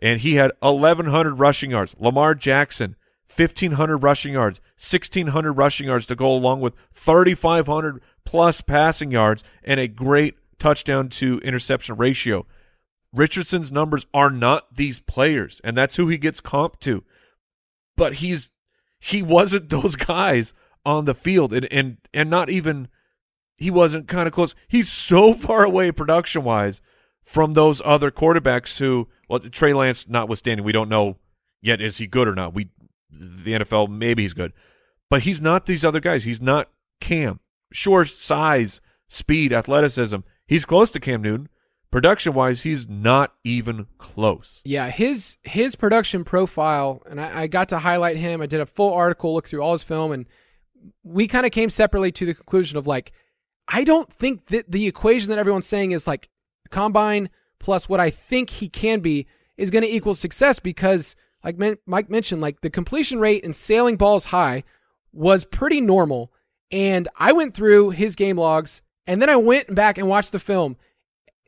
and 0.00 0.20
he 0.20 0.34
had 0.34 0.52
1,100 0.60 1.38
rushing 1.38 1.70
yards. 1.70 1.94
Lamar 1.98 2.34
Jackson, 2.34 2.96
1,500 3.34 3.98
rushing 3.98 4.34
yards, 4.34 4.60
1,600 4.76 5.52
rushing 5.52 5.86
yards 5.86 6.06
to 6.06 6.14
go 6.14 6.32
along 6.32 6.60
with 6.60 6.74
3,500 6.92 8.00
plus 8.24 8.60
passing 8.60 9.10
yards 9.10 9.42
and 9.62 9.80
a 9.80 9.88
great 9.88 10.36
touchdown 10.58 11.08
to 11.08 11.38
interception 11.38 11.96
ratio. 11.96 12.46
Richardson's 13.12 13.70
numbers 13.70 14.06
are 14.12 14.30
not 14.30 14.74
these 14.74 15.00
players, 15.00 15.60
and 15.62 15.76
that's 15.76 15.96
who 15.96 16.08
he 16.08 16.18
gets 16.18 16.40
comp 16.40 16.80
to. 16.80 17.04
But 17.96 18.14
he's 18.14 18.50
he 18.98 19.22
wasn't 19.22 19.68
those 19.70 19.96
guys 19.96 20.52
on 20.84 21.04
the 21.04 21.14
field, 21.14 21.52
and 21.52 21.66
and 21.72 21.98
and 22.12 22.28
not 22.28 22.50
even 22.50 22.88
he 23.56 23.70
wasn't 23.70 24.08
kind 24.08 24.26
of 24.26 24.34
close. 24.34 24.54
He's 24.66 24.90
so 24.90 25.32
far 25.32 25.64
away 25.64 25.92
production 25.92 26.42
wise 26.42 26.80
from 27.24 27.54
those 27.54 27.82
other 27.84 28.10
quarterbacks 28.10 28.78
who, 28.78 29.08
well, 29.28 29.40
Trey 29.40 29.72
Lance 29.72 30.08
notwithstanding, 30.08 30.64
we 30.64 30.72
don't 30.72 30.88
know 30.88 31.16
yet 31.60 31.80
is 31.80 31.96
he 31.96 32.06
good 32.06 32.28
or 32.28 32.34
not. 32.34 32.54
We 32.54 32.68
the 33.10 33.52
NFL 33.52 33.88
maybe 33.88 34.22
he's 34.22 34.34
good, 34.34 34.52
but 35.08 35.22
he's 35.22 35.40
not 35.40 35.66
these 35.66 35.84
other 35.84 36.00
guys. 36.00 36.24
He's 36.24 36.40
not 36.40 36.70
Cam. 37.00 37.40
Sure, 37.72 38.04
size, 38.04 38.80
speed, 39.08 39.52
athleticism. 39.52 40.18
He's 40.46 40.64
close 40.64 40.90
to 40.92 41.00
Cam 41.00 41.22
Newton, 41.22 41.48
production 41.94 42.34
wise, 42.34 42.62
he's 42.62 42.88
not 42.88 43.34
even 43.44 43.86
close. 43.98 44.60
Yeah, 44.64 44.90
his 44.90 45.36
his 45.42 45.76
production 45.76 46.24
profile, 46.24 47.02
and 47.08 47.20
I, 47.20 47.42
I, 47.42 47.46
got 47.46 47.68
to 47.68 47.78
highlight 47.78 48.16
him. 48.16 48.42
I 48.42 48.46
did 48.46 48.60
a 48.60 48.66
full 48.66 48.92
article, 48.92 49.32
look 49.32 49.46
through 49.46 49.62
all 49.62 49.72
his 49.72 49.84
film, 49.84 50.10
and 50.10 50.26
we 51.04 51.28
kind 51.28 51.46
of 51.46 51.52
came 51.52 51.70
separately 51.70 52.10
to 52.12 52.26
the 52.26 52.34
conclusion 52.34 52.78
of 52.78 52.88
like, 52.88 53.12
I 53.68 53.84
don't 53.84 54.12
think 54.12 54.46
that 54.46 54.70
the 54.70 54.86
equation 54.86 55.30
that 55.30 55.38
everyone's 55.38 55.66
saying 55.66 55.92
is 55.92 56.06
like 56.06 56.28
combine 56.74 57.30
plus 57.58 57.88
what 57.88 58.00
I 58.00 58.10
think 58.10 58.50
he 58.50 58.68
can 58.68 59.00
be 59.00 59.26
is 59.56 59.70
going 59.70 59.82
to 59.82 59.94
equal 59.94 60.14
success 60.14 60.58
because, 60.58 61.16
like 61.42 61.56
Mike 61.86 62.10
mentioned, 62.10 62.40
like 62.40 62.60
the 62.60 62.70
completion 62.70 63.20
rate 63.20 63.44
and 63.44 63.54
sailing 63.54 63.96
balls 63.96 64.26
high 64.26 64.64
was 65.12 65.44
pretty 65.44 65.80
normal. 65.80 66.32
And 66.70 67.08
I 67.16 67.32
went 67.32 67.54
through 67.54 67.90
his 67.90 68.16
game 68.16 68.36
logs 68.36 68.82
and 69.06 69.22
then 69.22 69.30
I 69.30 69.36
went 69.36 69.74
back 69.74 69.98
and 69.98 70.08
watched 70.08 70.32
the 70.32 70.38
film 70.38 70.76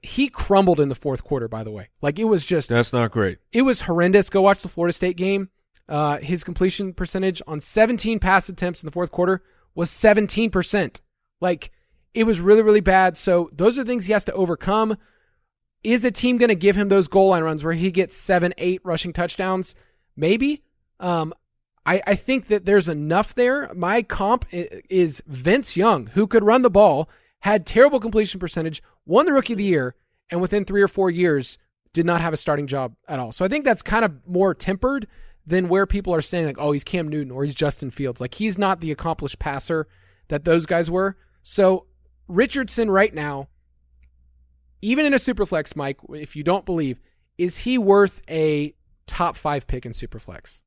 he 0.03 0.29
crumbled 0.29 0.81
in 0.81 0.89
the 0.89 0.95
fourth 0.95 1.25
quarter, 1.25 1.49
by 1.49 1.65
the 1.65 1.71
way. 1.71 1.89
Like 2.01 2.19
it 2.19 2.25
was 2.25 2.47
just 2.47 2.69
That's 2.69 2.93
not 2.93 3.11
great. 3.11 3.39
It 3.53 3.63
was 3.63 3.83
horrendous. 3.83 4.31
Go 4.31 4.43
watch 4.43 4.63
the 4.63 4.69
Florida 4.69 4.93
State 4.93 5.17
game. 5.17 5.51
Uh, 5.89 6.19
his 6.19 6.45
completion 6.45 6.93
percentage 6.93 7.41
on 7.47 7.61
17 7.61 8.19
pass 8.19 8.49
attempts 8.49 8.83
in 8.83 8.87
the 8.87 8.93
fourth 8.93 9.11
quarter 9.11 9.43
was 9.75 9.91
17%. 9.91 11.01
Like 11.41 11.71
it 12.15 12.25
was 12.25 12.41
really, 12.41 12.63
really 12.63 12.81
bad. 12.81 13.17
So 13.17 13.51
those 13.53 13.79
are 13.79 13.85
things 13.85 14.07
he 14.07 14.13
has 14.13 14.25
to 14.25 14.33
overcome. 14.33 14.97
Is 15.87 16.05
a 16.05 16.11
team 16.11 16.37
going 16.37 16.49
to 16.49 16.57
give 16.57 16.75
him 16.75 16.89
those 16.89 17.07
goal 17.07 17.29
line 17.29 17.45
runs 17.45 17.63
where 17.63 17.73
he 17.73 17.93
gets 17.93 18.17
seven, 18.17 18.53
eight 18.59 18.81
rushing 18.83 19.13
touchdowns? 19.13 19.77
Maybe. 20.17 20.65
Um, 20.99 21.33
I, 21.87 22.03
I 22.05 22.15
think 22.17 22.49
that 22.49 22.65
there's 22.65 22.89
enough 22.89 23.37
there. 23.37 23.73
My 23.73 24.03
comp 24.03 24.47
is 24.51 25.23
Vince 25.29 25.77
Young, 25.77 26.09
who 26.09 26.27
could 26.27 26.43
run 26.43 26.63
the 26.63 26.71
ball 26.71 27.09
had 27.47 27.65
terrible 27.65 28.01
completion 28.01 28.41
percentage, 28.41 28.83
won 29.05 29.27
the 29.27 29.33
rookie 29.33 29.53
of 29.53 29.59
the 29.59 29.65
year, 29.65 29.95
and 30.31 30.41
within 30.41 30.65
three 30.65 30.83
or 30.83 30.89
four 30.89 31.09
years 31.09 31.59
did 31.93 32.05
not 32.05 32.21
have 32.21 32.33
a 32.33 32.37
starting 32.37 32.67
job 32.67 32.97
at 33.07 33.21
all. 33.21 33.31
So 33.31 33.45
I 33.45 33.49
think 33.49 33.65
that's 33.65 33.83
kind 33.83 34.05
of 34.05 34.13
more 34.27 34.53
tempered 34.53 35.07
than 35.47 35.69
where 35.69 35.87
people 35.87 36.13
are 36.13 36.21
saying 36.21 36.47
like, 36.47 36.59
oh, 36.59 36.73
he's 36.73 36.83
Cam 36.83 37.07
Newton 37.07 37.31
or 37.31 37.45
he's 37.45 37.55
Justin 37.55 37.93
Fields. 37.93 38.21
Like 38.21 38.35
he's 38.35 38.59
not 38.59 38.81
the 38.81 38.91
accomplished 38.91 39.39
passer 39.39 39.87
that 40.27 40.45
those 40.45 40.67
guys 40.67 40.91
were. 40.91 41.17
So 41.45 41.87
Richardson 42.27 42.91
right 42.91 43.15
now, 43.15 43.49
even 44.83 45.07
in 45.07 45.15
a 45.15 45.19
superflex, 45.19 45.75
Mike, 45.77 45.99
if 46.11 46.37
you 46.37 46.43
don't 46.43 46.65
believe, 46.67 47.01
is 47.39 47.59
he 47.59 47.79
worth 47.79 48.21
a 48.29 48.75
top 49.07 49.37
five 49.37 49.67
pick 49.67 49.85
in 49.87 49.93
Superflex? 49.93 50.63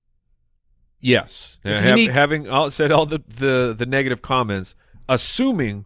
Yes, 1.02 1.58
Uh, 1.64 1.96
need- 1.96 2.12
having 2.12 2.50
all, 2.50 2.70
said 2.72 2.92
all 2.92 3.06
the, 3.06 3.22
the 3.28 3.74
the 3.78 3.86
negative 3.86 4.22
comments, 4.22 4.76
assuming 5.08 5.86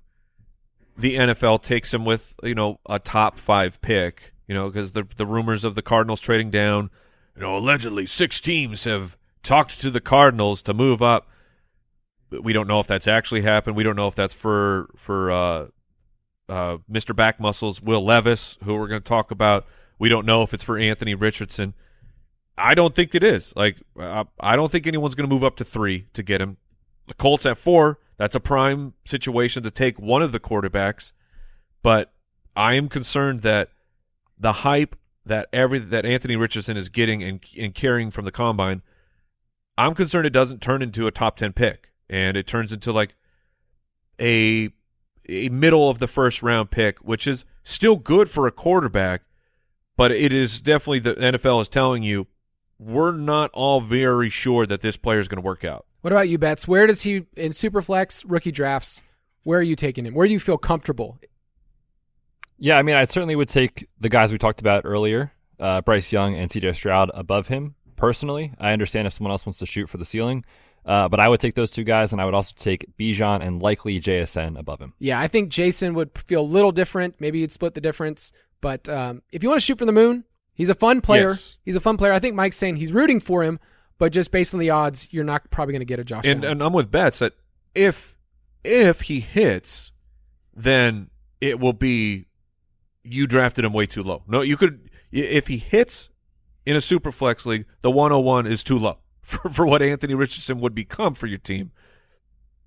the 0.98 1.16
NFL 1.16 1.62
takes 1.62 1.94
him 1.94 2.04
with 2.06 2.36
you 2.44 2.56
know 2.56 2.80
a 2.90 2.98
top 3.00 3.38
five 3.38 3.80
pick, 3.82 4.34
you 4.48 4.56
know, 4.56 4.70
because 4.70 4.94
the 4.94 5.04
the 5.16 5.26
rumors 5.28 5.64
of 5.64 5.76
the 5.76 5.84
Cardinals 5.84 6.20
trading 6.20 6.50
down, 6.50 6.90
you 7.36 7.42
know, 7.44 7.56
allegedly 7.58 8.06
six 8.08 8.42
teams 8.42 8.86
have 8.86 9.16
talked 9.44 9.80
to 9.82 9.92
the 9.92 10.02
Cardinals 10.02 10.64
to 10.64 10.74
move 10.74 11.02
up. 11.04 11.28
We 12.32 12.52
don't 12.54 12.68
know 12.68 12.80
if 12.80 12.88
that's 12.88 13.08
actually 13.08 13.42
happened. 13.42 13.76
We 13.76 13.84
don't 13.84 13.96
know 13.96 14.08
if 14.08 14.16
that's 14.16 14.34
for 14.34 14.90
for 14.96 15.30
uh, 15.30 15.68
uh, 16.54 16.78
Mr. 16.90 17.16
Back 17.16 17.40
Muscles, 17.40 17.82
Will 17.82 18.06
Levis, 18.06 18.60
who 18.64 18.76
we're 18.76 18.88
going 18.88 19.02
to 19.02 19.10
talk 19.10 19.32
about. 19.32 19.66
We 19.98 20.08
don't 20.08 20.24
know 20.24 20.44
if 20.44 20.54
it's 20.54 20.62
for 20.62 20.78
Anthony 20.78 21.16
Richardson. 21.16 21.74
I 22.56 22.76
don't 22.76 22.94
think 22.94 23.16
it 23.16 23.24
is. 23.24 23.56
Like, 23.56 23.78
uh, 24.00 24.26
I 24.40 24.56
don't 24.56 24.72
think 24.72 24.86
anyone's 24.86 25.16
going 25.16 25.28
to 25.28 25.34
move 25.34 25.44
up 25.44 25.56
to 25.56 25.66
three 25.66 26.06
to 26.14 26.22
get 26.22 26.42
him. 26.42 26.58
The 27.08 27.16
Colts 27.16 27.48
at 27.48 27.58
four, 27.58 27.98
that's 28.18 28.36
a 28.36 28.40
prime 28.40 28.94
situation 29.04 29.64
to 29.64 29.72
take 29.72 30.00
one 30.00 30.22
of 30.22 30.32
the 30.32 30.40
quarterbacks. 30.40 31.12
But 31.82 32.14
I 32.56 32.76
am 32.76 32.88
concerned 32.88 33.42
that 33.42 33.70
the 34.38 34.54
hype 34.54 34.96
that 35.26 35.50
every 35.52 35.80
that 35.80 36.06
Anthony 36.06 36.36
Richardson 36.36 36.78
is 36.78 36.90
getting 36.90 37.24
and, 37.24 37.44
and 37.58 37.74
carrying 37.74 38.12
from 38.12 38.26
the 38.26 38.32
combine, 38.32 38.84
I'm 39.76 39.96
concerned 39.96 40.28
it 40.28 40.34
doesn't 40.34 40.62
turn 40.62 40.84
into 40.84 41.08
a 41.08 41.12
top 41.12 41.38
ten 41.38 41.52
pick 41.52 41.90
and 42.10 42.38
it 42.38 42.46
turns 42.46 42.72
into 42.72 42.92
like 42.92 43.16
a 44.22 44.70
a 45.28 45.50
middle 45.50 45.90
of 45.90 46.00
the 46.00 46.08
first 46.08 46.44
round 46.44 46.72
pick, 46.72 47.00
which 47.00 47.28
is 47.28 47.46
still 47.64 47.96
good 47.96 48.30
for 48.30 48.48
a 48.48 48.52
quarterback, 48.52 49.22
but 49.96 50.12
it 50.12 50.34
is 50.34 50.62
definitely 50.62 51.00
the 51.00 51.16
NFL 51.16 51.62
is 51.62 51.70
telling 51.70 52.04
you 52.04 52.28
we're 52.80 53.12
not 53.12 53.50
all 53.54 53.80
very 53.82 54.30
sure 54.30 54.66
that 54.66 54.82
this 54.82 54.98
player 54.98 55.20
is 55.20 55.28
going 55.28 55.42
to 55.42 55.46
work 55.46 55.64
out. 55.64 55.86
What 56.02 56.12
about 56.12 56.28
you, 56.28 56.38
Betz? 56.38 56.68
Where 56.68 56.86
does 56.86 57.02
he 57.02 57.26
in 57.38 57.52
Superflex 57.52 58.26
rookie 58.28 58.52
drafts? 58.52 59.04
Where 59.44 59.60
are 59.60 59.64
you 59.64 59.76
taking 59.76 60.06
him? 60.06 60.14
Where 60.14 60.28
do 60.28 60.34
you 60.34 60.40
feel 60.40 60.58
comfortable? 60.58 61.20
Yeah, 62.58 62.78
I 62.78 62.82
mean, 62.82 62.96
I 62.96 63.06
certainly 63.06 63.36
would 63.36 63.50
take 63.50 63.88
the 64.00 64.10
guys 64.10 64.32
we 64.32 64.38
talked 64.38 64.62
about 64.62 64.82
earlier, 64.86 65.34
uh, 65.60 65.82
Bryce 65.82 66.12
Young 66.12 66.36
and 66.36 66.50
CJ 66.50 66.76
Stroud, 66.76 67.12
above 67.14 67.48
him 67.48 67.76
personally. 67.96 68.54
I 68.60 68.74
understand 68.74 69.08
if 69.08 69.14
someone 69.14 69.32
else 69.32 69.46
wants 69.46 69.60
to 69.60 69.66
shoot 69.66 69.90
for 69.90 69.98
the 69.98 70.06
ceiling, 70.06 70.46
uh, 70.86 71.08
but 71.08 71.20
I 71.20 71.30
would 71.30 71.40
take 71.40 71.56
those 71.56 71.72
two 71.72 71.84
guys, 71.84 72.12
and 72.12 72.22
I 72.22 72.26
would 72.26 72.34
also 72.34 72.54
take 72.58 72.98
Bijan 72.98 73.46
and 73.46 73.62
likely 73.62 74.00
JSN 74.00 74.60
above 74.60 74.80
him. 74.80 74.94
Yeah, 75.00 75.20
I 75.20 75.28
think 75.28 75.50
Jason 75.50 75.94
would 75.94 76.18
feel 76.18 76.42
a 76.42 76.44
little 76.44 76.72
different. 76.72 77.16
Maybe 77.20 77.40
you'd 77.40 77.52
split 77.52 77.74
the 77.74 77.82
difference. 77.82 78.32
But 78.60 78.88
um, 78.90 79.22
if 79.32 79.44
you 79.44 79.50
want 79.50 79.62
to 79.62 79.66
shoot 79.66 79.78
for 79.78 79.86
the 79.86 79.92
moon, 79.92 80.26
he's 80.54 80.70
a 80.70 80.76
fun 80.76 81.02
player. 81.02 81.30
Yes. 81.30 81.58
He's 81.64 81.76
a 81.76 81.82
fun 81.82 81.98
player. 81.98 82.14
I 82.14 82.20
think 82.20 82.36
Mike's 82.36 82.58
saying 82.58 82.78
he's 82.78 82.92
rooting 82.92 83.20
for 83.20 83.44
him, 83.44 83.60
but 83.98 84.12
just 84.12 84.32
based 84.32 84.54
on 84.54 84.60
the 84.60 84.70
odds, 84.70 85.08
you're 85.12 85.24
not 85.24 85.50
probably 85.50 85.74
going 85.74 85.82
to 85.82 85.86
get 85.86 86.00
a 86.00 86.04
Josh 86.04 86.26
And 86.26 86.44
and 86.44 86.62
I'm 86.62 86.74
with 86.74 86.92
Betz 86.92 87.20
that 87.20 87.34
if 87.76 88.18
if 88.64 89.02
he 89.02 89.20
hits, 89.20 89.92
then 90.54 91.10
it 91.40 91.60
will 91.60 91.74
be 91.74 92.28
you 93.04 93.28
drafted 93.28 93.66
him 93.66 93.74
way 93.74 93.86
too 93.86 94.04
low. 94.04 94.24
No, 94.28 94.42
you 94.42 94.58
could 94.58 94.90
if 95.12 95.48
he 95.48 95.58
hits 95.58 96.10
in 96.66 96.76
a 96.76 96.82
super 96.82 97.12
flex 97.12 97.46
league, 97.46 97.66
the 97.82 97.92
101 97.92 98.48
is 98.48 98.64
too 98.64 98.80
low 98.80 98.98
for 99.24 99.50
for 99.50 99.66
what 99.66 99.82
Anthony 99.82 100.14
Richardson 100.14 100.60
would 100.60 100.76
become 100.76 101.14
for 101.14 101.28
your 101.28 101.40
team. 101.40 101.72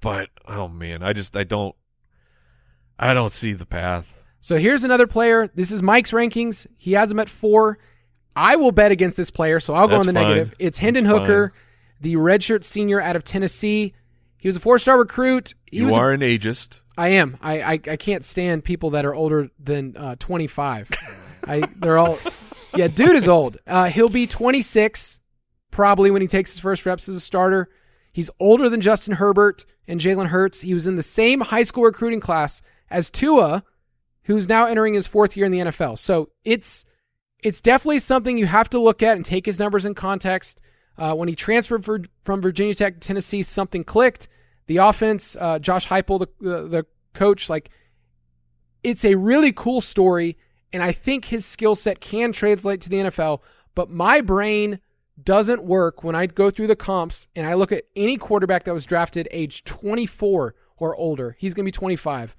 But 0.01 0.31
oh 0.47 0.69
man, 0.69 1.03
I 1.03 1.13
just 1.13 1.37
I 1.37 1.45
don't 1.45 1.75
I 2.99 3.15
don't 3.15 3.33
see 3.33 3.53
the 3.53 3.67
path. 3.67 4.13
So 4.41 4.59
here's 4.59 4.85
another 4.85 5.07
player. 5.07 5.49
This 5.55 5.71
is 5.71 5.83
Mike's 5.83 6.13
rankings. 6.13 6.67
He 6.77 6.93
has 6.93 7.11
him 7.11 7.19
at 7.21 7.29
four. 7.29 7.79
I 8.35 8.57
will 8.57 8.73
bet 8.73 8.93
against 8.93 9.17
this 9.17 9.31
player, 9.31 9.61
so 9.61 9.75
I'll 9.75 9.87
go 9.89 9.93
That's 9.97 10.09
on 10.09 10.15
the 10.15 10.21
fine. 10.21 10.29
negative. 10.29 10.55
It's 10.59 10.79
Hendon 10.79 11.05
That's 11.05 11.19
Hooker, 11.19 11.53
the 12.01 12.15
redshirt 12.17 12.65
senior 12.65 13.01
out 13.01 13.17
of 13.17 13.25
Tennessee. 13.25 13.95
He 14.39 14.47
was 14.49 14.57
a 14.57 14.61
four-star 14.61 14.99
recruit. 14.99 15.55
He 15.71 15.79
you 15.79 15.87
was 15.87 15.95
a- 15.95 15.99
are 15.99 16.13
an 16.13 16.21
ageist. 16.21 16.83
I 16.99 17.09
am. 17.09 17.37
I, 17.43 17.61
I 17.61 17.73
I 17.73 17.97
can't 17.97 18.25
stand 18.25 18.65
people 18.65 18.91
that 18.91 19.05
are 19.05 19.15
older 19.15 19.51
than 19.59 19.97
uh, 19.97 20.17
25. 20.19 20.91
I 21.47 21.63
they're 21.77 21.99
all 21.99 22.19
yeah. 22.75 22.89
Dude 22.89 23.17
is 23.17 23.29
old. 23.29 23.59
Uh, 23.67 23.87
he'll 23.87 24.09
be 24.09 24.27
26 24.27 25.21
probably 25.77 26.11
when 26.11 26.23
he 26.23 26.27
takes 26.27 26.53
his 26.53 26.61
first 26.61 26.87
reps 26.87 27.07
as 27.07 27.17
a 27.17 27.21
starter. 27.21 27.69
He's 28.11 28.31
older 28.41 28.71
than 28.71 28.81
Justin 28.81 29.17
Herbert 29.17 29.67
and 29.87 30.01
Jalen 30.01 30.29
Hurts. 30.29 30.63
He 30.63 30.73
was 30.73 30.87
in 30.87 30.97
the 30.97 31.03
same 31.03 31.43
high 31.43 31.65
school 31.65 31.85
recruiting 31.85 32.19
class 32.19 32.63
as 32.91 33.11
Tua, 33.11 33.63
who's 34.25 34.49
now 34.49 34.65
entering 34.65 34.95
his 34.95 35.07
fourth 35.07 35.37
year 35.37 35.45
in 35.45 35.53
the 35.53 35.59
NFL. 35.59 35.99
So 35.99 36.31
it's 36.45 36.87
it's 37.43 37.61
definitely 37.61 37.99
something 37.99 38.39
you 38.39 38.47
have 38.47 38.71
to 38.71 38.79
look 38.79 39.03
at 39.03 39.19
and 39.19 39.25
take 39.25 39.45
his 39.45 39.59
numbers 39.59 39.85
in 39.85 39.95
context. 39.95 40.63
Uh, 40.97 41.15
when 41.15 41.29
he 41.29 41.35
transferred 41.35 41.85
for, 41.85 42.01
from 42.25 42.41
Virginia 42.41 42.73
Tech 42.73 42.95
to 42.95 43.01
Tennessee, 43.01 43.43
something 43.43 43.85
clicked. 43.85 44.29
The 44.69 44.79
offense, 44.79 45.37
uh, 45.39 45.59
Josh 45.59 45.89
Heupel, 45.89 46.21
the, 46.21 46.29
the 46.41 46.69
the 46.69 46.87
coach, 47.13 47.51
like 47.51 47.69
it's 48.83 49.05
a 49.05 49.15
really 49.17 49.53
cool 49.53 49.83
story, 49.83 50.39
and 50.73 50.83
I 50.83 50.93
think 50.93 51.27
his 51.27 51.45
skill 51.45 51.75
set 51.75 52.01
can 52.01 52.33
translate 52.33 52.81
to 52.81 52.89
the 52.89 52.97
NFL. 52.97 53.41
But 53.75 53.91
my 53.91 54.23
brain 54.23 54.81
doesn't 55.23 55.65
work 55.65 56.05
when 56.05 56.15
I 56.15 56.27
go 56.27 56.51
through 56.51 56.67
the 56.67 56.77
comps 56.77 57.29
and 57.35 57.47
I 57.47 57.55
look 57.55 57.73
at 57.73 57.85
any 57.95 58.17
quarterback 58.17 58.65
that 58.65 58.75
was 58.75 58.87
drafted 58.87 59.29
age 59.31 59.65
24 59.65 60.55
or 60.79 60.97
older. 60.97 61.37
He's 61.39 61.55
going 61.55 61.65
to 61.65 61.69
be 61.69 61.73
25. 61.73 62.37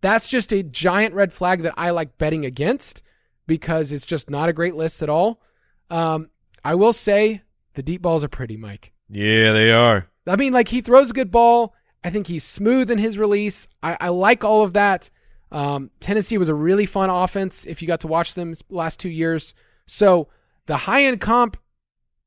That's 0.00 0.28
just 0.28 0.52
a 0.52 0.62
giant 0.62 1.14
red 1.14 1.32
flag 1.32 1.62
that 1.62 1.74
I 1.76 1.90
like 1.90 2.18
betting 2.18 2.44
against 2.44 3.02
because 3.46 3.92
it's 3.92 4.06
just 4.06 4.30
not 4.30 4.48
a 4.48 4.52
great 4.52 4.74
list 4.74 5.02
at 5.02 5.08
all. 5.08 5.42
Um, 5.90 6.30
I 6.64 6.74
will 6.74 6.92
say 6.92 7.42
the 7.74 7.82
deep 7.82 8.02
balls 8.02 8.24
are 8.24 8.28
pretty, 8.28 8.56
Mike. 8.56 8.92
Yeah, 9.08 9.52
they 9.52 9.72
are. 9.72 10.08
I 10.26 10.36
mean, 10.36 10.52
like 10.52 10.68
he 10.68 10.80
throws 10.80 11.10
a 11.10 11.14
good 11.14 11.30
ball. 11.30 11.74
I 12.04 12.10
think 12.10 12.26
he's 12.26 12.44
smooth 12.44 12.90
in 12.90 12.98
his 12.98 13.18
release. 13.18 13.66
I, 13.82 13.96
I 14.00 14.08
like 14.10 14.44
all 14.44 14.62
of 14.62 14.74
that. 14.74 15.10
Um, 15.50 15.90
Tennessee 16.00 16.38
was 16.38 16.48
a 16.48 16.54
really 16.54 16.86
fun 16.86 17.10
offense 17.10 17.66
if 17.66 17.80
you 17.80 17.88
got 17.88 18.00
to 18.00 18.06
watch 18.06 18.34
them 18.34 18.54
last 18.68 19.00
two 19.00 19.08
years. 19.08 19.54
So 19.86 20.28
the 20.66 20.76
high 20.76 21.04
end 21.04 21.20
comp 21.20 21.56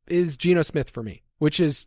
is 0.07 0.37
Geno 0.37 0.61
Smith 0.61 0.89
for 0.89 1.03
me, 1.03 1.23
which 1.37 1.59
is 1.59 1.85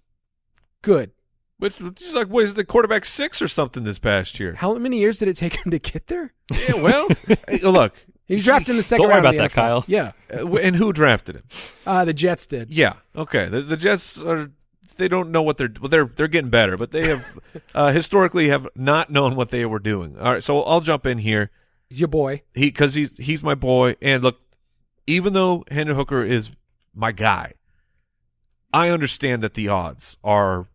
good. 0.83 1.13
Which 1.59 1.81
is 1.81 2.15
like, 2.15 2.29
what 2.29 2.45
is 2.45 2.55
the 2.55 2.65
quarterback 2.65 3.05
six 3.05 3.41
or 3.41 3.49
something 3.49 3.85
this 3.85 3.99
past 3.99 4.41
year? 4.41 4.55
How 4.55 4.75
many 4.75 4.99
years 4.99 5.21
did 5.21 5.29
it 5.29 5.37
take 5.37 5.55
him 5.65 5.71
to 5.71 5.79
get 5.79 6.09
there? 6.09 6.33
Yeah, 6.53 6.75
well, 6.75 7.09
hey, 7.49 7.59
look, 7.61 7.95
He 8.27 8.35
was 8.35 8.45
drafted 8.45 8.71
in 8.71 8.77
the 8.77 8.83
second 8.83 9.05
Don't 9.05 9.13
worry 9.13 9.23
round. 9.23 9.37
of 9.37 9.45
about 9.45 9.51
the 9.51 9.55
that, 9.57 9.63
NFL. 9.63 9.65
Kyle. 9.69 9.85
Yeah, 9.87 10.13
uh, 10.35 10.57
and 10.57 10.75
who 10.77 10.93
drafted 10.93 11.37
him? 11.37 11.43
uh, 11.87 12.05
the 12.05 12.13
Jets 12.13 12.47
did. 12.47 12.71
Yeah, 12.71 12.95
okay. 13.17 13.47
The, 13.49 13.63
the 13.63 13.77
Jets 13.77 14.21
are 14.21 14.51
they 14.97 15.09
don't 15.09 15.31
know 15.31 15.43
what 15.43 15.57
they're 15.59 15.73
well, 15.81 15.89
they're 15.89 16.07
they're 16.07 16.29
getting 16.29 16.51
better, 16.51 16.77
but 16.77 16.91
they 16.91 17.07
have 17.09 17.25
uh, 17.75 17.93
historically 17.93 18.49
have 18.49 18.67
not 18.75 19.11
known 19.11 19.37
what 19.37 19.51
they 19.51 19.65
were 19.65 19.79
doing. 19.79 20.19
All 20.19 20.33
right, 20.33 20.43
so 20.43 20.63
I'll 20.65 20.81
jump 20.81 21.07
in 21.07 21.19
here. 21.19 21.51
He's 21.89 22.01
your 22.01 22.09
boy. 22.09 22.43
He 22.55 22.67
because 22.67 22.95
he's 22.95 23.17
he's 23.17 23.43
my 23.45 23.55
boy, 23.55 23.95
and 24.03 24.23
look, 24.25 24.41
even 25.07 25.33
though 25.35 25.65
Hendon 25.71 25.95
Hooker 25.97 26.23
is 26.25 26.51
my 26.95 27.13
guy, 27.13 27.53
I 28.75 28.91
understand 28.91 29.43
that 29.45 29.55
the 29.55 29.69
odds 29.69 30.17
are 30.25 30.67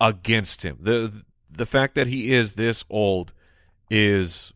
against 0.00 0.64
him. 0.64 0.78
the 0.80 1.22
The 1.50 1.66
fact 1.66 1.94
that 1.96 2.06
he 2.06 2.32
is 2.32 2.52
this 2.52 2.82
old 2.88 3.34
is 3.90 4.54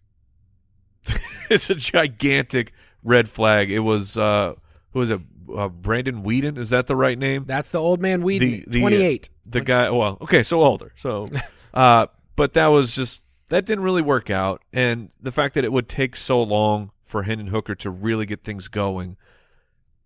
it's 1.50 1.68
a 1.68 1.74
gigantic 1.74 2.72
red 3.04 3.28
flag. 3.28 3.70
It 3.70 3.80
was 3.80 4.16
uh 4.16 4.54
who 4.92 5.00
was 5.00 5.10
it? 5.10 5.20
Uh, 5.54 5.68
Brandon 5.68 6.24
Weeden 6.24 6.58
is 6.58 6.70
that 6.70 6.88
the 6.88 6.96
right 6.96 7.16
name? 7.16 7.44
That's 7.46 7.70
the 7.70 7.78
old 7.78 8.00
man 8.00 8.22
Weed. 8.22 8.40
the, 8.40 8.64
the, 8.66 8.78
uh, 8.80 8.88
28. 8.88 9.30
The 9.44 9.60
guy. 9.60 9.90
Well, 9.90 10.18
okay, 10.22 10.42
so 10.42 10.62
older. 10.64 10.90
So, 10.96 11.26
uh, 11.74 12.06
but 12.34 12.54
that 12.54 12.66
was 12.68 12.96
just 12.96 13.22
that 13.48 13.64
didn't 13.64 13.84
really 13.84 14.02
work 14.02 14.28
out, 14.28 14.62
and 14.72 15.10
the 15.20 15.30
fact 15.30 15.54
that 15.54 15.64
it 15.64 15.70
would 15.70 15.88
take 15.88 16.16
so 16.16 16.42
long 16.42 16.90
for 17.02 17.22
Hendon 17.22 17.48
Hooker 17.48 17.76
to 17.76 17.90
really 17.90 18.26
get 18.26 18.42
things 18.42 18.66
going, 18.66 19.16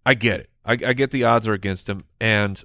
I 0.04 0.12
get 0.12 0.40
it. 0.40 0.50
I, 0.62 0.72
I 0.72 0.92
get 0.92 1.10
the 1.10 1.24
odds 1.24 1.48
are 1.48 1.54
against 1.54 1.88
him, 1.88 2.00
and 2.20 2.62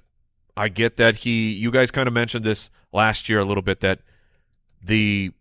I 0.56 0.68
get 0.68 0.96
that 0.96 1.16
he. 1.16 1.52
You 1.52 1.70
guys 1.70 1.90
kind 1.90 2.08
of 2.08 2.14
mentioned 2.14 2.44
this 2.44 2.70
last 2.92 3.28
year 3.28 3.38
a 3.38 3.44
little 3.44 3.62
bit 3.62 3.80
that 3.80 4.00
the 4.82 5.32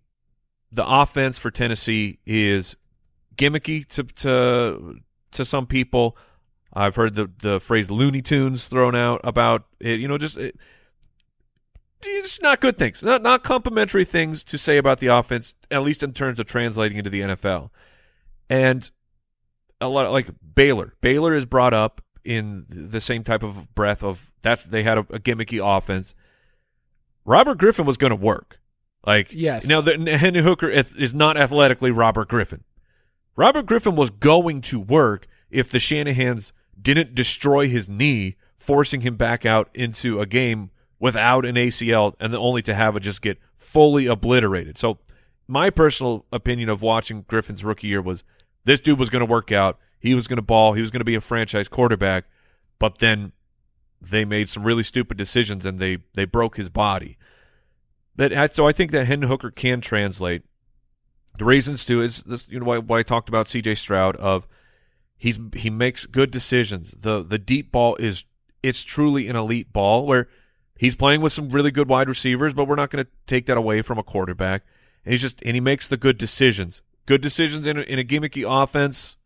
the 0.72 0.86
offense 0.86 1.38
for 1.38 1.51
Tennessee 1.51 2.20
is 2.26 2.76
gimmicky 3.38 3.88
to 3.89 4.03
to 4.03 4.99
to 5.32 5.45
some 5.45 5.68
people. 5.68 6.18
I've 6.74 6.95
heard 6.95 7.16
the 7.16 7.30
the 7.39 7.59
phrase 7.59 7.89
Looney 7.89 8.22
Tunes 8.22 8.68
thrown 8.68 8.95
out 8.95 9.22
about 9.24 9.66
it. 9.80 9.99
You 9.99 10.07
know, 10.07 10.18
just 10.18 10.38
it, 10.38 10.57
not 12.41 12.59
good 12.59 12.78
things, 12.78 13.03
not 13.03 13.22
not 13.22 13.43
complimentary 13.43 14.05
things 14.05 14.43
to 14.45 14.57
say 14.57 14.78
about 14.78 14.99
the 14.99 15.07
offense, 15.07 15.55
at 15.72 15.82
least 15.82 16.03
in 16.03 16.13
terms 16.13 16.39
of 16.39 16.45
translating 16.45 16.97
into 16.97 17.09
the 17.09 17.22
NFL. 17.22 17.70
And 18.49 18.89
a 19.82 19.88
lot 19.88 20.11
like 20.11 20.30
Baylor, 20.55 20.93
Baylor 21.01 21.34
is 21.34 21.45
brought 21.45 21.74
up 21.74 22.01
in 22.26 22.65
the 22.67 22.99
same 22.99 23.23
type 23.23 23.43
of 23.43 23.73
breath 23.76 24.03
of 24.03 24.32
that's 24.41 24.63
they 24.63 24.84
had 24.84 24.97
a, 24.97 25.01
a 25.01 25.19
gimmicky 25.19 25.59
offense. 25.63 26.15
Robert 27.23 27.57
Griffin 27.57 27.86
was 27.86 27.97
going 27.97 28.09
to 28.09 28.15
work. 28.15 28.59
Like 29.05 29.32
Yes. 29.32 29.67
now, 29.67 29.82
the, 29.82 30.17
Hendon 30.17 30.43
Hooker 30.43 30.67
is 30.67 30.93
is 30.95 31.13
not 31.13 31.38
athletically 31.38 31.91
Robert 31.91 32.28
Griffin. 32.28 32.63
Robert 33.36 33.65
Griffin 33.65 33.95
was 33.95 34.09
going 34.09 34.61
to 34.61 34.80
work 34.80 35.28
if 35.49 35.69
the 35.69 35.78
Shanahans 35.78 36.51
didn't 36.82 37.13
destroy 37.15 37.67
his 37.67 37.88
knee, 37.88 38.36
forcing 38.57 39.01
him 39.01 39.15
back 39.15 39.45
out 39.45 39.69
into 39.73 40.19
a 40.19 40.26
game 40.26 40.71
without 40.99 41.45
an 41.45 41.55
ACL, 41.55 42.15
and 42.19 42.34
then 42.34 42.39
only 42.39 42.61
to 42.63 42.73
have 42.73 42.95
it 42.95 43.01
just 43.01 43.21
get 43.21 43.38
fully 43.57 44.07
obliterated. 44.07 44.78
So, 44.78 44.99
my 45.47 45.69
personal 45.69 46.26
opinion 46.32 46.69
of 46.69 46.82
watching 46.82 47.23
Griffin's 47.28 47.63
rookie 47.63 47.88
year 47.88 48.01
was 48.01 48.23
this 48.63 48.80
dude 48.80 48.97
was 48.97 49.09
going 49.11 49.19
to 49.19 49.32
work 49.32 49.51
out. 49.51 49.78
He 50.06 50.16
was 50.16 50.28
going 50.28 50.38
to 50.38 50.43
ball. 50.43 50.74
He 50.74 50.82
was 50.82 50.91
going 50.91 50.99
to 50.99 51.06
be 51.06 51.16
a 51.16 51.22
franchise 51.22 51.68
quarterback. 51.68 52.26
But 52.78 52.99
then 52.99 53.32
they 54.01 54.26
made 54.26 54.49
some 54.49 54.64
really 54.64 54.84
stupid 54.84 55.18
decisions 55.18 55.66
and 55.66 55.80
they 55.80 55.99
they 56.14 56.26
broke 56.26 56.58
his 56.58 56.70
body. 56.70 57.18
That 58.16 58.56
so 58.56 58.68
I 58.68 58.72
think 58.72 58.91
that 58.91 59.08
Hendon 59.08 59.30
Hooker 59.30 59.51
can 59.51 59.82
translate. 59.82 60.43
The 61.38 61.45
reasons 61.45 61.86
too 61.86 62.01
is 62.01 62.24
this 62.24 62.47
you 62.47 62.60
know 62.60 62.66
why, 62.66 62.78
why 62.78 62.99
I 62.99 63.03
talked 63.03 63.30
about 63.30 63.47
C.J. 63.47 63.76
Stroud 63.76 64.16
of 64.18 64.47
he's 65.18 65.39
he 65.56 65.70
makes 65.70 66.06
good 66.06 66.32
decisions. 66.32 66.95
The 66.97 67.24
the 67.24 67.39
deep 67.39 67.72
ball 67.72 67.95
is 67.95 68.26
it's 68.64 68.84
truly 68.84 69.28
an 69.28 69.36
elite 69.36 69.74
ball 69.74 70.06
where 70.06 70.28
he's 70.78 70.95
playing 70.95 71.22
with 71.22 71.34
some 71.34 71.49
really 71.49 71.72
good 71.72 71.89
wide 71.89 72.10
receivers, 72.10 72.53
but 72.53 72.68
we're 72.68 72.76
not 72.76 72.89
going 72.89 73.03
to 73.03 73.12
take 73.28 73.45
that 73.47 73.58
away 73.58 73.82
from 73.82 73.97
a 73.97 74.03
quarterback. 74.03 74.64
And 75.03 75.14
he's 75.14 75.22
just 75.22 75.41
and 75.41 75.56
he 75.56 75.62
makes 75.62 75.88
the 75.88 75.97
good 75.97 76.18
decisions. 76.18 76.82
Good 77.06 77.22
decisions 77.22 77.68
in 77.68 77.78
a, 77.78 77.82
in 77.82 77.99
a 77.99 78.03
gimmicky 78.03 78.43
offense. 78.47 79.18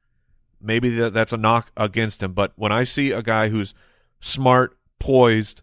Maybe 0.61 0.89
that, 0.97 1.13
that's 1.13 1.33
a 1.33 1.37
knock 1.37 1.71
against 1.77 2.21
him, 2.21 2.33
but 2.33 2.53
when 2.55 2.71
I 2.71 2.83
see 2.83 3.11
a 3.11 3.21
guy 3.21 3.49
who's 3.49 3.73
smart, 4.19 4.77
poised, 4.99 5.61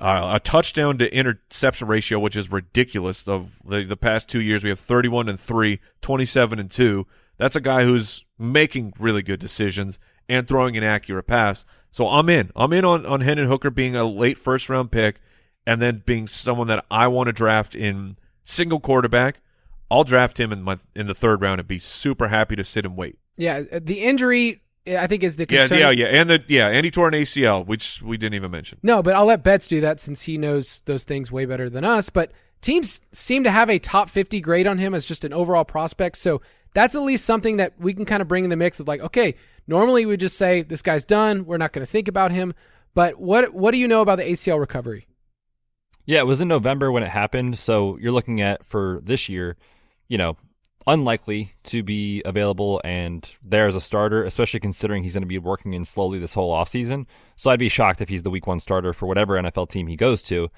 uh, 0.00 0.32
a 0.34 0.40
touchdown 0.40 0.98
to 0.98 1.14
interception 1.14 1.86
ratio, 1.86 2.18
which 2.18 2.36
is 2.36 2.50
ridiculous. 2.50 3.28
Of 3.28 3.60
the, 3.64 3.84
the 3.84 3.96
past 3.96 4.28
two 4.28 4.40
years, 4.40 4.64
we 4.64 4.70
have 4.70 4.80
31 4.80 5.28
and 5.28 5.38
3, 5.38 5.78
27 6.00 6.58
and 6.58 6.70
2. 6.70 7.06
That's 7.38 7.54
a 7.54 7.60
guy 7.60 7.84
who's 7.84 8.24
making 8.38 8.94
really 8.98 9.22
good 9.22 9.38
decisions 9.38 10.00
and 10.28 10.48
throwing 10.48 10.76
an 10.76 10.82
accurate 10.82 11.28
pass. 11.28 11.64
So 11.92 12.08
I'm 12.08 12.28
in. 12.28 12.50
I'm 12.56 12.72
in 12.72 12.84
on, 12.84 13.06
on 13.06 13.20
Hendon 13.20 13.46
Hooker 13.46 13.70
being 13.70 13.94
a 13.94 14.04
late 14.04 14.38
first 14.38 14.68
round 14.68 14.90
pick 14.90 15.20
and 15.66 15.80
then 15.80 16.02
being 16.04 16.26
someone 16.26 16.66
that 16.68 16.84
I 16.90 17.06
want 17.06 17.28
to 17.28 17.32
draft 17.32 17.74
in 17.74 18.16
single 18.44 18.80
quarterback. 18.80 19.40
I'll 19.90 20.04
draft 20.04 20.40
him 20.40 20.52
in 20.52 20.62
my 20.62 20.78
in 20.96 21.06
the 21.06 21.14
third 21.14 21.42
round 21.42 21.60
and 21.60 21.68
be 21.68 21.78
super 21.78 22.28
happy 22.28 22.56
to 22.56 22.64
sit 22.64 22.84
and 22.86 22.96
wait. 22.96 23.18
Yeah, 23.36 23.62
uh, 23.72 23.80
the 23.82 24.02
injury 24.02 24.62
I 24.86 25.06
think 25.06 25.22
is 25.22 25.36
the 25.36 25.46
Yeah, 25.48 25.66
yeah, 25.70 25.90
yeah, 25.90 26.06
and 26.06 26.28
the 26.28 26.42
yeah, 26.48 26.68
and 26.68 26.84
he 26.84 26.90
tore 26.90 27.08
an 27.08 27.14
ACL, 27.14 27.64
which 27.64 28.02
we 28.02 28.16
didn't 28.16 28.34
even 28.34 28.50
mention. 28.50 28.78
No, 28.82 29.02
but 29.02 29.14
I'll 29.14 29.26
let 29.26 29.44
Betz 29.44 29.68
do 29.68 29.80
that 29.80 30.00
since 30.00 30.22
he 30.22 30.38
knows 30.38 30.82
those 30.86 31.04
things 31.04 31.30
way 31.30 31.44
better 31.44 31.70
than 31.70 31.84
us. 31.84 32.10
But 32.10 32.32
teams 32.60 33.00
seem 33.12 33.44
to 33.44 33.50
have 33.50 33.70
a 33.70 33.78
top 33.78 34.10
50 34.10 34.40
grade 34.40 34.66
on 34.66 34.78
him 34.78 34.92
as 34.92 35.06
just 35.06 35.24
an 35.24 35.32
overall 35.32 35.64
prospect. 35.64 36.16
So 36.16 36.42
that's 36.74 36.94
at 36.94 37.02
least 37.02 37.24
something 37.24 37.58
that 37.58 37.74
we 37.78 37.94
can 37.94 38.04
kind 38.04 38.22
of 38.22 38.28
bring 38.28 38.44
in 38.44 38.50
the 38.50 38.56
mix 38.56 38.80
of 38.80 38.88
like, 38.88 39.00
okay, 39.00 39.34
normally 39.68 40.04
we 40.04 40.16
just 40.16 40.36
say 40.36 40.62
this 40.62 40.82
guy's 40.82 41.04
done. 41.04 41.44
We're 41.44 41.58
not 41.58 41.72
going 41.72 41.86
to 41.86 41.90
think 41.90 42.08
about 42.08 42.32
him. 42.32 42.52
But 42.94 43.20
what 43.20 43.54
what 43.54 43.70
do 43.70 43.78
you 43.78 43.86
know 43.86 44.02
about 44.02 44.18
the 44.18 44.24
ACL 44.24 44.58
recovery? 44.58 45.06
Yeah, 46.04 46.18
it 46.18 46.26
was 46.26 46.40
in 46.40 46.48
November 46.48 46.90
when 46.90 47.04
it 47.04 47.10
happened. 47.10 47.56
So 47.58 47.96
you're 47.98 48.12
looking 48.12 48.40
at 48.40 48.64
for 48.64 49.00
this 49.04 49.28
year, 49.28 49.56
you 50.08 50.18
know, 50.18 50.36
unlikely 50.86 51.54
to 51.64 51.82
be 51.82 52.22
available 52.24 52.80
and 52.84 53.28
there 53.42 53.66
as 53.66 53.74
a 53.74 53.80
starter, 53.80 54.24
especially 54.24 54.60
considering 54.60 55.02
he's 55.02 55.14
going 55.14 55.22
to 55.22 55.26
be 55.26 55.38
working 55.38 55.74
in 55.74 55.84
slowly 55.84 56.18
this 56.18 56.34
whole 56.34 56.54
offseason. 56.54 57.06
So 57.36 57.50
I'd 57.50 57.58
be 57.58 57.68
shocked 57.68 58.00
if 58.00 58.08
he's 58.08 58.22
the 58.22 58.30
week 58.30 58.46
one 58.46 58.60
starter 58.60 58.92
for 58.92 59.06
whatever 59.06 59.40
NFL 59.40 59.68
team 59.68 59.86
he 59.86 59.96
goes 59.96 60.22
to. 60.24 60.50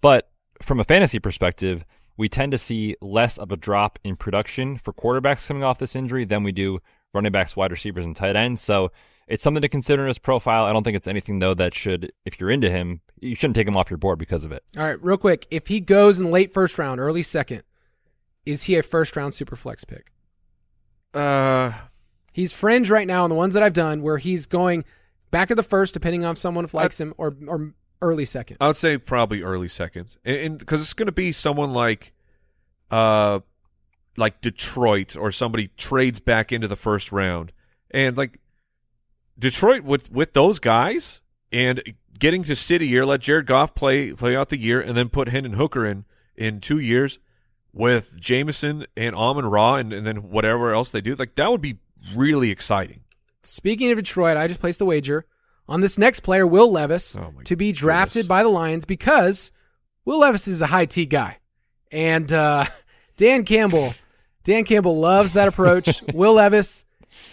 But 0.00 0.30
from 0.60 0.80
a 0.80 0.84
fantasy 0.84 1.18
perspective, 1.18 1.84
we 2.16 2.28
tend 2.28 2.52
to 2.52 2.58
see 2.58 2.96
less 3.00 3.38
of 3.38 3.50
a 3.50 3.56
drop 3.56 3.98
in 4.04 4.16
production 4.16 4.76
for 4.78 4.92
quarterbacks 4.92 5.46
coming 5.46 5.64
off 5.64 5.78
this 5.78 5.96
injury 5.96 6.24
than 6.24 6.42
we 6.42 6.52
do 6.52 6.80
running 7.14 7.32
backs, 7.32 7.56
wide 7.56 7.70
receivers, 7.70 8.04
and 8.04 8.16
tight 8.16 8.36
ends. 8.36 8.60
So 8.60 8.92
it's 9.28 9.42
something 9.42 9.62
to 9.62 9.68
consider 9.68 10.02
in 10.02 10.08
his 10.08 10.18
profile. 10.18 10.64
I 10.64 10.72
don't 10.72 10.82
think 10.82 10.96
it's 10.96 11.08
anything 11.08 11.38
though 11.38 11.54
that 11.54 11.74
should, 11.74 12.12
if 12.24 12.38
you're 12.38 12.50
into 12.50 12.70
him, 12.70 13.00
you 13.20 13.34
shouldn't 13.34 13.56
take 13.56 13.68
him 13.68 13.76
off 13.76 13.90
your 13.90 13.98
board 13.98 14.18
because 14.18 14.44
of 14.44 14.52
it. 14.52 14.62
All 14.76 14.84
right, 14.84 15.02
real 15.02 15.16
quick. 15.16 15.46
If 15.50 15.68
he 15.68 15.80
goes 15.80 16.18
in 16.18 16.30
late 16.30 16.52
first 16.52 16.78
round, 16.78 17.00
early 17.00 17.22
second, 17.22 17.62
is 18.46 18.64
he 18.64 18.76
a 18.76 18.82
first 18.82 19.16
round 19.16 19.34
super 19.34 19.56
flex 19.56 19.84
pick? 19.84 20.12
Uh, 21.14 21.72
He's 22.32 22.52
fringe 22.52 22.88
right 22.88 23.06
now 23.06 23.24
on 23.24 23.30
the 23.30 23.36
ones 23.36 23.52
that 23.54 23.62
I've 23.62 23.74
done 23.74 24.00
where 24.02 24.16
he's 24.16 24.46
going 24.46 24.84
back 25.30 25.50
of 25.50 25.56
the 25.56 25.62
first, 25.62 25.92
depending 25.92 26.24
on 26.24 26.32
if 26.32 26.38
someone 26.38 26.66
likes 26.72 26.98
him, 26.98 27.12
or 27.18 27.36
or 27.46 27.74
early 28.00 28.24
second. 28.24 28.56
I 28.60 28.68
would 28.68 28.78
say 28.78 28.96
probably 28.96 29.42
early 29.42 29.68
second, 29.68 30.16
and 30.24 30.58
because 30.58 30.80
it's 30.80 30.94
going 30.94 31.06
to 31.06 31.12
be 31.12 31.30
someone 31.30 31.74
like, 31.74 32.14
uh, 32.90 33.40
like 34.16 34.40
Detroit 34.40 35.14
or 35.14 35.30
somebody 35.30 35.68
trades 35.76 36.20
back 36.20 36.52
into 36.52 36.68
the 36.68 36.76
first 36.76 37.12
round, 37.12 37.52
and 37.90 38.16
like 38.16 38.38
Detroit 39.38 39.82
with 39.82 40.10
with 40.10 40.32
those 40.32 40.58
guys 40.58 41.20
and 41.52 41.82
getting 42.18 42.42
to 42.44 42.56
sit 42.56 42.80
a 42.80 42.86
year, 42.86 43.04
let 43.04 43.20
Jared 43.20 43.44
Goff 43.44 43.74
play 43.74 44.12
play 44.12 44.34
out 44.34 44.48
the 44.48 44.58
year, 44.58 44.80
and 44.80 44.96
then 44.96 45.10
put 45.10 45.28
Hendon 45.28 45.52
Hooker 45.52 45.84
in 45.84 46.06
in 46.34 46.62
two 46.62 46.78
years 46.78 47.18
with 47.72 48.20
Jameson 48.20 48.86
and 48.96 49.14
Amon 49.14 49.46
Ra, 49.46 49.76
and, 49.76 49.92
and 49.92 50.06
then 50.06 50.30
whatever 50.30 50.72
else 50.72 50.90
they 50.90 51.00
do, 51.00 51.14
like 51.14 51.34
that 51.36 51.50
would 51.50 51.60
be 51.60 51.78
really 52.14 52.50
exciting. 52.50 53.00
Speaking 53.42 53.90
of 53.90 53.96
Detroit, 53.96 54.36
I 54.36 54.46
just 54.46 54.60
placed 54.60 54.80
a 54.80 54.84
wager 54.84 55.26
on 55.68 55.80
this 55.80 55.96
next 55.98 56.20
player, 56.20 56.46
Will 56.46 56.70
Levis, 56.70 57.16
Oh 57.16 57.32
to 57.44 57.56
be 57.56 57.72
drafted 57.72 58.24
goodness. 58.24 58.28
by 58.28 58.42
the 58.42 58.48
Lions 58.48 58.84
because 58.84 59.52
Will 60.04 60.20
Levis 60.20 60.48
is 60.48 60.62
a 60.62 60.66
high 60.66 60.86
T 60.86 61.06
guy, 61.06 61.38
and 61.90 62.32
uh, 62.32 62.66
Dan 63.16 63.44
Campbell, 63.44 63.94
Dan 64.44 64.64
Campbell 64.64 64.98
loves 64.98 65.32
that 65.32 65.48
approach. 65.48 66.02
Will 66.14 66.34
Levis, 66.34 66.84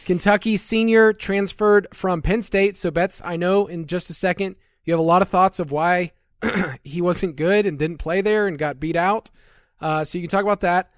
Kentucky 0.05 0.57
senior, 0.57 1.13
transferred 1.13 1.87
from 1.93 2.21
Penn 2.21 2.41
State. 2.41 2.75
So 2.75 2.91
Betz 2.91 3.21
I 3.25 3.35
know 3.35 3.67
in 3.67 3.87
just 3.87 4.09
a 4.09 4.13
second 4.13 4.55
you 4.85 4.93
have 4.93 4.99
a 4.99 5.03
lot 5.03 5.21
of 5.21 5.29
thoughts 5.29 5.59
of 5.59 5.71
why 5.71 6.13
he 6.83 7.01
wasn't 7.01 7.35
good 7.35 7.65
and 7.65 7.77
didn't 7.77 7.97
play 7.97 8.21
there 8.21 8.47
and 8.47 8.57
got 8.57 8.79
beat 8.79 8.95
out. 8.95 9.29
Uh, 9.81 10.03
so 10.03 10.17
you 10.17 10.21
can 10.23 10.29
talk 10.29 10.43
about 10.43 10.61
that. 10.61 10.89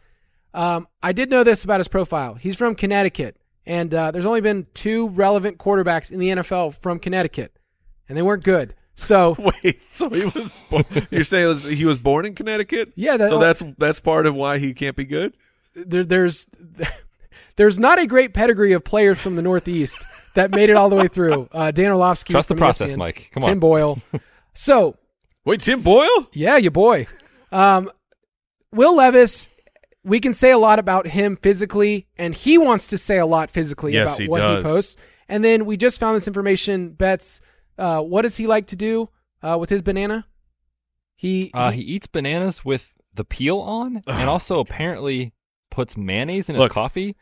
Um, 0.54 0.88
I 1.02 1.12
did 1.14 1.30
know 1.30 1.44
this 1.44 1.64
about 1.64 1.80
his 1.80 1.88
profile. 1.88 2.34
He's 2.36 2.56
from 2.58 2.76
Connecticut, 2.76 3.38
and 3.66 3.94
uh, 3.94 4.12
there's 4.12 4.26
only 4.26 4.42
been 4.42 4.68
two 4.74 5.08
relevant 5.10 5.58
quarterbacks 5.58 6.12
in 6.12 6.20
the 6.20 6.30
NFL 6.30 6.82
from 6.82 7.00
Connecticut, 7.00 7.58
and 8.10 8.18
they 8.18 8.22
weren't 8.22 8.44
good. 8.44 8.74
So 8.96 9.36
Wait, 9.64 9.80
so 9.92 10.10
he 10.10 10.26
was? 10.26 10.60
Bo- 10.70 10.82
you're 11.10 11.24
saying 11.24 11.60
he 11.60 11.86
was 11.86 11.98
born 11.98 12.26
in 12.26 12.36
Connecticut? 12.36 12.92
Yeah, 12.96 13.18
that- 13.18 13.30
so 13.30 13.40
that's 13.40 13.64
that's 13.78 14.00
part 14.02 14.26
of 14.26 14.36
why 14.36 14.58
he 14.58 14.74
can't 14.74 14.96
be 14.98 15.06
good. 15.06 15.36
there, 15.74 16.04
there's 16.04 16.48
there's 17.56 17.80
not 17.80 18.00
a 18.00 18.06
great 18.06 18.34
pedigree 18.34 18.74
of 18.74 18.84
players 18.84 19.20
from 19.22 19.36
the 19.38 19.42
Northeast 19.42 20.06
that 20.36 20.52
made 20.52 20.70
it 20.70 20.76
all 20.76 20.90
the 20.90 20.96
way 20.96 21.08
through. 21.08 21.48
Uh, 21.54 21.72
Dan 21.72 21.92
Orlovsky, 21.92 22.34
Trust 22.34 22.50
the 22.50 22.56
process, 22.56 22.94
ESPN, 22.94 22.98
Mike. 22.98 23.30
Come 23.34 23.44
on, 23.44 23.50
Tim. 23.50 23.60
Boyle. 23.60 24.00
So 24.54 24.98
Wait, 25.46 25.62
Tim 25.62 25.82
Boyle? 25.82 26.28
Yeah, 26.34 26.58
your 26.58 26.72
boy. 26.72 27.08
Um, 27.52 27.90
Will 28.74 28.96
Levis, 28.96 29.48
we 30.04 30.20
can 30.20 30.34
say 30.34 30.52
a 30.52 30.58
lot 30.58 30.80
about 30.80 31.08
him 31.08 31.36
physically, 31.36 32.08
and 32.18 32.34
he 32.34 32.58
wants 32.58 32.88
to 32.88 32.98
say 32.98 33.18
a 33.18 33.26
lot 33.26 33.50
physically 33.52 33.94
Yes, 33.94 34.10
about 34.10 34.20
he 34.22 34.28
what 34.28 34.38
does. 34.40 34.64
he 34.64 34.70
posts. 34.70 34.98
And 35.28 35.44
then 35.44 35.66
we 35.66 35.78
just 35.78 36.00
found 36.00 36.16
this 36.16 36.28
information. 36.28 36.90
Betz, 36.92 37.42
uh, 37.78 38.02
what 38.02 38.24
does 38.24 38.38
he 38.38 38.48
like 38.48 38.68
to 38.68 38.76
do 38.76 39.10
uh, 39.42 39.58
with 39.60 39.70
his 39.70 39.82
banana? 39.82 40.26
He, 41.16 41.52
Uh, 41.54 41.72
he- 41.72 41.82
he 41.84 41.88
eats 41.94 42.08
bananas 42.08 42.66
with 42.66 42.94
the 43.14 43.24
peel 43.26 43.60
on, 43.60 44.02
and 44.08 44.30
also 44.30 44.60
apparently 44.60 45.34
puts 45.70 45.96
mayonnaise 45.98 46.50
in 46.50 46.56
his 46.56 46.62
Look. 46.64 46.72
coffee. 46.72 47.16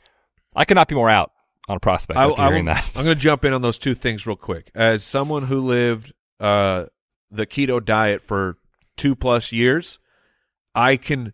I 0.56 0.66
could 0.66 0.76
not 0.76 0.88
be 0.88 0.96
more 0.96 1.10
out 1.10 1.32
on 1.68 1.78
a 1.78 1.80
prospect 1.80 2.18
I, 2.18 2.26
after 2.28 2.42
I 2.42 2.48
hearing 2.48 2.66
will- 2.66 2.74
that. 2.76 2.86
I'm 2.96 3.04
going 3.04 3.16
to 3.18 3.22
jump 3.22 3.44
in 3.46 3.54
on 3.54 3.62
those 3.62 3.78
two 3.78 3.94
things 3.96 4.26
real 4.26 4.36
quick. 4.36 4.72
As 4.74 5.04
someone 5.04 5.44
who 5.44 5.60
lived 5.60 6.14
uh, 6.40 6.86
the 7.30 7.46
keto 7.46 7.84
diet 7.84 8.24
for 8.24 8.58
two 8.98 9.16
plus 9.16 9.52
years, 9.52 10.00
I 10.74 10.96
can 10.98 11.34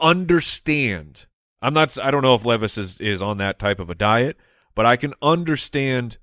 understand. 0.00 1.26
I'm 1.62 1.74
not. 1.74 1.98
I 1.98 2.10
don't 2.10 2.22
know 2.22 2.34
if 2.34 2.44
Levis 2.44 2.76
is 2.78 3.00
is 3.00 3.22
on 3.22 3.38
that 3.38 3.58
type 3.58 3.80
of 3.80 3.90
a 3.90 3.94
diet, 3.94 4.36
but 4.74 4.86
I 4.86 4.96
can 4.96 5.14
understand 5.22 6.18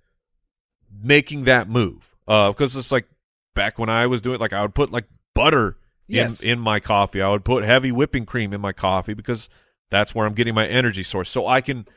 making 1.02 1.46
that 1.46 1.68
move 1.68 2.16
Uh 2.28 2.50
because 2.50 2.76
it's 2.76 2.92
like 2.92 3.08
back 3.56 3.80
when 3.80 3.90
I 3.90 4.08
was 4.08 4.22
doing. 4.22 4.40
Like 4.40 4.54
I 4.54 4.62
would 4.62 4.76
put 4.76 4.92
like 4.92 5.06
butter 5.34 5.78
Yes. 6.08 6.42
in 6.42 6.52
in 6.52 6.60
my 6.60 6.80
coffee. 6.80 7.22
I 7.22 7.30
would 7.30 7.46
put 7.46 7.64
heavy 7.64 7.92
whipping 7.92 8.26
cream 8.26 8.54
in 8.54 8.62
my 8.62 8.74
coffee 8.74 9.14
because 9.14 9.50
that's 9.90 10.14
where 10.14 10.26
I'm 10.28 10.34
getting 10.34 10.54
my 10.54 10.68
energy 10.68 11.02
source. 11.04 11.30
So 11.30 11.48
I 11.48 11.62
can 11.62 11.88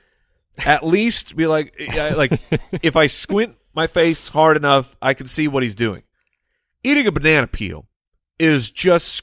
at 0.58 0.86
least 0.86 1.36
be 1.36 1.46
like, 1.46 1.74
like 1.96 2.40
if 2.82 2.96
I 2.96 3.06
squint 3.08 3.56
my 3.74 3.86
face 3.86 4.28
hard 4.28 4.56
enough, 4.56 4.96
I 5.02 5.12
can 5.12 5.26
see 5.26 5.48
what 5.48 5.62
he's 5.62 5.74
doing. 5.74 6.02
Eating 6.84 7.06
a 7.06 7.12
banana 7.12 7.46
peel 7.46 7.86
is 8.38 8.70
just 8.70 9.22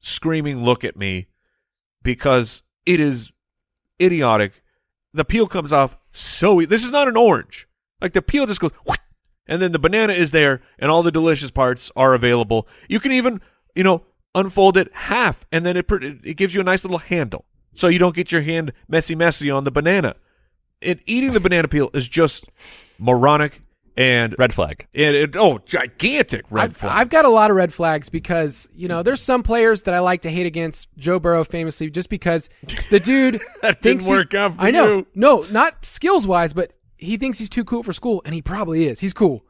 screaming, 0.00 0.62
"Look 0.64 0.84
at 0.84 0.96
me!" 0.96 1.28
Because 2.04 2.62
it 2.86 3.00
is 3.00 3.32
idiotic. 4.00 4.62
The 5.12 5.24
peel 5.24 5.48
comes 5.48 5.72
off 5.72 5.96
so. 6.12 6.60
E- 6.60 6.66
this 6.66 6.84
is 6.84 6.92
not 6.92 7.08
an 7.08 7.16
orange. 7.16 7.66
Like 8.00 8.12
the 8.12 8.22
peel 8.22 8.46
just 8.46 8.60
goes, 8.60 8.70
whoosh, 8.86 8.98
and 9.46 9.60
then 9.60 9.72
the 9.72 9.78
banana 9.80 10.12
is 10.12 10.30
there, 10.30 10.60
and 10.78 10.90
all 10.90 11.02
the 11.02 11.10
delicious 11.10 11.50
parts 11.50 11.90
are 11.96 12.14
available. 12.14 12.68
You 12.88 13.00
can 13.00 13.10
even, 13.10 13.40
you 13.74 13.82
know, 13.82 14.04
unfold 14.34 14.76
it 14.76 14.90
half, 14.92 15.44
and 15.50 15.66
then 15.66 15.76
it 15.76 15.86
it 15.90 16.36
gives 16.36 16.54
you 16.54 16.60
a 16.60 16.64
nice 16.64 16.84
little 16.84 16.98
handle, 16.98 17.44
so 17.74 17.88
you 17.88 17.98
don't 17.98 18.14
get 18.14 18.30
your 18.30 18.42
hand 18.42 18.72
messy, 18.88 19.14
messy 19.14 19.50
on 19.50 19.64
the 19.64 19.70
banana. 19.70 20.14
It 20.80 21.00
eating 21.06 21.32
the 21.32 21.40
banana 21.40 21.66
peel 21.66 21.90
is 21.94 22.08
just 22.08 22.50
moronic. 22.98 23.62
And 23.96 24.34
Red 24.38 24.52
flag. 24.52 24.86
and 24.94 25.14
it, 25.14 25.36
oh, 25.36 25.58
gigantic 25.64 26.44
red 26.50 26.64
I've, 26.64 26.76
flag. 26.76 26.92
I've 26.96 27.08
got 27.10 27.24
a 27.24 27.28
lot 27.28 27.50
of 27.50 27.56
red 27.56 27.72
flags 27.72 28.08
because 28.08 28.68
you 28.74 28.88
know 28.88 29.02
there's 29.02 29.22
some 29.22 29.42
players 29.42 29.82
that 29.82 29.94
I 29.94 30.00
like 30.00 30.22
to 30.22 30.30
hate 30.30 30.46
against. 30.46 30.88
Joe 30.98 31.18
Burrow 31.20 31.44
famously, 31.44 31.90
just 31.90 32.08
because 32.08 32.48
the 32.90 32.98
dude 33.00 33.34
That 33.62 33.80
didn't 33.80 33.82
thinks 33.82 34.04
he's- 34.04 34.16
work 34.16 34.34
out 34.34 34.54
for 34.56 34.62
I 34.62 34.70
know, 34.70 34.96
you. 34.98 35.06
no, 35.14 35.44
not 35.52 35.84
skills 35.84 36.26
wise, 36.26 36.52
but 36.52 36.72
he 36.96 37.16
thinks 37.16 37.38
he's 37.38 37.48
too 37.50 37.64
cool 37.64 37.82
for 37.82 37.92
school, 37.92 38.22
and 38.24 38.34
he 38.34 38.42
probably 38.42 38.86
is. 38.86 39.00
He's 39.00 39.14
cool. 39.14 39.44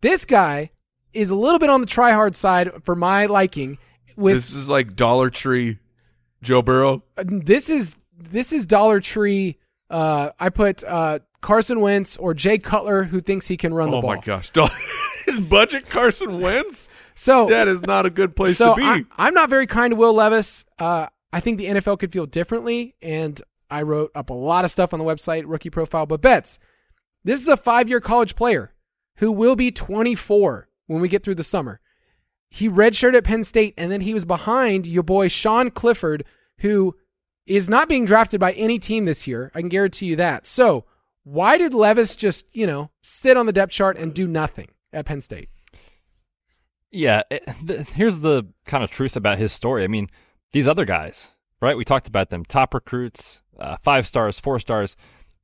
This 0.00 0.24
guy 0.24 0.70
is 1.12 1.30
a 1.30 1.36
little 1.36 1.58
bit 1.58 1.70
on 1.70 1.80
the 1.80 1.86
try 1.86 2.12
hard 2.12 2.36
side 2.36 2.70
for 2.84 2.94
my 2.94 3.26
liking. 3.26 3.78
With 4.16 4.34
this 4.36 4.54
is 4.54 4.68
like 4.68 4.94
Dollar 4.96 5.28
Tree 5.30 5.78
Joe 6.42 6.62
Burrow. 6.62 7.02
this 7.16 7.68
is 7.68 7.98
this 8.16 8.52
is 8.52 8.64
Dollar 8.66 9.00
Tree. 9.00 9.58
Uh, 9.90 10.30
I 10.40 10.48
put 10.50 10.82
uh, 10.84 11.18
Carson 11.44 11.80
Wentz 11.80 12.16
or 12.16 12.32
Jay 12.32 12.56
Cutler, 12.56 13.04
who 13.04 13.20
thinks 13.20 13.46
he 13.46 13.58
can 13.58 13.74
run 13.74 13.90
the 13.90 13.98
Oh 13.98 14.00
ball. 14.00 14.12
Oh 14.12 14.14
my 14.14 14.20
gosh, 14.22 14.50
his 15.26 15.50
budget 15.50 15.90
Carson 15.90 16.40
Wentz. 16.40 16.88
So 17.14 17.48
That 17.48 17.68
is 17.68 17.82
not 17.82 18.06
a 18.06 18.10
good 18.10 18.34
place 18.34 18.56
so 18.56 18.74
to 18.74 18.80
be. 18.80 18.82
I, 18.82 19.04
I'm 19.18 19.34
not 19.34 19.50
very 19.50 19.66
kind 19.66 19.90
to 19.90 19.96
Will 19.96 20.14
Levis. 20.14 20.64
Uh, 20.78 21.08
I 21.34 21.40
think 21.40 21.58
the 21.58 21.66
NFL 21.66 21.98
could 21.98 22.12
feel 22.12 22.24
differently, 22.24 22.94
and 23.02 23.40
I 23.70 23.82
wrote 23.82 24.10
up 24.14 24.30
a 24.30 24.34
lot 24.34 24.64
of 24.64 24.70
stuff 24.70 24.94
on 24.94 24.98
the 24.98 25.04
website, 25.04 25.44
rookie 25.46 25.68
profile. 25.68 26.06
But 26.06 26.22
Betz, 26.22 26.58
this 27.24 27.42
is 27.42 27.48
a 27.48 27.58
five-year 27.58 28.00
college 28.00 28.36
player 28.36 28.72
who 29.16 29.30
will 29.30 29.54
be 29.54 29.70
24 29.70 30.70
when 30.86 31.02
we 31.02 31.10
get 31.10 31.22
through 31.22 31.34
the 31.34 31.44
summer. 31.44 31.78
He 32.48 32.70
redshirted 32.70 33.16
at 33.16 33.24
Penn 33.24 33.44
State, 33.44 33.74
and 33.76 33.92
then 33.92 34.00
he 34.00 34.14
was 34.14 34.24
behind 34.24 34.86
your 34.86 35.02
boy 35.02 35.28
Sean 35.28 35.70
Clifford, 35.70 36.24
who 36.60 36.96
is 37.44 37.68
not 37.68 37.86
being 37.86 38.06
drafted 38.06 38.40
by 38.40 38.52
any 38.52 38.78
team 38.78 39.04
this 39.04 39.26
year. 39.26 39.52
I 39.54 39.60
can 39.60 39.68
guarantee 39.68 40.06
you 40.06 40.16
that. 40.16 40.46
So, 40.46 40.86
why 41.24 41.58
did 41.58 41.74
Levis 41.74 42.14
just, 42.16 42.44
you 42.52 42.66
know, 42.66 42.90
sit 43.02 43.36
on 43.36 43.46
the 43.46 43.52
depth 43.52 43.72
chart 43.72 43.96
and 43.96 44.14
do 44.14 44.28
nothing 44.28 44.68
at 44.92 45.06
Penn 45.06 45.20
State? 45.20 45.48
Yeah, 46.90 47.22
it, 47.30 47.48
th- 47.66 47.88
here's 47.88 48.20
the 48.20 48.44
kind 48.66 48.84
of 48.84 48.90
truth 48.90 49.16
about 49.16 49.38
his 49.38 49.52
story. 49.52 49.82
I 49.82 49.88
mean, 49.88 50.08
these 50.52 50.68
other 50.68 50.84
guys, 50.84 51.30
right? 51.60 51.76
We 51.76 51.84
talked 51.84 52.06
about 52.06 52.30
them 52.30 52.44
top 52.44 52.72
recruits, 52.72 53.42
uh, 53.58 53.78
five 53.82 54.06
stars, 54.06 54.38
four 54.38 54.60
stars, 54.60 54.96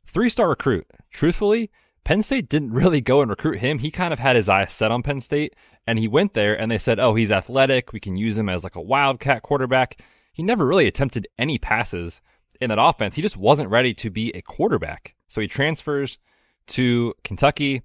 three 0.07 0.29
star 0.29 0.49
recruit. 0.49 0.87
Truthfully, 1.11 1.71
Penn 2.05 2.23
State 2.23 2.49
didn't 2.49 2.73
really 2.73 3.01
go 3.01 3.21
and 3.21 3.31
recruit 3.31 3.59
him. 3.59 3.79
He 3.79 3.91
kind 3.91 4.13
of 4.13 4.19
had 4.19 4.37
his 4.37 4.49
eyes 4.49 4.73
set 4.73 4.93
on 4.93 5.03
Penn 5.03 5.21
State, 5.21 5.55
and 5.87 5.99
he 5.99 6.07
went 6.07 6.35
there 6.35 6.59
and 6.59 6.71
they 6.71 6.79
said, 6.79 7.01
oh, 7.01 7.15
he's 7.15 7.33
athletic. 7.33 7.93
We 7.93 8.01
can 8.01 8.17
use 8.17 8.39
him 8.39 8.49
as 8.49 8.63
like 8.65 8.77
a 8.77 8.81
wildcat 8.81 9.43
quarterback. 9.43 10.01
He 10.33 10.43
never 10.43 10.67
really 10.67 10.87
attempted 10.87 11.27
any 11.39 11.59
passes 11.59 12.21
in 12.61 12.69
that 12.69 12.79
offense. 12.81 13.17
He 13.17 13.23
just 13.23 13.37
wasn't 13.37 13.71
ready 13.71 13.95
to 13.95 14.11
be 14.11 14.31
a 14.31 14.43
quarterback. 14.43 15.15
So 15.31 15.41
he 15.41 15.47
transfers 15.47 16.19
to 16.67 17.15
Kentucky, 17.25 17.83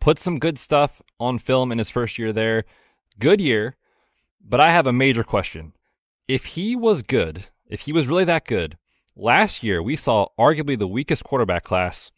put 0.00 0.18
some 0.18 0.40
good 0.40 0.58
stuff 0.58 1.00
on 1.20 1.38
film 1.38 1.70
in 1.70 1.78
his 1.78 1.90
first 1.90 2.18
year 2.18 2.32
there. 2.32 2.64
Good 3.20 3.40
year, 3.40 3.76
but 4.40 4.60
I 4.60 4.72
have 4.72 4.86
a 4.86 4.92
major 4.92 5.22
question. 5.22 5.74
If 6.26 6.46
he 6.46 6.74
was 6.74 7.02
good, 7.02 7.44
if 7.68 7.82
he 7.82 7.92
was 7.92 8.08
really 8.08 8.24
that 8.24 8.46
good, 8.46 8.78
last 9.14 9.62
year 9.62 9.82
we 9.82 9.94
saw 9.94 10.28
arguably 10.38 10.78
the 10.78 10.88
weakest 10.88 11.22
quarterback 11.22 11.64
class 11.64 12.10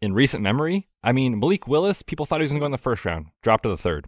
in 0.00 0.14
recent 0.14 0.44
memory. 0.44 0.88
I 1.02 1.10
mean, 1.10 1.38
Malik 1.38 1.66
Willis, 1.66 2.02
people 2.02 2.24
thought 2.24 2.40
he 2.40 2.44
was 2.44 2.52
going 2.52 2.60
to 2.60 2.62
go 2.62 2.66
in 2.66 2.72
the 2.72 2.78
first 2.78 3.04
round, 3.04 3.26
dropped 3.42 3.64
to 3.64 3.68
the 3.68 3.76
third. 3.76 4.06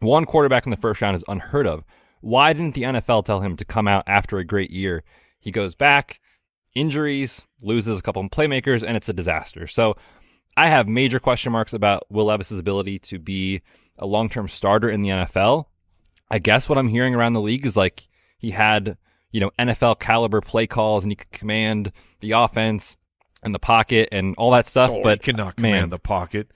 One 0.00 0.26
quarterback 0.26 0.66
in 0.66 0.70
the 0.70 0.76
first 0.76 1.00
round 1.00 1.16
is 1.16 1.24
unheard 1.26 1.66
of. 1.66 1.84
Why 2.20 2.52
didn't 2.52 2.74
the 2.74 2.82
NFL 2.82 3.24
tell 3.24 3.40
him 3.40 3.56
to 3.56 3.64
come 3.64 3.88
out 3.88 4.04
after 4.06 4.38
a 4.38 4.44
great 4.44 4.70
year? 4.70 5.04
He 5.40 5.50
goes 5.50 5.74
back, 5.74 6.20
injuries, 6.74 7.46
loses 7.60 7.98
a 7.98 8.02
couple 8.02 8.22
of 8.22 8.30
playmakers, 8.30 8.82
and 8.82 8.96
it's 8.96 9.08
a 9.08 9.12
disaster. 9.12 9.66
So 9.66 9.96
I 10.56 10.68
have 10.68 10.88
major 10.88 11.18
question 11.18 11.52
marks 11.52 11.72
about 11.72 12.04
Will 12.10 12.26
Levis's 12.26 12.58
ability 12.58 12.98
to 13.00 13.18
be 13.18 13.62
a 13.98 14.06
long 14.06 14.28
term 14.28 14.48
starter 14.48 14.90
in 14.90 15.02
the 15.02 15.10
NFL. 15.10 15.66
I 16.30 16.38
guess 16.38 16.68
what 16.68 16.78
I'm 16.78 16.88
hearing 16.88 17.14
around 17.14 17.34
the 17.34 17.40
league 17.40 17.66
is 17.66 17.76
like 17.76 18.08
he 18.38 18.50
had, 18.50 18.96
you 19.32 19.40
know, 19.40 19.50
NFL 19.58 20.00
caliber 20.00 20.40
play 20.40 20.66
calls 20.66 21.04
and 21.04 21.12
he 21.12 21.16
could 21.16 21.30
command 21.30 21.92
the 22.20 22.32
offense 22.32 22.96
and 23.42 23.54
the 23.54 23.58
pocket 23.58 24.08
and 24.12 24.34
all 24.36 24.50
that 24.52 24.66
stuff. 24.66 24.90
Oh, 24.92 25.02
but 25.02 25.18
he 25.24 25.32
cannot 25.32 25.56
command 25.56 25.74
man, 25.74 25.90
the 25.90 25.98
pocket. 25.98 26.50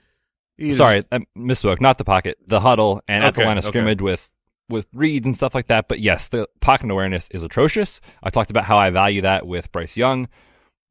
He's- 0.57 0.77
sorry, 0.77 1.03
I 1.11 1.19
misspoke. 1.37 1.79
Not 1.79 1.97
the 1.97 2.05
pocket, 2.05 2.37
the 2.45 2.59
huddle, 2.59 3.01
and 3.07 3.23
at 3.23 3.35
the 3.35 3.43
line 3.43 3.57
of 3.57 3.63
okay. 3.63 3.71
scrimmage 3.71 4.01
with 4.01 4.29
with 4.69 4.87
reads 4.93 5.25
and 5.25 5.35
stuff 5.35 5.55
like 5.55 5.67
that. 5.67 5.87
But 5.87 5.99
yes, 5.99 6.27
the 6.27 6.47
pocket 6.61 6.89
awareness 6.91 7.27
is 7.31 7.43
atrocious. 7.43 8.01
I 8.23 8.29
talked 8.29 8.49
about 8.49 8.65
how 8.65 8.77
I 8.77 8.89
value 8.89 9.21
that 9.21 9.47
with 9.47 9.71
Bryce 9.71 9.97
Young, 9.97 10.27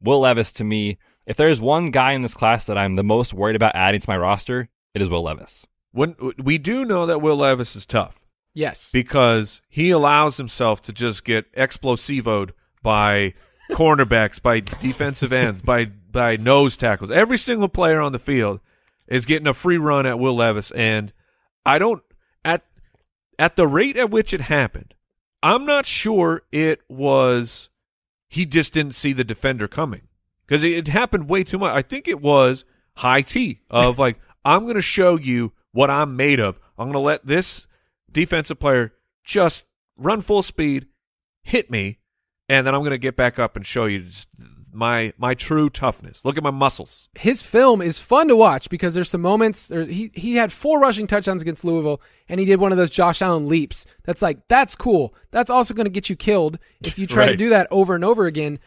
Will 0.01 0.21
Levis. 0.21 0.53
To 0.55 0.65
me, 0.65 0.99
if 1.27 1.37
there's 1.37 1.61
one 1.61 1.91
guy 1.91 2.13
in 2.13 2.23
this 2.23 2.35
class 2.35 2.65
that 2.67 2.79
I'm 2.79 2.95
the 2.95 3.03
most 3.05 3.35
worried 3.35 3.57
about 3.57 3.75
adding 3.75 4.01
to 4.01 4.11
my 4.11 4.17
roster, 4.17 4.69
it 4.95 5.03
is 5.03 5.11
Will 5.11 5.23
Levis. 5.23 5.67
When 5.93 6.15
we 6.43 6.59
do 6.59 6.85
know 6.85 7.07
that 7.07 7.21
Will 7.23 7.37
Levis 7.37 7.75
is 7.75 7.87
tough 7.87 8.21
Yes. 8.55 8.91
because 8.93 9.61
he 9.69 9.91
allows 9.91 10.37
himself 10.37 10.83
to 10.83 10.93
just 10.93 11.25
get 11.25 11.51
explosivoed 11.55 12.51
by 12.83 13.35
cornerbacks, 13.73 14.41
by 14.41 14.61
defensive 14.61 15.33
ends, 15.33 15.63
by 15.63 15.87
by 15.87 16.37
nose 16.37 16.77
tackles. 16.77 17.11
Every 17.11 17.37
single 17.37 17.69
player 17.69 18.01
on 18.01 18.13
the 18.13 18.19
field 18.19 18.61
is 19.09 19.27
getting 19.27 19.47
a 19.47 19.53
free 19.55 19.77
run 19.77 20.07
at 20.07 20.19
Will 20.19 20.37
Levis, 20.37 20.71
and 20.71 21.13
I 21.65 21.79
don't 21.79 22.03
at 22.03 22.06
at 23.39 23.57
the 23.57 23.67
rate 23.67 23.97
at 23.97 24.11
which 24.11 24.33
it 24.33 24.43
happened. 24.43 24.95
I'm 25.43 25.65
not 25.65 25.87
sure 25.87 26.43
it 26.51 26.81
was 26.89 27.71
he 28.29 28.47
just 28.47 28.73
didn't 28.73 28.95
see 28.95 29.13
the 29.13 29.25
defender 29.25 29.69
coming 29.69 30.09
because 30.47 30.65
it, 30.65 30.89
happened 30.89 31.29
way 31.29 31.45
too 31.45 31.59
much. 31.59 31.75
I 31.75 31.83
think 31.83 32.09
it 32.09 32.21
was 32.21 32.65
high 32.97 33.23
T 33.23 33.61
of 33.71 33.99
like 34.01 34.19
I'm 34.45 34.63
going 34.63 34.77
to 34.77 34.83
show 34.83 35.17
you 35.17 35.53
what 35.73 35.91
I'm 35.91 36.17
made 36.17 36.41
of. 36.41 36.59
I'm 36.79 36.87
going 36.87 36.95
to 36.95 36.99
let 37.01 37.27
this 37.27 37.67
defensive 38.11 38.59
player 38.59 38.93
just 39.25 39.65
run 39.97 40.21
full 40.21 40.43
speed, 40.43 40.87
hit 41.43 41.71
me, 41.71 41.99
and 42.49 42.67
then 42.67 42.75
I'm 42.75 42.81
going 42.81 42.91
to 42.91 42.99
get 42.99 43.17
back 43.17 43.39
up 43.39 43.57
and 43.57 43.67
show 43.67 43.87
you 43.87 44.07
my 44.73 45.13
my 45.19 45.35
true 45.35 45.69
toughness. 45.69 46.25
Look 46.25 46.37
at 46.37 46.43
my 46.43 46.51
muscles. 46.51 47.09
his 47.19 47.43
film 47.43 47.81
is 47.81 47.99
fun 47.99 48.29
to 48.29 48.37
watch 48.37 48.69
because 48.69 48.95
there's 48.95 49.11
some 49.11 49.23
moments. 49.23 49.69
There, 49.69 49.85
he 49.85 50.11
he 50.15 50.37
had 50.37 50.53
four 50.53 50.81
rushing 50.81 51.07
touchdowns 51.07 51.43
against 51.43 51.65
Louisville, 51.65 52.01
and 52.29 52.41
he 52.41 52.47
did 52.47 52.61
one 52.61 52.73
of 52.73 52.79
those 52.79 52.91
Josh 52.91 53.23
Allen 53.23 53.49
leaps. 53.49 53.87
That's 54.05 54.23
like 54.23 54.47
that's 54.49 54.75
cool. 54.75 55.15
That's 55.31 55.51
also 55.51 55.75
going 55.75 55.87
to 55.87 55.91
get 55.91 56.11
you 56.11 56.17
killed 56.17 56.59
if 56.83 56.99
you 56.99 57.07
try 57.07 57.27
to 57.27 57.37
do 57.37 57.51
that 57.51 57.69
over 57.71 57.95
and 57.95 58.05
over 58.05 58.27
again. 58.27 58.59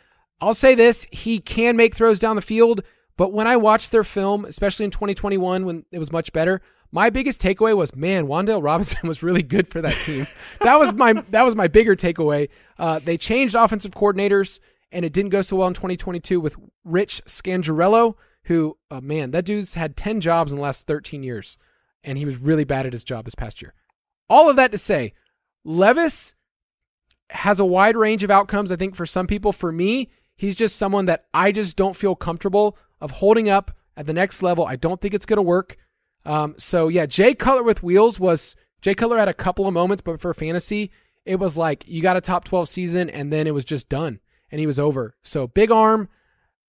I'll 0.41 0.53
say 0.53 0.75
this: 0.75 1.05
he 1.11 1.39
can 1.39 1.75
make 1.75 1.95
throws 1.95 2.19
down 2.19 2.35
the 2.35 2.41
field, 2.41 2.81
but 3.17 3.33
when 3.33 3.47
I 3.47 3.57
watched 3.57 3.91
their 3.91 4.03
film, 4.03 4.45
especially 4.45 4.85
in 4.85 4.91
2021 4.91 5.65
when 5.65 5.85
it 5.91 5.99
was 5.99 6.11
much 6.11 6.31
better, 6.31 6.61
my 6.91 7.09
biggest 7.09 7.41
takeaway 7.41 7.75
was, 7.75 7.95
man, 7.95 8.27
Wan'Dale 8.27 8.63
Robinson 8.63 8.99
was 9.07 9.21
really 9.21 9.43
good 9.43 9.67
for 9.67 9.81
that 9.81 9.95
team. 10.01 10.27
that 10.61 10.77
was 10.77 10.93
my 10.93 11.13
that 11.29 11.43
was 11.43 11.55
my 11.55 11.67
bigger 11.67 11.95
takeaway. 11.95 12.49
Uh, 12.77 12.99
they 12.99 13.17
changed 13.17 13.55
offensive 13.55 13.91
coordinators, 13.91 14.59
and 14.91 15.05
it 15.05 15.13
didn't 15.13 15.31
go 15.31 15.41
so 15.41 15.57
well 15.57 15.67
in 15.67 15.73
2022 15.73 16.39
with 16.39 16.57
Rich 16.83 17.21
Scangarello, 17.25 18.15
who, 18.43 18.77
uh, 18.89 19.01
man, 19.01 19.31
that 19.31 19.45
dude's 19.45 19.75
had 19.75 19.95
10 19.95 20.21
jobs 20.21 20.51
in 20.51 20.57
the 20.57 20.63
last 20.63 20.87
13 20.87 21.23
years, 21.23 21.57
and 22.03 22.17
he 22.17 22.25
was 22.25 22.37
really 22.37 22.63
bad 22.63 22.85
at 22.85 22.93
his 22.93 23.03
job 23.03 23.25
this 23.25 23.35
past 23.35 23.61
year. 23.61 23.73
All 24.29 24.49
of 24.49 24.55
that 24.55 24.71
to 24.71 24.77
say, 24.77 25.13
Levis 25.63 26.35
has 27.31 27.59
a 27.59 27.65
wide 27.65 27.95
range 27.95 28.23
of 28.23 28.31
outcomes. 28.31 28.71
I 28.71 28.75
think 28.75 28.95
for 28.95 29.05
some 29.05 29.27
people, 29.27 29.51
for 29.51 29.71
me, 29.71 30.09
he's 30.35 30.55
just 30.55 30.77
someone 30.77 31.05
that 31.05 31.25
I 31.33 31.51
just 31.51 31.77
don't 31.77 31.95
feel 31.95 32.15
comfortable 32.15 32.77
of 33.01 33.11
holding 33.11 33.49
up 33.49 33.71
at 33.95 34.07
the 34.07 34.13
next 34.13 34.41
level. 34.41 34.65
I 34.65 34.75
don't 34.75 34.99
think 34.99 35.13
it's 35.13 35.25
going 35.25 35.37
to 35.37 35.43
work. 35.43 35.77
Um, 36.25 36.55
so 36.57 36.87
yeah, 36.87 37.05
Jay 37.05 37.33
Cutler 37.33 37.63
with 37.63 37.83
wheels 37.83 38.19
was 38.19 38.55
Jay 38.81 38.95
Cutler 38.95 39.17
had 39.17 39.27
a 39.27 39.33
couple 39.33 39.67
of 39.67 39.73
moments, 39.73 40.01
but 40.01 40.19
for 40.19 40.33
fantasy, 40.33 40.91
it 41.25 41.35
was 41.35 41.55
like 41.57 41.87
you 41.87 42.01
got 42.01 42.17
a 42.17 42.21
top 42.21 42.45
12 42.45 42.67
season 42.67 43.09
and 43.09 43.31
then 43.31 43.47
it 43.47 43.53
was 43.53 43.65
just 43.65 43.89
done 43.89 44.19
and 44.51 44.59
he 44.59 44.67
was 44.67 44.79
over. 44.79 45.15
So 45.23 45.47
big 45.47 45.71
arm, 45.71 46.09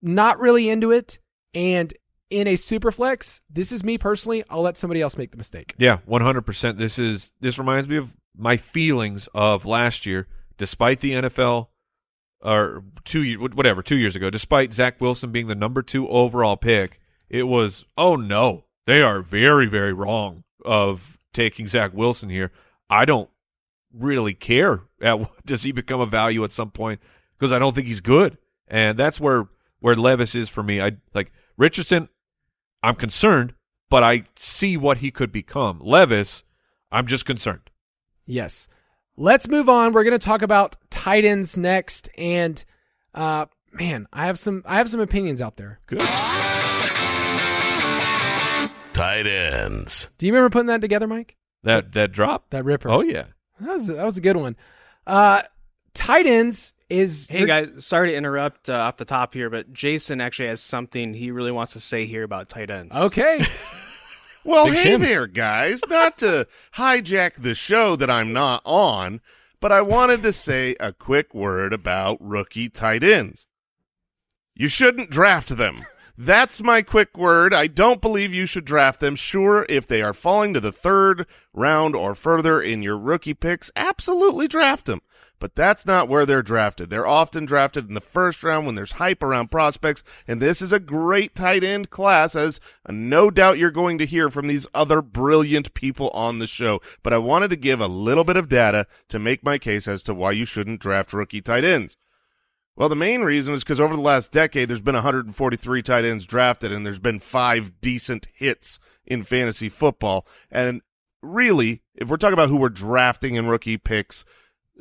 not 0.01 0.39
really 0.39 0.69
into 0.69 0.91
it. 0.91 1.19
And 1.53 1.93
in 2.29 2.47
a 2.47 2.55
super 2.55 2.91
flex, 2.91 3.41
this 3.49 3.71
is 3.71 3.83
me 3.83 3.97
personally. 3.97 4.43
I'll 4.49 4.61
let 4.61 4.77
somebody 4.77 5.01
else 5.01 5.17
make 5.17 5.31
the 5.31 5.37
mistake. 5.37 5.75
Yeah, 5.77 5.97
one 6.05 6.21
hundred 6.21 6.43
percent. 6.43 6.77
This 6.77 6.97
is 6.97 7.31
this 7.41 7.59
reminds 7.59 7.87
me 7.87 7.97
of 7.97 8.15
my 8.35 8.57
feelings 8.57 9.27
of 9.33 9.65
last 9.65 10.05
year, 10.05 10.27
despite 10.57 11.01
the 11.01 11.11
NFL 11.11 11.67
or 12.41 12.83
two 13.03 13.35
whatever 13.35 13.83
two 13.83 13.97
years 13.97 14.15
ago, 14.15 14.29
despite 14.29 14.73
Zach 14.73 14.99
Wilson 15.01 15.31
being 15.31 15.47
the 15.47 15.55
number 15.55 15.81
two 15.81 16.07
overall 16.07 16.57
pick, 16.57 16.99
it 17.29 17.43
was 17.43 17.85
oh 17.97 18.15
no, 18.15 18.65
they 18.87 19.01
are 19.01 19.21
very 19.21 19.67
very 19.67 19.93
wrong 19.93 20.43
of 20.65 21.19
taking 21.33 21.67
Zach 21.67 21.93
Wilson 21.93 22.29
here. 22.29 22.51
I 22.89 23.05
don't 23.05 23.29
really 23.93 24.33
care. 24.33 24.81
At, 25.01 25.19
does 25.45 25.63
he 25.63 25.71
become 25.71 25.99
a 25.99 26.05
value 26.05 26.43
at 26.43 26.51
some 26.51 26.71
point? 26.71 27.01
Because 27.41 27.51
I 27.51 27.57
don't 27.57 27.73
think 27.73 27.87
he's 27.87 28.01
good, 28.01 28.37
and 28.67 28.99
that's 28.99 29.19
where 29.19 29.47
where 29.79 29.95
Levis 29.95 30.35
is 30.35 30.47
for 30.47 30.61
me. 30.61 30.79
I 30.79 30.91
like 31.15 31.31
Richardson. 31.57 32.07
I'm 32.83 32.93
concerned, 32.93 33.55
but 33.89 34.03
I 34.03 34.25
see 34.35 34.77
what 34.77 34.99
he 34.99 35.09
could 35.09 35.31
become. 35.31 35.79
Levis, 35.81 36.43
I'm 36.91 37.07
just 37.07 37.25
concerned. 37.25 37.71
Yes. 38.27 38.67
Let's 39.17 39.47
move 39.47 39.69
on. 39.69 39.91
We're 39.91 40.03
going 40.03 40.17
to 40.17 40.23
talk 40.23 40.43
about 40.43 40.75
tight 40.91 41.25
ends 41.25 41.57
next, 41.57 42.09
and 42.15 42.63
uh, 43.15 43.47
man, 43.71 44.05
I 44.13 44.27
have 44.27 44.37
some 44.37 44.61
I 44.67 44.77
have 44.77 44.87
some 44.87 44.99
opinions 45.01 45.41
out 45.41 45.57
there. 45.57 45.79
Good. 45.87 45.97
tight 48.93 49.25
ends. 49.25 50.09
Do 50.19 50.27
you 50.27 50.31
remember 50.31 50.51
putting 50.51 50.67
that 50.67 50.81
together, 50.81 51.07
Mike? 51.07 51.37
That 51.63 51.93
that 51.93 52.11
drop. 52.11 52.51
That 52.51 52.65
ripper. 52.65 52.89
Oh 52.89 53.01
yeah. 53.01 53.25
That 53.59 53.73
was 53.73 53.87
that 53.87 54.05
was 54.05 54.17
a 54.17 54.21
good 54.21 54.37
one. 54.37 54.55
Uh, 55.07 55.41
tight 55.95 56.27
ends 56.27 56.73
is 56.91 57.27
Hey 57.29 57.45
guys, 57.45 57.85
sorry 57.85 58.11
to 58.11 58.15
interrupt 58.15 58.69
uh, 58.69 58.73
off 58.73 58.97
the 58.97 59.05
top 59.05 59.33
here, 59.33 59.49
but 59.49 59.71
Jason 59.73 60.21
actually 60.21 60.49
has 60.49 60.61
something 60.61 61.13
he 61.13 61.31
really 61.31 61.51
wants 61.51 61.73
to 61.73 61.79
say 61.79 62.05
here 62.05 62.23
about 62.23 62.49
tight 62.49 62.69
ends. 62.69 62.95
Okay. 62.95 63.45
Well, 64.43 64.65
Big 64.65 64.73
hey 64.75 64.83
Tim. 64.83 65.01
there, 65.01 65.27
guys. 65.27 65.81
Not 65.87 66.17
to 66.19 66.47
hijack 66.75 67.35
the 67.35 67.53
show 67.53 67.95
that 67.95 68.09
I'm 68.09 68.33
not 68.33 68.63
on, 68.65 69.21
but 69.59 69.71
I 69.71 69.81
wanted 69.81 70.23
to 70.23 70.33
say 70.33 70.75
a 70.79 70.91
quick 70.91 71.35
word 71.35 71.73
about 71.73 72.17
rookie 72.19 72.67
tight 72.69 73.03
ends. 73.03 73.45
You 74.55 74.67
shouldn't 74.67 75.11
draft 75.11 75.55
them. 75.57 75.85
That's 76.17 76.61
my 76.61 76.81
quick 76.81 77.17
word. 77.17 77.53
I 77.53 77.67
don't 77.67 78.01
believe 78.01 78.33
you 78.33 78.45
should 78.45 78.65
draft 78.65 78.99
them. 78.99 79.15
Sure, 79.15 79.65
if 79.69 79.87
they 79.87 80.01
are 80.01 80.13
falling 80.13 80.53
to 80.53 80.59
the 80.59 80.71
third 80.71 81.25
round 81.53 81.95
or 81.95 82.13
further 82.15 82.59
in 82.61 82.81
your 82.81 82.97
rookie 82.97 83.33
picks, 83.33 83.71
absolutely 83.75 84.47
draft 84.47 84.85
them. 84.85 85.01
But 85.41 85.55
that's 85.55 85.87
not 85.87 86.07
where 86.07 86.27
they're 86.27 86.43
drafted. 86.43 86.91
They're 86.91 87.07
often 87.07 87.45
drafted 87.45 87.87
in 87.87 87.95
the 87.95 87.99
first 87.99 88.43
round 88.43 88.67
when 88.67 88.75
there's 88.75 88.93
hype 88.93 89.23
around 89.23 89.49
prospects, 89.49 90.03
and 90.27 90.39
this 90.39 90.61
is 90.61 90.71
a 90.71 90.79
great 90.79 91.33
tight 91.33 91.63
end 91.63 91.89
class, 91.89 92.35
as 92.35 92.59
no 92.87 93.31
doubt 93.31 93.57
you're 93.57 93.71
going 93.71 93.97
to 93.97 94.05
hear 94.05 94.29
from 94.29 94.45
these 94.45 94.67
other 94.75 95.01
brilliant 95.01 95.73
people 95.73 96.11
on 96.11 96.37
the 96.37 96.45
show. 96.45 96.79
But 97.01 97.11
I 97.11 97.17
wanted 97.17 97.49
to 97.49 97.55
give 97.55 97.81
a 97.81 97.87
little 97.87 98.23
bit 98.23 98.37
of 98.37 98.49
data 98.49 98.85
to 99.09 99.17
make 99.17 99.43
my 99.43 99.57
case 99.57 99.87
as 99.87 100.03
to 100.03 100.13
why 100.13 100.31
you 100.31 100.45
shouldn't 100.45 100.79
draft 100.79 101.11
rookie 101.11 101.41
tight 101.41 101.63
ends. 101.63 101.97
Well, 102.75 102.87
the 102.87 102.95
main 102.95 103.21
reason 103.21 103.55
is 103.55 103.63
because 103.63 103.79
over 103.79 103.95
the 103.95 104.01
last 104.01 104.31
decade, 104.31 104.69
there's 104.69 104.79
been 104.79 104.93
143 104.93 105.81
tight 105.81 106.05
ends 106.05 106.27
drafted, 106.27 106.71
and 106.71 106.85
there's 106.85 106.99
been 106.99 107.19
five 107.19 107.81
decent 107.81 108.27
hits 108.31 108.77
in 109.07 109.23
fantasy 109.23 109.69
football. 109.69 110.27
And 110.51 110.83
really, 111.23 111.81
if 111.95 112.09
we're 112.09 112.17
talking 112.17 112.33
about 112.33 112.49
who 112.49 112.57
we're 112.57 112.69
drafting 112.69 113.33
in 113.33 113.47
rookie 113.47 113.77
picks, 113.77 114.23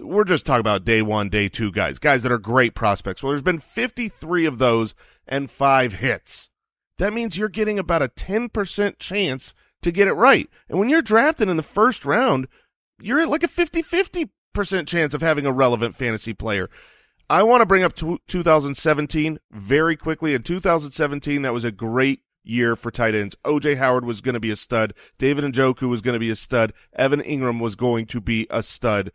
we're 0.00 0.24
just 0.24 0.46
talking 0.46 0.60
about 0.60 0.84
day 0.84 1.02
one, 1.02 1.28
day 1.28 1.48
two 1.48 1.70
guys, 1.70 1.98
guys 1.98 2.22
that 2.22 2.32
are 2.32 2.38
great 2.38 2.74
prospects. 2.74 3.22
Well, 3.22 3.30
there's 3.30 3.42
been 3.42 3.58
53 3.60 4.46
of 4.46 4.58
those 4.58 4.94
and 5.26 5.50
five 5.50 5.94
hits. 5.94 6.50
That 6.98 7.12
means 7.12 7.38
you're 7.38 7.48
getting 7.48 7.78
about 7.78 8.02
a 8.02 8.08
10% 8.08 8.98
chance 8.98 9.54
to 9.82 9.92
get 9.92 10.08
it 10.08 10.12
right. 10.12 10.48
And 10.68 10.78
when 10.78 10.88
you're 10.88 11.02
drafted 11.02 11.48
in 11.48 11.56
the 11.56 11.62
first 11.62 12.04
round, 12.04 12.48
you're 13.00 13.20
at 13.20 13.28
like 13.28 13.42
a 13.42 13.48
50 13.48 13.82
50% 13.82 14.86
chance 14.86 15.14
of 15.14 15.22
having 15.22 15.46
a 15.46 15.52
relevant 15.52 15.94
fantasy 15.94 16.34
player. 16.34 16.68
I 17.28 17.42
want 17.44 17.60
to 17.60 17.66
bring 17.66 17.84
up 17.84 17.94
tw 17.94 18.20
2017 18.26 19.38
very 19.50 19.96
quickly. 19.96 20.34
In 20.34 20.42
2017, 20.42 21.42
that 21.42 21.54
was 21.54 21.64
a 21.64 21.70
great 21.70 22.20
year 22.42 22.74
for 22.74 22.90
tight 22.90 23.14
ends. 23.14 23.36
OJ 23.44 23.76
Howard 23.76 24.04
was 24.04 24.20
going 24.20 24.34
to 24.34 24.40
be 24.40 24.50
a 24.50 24.56
stud. 24.56 24.94
David 25.18 25.44
Njoku 25.44 25.88
was 25.88 26.02
going 26.02 26.14
to 26.14 26.18
be 26.18 26.30
a 26.30 26.36
stud. 26.36 26.72
Evan 26.94 27.20
Engram 27.20 27.60
was 27.60 27.76
going 27.76 28.06
to 28.06 28.20
be 28.20 28.46
a 28.50 28.62
stud. 28.62 29.12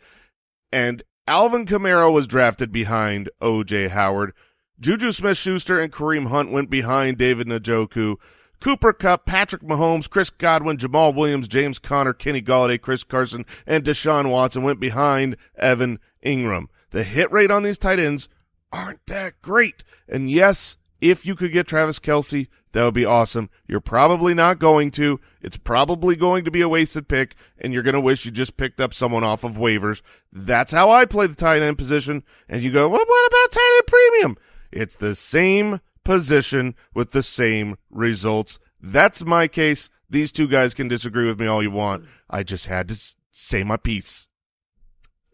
And 0.75 1.03
Alvin 1.25 1.65
Kamara 1.65 2.11
was 2.11 2.27
drafted 2.27 2.69
behind 2.69 3.29
OJ 3.41 3.91
Howard. 3.91 4.33
JuJu 4.81 5.13
Smith-Schuster 5.13 5.79
and 5.79 5.89
Kareem 5.89 6.27
Hunt 6.27 6.51
went 6.51 6.69
behind 6.69 7.17
David 7.17 7.47
Njoku. 7.47 8.17
Cooper 8.59 8.91
Kupp, 8.91 9.25
Patrick 9.25 9.61
Mahomes, 9.61 10.09
Chris 10.09 10.29
Godwin, 10.29 10.75
Jamaal 10.75 11.15
Williams, 11.15 11.47
James 11.47 11.79
Conner, 11.79 12.11
Kenny 12.11 12.41
Golladay, 12.41 12.81
Chris 12.81 13.05
Carson, 13.05 13.45
and 13.65 13.85
Deshaun 13.85 14.29
Watson 14.29 14.63
went 14.63 14.81
behind 14.81 15.37
Evan 15.55 15.97
Engram. 16.25 16.65
The 16.89 17.05
hit 17.05 17.31
rate 17.31 17.51
on 17.51 17.63
these 17.63 17.77
tight 17.77 17.99
ends 17.99 18.27
aren't 18.73 19.05
that 19.05 19.41
great. 19.41 19.85
And 20.09 20.29
yes, 20.29 20.75
if 20.99 21.25
you 21.25 21.35
could 21.35 21.53
get 21.53 21.67
Travis 21.67 22.01
Kelce, 22.01 22.49
that 22.75 22.83
would 22.83 22.93
be 22.93 23.05
awesome. 23.05 23.49
You're 23.69 23.79
probably 23.79 24.33
not 24.33 24.59
going 24.59 24.91
to. 24.91 25.21
It's 25.41 25.55
probably 25.55 26.17
going 26.17 26.43
to 26.43 26.51
be 26.51 26.59
a 26.59 26.67
wasted 26.67 27.07
pick, 27.07 27.35
and 27.57 27.71
you're 27.71 27.83
going 27.83 27.93
to 27.93 28.01
wish 28.01 28.25
you 28.25 28.31
just 28.31 28.57
picked 28.57 28.81
up 28.81 28.93
someone 28.93 29.23
off 29.23 29.45
of 29.45 29.53
waivers. 29.53 30.01
That's 30.33 30.73
how 30.73 30.89
I 30.89 31.05
play 31.05 31.27
the 31.27 31.35
tight 31.35 31.61
end 31.61 31.77
position. 31.77 32.21
And 32.49 32.61
you 32.61 32.73
go, 32.73 32.89
well, 32.89 33.05
what 33.05 33.27
about 33.27 33.51
tight 33.51 33.75
end 33.77 33.87
premium? 33.87 34.37
It's 34.73 34.97
the 34.97 35.15
same 35.15 35.79
position 36.03 36.75
with 36.93 37.11
the 37.11 37.23
same 37.23 37.77
results. 37.89 38.59
That's 38.81 39.23
my 39.23 39.47
case. 39.47 39.89
These 40.09 40.33
two 40.33 40.49
guys 40.49 40.73
can 40.73 40.89
disagree 40.89 41.29
with 41.29 41.39
me 41.39 41.47
all 41.47 41.63
you 41.63 41.71
want. 41.71 42.03
I 42.29 42.43
just 42.43 42.65
had 42.65 42.89
to 42.89 43.15
say 43.31 43.63
my 43.63 43.77
piece. 43.77 44.27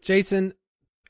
Jason, 0.00 0.54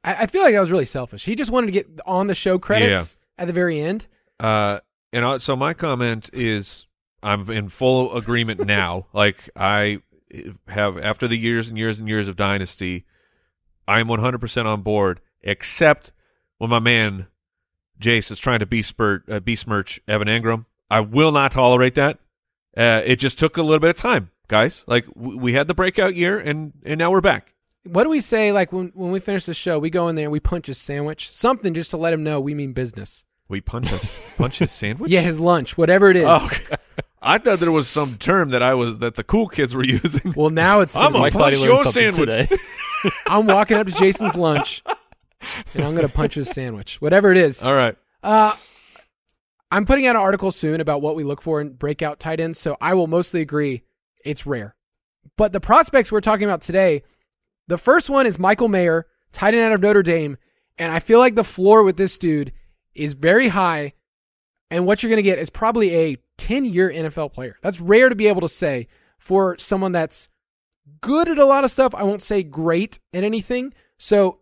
I, 0.02 0.14
I 0.22 0.26
feel 0.28 0.42
like 0.42 0.54
I 0.54 0.60
was 0.60 0.70
really 0.70 0.86
selfish. 0.86 1.26
He 1.26 1.34
just 1.34 1.50
wanted 1.50 1.66
to 1.66 1.72
get 1.72 2.00
on 2.06 2.26
the 2.26 2.34
show 2.34 2.58
credits 2.58 3.18
at 3.36 3.48
the 3.48 3.52
very 3.52 3.82
end. 3.82 4.06
Uh, 4.40 4.80
and 5.12 5.24
uh, 5.24 5.38
so 5.38 5.56
my 5.56 5.74
comment 5.74 6.30
is, 6.32 6.86
I'm 7.22 7.50
in 7.50 7.68
full 7.68 8.16
agreement 8.16 8.66
now. 8.66 9.06
like 9.12 9.50
I 9.56 10.00
have 10.68 10.98
after 10.98 11.28
the 11.28 11.36
years 11.36 11.68
and 11.68 11.76
years 11.76 11.98
and 11.98 12.08
years 12.08 12.28
of 12.28 12.36
dynasty, 12.36 13.04
I'm 13.86 14.08
100% 14.08 14.64
on 14.64 14.82
board. 14.82 15.20
Except 15.42 16.12
when 16.58 16.70
my 16.70 16.78
man 16.78 17.26
Jace 18.02 18.30
is 18.30 18.38
trying 18.38 18.60
to 18.60 18.66
besmirch, 18.66 19.22
uh, 19.28 19.40
besmirch 19.40 20.00
Evan 20.06 20.28
Engram. 20.28 20.66
I 20.90 21.00
will 21.00 21.32
not 21.32 21.52
tolerate 21.52 21.94
that. 21.94 22.18
Uh, 22.76 23.02
it 23.04 23.16
just 23.16 23.38
took 23.38 23.56
a 23.56 23.62
little 23.62 23.78
bit 23.78 23.90
of 23.90 23.96
time, 23.96 24.30
guys. 24.48 24.84
Like 24.86 25.06
w- 25.14 25.38
we 25.38 25.52
had 25.52 25.68
the 25.68 25.74
breakout 25.74 26.14
year, 26.14 26.38
and 26.38 26.72
and 26.84 26.98
now 26.98 27.10
we're 27.10 27.20
back. 27.20 27.54
What 27.84 28.04
do 28.04 28.10
we 28.10 28.20
say 28.20 28.52
like 28.52 28.72
when, 28.72 28.92
when 28.94 29.10
we 29.10 29.20
finish 29.20 29.46
the 29.46 29.54
show, 29.54 29.78
we 29.78 29.90
go 29.90 30.08
in 30.08 30.14
there 30.14 30.26
and 30.26 30.32
we 30.32 30.40
punch 30.40 30.68
a 30.68 30.74
sandwich? 30.74 31.30
Something 31.30 31.74
just 31.74 31.90
to 31.90 31.96
let 31.96 32.12
him 32.12 32.22
know 32.22 32.40
we 32.40 32.54
mean 32.54 32.72
business. 32.72 33.24
We 33.52 33.60
punch 33.60 33.92
us, 33.92 34.20
punch 34.36 34.58
his 34.58 34.70
sandwich. 34.72 35.10
Yeah, 35.10 35.20
his 35.20 35.38
lunch, 35.38 35.76
whatever 35.78 36.10
it 36.10 36.16
is. 36.16 36.24
Oh, 36.26 36.46
okay. 36.46 36.76
I 37.20 37.38
thought 37.38 37.60
there 37.60 37.70
was 37.70 37.86
some 37.86 38.16
term 38.18 38.50
that 38.50 38.62
I 38.62 38.74
was 38.74 38.98
that 38.98 39.14
the 39.14 39.22
cool 39.22 39.46
kids 39.46 39.74
were 39.74 39.84
using. 40.00 40.32
Well, 40.34 40.50
now 40.50 40.80
it's 40.80 40.96
I'm 40.96 41.12
gonna 41.12 41.26
a 41.26 41.30
thought 41.30 41.52
he 41.52 41.58
punch 41.58 41.64
your 41.64 41.84
sandwich. 41.84 42.30
today. 42.30 42.56
I'm 43.26 43.46
walking 43.46 43.76
up 43.76 43.86
to 43.86 43.92
Jason's 43.92 44.36
lunch 44.36 44.82
and 45.74 45.84
I'm 45.84 45.94
going 45.94 46.06
to 46.06 46.12
punch 46.12 46.34
his 46.34 46.48
sandwich, 46.50 47.00
whatever 47.00 47.30
it 47.30 47.36
is. 47.36 47.62
All 47.62 47.74
right. 47.74 47.96
Uh, 48.22 48.54
I'm 49.70 49.86
putting 49.86 50.06
out 50.06 50.16
an 50.16 50.22
article 50.22 50.50
soon 50.50 50.80
about 50.80 51.02
what 51.02 51.16
we 51.16 51.24
look 51.24 51.42
for 51.42 51.60
in 51.60 51.70
breakout 51.70 52.20
tight 52.20 52.40
ends, 52.40 52.58
so 52.58 52.76
I 52.80 52.94
will 52.94 53.06
mostly 53.06 53.40
agree 53.40 53.82
it's 54.24 54.46
rare. 54.46 54.76
But 55.36 55.52
the 55.52 55.60
prospects 55.60 56.12
we're 56.12 56.20
talking 56.20 56.44
about 56.44 56.60
today, 56.62 57.02
the 57.68 57.78
first 57.78 58.08
one 58.10 58.26
is 58.26 58.38
Michael 58.38 58.68
Mayer, 58.68 59.06
tight 59.32 59.54
end 59.54 59.64
out 59.64 59.72
of 59.72 59.80
Notre 59.80 60.02
Dame, 60.02 60.36
and 60.78 60.92
I 60.92 60.98
feel 61.00 61.18
like 61.18 61.34
the 61.34 61.44
floor 61.44 61.82
with 61.82 61.96
this 61.96 62.18
dude 62.18 62.52
is 62.94 63.14
very 63.14 63.48
high, 63.48 63.94
and 64.70 64.86
what 64.86 65.02
you're 65.02 65.10
going 65.10 65.18
to 65.18 65.22
get 65.22 65.38
is 65.38 65.50
probably 65.50 65.94
a 65.94 66.16
10 66.38 66.64
year 66.64 66.90
NFL 66.90 67.32
player. 67.32 67.56
That's 67.62 67.80
rare 67.80 68.08
to 68.08 68.14
be 68.14 68.28
able 68.28 68.40
to 68.42 68.48
say 68.48 68.88
for 69.18 69.56
someone 69.58 69.92
that's 69.92 70.28
good 71.00 71.28
at 71.28 71.38
a 71.38 71.44
lot 71.44 71.64
of 71.64 71.70
stuff. 71.70 71.94
I 71.94 72.02
won't 72.02 72.22
say 72.22 72.42
great 72.42 72.98
at 73.12 73.24
anything. 73.24 73.72
So 73.98 74.40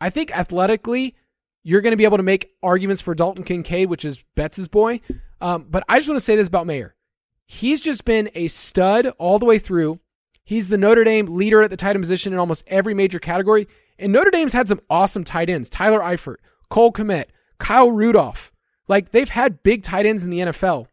I 0.00 0.10
think 0.10 0.36
athletically, 0.36 1.16
you're 1.62 1.80
going 1.80 1.92
to 1.92 1.96
be 1.96 2.04
able 2.04 2.18
to 2.18 2.22
make 2.22 2.52
arguments 2.62 3.02
for 3.02 3.14
Dalton 3.14 3.44
Kincaid, 3.44 3.88
which 3.88 4.04
is 4.04 4.22
Betz' 4.36 4.68
boy. 4.68 5.00
Um, 5.40 5.66
but 5.68 5.82
I 5.88 5.98
just 5.98 6.08
want 6.08 6.18
to 6.18 6.24
say 6.24 6.36
this 6.36 6.48
about 6.48 6.66
Mayer. 6.66 6.94
He's 7.46 7.80
just 7.80 8.04
been 8.04 8.30
a 8.34 8.48
stud 8.48 9.06
all 9.18 9.38
the 9.38 9.46
way 9.46 9.58
through. 9.58 10.00
He's 10.44 10.68
the 10.68 10.78
Notre 10.78 11.04
Dame 11.04 11.26
leader 11.26 11.62
at 11.62 11.70
the 11.70 11.76
tight 11.76 11.96
end 11.96 12.02
position 12.02 12.32
in 12.32 12.38
almost 12.38 12.64
every 12.66 12.94
major 12.94 13.18
category. 13.18 13.66
And 13.98 14.12
Notre 14.12 14.30
Dame's 14.30 14.52
had 14.52 14.68
some 14.68 14.80
awesome 14.90 15.24
tight 15.24 15.48
ends 15.48 15.70
Tyler 15.70 16.00
Eifert, 16.00 16.36
Cole 16.68 16.92
Kmet, 16.92 17.26
Kyle 17.64 17.90
Rudolph. 17.90 18.52
Like 18.88 19.12
they've 19.12 19.28
had 19.28 19.62
big 19.62 19.82
tight 19.82 20.04
ends 20.04 20.22
in 20.22 20.30
the 20.30 20.40
NFL. 20.40 20.88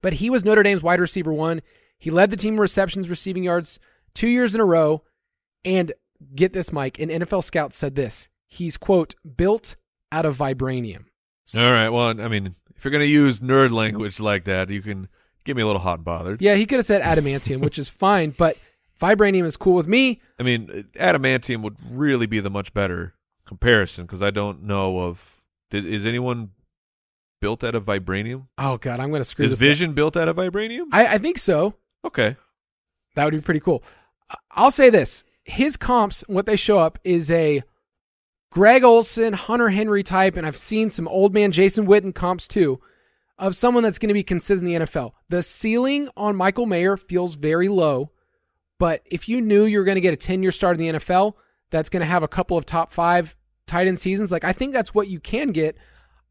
But 0.00 0.14
he 0.14 0.30
was 0.30 0.44
Notre 0.44 0.62
Dame's 0.62 0.82
wide 0.82 1.00
receiver 1.00 1.32
one. 1.32 1.60
He 1.98 2.10
led 2.10 2.30
the 2.30 2.36
team 2.36 2.54
in 2.54 2.60
receptions, 2.60 3.10
receiving 3.10 3.44
yards 3.44 3.78
two 4.14 4.28
years 4.28 4.54
in 4.54 4.60
a 4.60 4.64
row. 4.64 5.02
And 5.64 5.92
get 6.34 6.52
this, 6.54 6.72
Mike, 6.72 6.98
an 6.98 7.08
NFL 7.10 7.44
scout 7.44 7.72
said 7.72 7.94
this. 7.94 8.28
He's, 8.46 8.76
quote, 8.76 9.14
built 9.36 9.76
out 10.10 10.24
of 10.24 10.36
vibranium. 10.36 11.04
All 11.56 11.72
right. 11.72 11.90
Well, 11.90 12.20
I 12.20 12.28
mean, 12.28 12.54
if 12.74 12.84
you're 12.84 12.90
going 12.90 13.04
to 13.04 13.06
use 13.06 13.40
nerd 13.40 13.70
language 13.70 14.18
like 14.18 14.44
that, 14.44 14.70
you 14.70 14.82
can 14.82 15.08
get 15.44 15.56
me 15.56 15.62
a 15.62 15.66
little 15.66 15.80
hot 15.80 15.98
and 15.98 16.04
bothered. 16.04 16.40
Yeah, 16.40 16.54
he 16.54 16.66
could 16.66 16.78
have 16.78 16.86
said 16.86 17.02
adamantium, 17.02 17.60
which 17.60 17.78
is 17.78 17.88
fine, 17.88 18.30
but 18.30 18.56
vibranium 19.00 19.44
is 19.44 19.56
cool 19.56 19.74
with 19.74 19.86
me. 19.86 20.20
I 20.40 20.42
mean, 20.42 20.88
adamantium 20.94 21.62
would 21.62 21.76
really 21.88 22.26
be 22.26 22.40
the 22.40 22.50
much 22.50 22.72
better 22.74 23.14
comparison 23.44 24.06
because 24.06 24.22
I 24.22 24.30
don't 24.30 24.62
know 24.64 24.98
of. 25.00 25.41
Did, 25.72 25.86
is 25.86 26.06
anyone 26.06 26.50
built 27.40 27.64
out 27.64 27.74
of 27.74 27.86
vibranium? 27.86 28.46
Oh, 28.58 28.76
God, 28.76 29.00
I'm 29.00 29.08
going 29.08 29.22
to 29.22 29.24
screw 29.24 29.46
Is 29.46 29.52
this 29.52 29.58
up. 29.58 29.64
Vision 29.66 29.94
built 29.94 30.18
out 30.18 30.28
of 30.28 30.36
vibranium? 30.36 30.84
I, 30.92 31.14
I 31.14 31.18
think 31.18 31.38
so. 31.38 31.74
okay. 32.04 32.36
That 33.14 33.24
would 33.24 33.32
be 33.32 33.40
pretty 33.40 33.60
cool. 33.60 33.82
I'll 34.50 34.70
say 34.70 34.90
this. 34.90 35.24
His 35.44 35.78
comps, 35.78 36.24
what 36.26 36.44
they 36.44 36.56
show 36.56 36.78
up 36.78 36.98
is 37.04 37.30
a 37.30 37.62
Greg 38.50 38.84
Olsen, 38.84 39.32
Hunter 39.32 39.70
Henry 39.70 40.02
type, 40.02 40.36
and 40.36 40.46
I've 40.46 40.58
seen 40.58 40.90
some 40.90 41.08
old 41.08 41.32
man 41.32 41.52
Jason 41.52 41.86
Witten 41.86 42.14
comps 42.14 42.46
too, 42.46 42.78
of 43.38 43.56
someone 43.56 43.82
that's 43.82 43.98
going 43.98 44.08
to 44.08 44.14
be 44.14 44.22
consistent 44.22 44.70
in 44.70 44.80
the 44.80 44.86
NFL. 44.86 45.12
The 45.30 45.42
ceiling 45.42 46.10
on 46.18 46.36
Michael 46.36 46.66
Mayer 46.66 46.98
feels 46.98 47.36
very 47.36 47.68
low, 47.68 48.10
but 48.78 49.00
if 49.06 49.26
you 49.26 49.40
knew 49.40 49.64
you 49.64 49.78
were 49.78 49.84
going 49.84 49.94
to 49.94 50.02
get 50.02 50.12
a 50.12 50.18
10 50.18 50.42
year 50.42 50.52
start 50.52 50.78
in 50.78 50.86
the 50.86 50.98
NFL 50.98 51.32
that's 51.70 51.88
going 51.88 52.02
to 52.02 52.06
have 52.06 52.22
a 52.22 52.28
couple 52.28 52.58
of 52.58 52.66
top 52.66 52.92
five 52.92 53.34
tight 53.66 53.86
end 53.88 53.98
seasons, 53.98 54.32
like 54.32 54.44
I 54.44 54.52
think 54.52 54.72
that's 54.72 54.94
what 54.94 55.08
you 55.08 55.20
can 55.20 55.52
get. 55.52 55.76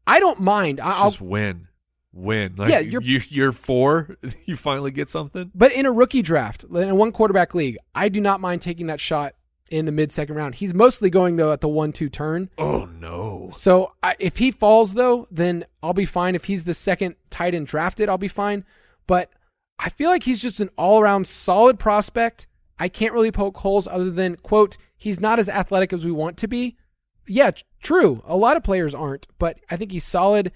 I 0.06 0.20
don't 0.20 0.40
mind. 0.40 0.80
I- 0.80 0.90
I'll, 0.98 1.10
Just 1.10 1.20
when. 1.20 1.68
win. 2.12 2.54
Like, 2.56 2.70
Yeah, 2.70 2.80
you're- 2.80 3.04
you, 3.04 3.20
you're 3.28 3.52
four, 3.52 4.16
you 4.46 4.56
finally 4.56 4.90
get 4.90 5.08
something. 5.10 5.50
But 5.54 5.72
in 5.72 5.86
a 5.86 5.92
rookie 5.92 6.22
draft, 6.22 6.64
in 6.64 6.88
a 6.88 6.94
one 6.94 7.12
quarterback 7.12 7.54
league, 7.54 7.78
I 7.94 8.08
do 8.08 8.20
not 8.20 8.40
mind 8.40 8.62
taking 8.62 8.86
that 8.88 9.00
shot 9.00 9.34
in 9.70 9.86
the 9.86 9.92
mid 9.92 10.12
second 10.12 10.34
round. 10.34 10.56
He's 10.56 10.74
mostly 10.74 11.08
going 11.08 11.36
though 11.36 11.52
at 11.52 11.60
the 11.62 11.68
one 11.68 11.92
two 11.92 12.08
turn. 12.10 12.50
Oh 12.58 12.84
no! 13.00 13.48
So 13.52 13.92
I, 14.02 14.16
if 14.18 14.36
he 14.36 14.50
falls 14.50 14.92
though, 14.94 15.26
then 15.30 15.64
I'll 15.82 15.94
be 15.94 16.04
fine. 16.04 16.34
If 16.34 16.44
he's 16.44 16.64
the 16.64 16.74
second 16.74 17.14
tight 17.30 17.54
end 17.54 17.68
drafted, 17.68 18.08
I'll 18.10 18.18
be 18.18 18.28
fine. 18.28 18.64
But 19.06 19.30
I 19.78 19.88
feel 19.88 20.10
like 20.10 20.24
he's 20.24 20.42
just 20.42 20.60
an 20.60 20.68
all 20.76 21.00
around 21.00 21.26
solid 21.26 21.78
prospect. 21.78 22.46
I 22.78 22.88
can't 22.88 23.14
really 23.14 23.32
poke 23.32 23.56
holes 23.56 23.86
other 23.88 24.10
than 24.10 24.36
quote 24.36 24.76
he's 24.96 25.20
not 25.20 25.38
as 25.38 25.48
athletic 25.48 25.92
as 25.94 26.04
we 26.04 26.12
want 26.12 26.36
to 26.38 26.48
be. 26.48 26.76
Yeah, 27.26 27.52
true. 27.82 28.22
A 28.26 28.36
lot 28.36 28.56
of 28.56 28.62
players 28.62 28.94
aren't, 28.94 29.28
but 29.38 29.58
I 29.70 29.76
think 29.76 29.92
he's 29.92 30.04
solid, 30.04 30.52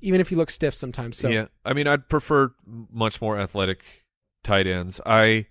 even 0.00 0.20
if 0.20 0.28
he 0.28 0.36
looks 0.36 0.54
stiff 0.54 0.74
sometimes. 0.74 1.16
So 1.16 1.28
yeah, 1.28 1.46
I 1.64 1.72
mean, 1.72 1.86
I'd 1.86 2.08
prefer 2.08 2.52
much 2.66 3.20
more 3.20 3.38
athletic 3.38 3.84
tight 4.42 4.66
ends. 4.66 5.00
I 5.04 5.46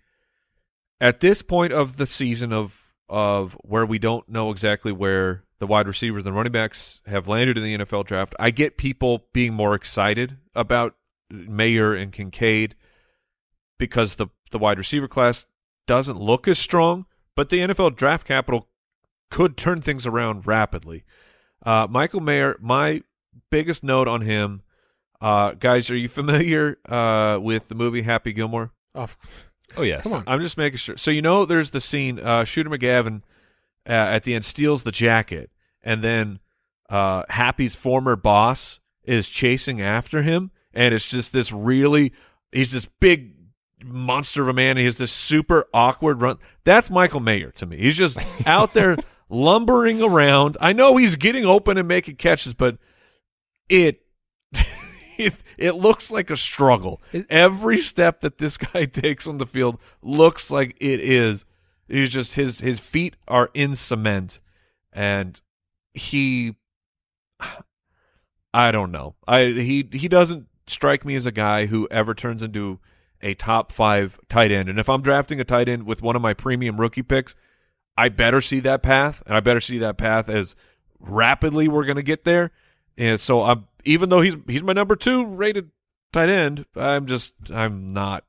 at 1.02 1.20
this 1.20 1.42
point 1.42 1.74
of 1.74 1.98
the 1.98 2.06
season 2.06 2.54
of 2.54 2.94
of 3.08 3.54
where 3.62 3.86
we 3.86 3.98
don't 3.98 4.30
know 4.30 4.52
exactly 4.52 4.92
where 4.92 5.44
the 5.60 5.68
wide 5.68 5.88
receivers 5.88 6.26
and 6.26 6.36
running 6.36 6.52
backs 6.52 7.02
have 7.06 7.28
landed 7.28 7.58
in 7.58 7.64
the 7.64 7.78
NFL 7.80 8.06
draft, 8.06 8.36
I 8.40 8.52
get 8.52 8.78
people 8.78 9.26
being 9.34 9.54
more 9.54 9.76
excited 9.76 10.38
about 10.56 10.96
Mayer 11.30 11.94
and 11.94 12.12
Kincaid 12.12 12.76
because 13.78 14.16
the 14.16 14.28
the 14.52 14.60
wide 14.60 14.78
receiver 14.78 15.08
class 15.08 15.46
doesn't 15.88 16.20
look 16.20 16.48
as 16.48 16.60
strong, 16.60 17.06
but 17.36 17.50
the 17.50 17.60
NFL 17.60 17.96
draft 17.96 18.28
capital 18.28 18.68
could 19.30 19.58
turn 19.58 19.82
things 19.82 20.06
around 20.06 20.48
rapidly. 20.48 21.04
Uh, 21.66 21.88
Michael 21.90 22.22
Mayer, 22.22 22.58
my 22.60 23.02
biggest 23.50 23.84
note 23.84 24.08
on 24.08 24.22
him, 24.22 24.62
uh, 25.22 25.52
guys, 25.52 25.90
are 25.92 25.98
you 25.98 26.08
familiar 26.08 26.78
uh, 26.88 27.40
with 27.42 27.68
the 27.68 27.76
movie 27.76 28.02
Happy 28.02 28.34
Gilmore? 28.34 28.72
oh, 28.96 29.08
Oh 29.78 29.84
yes. 29.84 30.04
Come 30.04 30.14
on. 30.14 30.24
I'm 30.26 30.42
just 30.42 30.58
making 30.58 30.78
sure. 30.78 30.98
So 30.98 31.12
you 31.12 31.22
know, 31.22 31.46
there's 31.46 31.70
the 31.70 31.80
scene. 31.80 32.20
Uh, 32.20 32.44
Shooter 32.44 32.72
McGavin 32.72 33.22
uh, 33.88 33.92
at 33.92 34.24
the 34.24 34.34
end 34.34 34.44
steals 34.46 34.82
the 34.82 34.92
jacket, 34.92 35.52
and 35.84 36.04
then 36.04 36.40
uh, 36.90 37.24
Happy's 37.30 37.76
former 37.76 38.16
boss 38.16 38.80
is 39.04 39.30
chasing 39.30 39.80
after 39.80 40.24
him, 40.24 40.50
and 40.74 40.94
it's 40.94 41.08
just 41.08 41.34
this 41.34 41.52
really. 41.52 42.14
He's 42.52 42.72
this 42.72 42.86
big 43.00 43.36
monster 43.84 44.42
of 44.42 44.48
a 44.48 44.54
man. 44.54 44.72
And 44.72 44.80
he 44.80 44.86
has 44.86 44.98
this 44.98 45.12
super 45.12 45.68
awkward 45.74 46.22
run. 46.22 46.38
That's 46.64 46.90
Michael 46.90 47.20
Mayer 47.20 47.52
to 47.52 47.66
me. 47.66 47.78
He's 47.78 47.98
just 47.98 48.18
out 48.46 48.74
there 48.74 48.98
lumbering 49.30 50.02
around. 50.02 50.58
I 50.60 50.74
know 50.74 50.98
he's 50.98 51.16
getting 51.16 51.46
open 51.46 51.78
and 51.78 51.88
making 51.88 52.16
catches, 52.16 52.54
but 52.54 52.78
it 53.70 54.02
it, 55.18 55.36
it 55.58 55.72
looks 55.76 56.12
like 56.12 56.30
a 56.30 56.38
struggle. 56.38 57.02
Every 57.30 57.82
step 57.82 58.22
that 58.22 58.38
this 58.38 58.58
guy 58.74 58.86
takes 58.86 59.28
on 59.28 59.38
the 59.38 59.46
field 59.46 59.80
looks 60.02 60.50
like 60.52 60.76
it 60.80 61.00
is. 61.00 61.46
He's 61.88 62.12
just 62.12 62.36
his 62.36 62.60
his 62.60 62.80
feet 62.80 63.16
are 63.28 63.50
in 63.54 63.76
cement, 63.76 64.40
and 64.92 65.40
he. 65.94 66.56
I 68.52 68.72
don't 68.72 68.92
know. 68.92 69.14
I 69.28 69.46
he 69.46 69.88
he 69.92 70.08
doesn't 70.08 70.48
strike 70.66 71.06
me 71.06 71.14
as 71.14 71.28
a 71.28 71.32
guy 71.32 71.68
who 71.68 71.88
ever 71.92 72.16
turns 72.16 72.42
into 72.42 72.80
a 73.22 73.34
top 73.36 73.72
five 73.72 74.20
tight 74.28 74.52
end. 74.52 74.70
And 74.70 74.80
if 74.80 74.90
I'm 74.90 75.02
drafting 75.02 75.40
a 75.40 75.44
tight 75.44 75.70
end 75.70 75.84
with 75.84 76.02
one 76.02 76.16
of 76.16 76.22
my 76.22 76.34
premium 76.34 76.80
rookie 76.80 77.04
picks, 77.04 77.36
I 78.00 78.10
better 78.10 78.42
see 78.42 78.60
that 78.62 78.82
path, 78.82 79.22
and 79.26 79.36
I 79.36 79.40
better 79.40 79.60
see 79.62 79.78
that 79.80 79.98
path 79.98 80.30
as 80.30 80.56
rapidly 81.00 81.68
we're 81.68 81.86
going 81.86 81.96
to 81.98 82.04
get 82.04 82.24
there. 82.24 82.52
And 82.98 83.20
so 83.20 83.44
I'm 83.44 83.68
even 83.86 84.10
though 84.10 84.22
he's 84.22 84.36
he's 84.48 84.64
my 84.64 84.74
number 84.74 84.96
two 84.96 85.26
rated 85.26 85.72
tight 86.12 86.30
end, 86.30 86.66
I'm 86.76 87.06
just 87.06 87.34
I'm 87.54 87.94
not 87.94 88.26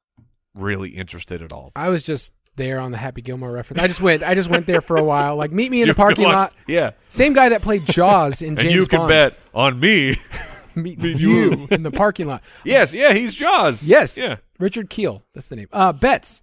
really 0.55 0.91
interested 0.91 1.43
at 1.43 1.53
all. 1.53 1.73
I 1.77 1.89
was 1.89 2.03
just 2.03 2.33
there 2.57 2.79
on 2.81 2.91
the 2.93 2.99
Happy 2.99 3.23
Gilmore 3.23 3.51
reference. 3.53 3.81
I 3.83 3.87
just 3.89 4.01
went. 4.01 4.23
I 4.23 4.35
just 4.35 4.49
went 4.49 4.67
there 4.67 4.81
for 4.81 4.97
a 4.97 5.05
while. 5.05 5.37
Like 5.37 5.51
meet 5.53 5.71
me 5.71 5.83
in 5.83 5.89
the 5.89 5.95
parking 6.07 6.25
lot. 6.25 6.55
Yeah, 6.67 6.93
Same 7.09 7.33
guy 7.33 7.49
that 7.51 7.63
played 7.63 7.87
Jaws 7.87 8.43
in 8.43 8.49
and 8.51 8.59
James 8.59 8.75
you 8.75 8.87
can 8.87 9.01
Bond. 9.01 9.09
bet 9.09 9.39
on 9.55 9.81
me. 9.81 10.17
meet 10.77 10.99
meet 11.01 11.19
you 11.19 11.51
you. 11.53 11.69
in 11.71 11.83
the 11.83 11.91
parking 11.91 12.27
lot. 12.29 12.43
yes, 12.65 12.93
yeah, 12.93 13.13
he's 13.13 13.35
Jaws. 13.35 13.83
Yes. 13.83 14.17
yeah. 14.17 14.37
Richard 14.59 14.89
Kiel. 14.91 15.23
That's 15.35 15.49
the 15.49 15.57
name. 15.57 15.69
Uh, 15.73 15.93
Betz. 15.93 16.43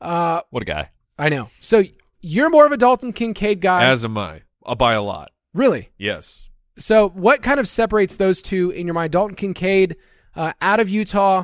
Uh, 0.00 0.40
What 0.50 0.62
a 0.62 0.66
guy. 0.66 0.90
I 1.18 1.28
know. 1.28 1.50
So 1.60 1.82
you're 2.20 2.50
more 2.50 2.66
of 2.66 2.72
a 2.72 2.76
Dalton 2.76 3.12
Kincaid 3.12 3.60
guy, 3.60 3.84
As 3.84 4.04
am 4.04 4.18
I. 4.18 4.42
I'll 4.64 4.74
buy 4.74 4.94
a 4.94 5.02
lot. 5.02 5.30
really. 5.54 5.90
Yes. 5.98 6.50
So 6.78 7.08
what 7.08 7.42
kind 7.42 7.58
of 7.58 7.66
separates 7.66 8.16
those 8.16 8.40
two 8.40 8.70
in 8.70 8.86
your 8.86 8.94
mind? 8.94 9.12
Dalton 9.12 9.34
Kincaid, 9.34 9.96
uh, 10.36 10.52
out 10.60 10.78
of 10.78 10.88
Utah, 10.88 11.42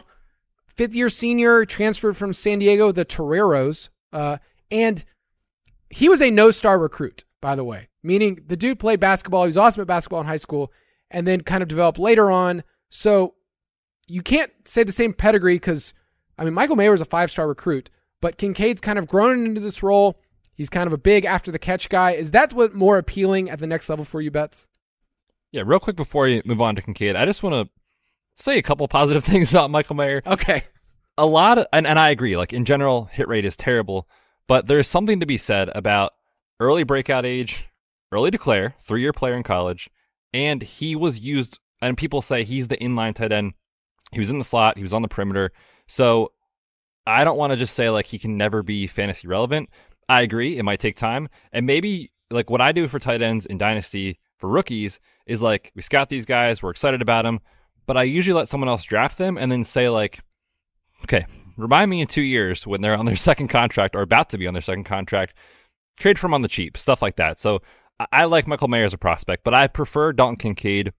fifth 0.67 0.95
year 0.95 1.09
senior, 1.09 1.65
transferred 1.65 2.17
from 2.17 2.33
San 2.33 2.61
Diego, 2.61 2.93
the 2.93 3.05
Toreros, 3.05 3.89
uh, 4.13 4.37
and 4.71 5.05
he 5.91 6.09
was 6.09 6.23
a 6.23 6.31
no 6.31 6.51
star 6.53 6.79
recruit, 6.79 7.25
by 7.41 7.57
the 7.57 7.65
way. 7.65 7.89
Meaning 8.03 8.41
the 8.47 8.57
dude 8.57 8.79
played 8.79 9.01
basketball. 9.01 9.43
He 9.45 9.49
was 9.49 9.57
awesome 9.57 9.81
at 9.81 9.87
basketball 9.87 10.21
in 10.21 10.27
high 10.27 10.37
school, 10.37 10.73
and 11.11 11.27
then 11.27 11.41
kind 11.41 11.63
of 11.63 11.69
developed 11.69 11.99
later 11.99 12.31
on. 12.31 12.63
So 12.91 13.35
you 14.07 14.23
can't 14.23 14.53
say 14.67 14.85
the 14.85 14.93
same 14.93 15.15
pedigree 15.15 15.57
because 15.57 15.95
I 16.39 16.45
mean 16.45 16.55
Michael 16.55 16.77
Mayer 16.77 16.91
was 16.93 17.01
a 17.01 17.07
five 17.07 17.31
star 17.31 17.49
recruit, 17.49 17.91
but 18.21 18.39
Kincaid's 18.39 18.81
kind 18.81 18.99
of 18.99 19.09
grown 19.09 19.45
into 19.45 19.61
this 19.61 19.83
role. 19.83 20.21
He's 20.55 20.71
kind 20.71 20.87
of 20.87 20.93
a 20.93 20.99
big 20.99 21.25
after 21.25 21.51
the 21.51 21.59
catch 21.59 21.89
guy. 21.89 22.13
Is 22.13 22.31
that 22.31 22.53
what 22.53 22.75
more 22.75 22.99
appealing 22.99 23.51
at 23.51 23.59
the 23.59 23.67
next 23.67 23.89
level 23.89 24.05
for 24.05 24.21
you, 24.21 24.31
Betz? 24.31 24.69
Yeah, 25.53 25.63
real 25.67 25.81
quick 25.81 25.97
before 25.97 26.29
you 26.29 26.43
move 26.45 26.61
on 26.61 26.77
to 26.77 26.83
Kincaid, 26.83 27.17
I 27.17 27.25
just 27.25 27.43
want 27.43 27.55
to 27.55 27.73
say 28.37 28.59
a 28.59 28.63
couple 28.63 28.87
positive 28.89 29.25
things 29.25 29.51
about 29.51 29.71
Michael 29.71 29.97
Mayer. 29.97 30.23
Okay. 30.27 30.65
a 31.19 31.27
lot 31.27 31.59
of, 31.59 31.67
and, 31.73 31.87
and 31.87 31.99
I 31.99 32.11
agree, 32.11 32.37
like 32.37 32.53
in 32.53 32.65
general, 32.65 33.05
hit 33.07 33.29
rate 33.29 33.45
is 33.45 33.57
terrible, 33.57 34.09
but 34.47 34.67
there's 34.67 34.89
something 34.89 35.21
to 35.21 35.27
be 35.27 35.37
said 35.39 35.71
about 35.75 36.13
early 36.61 36.85
breakout 36.85 37.27
age, 37.27 37.69
early 38.13 38.31
declare, 38.31 38.75
three 38.83 39.01
year 39.01 39.13
player 39.13 39.35
in 39.35 39.43
college, 39.43 39.91
and 40.33 40.63
he 40.63 40.97
was 40.97 41.21
used, 41.21 41.59
and 41.81 41.97
people 41.97 42.23
say 42.23 42.45
he's 42.45 42.69
the 42.69 42.77
inline 42.77 43.15
tight 43.15 43.33
end. 43.33 43.55
He 44.13 44.19
was 44.19 44.31
in 44.31 44.39
the 44.39 44.45
slot, 44.45 44.77
he 44.77 44.83
was 44.83 44.93
on 44.93 45.03
the 45.03 45.09
perimeter. 45.09 45.53
So 45.87 46.33
I 47.07 47.25
don't 47.25 47.39
want 47.39 47.53
to 47.53 47.57
just 47.57 47.75
say 47.75 47.91
like 47.91 48.07
he 48.07 48.19
can 48.19 48.37
never 48.37 48.63
be 48.63 48.87
fantasy 48.87 49.29
relevant. 49.29 49.69
I 50.09 50.23
agree, 50.23 50.59
it 50.59 50.65
might 50.65 50.81
take 50.81 50.97
time. 50.97 51.29
And 51.53 51.67
maybe 51.67 52.13
like 52.31 52.51
what 52.51 52.61
I 52.61 52.73
do 52.73 52.89
for 52.89 52.99
tight 52.99 53.23
ends 53.23 53.47
in 53.47 53.59
Dynasty 53.59 54.19
for 54.37 54.49
rookies 54.49 54.99
is 55.27 55.43
like 55.43 55.73
we 55.75 55.83
scout 55.83 56.09
these 56.09 56.27
guys, 56.27 56.63
we're 56.63 56.71
excited 56.71 57.03
about 57.03 57.25
them, 57.25 57.41
but 57.87 57.97
I 57.97 58.03
usually 58.03 58.39
let 58.39 58.49
someone 58.49 58.69
else 58.69 58.85
draft 58.85 59.19
them 59.19 59.39
and 59.39 59.51
then 59.51 59.65
say 59.65 59.89
like, 59.89 60.21
okay, 61.05 61.27
remind 61.57 61.91
me 61.91 62.01
in 62.01 62.07
two 62.07 62.23
years 62.23 62.67
when 62.67 62.81
they're 62.81 62.97
on 62.97 63.07
their 63.07 63.17
second 63.31 63.49
contract 63.49 63.95
or 63.95 64.03
about 64.03 64.31
to 64.31 64.39
be 64.39 64.47
on 64.47 64.55
their 64.55 64.63
second 64.63 64.85
contract, 64.85 65.35
trade 65.97 66.19
for 66.19 66.27
him 66.27 66.35
on 66.35 66.43
the 66.43 66.49
cheap, 66.49 66.77
stuff 66.77 67.03
like 67.03 67.17
that. 67.17 67.39
So 67.39 67.63
I 68.13 68.25
like 68.25 68.47
Michael 68.47 68.69
Mayer 68.69 68.85
as 68.85 68.95
a 68.95 68.99
prospect, 68.99 69.45
but 69.45 69.55
I 69.55 69.69
prefer 69.69 70.13
Dalton 70.13 70.37
Kincaid 70.37 70.93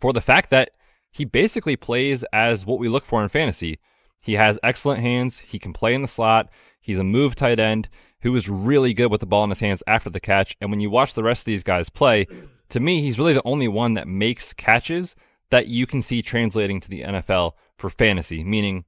for 0.00 0.12
the 0.12 0.20
fact 0.20 0.50
that 0.50 0.70
he 1.10 1.24
basically 1.24 1.76
plays 1.76 2.24
as 2.32 2.66
what 2.66 2.78
we 2.78 2.88
look 2.88 3.04
for 3.04 3.22
in 3.22 3.28
fantasy. 3.28 3.78
He 4.20 4.34
has 4.34 4.58
excellent 4.62 5.00
hands. 5.00 5.40
He 5.40 5.58
can 5.58 5.72
play 5.72 5.94
in 5.94 6.02
the 6.02 6.08
slot. 6.08 6.48
He's 6.82 6.98
a 6.98 7.04
move 7.04 7.34
tight 7.34 7.58
end 7.58 7.88
who 8.20 8.34
is 8.36 8.48
really 8.48 8.92
good 8.92 9.10
with 9.10 9.20
the 9.20 9.26
ball 9.26 9.44
in 9.44 9.50
his 9.50 9.60
hands 9.60 9.82
after 9.86 10.10
the 10.10 10.20
catch. 10.20 10.56
And 10.60 10.70
when 10.70 10.80
you 10.80 10.90
watch 10.90 11.14
the 11.14 11.22
rest 11.22 11.42
of 11.42 11.46
these 11.46 11.64
guys 11.64 11.88
play, 11.88 12.26
to 12.68 12.80
me, 12.80 13.00
he's 13.00 13.18
really 13.18 13.32
the 13.32 13.42
only 13.44 13.68
one 13.68 13.94
that 13.94 14.06
makes 14.06 14.52
catches 14.52 15.14
that 15.50 15.68
you 15.68 15.86
can 15.86 16.02
see 16.02 16.22
translating 16.22 16.80
to 16.80 16.88
the 16.88 17.02
NFL 17.02 17.52
for 17.76 17.90
fantasy, 17.90 18.44
meaning 18.44 18.84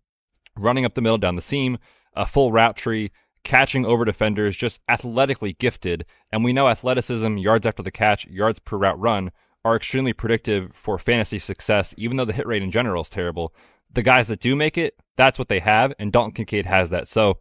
running 0.57 0.85
up 0.85 0.95
the 0.95 1.01
middle 1.01 1.19
down 1.19 1.37
the 1.37 1.43
seam, 1.43 1.79
a 2.15 2.27
full 2.27 2.53
route 2.53 2.77
tree, 2.77 3.11
catching 3.43 3.85
over 3.85 4.05
defenders, 4.05 4.57
just 4.57 4.81
athletically 4.89 5.53
gifted. 5.53 6.07
And 6.33 6.43
we 6.43 6.53
know 6.53 6.69
athleticism, 6.69 7.37
yards 7.37 7.67
after 7.67 7.83
the 7.83 7.91
catch, 7.91 8.27
yards 8.27 8.59
per 8.59 8.79
route 8.79 8.99
run 8.99 9.31
are 9.65 9.77
extremely 9.77 10.13
predictive 10.13 10.75
for 10.75 10.99
fantasy 10.99 11.39
success, 11.39 11.95
even 11.97 12.17
though 12.17 12.25
the 12.25 12.33
hit 12.33 12.47
rate 12.47 12.63
in 12.63 12.71
general 12.71 13.03
is 13.03 13.09
terrible. 13.09 13.55
The 13.93 14.03
guys 14.03 14.29
that 14.29 14.41
do 14.41 14.57
make 14.57 14.77
it, 14.77 14.97
that's 15.17 15.39
what 15.39 15.49
they 15.49 15.61
have, 15.61 15.95
and 15.99 16.13
Dalton 16.13 16.33
Kincaid 16.33 16.67
has 16.67 16.91
that. 16.91 17.09
So 17.09 17.39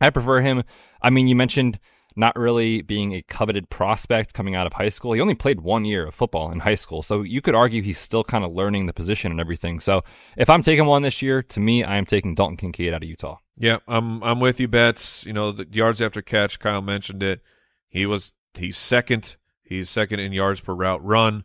I 0.00 0.10
prefer 0.10 0.40
him. 0.40 0.64
I 1.02 1.10
mean, 1.10 1.28
you 1.28 1.36
mentioned 1.36 1.78
not 2.16 2.36
really 2.36 2.82
being 2.82 3.14
a 3.14 3.22
coveted 3.22 3.70
prospect 3.70 4.34
coming 4.34 4.54
out 4.54 4.66
of 4.66 4.72
high 4.72 4.88
school. 4.88 5.12
He 5.12 5.20
only 5.20 5.34
played 5.34 5.60
one 5.60 5.84
year 5.84 6.06
of 6.06 6.14
football 6.14 6.50
in 6.50 6.60
high 6.60 6.74
school. 6.74 7.02
So 7.02 7.22
you 7.22 7.40
could 7.40 7.54
argue 7.54 7.82
he's 7.82 7.98
still 7.98 8.24
kind 8.24 8.44
of 8.44 8.52
learning 8.52 8.86
the 8.86 8.92
position 8.92 9.30
and 9.30 9.40
everything. 9.40 9.80
So 9.80 10.02
if 10.36 10.50
I'm 10.50 10.62
taking 10.62 10.86
one 10.86 11.02
this 11.02 11.22
year, 11.22 11.42
to 11.42 11.60
me, 11.60 11.84
I 11.84 11.96
am 11.96 12.06
taking 12.06 12.34
Dalton 12.34 12.56
Kincaid 12.56 12.92
out 12.92 13.02
of 13.02 13.08
Utah. 13.08 13.38
Yeah, 13.56 13.78
I'm 13.86 14.22
I'm 14.22 14.40
with 14.40 14.58
you, 14.58 14.68
Betz. 14.68 15.26
You 15.26 15.32
know, 15.32 15.52
the 15.52 15.66
yards 15.70 16.00
after 16.00 16.22
catch, 16.22 16.58
Kyle 16.58 16.80
mentioned 16.80 17.22
it. 17.22 17.42
He 17.88 18.06
was 18.06 18.32
he's 18.54 18.76
second. 18.76 19.36
He's 19.62 19.90
second 19.90 20.20
in 20.20 20.32
yards 20.32 20.60
per 20.60 20.74
route 20.74 21.04
run, 21.04 21.44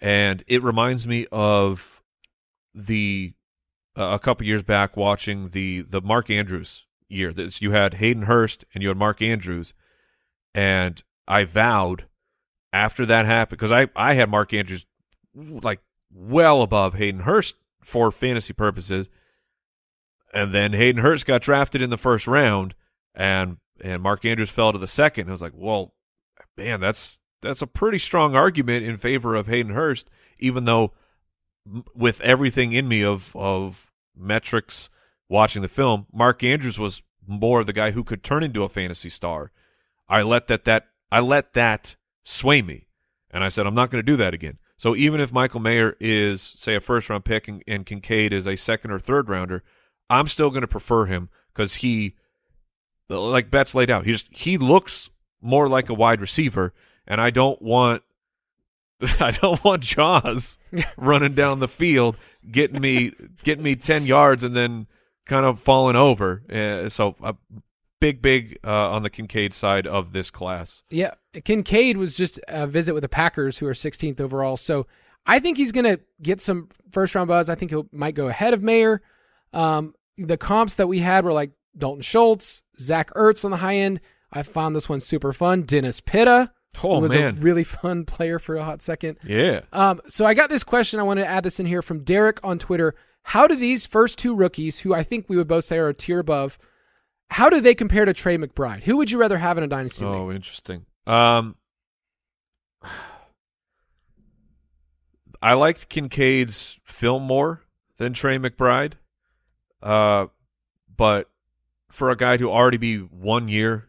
and 0.00 0.42
it 0.48 0.62
reminds 0.62 1.06
me 1.06 1.26
of 1.30 2.02
the 2.74 3.34
uh, 3.96 4.10
a 4.12 4.18
couple 4.18 4.46
years 4.46 4.62
back 4.62 4.96
watching 4.96 5.50
the 5.50 5.82
the 5.82 6.00
Mark 6.00 6.30
Andrews 6.30 6.86
year. 7.10 7.32
This 7.32 7.60
you 7.60 7.72
had 7.72 7.94
Hayden 7.94 8.24
Hurst 8.24 8.64
and 8.74 8.82
you 8.82 8.88
had 8.88 8.96
Mark 8.96 9.20
Andrews, 9.20 9.74
and 10.54 11.02
I 11.28 11.44
vowed 11.44 12.06
after 12.72 13.04
that 13.06 13.26
happened 13.26 13.58
because 13.58 13.72
I 13.72 13.88
I 13.96 14.14
had 14.14 14.30
Mark 14.30 14.54
Andrews 14.54 14.86
like 15.34 15.80
well 16.12 16.62
above 16.62 16.94
Hayden 16.94 17.22
Hurst 17.22 17.56
for 17.82 18.10
fantasy 18.10 18.52
purposes. 18.52 19.08
And 20.32 20.54
then 20.54 20.72
Hayden 20.74 21.02
Hurst 21.02 21.26
got 21.26 21.42
drafted 21.42 21.82
in 21.82 21.90
the 21.90 21.98
first 21.98 22.26
round, 22.26 22.74
and 23.14 23.56
and 23.82 24.02
Mark 24.02 24.24
Andrews 24.24 24.50
fell 24.50 24.72
to 24.72 24.78
the 24.78 24.86
second. 24.86 25.28
I 25.28 25.32
was 25.32 25.42
like, 25.42 25.54
well, 25.54 25.94
man, 26.56 26.80
that's 26.80 27.18
that's 27.42 27.62
a 27.62 27.66
pretty 27.66 27.98
strong 27.98 28.36
argument 28.36 28.84
in 28.84 28.96
favor 28.96 29.34
of 29.34 29.46
Hayden 29.46 29.74
Hurst, 29.74 30.08
even 30.38 30.64
though 30.64 30.92
with 31.94 32.20
everything 32.20 32.72
in 32.72 32.86
me 32.88 33.02
of 33.02 33.34
of 33.34 33.90
metrics 34.16 34.90
watching 35.30 35.62
the 35.62 35.68
film, 35.68 36.06
Mark 36.12 36.44
Andrews 36.44 36.78
was 36.78 37.02
more 37.26 37.64
the 37.64 37.72
guy 37.72 37.92
who 37.92 38.04
could 38.04 38.22
turn 38.22 38.42
into 38.42 38.64
a 38.64 38.68
fantasy 38.68 39.08
star. 39.08 39.52
I 40.08 40.22
let 40.22 40.48
that 40.48 40.64
that 40.66 40.88
I 41.10 41.20
let 41.20 41.54
that 41.54 41.96
sway 42.24 42.60
me, 42.60 42.88
and 43.30 43.42
I 43.42 43.48
said 43.48 43.66
I'm 43.66 43.74
not 43.74 43.90
going 43.90 44.04
to 44.04 44.12
do 44.12 44.16
that 44.16 44.34
again. 44.34 44.58
So 44.76 44.96
even 44.96 45.20
if 45.20 45.32
Michael 45.32 45.60
Mayer 45.60 45.96
is 46.00 46.42
say 46.42 46.74
a 46.74 46.80
first 46.80 47.08
round 47.08 47.24
pick 47.24 47.48
and, 47.48 47.62
and 47.66 47.86
Kincaid 47.86 48.32
is 48.32 48.46
a 48.46 48.56
second 48.56 48.90
or 48.90 48.98
third 48.98 49.28
rounder, 49.28 49.62
I'm 50.10 50.26
still 50.26 50.50
going 50.50 50.62
to 50.62 50.68
prefer 50.68 51.06
him 51.06 51.30
because 51.54 51.76
he, 51.76 52.16
like 53.08 53.50
Betz 53.50 53.74
laid 53.74 53.90
out, 53.90 54.04
he 54.04 54.12
just 54.12 54.28
he 54.34 54.58
looks 54.58 55.10
more 55.40 55.68
like 55.68 55.88
a 55.88 55.94
wide 55.94 56.20
receiver, 56.20 56.74
and 57.06 57.20
I 57.20 57.30
don't 57.30 57.62
want. 57.62 58.02
I 59.20 59.30
don't 59.30 59.62
want 59.64 59.82
Jaws 59.82 60.58
running 60.98 61.34
down 61.34 61.60
the 61.60 61.68
field, 61.68 62.16
getting 62.50 62.80
me 62.80 63.12
getting 63.44 63.64
me 63.64 63.76
ten 63.76 64.04
yards, 64.04 64.42
and 64.44 64.54
then 64.56 64.88
kind 65.30 65.46
of 65.46 65.60
falling 65.60 65.96
over. 65.96 66.42
Uh, 66.52 66.88
so 66.88 67.14
a 67.22 67.34
big, 68.00 68.20
big 68.20 68.58
uh, 68.64 68.90
on 68.90 69.02
the 69.04 69.10
Kincaid 69.10 69.54
side 69.54 69.86
of 69.86 70.12
this 70.12 70.28
class. 70.30 70.82
Yeah, 70.90 71.14
Kincaid 71.44 71.96
was 71.96 72.16
just 72.16 72.40
a 72.48 72.66
visit 72.66 72.94
with 72.94 73.02
the 73.02 73.08
Packers, 73.08 73.58
who 73.58 73.66
are 73.66 73.72
16th 73.72 74.20
overall. 74.20 74.56
So 74.56 74.86
I 75.26 75.38
think 75.38 75.56
he's 75.56 75.72
going 75.72 75.84
to 75.84 76.00
get 76.20 76.40
some 76.40 76.68
first 76.90 77.14
round 77.14 77.28
buzz. 77.28 77.48
I 77.48 77.54
think 77.54 77.70
he 77.70 77.80
might 77.92 78.14
go 78.14 78.28
ahead 78.28 78.52
of 78.52 78.62
Mayer. 78.62 79.02
Um, 79.52 79.94
the 80.18 80.36
comps 80.36 80.74
that 80.74 80.88
we 80.88 80.98
had 80.98 81.24
were 81.24 81.32
like 81.32 81.52
Dalton 81.78 82.02
Schultz, 82.02 82.62
Zach 82.78 83.10
Ertz 83.14 83.44
on 83.44 83.52
the 83.52 83.58
high 83.58 83.76
end. 83.76 84.00
I 84.32 84.42
found 84.42 84.74
this 84.74 84.88
one 84.88 85.00
super 85.00 85.32
fun. 85.32 85.62
Dennis 85.62 86.00
Pitta. 86.00 86.52
Oh, 86.84 87.00
was 87.00 87.14
man. 87.14 87.36
a 87.36 87.40
really 87.40 87.64
fun 87.64 88.04
player 88.06 88.38
for 88.38 88.56
a 88.56 88.64
hot 88.64 88.82
second. 88.82 89.18
Yeah. 89.24 89.60
Um, 89.72 90.00
so 90.08 90.24
I 90.24 90.34
got 90.34 90.50
this 90.50 90.64
question. 90.64 91.00
I 91.00 91.04
wanted 91.04 91.22
to 91.22 91.28
add 91.28 91.44
this 91.44 91.60
in 91.60 91.66
here 91.66 91.82
from 91.82 92.04
Derek 92.04 92.40
on 92.44 92.58
Twitter. 92.58 92.94
How 93.22 93.46
do 93.46 93.54
these 93.54 93.86
first 93.86 94.18
two 94.18 94.34
rookies, 94.34 94.80
who 94.80 94.94
I 94.94 95.02
think 95.02 95.28
we 95.28 95.36
would 95.36 95.48
both 95.48 95.64
say 95.64 95.78
are 95.78 95.88
a 95.88 95.94
tier 95.94 96.18
above, 96.18 96.58
how 97.30 97.48
do 97.48 97.60
they 97.60 97.74
compare 97.74 98.04
to 98.04 98.12
Trey 98.12 98.36
McBride? 98.36 98.82
Who 98.82 98.96
would 98.96 99.10
you 99.10 99.18
rather 99.18 99.38
have 99.38 99.56
in 99.56 99.64
a 99.64 99.68
dynasty 99.68 100.04
league? 100.04 100.14
Oh, 100.14 100.32
interesting. 100.32 100.86
Um, 101.06 101.54
I 105.42 105.54
liked 105.54 105.88
Kincaid's 105.88 106.80
film 106.84 107.22
more 107.22 107.62
than 107.98 108.12
Trey 108.12 108.38
McBride. 108.38 108.94
Uh, 109.82 110.26
but 110.94 111.30
for 111.90 112.10
a 112.10 112.16
guy 112.16 112.36
to 112.36 112.50
already 112.50 112.76
be 112.76 112.98
one 112.98 113.48
year 113.48 113.88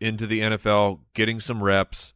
into 0.00 0.26
the 0.26 0.40
NFL, 0.40 1.00
getting 1.14 1.40
some 1.40 1.62
reps, 1.62 2.14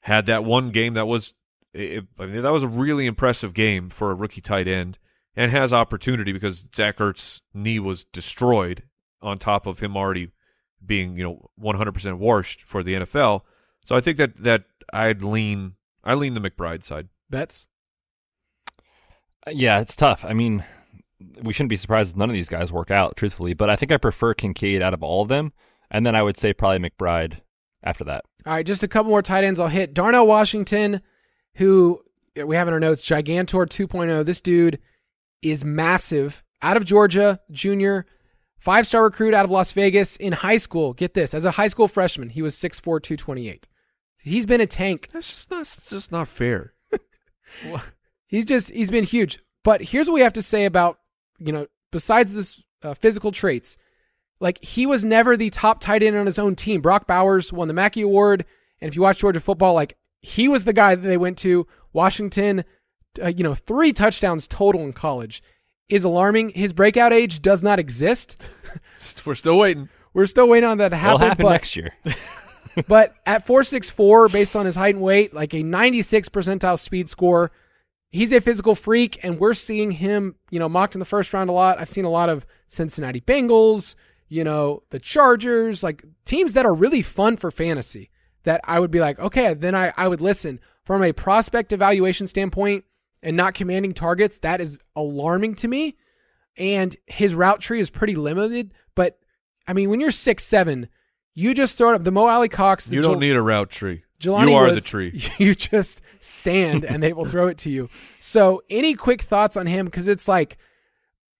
had 0.00 0.26
that 0.26 0.44
one 0.44 0.70
game 0.70 0.94
that 0.94 1.06
was, 1.06 1.34
it, 1.74 2.04
I 2.18 2.26
mean, 2.26 2.42
that 2.42 2.52
was 2.52 2.62
a 2.62 2.68
really 2.68 3.06
impressive 3.06 3.52
game 3.52 3.90
for 3.90 4.10
a 4.10 4.14
rookie 4.14 4.40
tight 4.40 4.68
end, 4.68 4.98
and 5.38 5.52
has 5.52 5.72
opportunity 5.72 6.32
because 6.32 6.68
Zach 6.74 6.96
Ertz's 6.96 7.42
knee 7.54 7.78
was 7.78 8.02
destroyed 8.02 8.82
on 9.22 9.38
top 9.38 9.66
of 9.66 9.78
him 9.78 9.96
already 9.96 10.32
being, 10.84 11.16
you 11.16 11.22
know, 11.22 11.50
100% 11.62 12.18
washed 12.18 12.62
for 12.62 12.82
the 12.82 12.94
NFL. 12.94 13.42
So 13.84 13.94
I 13.94 14.00
think 14.00 14.18
that 14.18 14.42
that 14.42 14.64
I'd 14.92 15.22
lean 15.22 15.74
I 16.02 16.14
lean 16.14 16.34
the 16.34 16.40
McBride 16.40 16.82
side. 16.82 17.08
Betz? 17.30 17.68
Uh, 19.46 19.52
yeah, 19.52 19.78
it's 19.78 19.94
tough. 19.94 20.24
I 20.24 20.32
mean, 20.32 20.64
we 21.40 21.52
shouldn't 21.52 21.70
be 21.70 21.76
surprised 21.76 22.12
if 22.12 22.16
none 22.16 22.30
of 22.30 22.34
these 22.34 22.48
guys 22.48 22.72
work 22.72 22.90
out, 22.90 23.16
truthfully. 23.16 23.54
But 23.54 23.70
I 23.70 23.76
think 23.76 23.92
I 23.92 23.96
prefer 23.96 24.34
Kincaid 24.34 24.82
out 24.82 24.94
of 24.94 25.04
all 25.04 25.22
of 25.22 25.28
them, 25.28 25.52
and 25.88 26.04
then 26.04 26.16
I 26.16 26.22
would 26.22 26.36
say 26.36 26.52
probably 26.52 26.90
McBride 26.90 27.38
after 27.84 28.02
that. 28.04 28.24
All 28.44 28.54
right, 28.54 28.66
just 28.66 28.82
a 28.82 28.88
couple 28.88 29.10
more 29.10 29.22
tight 29.22 29.44
ends 29.44 29.60
I'll 29.60 29.68
hit. 29.68 29.94
Darnell 29.94 30.26
Washington, 30.26 31.00
who 31.54 32.02
we 32.34 32.56
have 32.56 32.66
in 32.66 32.74
our 32.74 32.80
notes, 32.80 33.06
Gigantor 33.06 33.66
2.0. 33.66 34.24
This 34.24 34.40
dude 34.40 34.80
is 35.42 35.64
massive. 35.64 36.42
Out 36.60 36.76
of 36.76 36.84
Georgia, 36.84 37.40
junior, 37.50 38.06
five 38.58 38.86
star 38.86 39.04
recruit 39.04 39.34
out 39.34 39.44
of 39.44 39.50
Las 39.50 39.72
Vegas 39.72 40.16
in 40.16 40.32
high 40.32 40.56
school. 40.56 40.92
Get 40.92 41.14
this, 41.14 41.34
as 41.34 41.44
a 41.44 41.52
high 41.52 41.68
school 41.68 41.88
freshman, 41.88 42.30
he 42.30 42.42
was 42.42 42.56
6'4, 42.56 42.82
228. 42.82 43.68
He's 44.22 44.46
been 44.46 44.60
a 44.60 44.66
tank. 44.66 45.08
That's 45.12 45.28
just 45.28 45.50
not 45.50 45.60
it's 45.60 45.90
just 45.90 46.12
not 46.12 46.28
fair. 46.28 46.74
He's 48.26 48.44
just 48.44 48.70
he's 48.70 48.90
been 48.90 49.04
huge. 49.04 49.38
But 49.64 49.82
here's 49.82 50.06
what 50.06 50.14
we 50.14 50.20
have 50.20 50.34
to 50.34 50.42
say 50.42 50.64
about 50.64 50.98
you 51.38 51.52
know 51.52 51.66
besides 51.90 52.34
this 52.34 52.62
uh, 52.82 52.94
physical 52.94 53.32
traits, 53.32 53.78
like 54.40 54.62
he 54.62 54.86
was 54.86 55.04
never 55.04 55.36
the 55.36 55.50
top 55.50 55.80
tight 55.80 56.02
end 56.02 56.16
on 56.16 56.26
his 56.26 56.38
own 56.38 56.54
team. 56.54 56.80
Brock 56.80 57.06
Bowers 57.06 57.52
won 57.52 57.68
the 57.68 57.74
Mackey 57.74 58.02
Award, 58.02 58.44
and 58.80 58.88
if 58.88 58.96
you 58.96 59.02
watch 59.02 59.18
Georgia 59.18 59.40
football, 59.40 59.74
like 59.74 59.96
he 60.20 60.48
was 60.48 60.64
the 60.64 60.72
guy 60.72 60.94
that 60.94 61.06
they 61.06 61.16
went 61.16 61.38
to. 61.38 61.66
Washington, 61.92 62.64
uh, 63.22 63.28
you 63.28 63.44
know, 63.44 63.54
three 63.54 63.92
touchdowns 63.92 64.46
total 64.46 64.82
in 64.82 64.92
college 64.92 65.42
is 65.88 66.04
alarming. 66.04 66.50
His 66.50 66.72
breakout 66.72 67.12
age 67.12 67.40
does 67.40 67.62
not 67.62 67.78
exist. 67.78 68.40
We're 69.24 69.34
still 69.34 69.58
waiting. 69.58 69.88
We're 70.12 70.26
still 70.26 70.48
waiting 70.48 70.68
on 70.68 70.78
that 70.78 70.90
to 70.90 70.96
It'll 70.96 71.18
happen. 71.18 71.28
happen 71.28 71.42
but 71.44 71.52
next 71.52 71.76
year. 71.76 71.92
but 72.88 73.14
at 73.26 73.46
464 73.46 74.28
based 74.28 74.54
on 74.54 74.66
his 74.66 74.76
height 74.76 74.94
and 74.94 75.02
weight 75.02 75.34
like 75.34 75.54
a 75.54 75.62
96 75.62 76.28
percentile 76.28 76.78
speed 76.78 77.08
score 77.08 77.50
he's 78.10 78.32
a 78.32 78.40
physical 78.40 78.74
freak 78.74 79.18
and 79.24 79.38
we're 79.38 79.54
seeing 79.54 79.90
him 79.90 80.36
you 80.50 80.58
know 80.58 80.68
mocked 80.68 80.94
in 80.94 80.98
the 80.98 81.04
first 81.04 81.32
round 81.32 81.50
a 81.50 81.52
lot 81.52 81.80
i've 81.80 81.88
seen 81.88 82.04
a 82.04 82.10
lot 82.10 82.28
of 82.28 82.46
cincinnati 82.68 83.20
bengals 83.20 83.94
you 84.28 84.44
know 84.44 84.82
the 84.90 84.98
chargers 84.98 85.82
like 85.82 86.04
teams 86.24 86.52
that 86.52 86.66
are 86.66 86.74
really 86.74 87.02
fun 87.02 87.36
for 87.36 87.50
fantasy 87.50 88.10
that 88.44 88.60
i 88.64 88.78
would 88.78 88.90
be 88.90 89.00
like 89.00 89.18
okay 89.18 89.54
then 89.54 89.74
i, 89.74 89.92
I 89.96 90.06
would 90.08 90.20
listen 90.20 90.60
from 90.84 91.02
a 91.02 91.12
prospect 91.12 91.72
evaluation 91.72 92.26
standpoint 92.26 92.84
and 93.22 93.36
not 93.36 93.54
commanding 93.54 93.92
targets 93.94 94.38
that 94.38 94.60
is 94.60 94.78
alarming 94.96 95.54
to 95.54 95.68
me 95.68 95.96
and 96.56 96.96
his 97.06 97.34
route 97.34 97.60
tree 97.60 97.80
is 97.80 97.90
pretty 97.90 98.14
limited 98.14 98.72
but 98.94 99.18
i 99.66 99.72
mean 99.72 99.90
when 99.90 100.00
you're 100.00 100.10
six 100.10 100.44
seven 100.44 100.88
you 101.38 101.54
just 101.54 101.78
throw 101.78 101.92
it 101.92 101.94
up 101.94 102.02
the 102.02 102.10
Mo 102.10 102.26
Alie-Cox. 102.26 102.86
The 102.86 102.96
You 102.96 103.02
don't 103.02 103.12
Jel- 103.12 103.20
need 103.20 103.36
a 103.36 103.42
route 103.42 103.70
tree. 103.70 104.02
Jelani 104.18 104.50
you 104.50 104.56
are 104.56 104.72
the 104.72 104.80
tree. 104.80 105.22
You 105.38 105.54
just 105.54 106.02
stand 106.18 106.84
and 106.84 107.00
they 107.00 107.12
will 107.12 107.26
throw 107.26 107.46
it 107.46 107.58
to 107.58 107.70
you. 107.70 107.88
So, 108.18 108.60
any 108.68 108.94
quick 108.94 109.22
thoughts 109.22 109.56
on 109.56 109.66
him? 109.68 109.84
Because 109.86 110.08
it's 110.08 110.26
like 110.26 110.58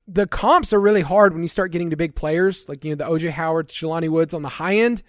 the 0.07 0.29
comps 0.29 0.73
are 0.73 0.81
really 0.81 1.01
hard 1.01 1.33
when 1.33 1.43
you 1.43 1.49
start 1.49 1.73
getting 1.73 1.91
to 1.91 1.97
big 1.97 2.15
players, 2.15 2.69
like 2.69 2.85
you 2.85 2.91
know 2.91 2.95
the 2.97 3.11
OJ 3.11 3.31
Howard, 3.31 3.71
Jelani 3.71 4.09
Woods 4.09 4.33
on 4.33 4.43
the 4.43 4.49
high 4.49 4.77
end. 4.77 5.03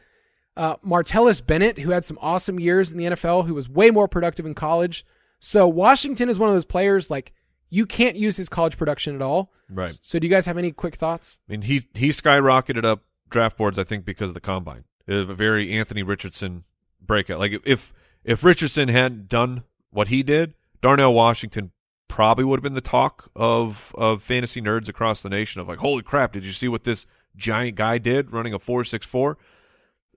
Uh, 0.58 0.78
Martellus 0.78 1.46
Bennett, 1.46 1.78
who 1.78 1.91
had 1.91 2.04
some 2.04 2.18
awesome 2.20 2.60
years 2.60 2.91
in 2.91 2.98
the 2.98 3.06
NFL, 3.06 3.46
who 3.46 3.54
was 3.54 3.70
way 3.70 3.91
more 3.91 4.08
productive 4.08 4.48
in 4.48 4.56
college. 4.56 5.06
So 5.40 5.68
Washington 5.68 6.30
is 6.30 6.38
one 6.38 6.49
of 6.49 6.56
those 6.56 6.66
players 6.66 7.10
like 7.10 7.34
you 7.70 7.86
can't 7.86 8.16
use 8.16 8.38
his 8.38 8.49
college 8.49 8.78
production 8.78 9.16
at 9.16 9.22
all. 9.22 9.52
Right. 9.70 9.98
So, 10.02 10.20
do 10.20 10.28
you 10.28 10.32
guys 10.32 10.45
have 10.45 10.57
any 10.57 10.72
quick 10.72 10.95
thoughts? 10.95 11.40
I 11.48 11.53
mean, 11.53 11.61
he 11.64 11.84
he 11.94 12.10
skyrocketed 12.10 12.84
up 12.84 13.03
draft 13.30 13.57
boards, 13.57 13.78
I 13.78 13.84
think, 13.84 14.06
because 14.06 14.32
of 14.32 14.34
the 14.34 14.41
combine. 14.41 14.86
It 15.07 15.14
was 15.14 15.30
a 15.30 15.34
very 15.34 15.72
Anthony 15.72 16.03
Richardson 16.03 16.64
breakout. 17.02 17.40
Like 17.40 17.61
if 17.66 17.94
if 18.24 18.44
Richardson 18.44 18.90
hadn't 18.90 19.28
done 19.28 19.64
what 19.91 20.10
he 20.10 20.24
did, 20.24 20.53
Darnell 20.82 21.14
Washington 21.14 21.72
probably 22.07 22.44
would 22.44 22.57
have 22.57 22.64
been 22.64 22.74
the 22.74 22.82
talk 22.82 23.30
of 23.36 23.94
of 23.95 24.24
fantasy 24.24 24.61
nerds 24.61 24.90
across 24.90 25.22
the 25.22 25.30
nation. 25.30 25.61
Of 25.61 25.68
like, 25.68 25.80
holy 25.80 26.03
crap, 26.03 26.34
did 26.34 26.45
you 26.45 26.52
see 26.52 26.68
what 26.68 26.84
this 26.84 27.06
giant 27.36 27.76
guy 27.76 27.98
did 27.98 28.34
running 28.34 28.53
a 28.53 28.60
four 28.60 28.84
six 28.84 29.06
four? 29.06 29.38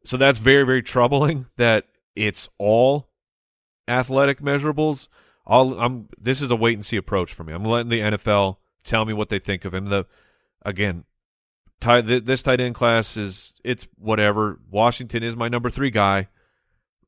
So 0.04 0.16
that's 0.16 0.38
very 0.38 0.64
very 0.64 0.82
troubling 0.82 1.46
that 1.56 1.86
it's 2.16 2.48
all 2.58 3.08
athletic 3.92 4.40
measurables. 4.40 5.08
I'll, 5.46 5.78
I'm 5.80 6.08
this 6.20 6.40
is 6.40 6.50
a 6.50 6.56
wait 6.56 6.74
and 6.74 6.84
see 6.84 6.96
approach 6.96 7.32
for 7.32 7.44
me. 7.44 7.52
I'm 7.52 7.64
letting 7.64 7.90
the 7.90 8.00
NFL 8.00 8.56
tell 8.84 9.04
me 9.04 9.12
what 9.12 9.28
they 9.28 9.38
think 9.38 9.64
of 9.64 9.74
him. 9.74 9.86
The 9.86 10.06
again, 10.64 11.04
tight, 11.80 12.02
this 12.02 12.42
tight 12.42 12.60
end 12.60 12.74
class 12.74 13.16
is 13.16 13.54
it's 13.64 13.88
whatever. 13.98 14.60
Washington 14.70 15.22
is 15.22 15.36
my 15.36 15.48
number 15.48 15.70
three 15.70 15.90
guy, 15.90 16.28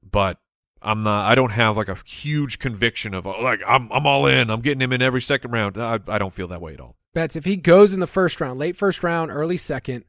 but 0.08 0.38
I'm 0.82 1.02
not. 1.02 1.30
I 1.30 1.34
don't 1.34 1.52
have 1.52 1.76
like 1.76 1.88
a 1.88 1.96
huge 2.04 2.58
conviction 2.58 3.14
of 3.14 3.26
oh, 3.26 3.40
like 3.40 3.60
I'm 3.66 3.90
I'm 3.90 4.06
all 4.06 4.26
in. 4.26 4.50
I'm 4.50 4.60
getting 4.60 4.82
him 4.82 4.92
in 4.92 5.02
every 5.02 5.20
second 5.20 5.52
round. 5.52 5.78
I 5.78 5.98
I 6.06 6.18
don't 6.18 6.32
feel 6.32 6.48
that 6.48 6.60
way 6.60 6.74
at 6.74 6.80
all. 6.80 6.96
Betz 7.14 7.36
if 7.36 7.44
he 7.44 7.56
goes 7.56 7.94
in 7.94 8.00
the 8.00 8.06
first 8.06 8.40
round, 8.40 8.58
late 8.58 8.76
first 8.76 9.02
round, 9.02 9.30
early 9.30 9.56
second, 9.56 10.04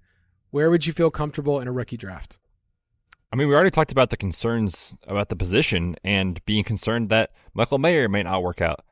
where 0.50 0.70
would 0.70 0.86
you 0.86 0.94
feel 0.94 1.12
comfortable 1.12 1.60
in 1.60 1.68
a 1.68 1.72
rookie 1.72 1.98
draft? 1.98 2.38
I 3.32 3.36
mean, 3.36 3.48
we 3.48 3.56
already 3.56 3.72
talked 3.72 3.92
about 3.92 4.12
the 4.12 4.18
concerns 4.18 4.96
about 5.08 5.30
the 5.30 5.36
position 5.36 5.96
and 6.04 6.44
being 6.46 6.64
concerned 6.64 7.10
that 7.10 7.32
Michael 7.54 7.80
Mayer 7.80 8.08
may 8.08 8.24
not 8.24 8.44
work 8.44 8.62
out. 8.62 8.86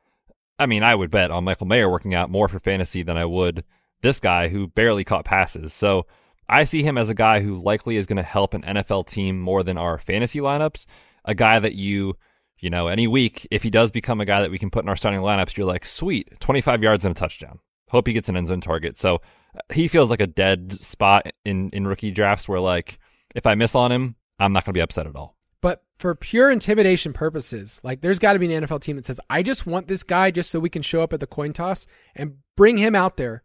I 0.58 0.66
mean, 0.66 0.82
I 0.82 0.94
would 0.94 1.10
bet 1.10 1.30
on 1.30 1.44
Michael 1.44 1.66
Mayer 1.66 1.88
working 1.88 2.14
out 2.14 2.30
more 2.30 2.48
for 2.48 2.58
fantasy 2.58 3.02
than 3.02 3.16
I 3.16 3.24
would 3.24 3.64
this 4.02 4.20
guy 4.20 4.48
who 4.48 4.66
barely 4.68 5.02
caught 5.02 5.24
passes. 5.24 5.72
So 5.72 6.06
I 6.48 6.64
see 6.64 6.82
him 6.82 6.98
as 6.98 7.08
a 7.08 7.14
guy 7.14 7.40
who 7.40 7.56
likely 7.56 7.96
is 7.96 8.06
going 8.06 8.18
to 8.18 8.22
help 8.22 8.52
an 8.52 8.62
NFL 8.62 9.06
team 9.06 9.40
more 9.40 9.62
than 9.62 9.78
our 9.78 9.98
fantasy 9.98 10.40
lineups. 10.40 10.84
A 11.24 11.34
guy 11.34 11.58
that 11.58 11.74
you 11.74 12.16
You 12.58 12.70
know, 12.70 12.88
any 12.88 13.06
week, 13.06 13.46
if 13.50 13.62
he 13.62 13.70
does 13.70 13.90
become 13.90 14.20
a 14.20 14.24
guy 14.24 14.40
that 14.40 14.50
we 14.50 14.58
can 14.58 14.70
put 14.70 14.84
in 14.84 14.88
our 14.88 14.96
starting 14.96 15.20
lineups, 15.20 15.56
you're 15.56 15.66
like, 15.66 15.84
sweet, 15.84 16.38
25 16.40 16.82
yards 16.82 17.04
and 17.04 17.16
a 17.16 17.18
touchdown. 17.18 17.58
Hope 17.88 18.06
he 18.06 18.12
gets 18.12 18.28
an 18.28 18.36
end 18.36 18.48
zone 18.48 18.60
target. 18.60 18.96
So 18.96 19.16
uh, 19.56 19.60
he 19.72 19.88
feels 19.88 20.08
like 20.08 20.20
a 20.20 20.26
dead 20.26 20.72
spot 20.80 21.30
in, 21.44 21.70
in 21.70 21.86
rookie 21.86 22.10
drafts 22.10 22.48
where, 22.48 22.60
like, 22.60 22.98
if 23.34 23.46
I 23.46 23.54
miss 23.54 23.74
on 23.74 23.92
him, 23.92 24.16
I'm 24.38 24.52
not 24.52 24.64
going 24.64 24.72
to 24.72 24.78
be 24.78 24.82
upset 24.82 25.06
at 25.06 25.16
all. 25.16 25.36
But 25.60 25.82
for 25.98 26.14
pure 26.14 26.50
intimidation 26.50 27.12
purposes, 27.12 27.80
like 27.82 28.02
there's 28.02 28.18
got 28.18 28.34
to 28.34 28.38
be 28.38 28.52
an 28.54 28.64
NFL 28.64 28.80
team 28.82 28.96
that 28.96 29.06
says, 29.06 29.20
I 29.30 29.42
just 29.42 29.66
want 29.66 29.88
this 29.88 30.02
guy 30.02 30.30
just 30.30 30.50
so 30.50 30.60
we 30.60 30.68
can 30.68 30.82
show 30.82 31.02
up 31.02 31.12
at 31.12 31.20
the 31.20 31.26
coin 31.26 31.52
toss 31.52 31.86
and 32.14 32.36
bring 32.56 32.76
him 32.78 32.94
out 32.94 33.16
there 33.16 33.42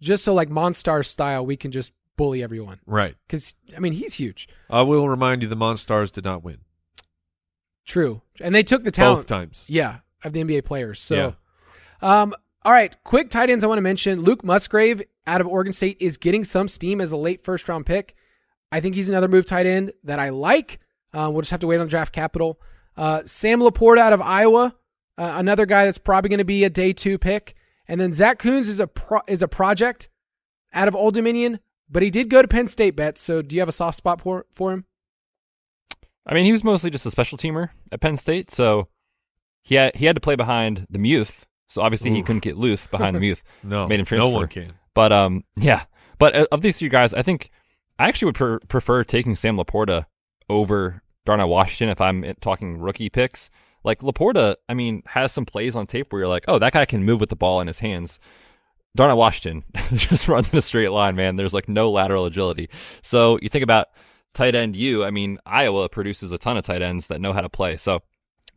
just 0.00 0.24
so, 0.24 0.34
like, 0.34 0.50
Monstar 0.50 1.06
style, 1.06 1.46
we 1.46 1.56
can 1.56 1.70
just 1.70 1.92
bully 2.16 2.42
everyone. 2.42 2.80
Right. 2.86 3.14
Because, 3.26 3.54
I 3.76 3.78
mean, 3.80 3.92
he's 3.92 4.14
huge. 4.14 4.48
I 4.68 4.82
will 4.82 5.08
remind 5.08 5.42
you 5.42 5.48
the 5.48 5.54
Monstars 5.56 6.10
did 6.12 6.24
not 6.24 6.42
win 6.42 6.58
True. 7.84 8.22
And 8.40 8.54
they 8.54 8.62
took 8.62 8.84
the 8.84 8.90
talent. 8.90 9.18
both 9.20 9.26
times. 9.26 9.64
Yeah, 9.68 9.98
of 10.24 10.32
the 10.32 10.42
NBA 10.42 10.64
players. 10.64 11.00
So, 11.00 11.34
Yeah. 12.02 12.20
um, 12.22 12.34
all 12.64 12.72
right, 12.72 12.94
quick 13.04 13.30
tight 13.30 13.50
ends 13.50 13.64
I 13.64 13.66
want 13.66 13.78
to 13.78 13.82
mention. 13.82 14.22
Luke 14.22 14.44
Musgrave 14.44 15.02
out 15.26 15.40
of 15.40 15.46
Oregon 15.48 15.72
State 15.72 15.96
is 16.00 16.16
getting 16.16 16.44
some 16.44 16.68
steam 16.68 17.00
as 17.00 17.10
a 17.12 17.16
late 17.16 17.42
first 17.44 17.68
round 17.68 17.86
pick. 17.86 18.14
I 18.72 18.80
think 18.80 18.94
he's 18.94 19.08
another 19.08 19.28
move 19.28 19.46
tight 19.46 19.66
end 19.66 19.92
that 20.04 20.18
I 20.18 20.30
like. 20.30 20.80
Uh, 21.12 21.28
we'll 21.30 21.42
just 21.42 21.50
have 21.50 21.60
to 21.60 21.66
wait 21.66 21.78
on 21.78 21.86
draft 21.86 22.12
capital. 22.12 22.58
Uh, 22.96 23.22
Sam 23.26 23.62
Laporte 23.62 23.98
out 23.98 24.12
of 24.12 24.20
Iowa, 24.22 24.74
uh, 25.18 25.32
another 25.36 25.66
guy 25.66 25.84
that's 25.84 25.98
probably 25.98 26.30
going 26.30 26.38
to 26.38 26.44
be 26.44 26.64
a 26.64 26.70
day 26.70 26.92
two 26.92 27.18
pick. 27.18 27.54
And 27.86 28.00
then 28.00 28.12
Zack 28.12 28.38
Kuntz 28.38 28.68
is 28.68 28.80
a 28.80 28.86
pro- 28.86 29.20
is 29.28 29.42
a 29.42 29.48
project 29.48 30.08
out 30.72 30.88
of 30.88 30.96
Old 30.96 31.14
Dominion, 31.14 31.60
but 31.90 32.02
he 32.02 32.10
did 32.10 32.30
go 32.30 32.40
to 32.40 32.48
Penn 32.48 32.66
State 32.66 32.96
bet. 32.96 33.18
So 33.18 33.42
do 33.42 33.54
you 33.54 33.60
have 33.60 33.68
a 33.68 33.72
soft 33.72 33.96
spot 33.98 34.20
for 34.22 34.46
for 34.54 34.72
him? 34.72 34.86
I 36.26 36.34
mean, 36.34 36.44
he 36.46 36.52
was 36.52 36.64
mostly 36.64 36.90
just 36.90 37.04
a 37.04 37.10
special 37.10 37.36
teamer 37.36 37.70
at 37.90 38.00
Penn 38.00 38.16
State, 38.16 38.50
so 38.50 38.88
he 39.62 39.74
had 39.74 39.96
he 39.96 40.06
had 40.06 40.16
to 40.16 40.20
play 40.20 40.36
behind 40.36 40.86
the 40.88 40.98
Muth. 40.98 41.46
So 41.68 41.82
obviously 41.82 42.10
he 42.10 42.22
couldn't 42.22 42.42
get 42.42 42.56
Luth 42.56 42.90
behind 42.90 43.16
the 43.16 43.20
Muth. 43.20 43.42
No, 43.62 43.86
made 43.88 43.98
him 44.00 44.06
transfer. 44.06 44.30
no 44.30 44.34
one 44.34 44.48
can. 44.48 44.74
But 44.94 45.12
um, 45.12 45.44
yeah. 45.56 45.84
But 46.18 46.36
uh, 46.36 46.46
of 46.52 46.60
these 46.60 46.78
three 46.78 46.88
guys, 46.90 47.14
I 47.14 47.22
think 47.22 47.50
I 48.02 48.08
actually 48.08 48.26
would 48.26 48.34
per- 48.34 48.58
prefer 48.58 49.04
taking 49.04 49.36
Sam 49.36 49.56
Laporta 49.56 50.06
over 50.50 51.02
Darnell 51.24 51.48
Washington 51.48 51.88
if 51.88 52.00
I'm 52.00 52.24
talking 52.40 52.80
rookie 52.80 53.08
picks. 53.08 53.48
Like 53.84 54.00
Laporta, 54.00 54.56
I 54.68 54.74
mean, 54.74 55.04
has 55.06 55.30
some 55.30 55.46
plays 55.46 55.76
on 55.76 55.86
tape 55.86 56.12
where 56.12 56.22
you're 56.22 56.28
like, 56.28 56.46
oh, 56.48 56.58
that 56.58 56.72
guy 56.72 56.84
can 56.84 57.04
move 57.04 57.20
with 57.20 57.28
the 57.28 57.36
ball 57.36 57.60
in 57.60 57.68
his 57.68 57.78
hands. 57.78 58.18
Darnell 58.96 59.18
Washington 59.18 59.62
just 59.94 60.26
runs 60.26 60.52
in 60.52 60.58
a 60.58 60.62
straight 60.62 60.90
line, 60.90 61.14
man. 61.14 61.36
There's 61.36 61.54
like 61.54 61.68
no 61.68 61.92
lateral 61.92 62.26
agility. 62.26 62.70
So 63.02 63.38
you 63.40 63.48
think 63.48 63.62
about 63.62 63.86
tight 64.34 64.56
end 64.56 64.74
you, 64.74 65.04
I 65.04 65.12
mean, 65.12 65.38
Iowa 65.46 65.88
produces 65.88 66.32
a 66.32 66.38
ton 66.38 66.56
of 66.56 66.64
tight 66.64 66.82
ends 66.82 67.06
that 67.06 67.20
know 67.20 67.32
how 67.32 67.40
to 67.40 67.48
play. 67.48 67.76
So 67.76 68.02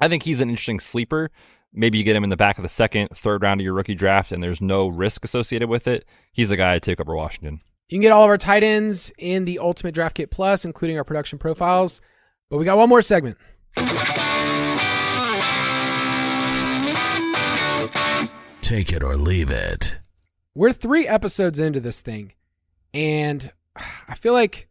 I 0.02 0.08
think 0.08 0.24
he's 0.24 0.42
an 0.42 0.50
interesting 0.50 0.80
sleeper. 0.80 1.30
Maybe 1.72 2.00
you 2.00 2.04
get 2.04 2.16
him 2.16 2.24
in 2.24 2.32
the 2.32 2.36
back 2.36 2.58
of 2.58 2.64
the 2.64 2.70
second, 2.70 3.10
third 3.14 3.44
round 3.44 3.62
of 3.62 3.66
your 3.66 3.76
rookie 3.76 3.94
draft, 3.94 4.32
and 4.32 4.42
there's 4.42 4.62
no 4.62 4.88
risk 4.88 5.24
associated 5.24 5.70
with 5.70 5.88
it. 5.88 6.04
He's 6.34 6.50
a 6.50 6.58
guy 6.58 6.74
I'd 6.74 6.82
take 6.82 7.00
over 7.00 7.16
Washington. 7.16 7.60
You 7.88 7.98
can 7.98 8.02
get 8.02 8.12
all 8.12 8.24
of 8.24 8.30
our 8.30 8.38
tight 8.38 8.64
ends 8.64 9.12
in 9.18 9.46
the 9.46 9.60
Ultimate 9.60 9.94
Draft 9.94 10.16
Kit 10.16 10.32
Plus, 10.32 10.66
including 10.66 10.98
our 10.98 11.04
production 11.04 11.38
profiles. 11.38 12.02
But 12.50 12.58
we 12.58 12.66
got 12.66 12.78
one 12.78 12.90
more 12.90 13.02
segment. 13.04 13.38
Take 18.62 18.92
it 18.92 19.04
or 19.04 19.16
leave 19.16 19.52
it. 19.52 19.98
We're 20.56 20.72
three 20.74 21.08
episodes 21.08 21.60
into 21.60 21.80
this 21.80 22.02
thing, 22.02 22.34
and 22.94 23.52
I 24.08 24.16
feel 24.16 24.34
like 24.34 24.68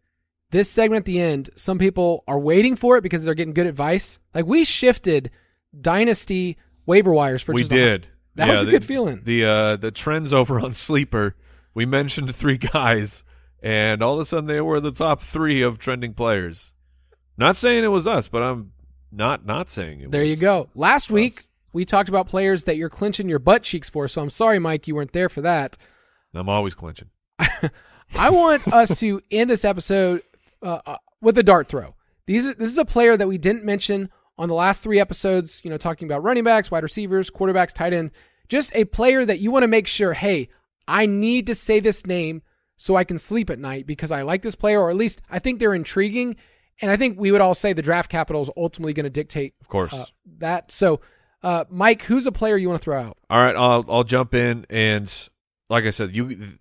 this 0.51 0.69
segment 0.69 1.01
at 1.03 1.05
the 1.05 1.21
end, 1.21 1.51
some 1.55 1.79
people 1.79 2.25
are 2.27 2.39
waiting 2.41 2.75
for 2.75 2.97
it 2.97 3.03
because 3.03 3.25
they're 3.25 3.35
getting 3.35 3.55
good 3.55 3.67
advice. 3.69 4.19
Like 4.35 4.47
we 4.47 4.65
shifted 4.65 5.31
Dynasty 5.81 6.57
waiver 6.87 7.13
wires 7.13 7.43
for 7.43 7.53
we 7.55 7.61
just 7.63 7.73
a- 7.73 7.75
did. 7.77 8.09
that 8.35 8.47
Yeah, 8.47 8.53
was 8.53 8.63
a 8.63 8.65
the- 8.65 8.71
good 8.73 8.85
feeling. 8.85 9.21
The 9.25 9.45
uh, 9.45 9.77
the 9.77 9.93
trends 9.93 10.33
over 10.33 10.59
on 10.59 10.73
Sleeper. 10.73 11.37
We 11.75 11.87
mentioned 11.87 12.35
three 12.35 12.59
guys, 12.73 13.25
and 13.63 14.03
all 14.03 14.15
of 14.15 14.21
a 14.21 14.25
sudden 14.25 14.47
they 14.47 14.61
were 14.61 14.81
the 14.81 14.93
top 14.93 15.21
three 15.21 15.63
of 15.63 15.79
trending 15.79 16.15
players. 16.15 16.73
Not 17.37 17.57
saying 17.57 17.85
it 17.85 17.89
was 17.89 18.07
us, 18.07 18.29
but 18.29 18.43
I'm 18.43 18.73
not 19.11 19.45
not 19.45 19.69
saying 19.69 20.01
it. 20.01 20.11
There 20.11 20.25
you 20.25 20.37
go. 20.37 20.69
Last 20.75 21.11
week 21.11 21.41
we 21.73 21.85
talked 21.85 22.09
about 22.09 22.29
players 22.29 22.65
that 22.65 22.77
you're 22.77 22.89
clinching 22.89 23.29
your 23.29 23.39
butt 23.41 23.63
cheeks 23.63 23.91
for. 23.91 24.09
So 24.09 24.23
I'm 24.23 24.31
sorry, 24.31 24.59
Mike, 24.59 24.87
you 24.87 24.95
weren't 24.95 25.13
there 25.13 25.29
for 25.29 25.41
that. 25.43 25.77
I'm 26.33 26.49
always 26.49 26.75
clinching. 26.75 27.11
I 28.17 28.31
want 28.31 28.67
us 28.69 28.99
to 29.01 29.21
end 29.31 29.51
this 29.51 29.65
episode 29.65 30.23
uh, 30.63 30.81
uh, 30.87 30.97
with 31.21 31.37
a 31.39 31.43
dart 31.43 31.69
throw. 31.69 31.95
These 32.27 32.47
are, 32.47 32.55
this 32.55 32.71
is 32.71 32.79
a 32.79 32.85
player 32.85 33.17
that 33.17 33.29
we 33.29 33.39
didn't 33.39 33.65
mention 33.65 34.11
on 34.39 34.49
the 34.49 34.55
last 34.55 34.83
three 34.83 35.01
episodes. 35.01 35.61
You 35.65 35.71
know, 35.71 35.77
talking 35.77 36.07
about 36.07 36.23
running 36.23 36.45
backs, 36.45 36.71
wide 36.71 36.83
receivers, 36.83 37.31
quarterbacks, 37.31 37.73
tight 37.73 37.93
end. 37.93 38.13
Just 38.49 38.75
a 38.75 38.85
player 38.85 39.25
that 39.25 39.41
you 39.41 39.51
want 39.51 39.63
to 39.63 39.69
make 39.69 39.87
sure, 39.87 40.13
hey, 40.13 40.49
I 40.89 41.07
need 41.07 41.47
to 41.49 41.55
say 41.55 41.81
this 41.81 42.07
name 42.07 42.43
so 42.77 42.97
I 42.97 43.05
can 43.05 43.19
sleep 43.19 43.51
at 43.51 43.59
night 43.59 43.87
because 43.87 44.11
I 44.13 44.23
like 44.23 44.43
this 44.43 44.55
player, 44.55 44.81
or 44.81 44.91
at 44.91 44.97
least 44.97 45.23
I 45.31 45.39
think 45.39 45.59
they're 45.61 45.75
intriguing. 45.75 46.37
And 46.81 46.91
I 46.91 46.97
think 46.97 47.19
we 47.21 47.31
would 47.31 47.41
all 47.41 47.55
say 47.55 47.73
the 47.73 47.83
draft 47.83 48.11
capital 48.11 48.43
is 48.43 48.51
ultimately 48.57 48.93
going 48.93 49.05
to 49.05 49.11
dictate, 49.11 49.55
Of 49.61 49.69
course. 49.69 49.93
uh, 49.95 50.07
that. 50.39 50.71
So, 50.73 51.01
uh, 51.43 51.65
Mike, 51.71 52.03
who's 52.03 52.27
a 52.27 52.33
player 52.33 52.57
you 52.57 52.69
want 52.69 52.81
to 52.81 52.85
throw 52.85 53.01
out? 53.01 53.17
All 53.31 53.39
right, 53.41 53.55
I'll 53.55 53.85
I'll 53.89 54.05
jump 54.05 54.35
in 54.35 54.67
and 54.69 55.13
like 55.71 55.85
I 55.85 55.91
said, 55.91 56.15
you 56.17 56.57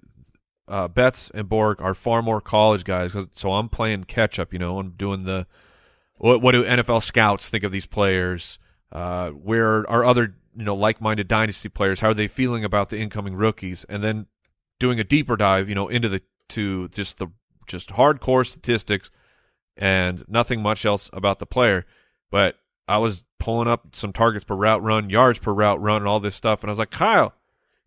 uh, 0.68 0.88
Betz 0.88 1.30
and 1.32 1.50
Borg 1.50 1.82
are 1.82 1.94
far 1.94 2.22
more 2.22 2.40
college 2.41 2.84
guys, 2.84 3.12
'cause- 3.14 3.28
so 3.34 3.52
I'm 3.54 3.68
playing 3.70 4.06
catch 4.06 4.40
up. 4.40 4.54
You 4.54 4.60
know, 4.60 4.78
I'm 4.80 4.91
doing 4.91 5.24
the 5.24 5.48
what 6.18 6.41
what 6.41 6.52
do 6.54 6.64
NFL 6.64 7.02
scouts 7.02 7.50
think 7.50 7.64
of 7.64 7.72
these 7.72 7.86
players? 7.88 8.60
Uh, 8.91 9.32
where 9.32 9.90
are 9.90 10.06
other 10.06 10.36
you 10.55 10.63
know 10.63 10.75
like-minded 10.75 11.27
dynasty 11.27 11.69
players? 11.69 11.99
How 11.99 12.09
are 12.09 12.13
they 12.13 12.27
feeling 12.27 12.63
about 12.63 12.89
the 12.89 12.99
incoming 12.99 13.35
rookies? 13.35 13.85
And 13.89 14.03
then 14.03 14.27
doing 14.80 14.99
a 14.99 15.03
deeper 15.03 15.35
dive, 15.35 15.69
you 15.69 15.75
know, 15.75 15.88
into 15.88 16.09
the 16.09 16.21
to 16.49 16.89
just 16.89 17.17
the 17.17 17.27
just 17.67 17.89
hardcore 17.89 18.45
statistics 18.45 19.09
and 19.77 20.23
nothing 20.27 20.61
much 20.61 20.85
else 20.85 21.09
about 21.13 21.39
the 21.39 21.45
player. 21.45 21.85
But 22.30 22.55
I 22.88 22.97
was 22.97 23.23
pulling 23.39 23.67
up 23.67 23.95
some 23.95 24.13
targets 24.13 24.45
per 24.45 24.55
route 24.55 24.84
run, 24.84 25.09
yards 25.09 25.39
per 25.39 25.53
route 25.53 25.81
run, 25.81 25.97
and 25.97 26.07
all 26.07 26.19
this 26.19 26.35
stuff, 26.35 26.61
and 26.61 26.69
I 26.69 26.71
was 26.71 26.80
like, 26.80 26.91
Kyle, 26.91 27.34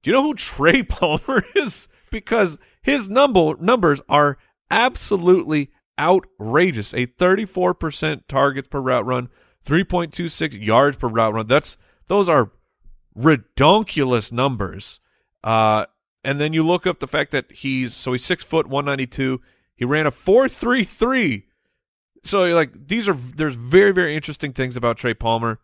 do 0.03 0.11
you 0.11 0.17
know 0.17 0.23
who 0.23 0.35
Trey 0.35 0.83
Palmer 0.85 1.45
is? 1.55 1.89
Because 2.11 2.59
his 2.83 3.09
number 3.09 3.55
numbers 3.61 4.01
are 4.09 4.39
absolutely 4.71 5.71
outrageous. 5.99 6.93
A 6.95 7.07
34% 7.07 8.23
targets 8.29 8.69
per 8.69 8.81
route 8.81 9.07
run, 9.07 9.29
3.26 9.65 10.65
yards 10.65 10.97
per 10.97 11.09
route 11.09 11.35
run. 11.35 11.47
That's 11.47 11.77
those 12.07 12.29
are 12.29 12.51
redonkulous 13.17 14.31
numbers. 14.33 15.01
Uh, 15.43 15.87
and 16.25 16.41
then 16.41 16.53
you 16.53 16.65
look 16.65 16.87
up 16.87 16.99
the 16.99 17.07
fact 17.07 17.31
that 17.31 17.51
he's 17.51 17.95
so 17.95 18.13
he's 18.13 18.25
six 18.25 18.45
foot 18.45 18.67
one 18.67 18.85
ninety 18.85 19.07
two. 19.07 19.41
He 19.77 19.85
ran 19.85 20.07
a 20.07 20.11
four 20.11 20.49
three 20.49 20.85
three. 20.85 21.47
So 22.25 22.45
like 22.47 22.89
these 22.89 23.09
are 23.09 23.15
there's 23.15 23.55
very 23.55 23.93
very 23.93 24.15
interesting 24.15 24.53
things 24.53 24.77
about 24.77 24.97
Trey 24.97 25.15
Palmer. 25.15 25.61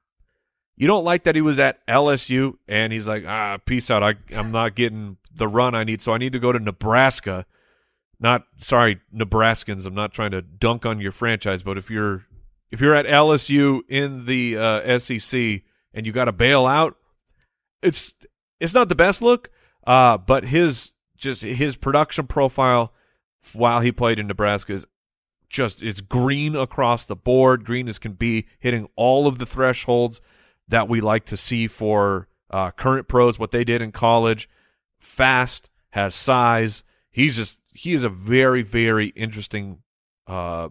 You 0.77 0.87
don't 0.87 1.05
like 1.05 1.25
that 1.25 1.35
he 1.35 1.41
was 1.41 1.59
at 1.59 1.85
LSU 1.87 2.55
and 2.69 2.93
he's 2.93 3.09
like 3.09 3.25
ah 3.27 3.59
peace 3.65 3.91
out. 3.91 4.03
I 4.03 4.15
I'm 4.35 4.53
not 4.53 4.77
getting 4.77 5.17
the 5.35 5.49
run 5.49 5.75
I 5.75 5.85
need, 5.85 6.01
so 6.01 6.13
I 6.13 6.19
need 6.19 6.33
to 6.33 6.39
go 6.39 6.53
to 6.53 6.59
Nebraska. 6.59 7.45
Not 8.21 8.45
sorry 8.59 9.01
Nebraskans. 9.13 9.85
I'm 9.85 9.95
not 9.95 10.13
trying 10.13 10.31
to 10.31 10.43
dunk 10.43 10.87
on 10.87 11.01
your 11.01 11.13
franchise, 11.13 11.65
but 11.65 11.77
if 11.77 11.91
you're 11.91 12.27
if 12.71 12.81
you're 12.81 12.95
at 12.95 13.07
LSU 13.07 13.81
in 13.89 14.27
the 14.27 14.57
uh, 14.57 14.99
SEC 14.99 15.63
and 15.93 16.07
you 16.07 16.13
got 16.13 16.27
to 16.27 16.33
bail 16.33 16.67
out, 16.67 16.97
it's 17.83 18.15
it's 18.61 18.75
not 18.75 18.89
the 18.89 18.95
best 18.95 19.23
look. 19.23 19.51
Uh, 19.87 20.17
but 20.17 20.45
his 20.45 20.93
just 21.17 21.43
his 21.43 21.77
production 21.77 22.27
profile 22.27 22.93
while 23.53 23.81
he 23.81 23.93
played 23.93 24.19
in 24.19 24.27
Nebraska 24.27 24.73
is 24.73 24.87
just 25.49 25.83
it's 25.83 26.01
green 26.01 26.57
across 26.57 27.05
the 27.05 27.17
board, 27.17 27.65
green 27.65 27.89
as 27.89 27.99
can 27.99 28.13
be, 28.13 28.47
hitting 28.59 28.89
all 28.97 29.27
of 29.27 29.39
the 29.39 29.47
thresholds 29.47 30.21
that 30.69 30.89
we 30.89 31.01
like 31.01 31.27
to 31.27 31.37
see 31.37 31.67
for 31.67 32.29
uh, 32.51 32.71
current 32.71 33.09
pros, 33.09 33.39
what 33.39 33.51
they 33.51 33.65
did 33.65 33.83
in 33.83 33.93
college. 33.93 34.49
Fast, 34.99 35.71
has 35.91 36.15
size. 36.15 36.85
He's 37.11 37.37
just 37.37 37.61
he 37.75 37.93
is 37.93 38.05
a 38.05 38.09
very 38.09 38.63
very 38.63 39.09
interesting 39.09 39.83
uh, 40.27 40.69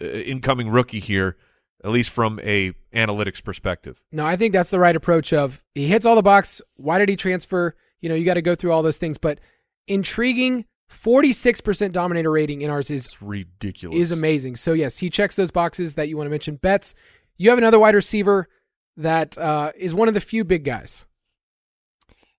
incoming 0.00 0.68
rookie 0.68 1.00
here, 1.00 1.36
at 1.84 1.90
least 1.90 2.10
from 2.10 2.40
a 2.42 2.72
analytics 2.94 3.42
perspective. 3.42 4.02
No, 4.12 4.26
I 4.26 4.36
think 4.36 4.52
that's 4.52 4.70
the 4.70 4.78
right 4.78 4.96
approach 4.96 5.32
of 5.32 5.62
he 5.74 5.86
hits 5.86 6.04
all 6.04 6.16
the 6.16 6.22
box. 6.22 6.60
Why 6.76 6.98
did 6.98 7.08
he 7.08 7.16
transfer? 7.16 7.76
You 8.00 8.08
know, 8.08 8.14
you 8.14 8.24
got 8.24 8.34
to 8.34 8.42
go 8.42 8.54
through 8.54 8.72
all 8.72 8.82
those 8.82 8.98
things, 8.98 9.18
but 9.18 9.40
intriguing 9.86 10.64
46% 10.90 11.92
dominator 11.92 12.30
rating 12.30 12.62
in 12.62 12.70
ours 12.70 12.90
is 12.90 13.20
ridiculous. 13.20 13.98
is 13.98 14.12
amazing. 14.12 14.56
So 14.56 14.72
yes, 14.72 14.98
he 14.98 15.10
checks 15.10 15.36
those 15.36 15.50
boxes 15.50 15.94
that 15.96 16.08
you 16.08 16.16
want 16.16 16.26
to 16.26 16.30
mention. 16.30 16.56
Betz, 16.56 16.94
you 17.36 17.50
have 17.50 17.58
another 17.58 17.78
wide 17.78 17.94
receiver 17.94 18.48
that 18.96 19.36
uh, 19.38 19.72
is 19.76 19.94
one 19.94 20.08
of 20.08 20.14
the 20.14 20.20
few 20.20 20.44
big 20.44 20.64
guys. 20.64 21.04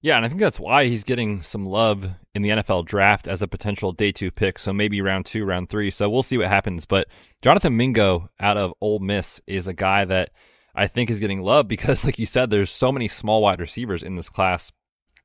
Yeah, 0.01 0.15
and 0.15 0.25
I 0.25 0.29
think 0.29 0.39
that's 0.39 0.59
why 0.59 0.85
he's 0.85 1.03
getting 1.03 1.41
some 1.41 1.65
love 1.65 2.09
in 2.33 2.41
the 2.41 2.49
NFL 2.49 2.85
draft 2.85 3.27
as 3.27 3.41
a 3.41 3.47
potential 3.47 3.91
day 3.91 4.11
two 4.11 4.31
pick. 4.31 4.57
So 4.57 4.71
maybe 4.71 5.01
round 5.01 5.25
two, 5.25 5.43
round 5.43 5.67
three. 5.67 5.91
So 5.91 6.09
we'll 6.09 6.23
see 6.23 6.37
what 6.37 6.47
happens. 6.47 6.85
But 6.85 7.07
Jonathan 7.41 7.75
Mingo 7.75 8.29
out 8.39 8.57
of 8.57 8.73
Ole 8.79 8.99
Miss 8.99 9.41
is 9.45 9.67
a 9.67 9.73
guy 9.73 10.05
that 10.05 10.31
I 10.73 10.87
think 10.87 11.09
is 11.09 11.19
getting 11.19 11.41
love 11.41 11.67
because, 11.67 12.03
like 12.05 12.17
you 12.17 12.25
said, 12.25 12.49
there's 12.49 12.71
so 12.71 12.91
many 12.91 13.07
small 13.09 13.41
wide 13.41 13.59
receivers 13.59 14.01
in 14.01 14.15
this 14.15 14.29
class. 14.29 14.71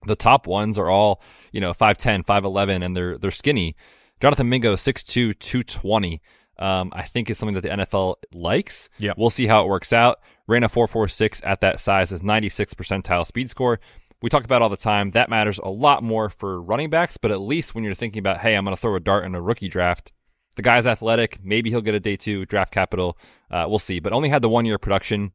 The 0.07 0.17
top 0.17 0.47
ones 0.47 0.77
are 0.77 0.91
all, 0.91 1.23
you 1.53 1.61
know, 1.61 1.73
5'10, 1.73 2.27
5'11, 2.27 2.85
and 2.85 2.97
they're 2.97 3.17
they're 3.17 3.31
skinny. 3.31 3.77
Jonathan 4.21 4.49
Mingo, 4.49 4.75
6'2, 4.75 5.39
220. 5.39 6.21
Um, 6.57 6.93
I 6.95 7.03
think 7.03 7.31
is 7.31 7.39
something 7.39 7.55
that 7.55 7.63
the 7.63 7.85
NFL 7.85 8.17
likes. 8.33 8.89
Yeah. 8.99 9.13
We'll 9.17 9.31
see 9.31 9.47
how 9.47 9.65
it 9.65 9.69
works 9.69 9.93
out. 9.93 10.21
Ran 10.47 10.63
a 10.63 10.69
4.46 10.69 11.41
at 11.45 11.61
that 11.63 11.81
size 11.81 12.13
is 12.13 12.23
96 12.23 12.75
percentile 12.75 13.27
speed 13.27 13.51
score. 13.51 13.81
We 14.25 14.31
talk 14.31 14.45
about 14.45 14.63
all 14.63 14.71
the 14.71 14.79
time. 14.79 15.11
That 15.11 15.29
matters 15.29 15.59
a 15.63 15.69
lot 15.69 16.03
more 16.03 16.31
for 16.31 16.59
running 16.63 16.89
backs, 16.89 17.19
but 17.19 17.31
at 17.31 17.43
least 17.43 17.75
when 17.75 17.85
you're 17.85 17.93
thinking 17.93 18.21
about, 18.21 18.39
hey, 18.39 18.55
I'm 18.57 18.65
going 18.65 18.75
to 18.75 18.81
throw 18.81 18.95
a 18.95 19.01
dart 19.01 19.27
in 19.27 19.35
a 19.35 19.43
rookie 19.43 19.69
draft, 19.69 20.13
the 20.57 20.63
guy's 20.63 20.87
athletic. 20.87 21.41
Maybe 21.45 21.69
he'll 21.69 21.83
get 21.83 21.95
a 21.95 22.01
day 22.01 22.17
two 22.17 22.47
draft 22.47 22.73
capital. 22.73 23.19
Uh, 23.51 23.67
we'll 23.69 23.79
see. 23.79 24.01
But 24.01 24.15
only 24.15 24.31
had 24.31 24.41
the 24.41 24.49
one 24.49 24.65
year 24.65 24.79
production, 24.79 25.33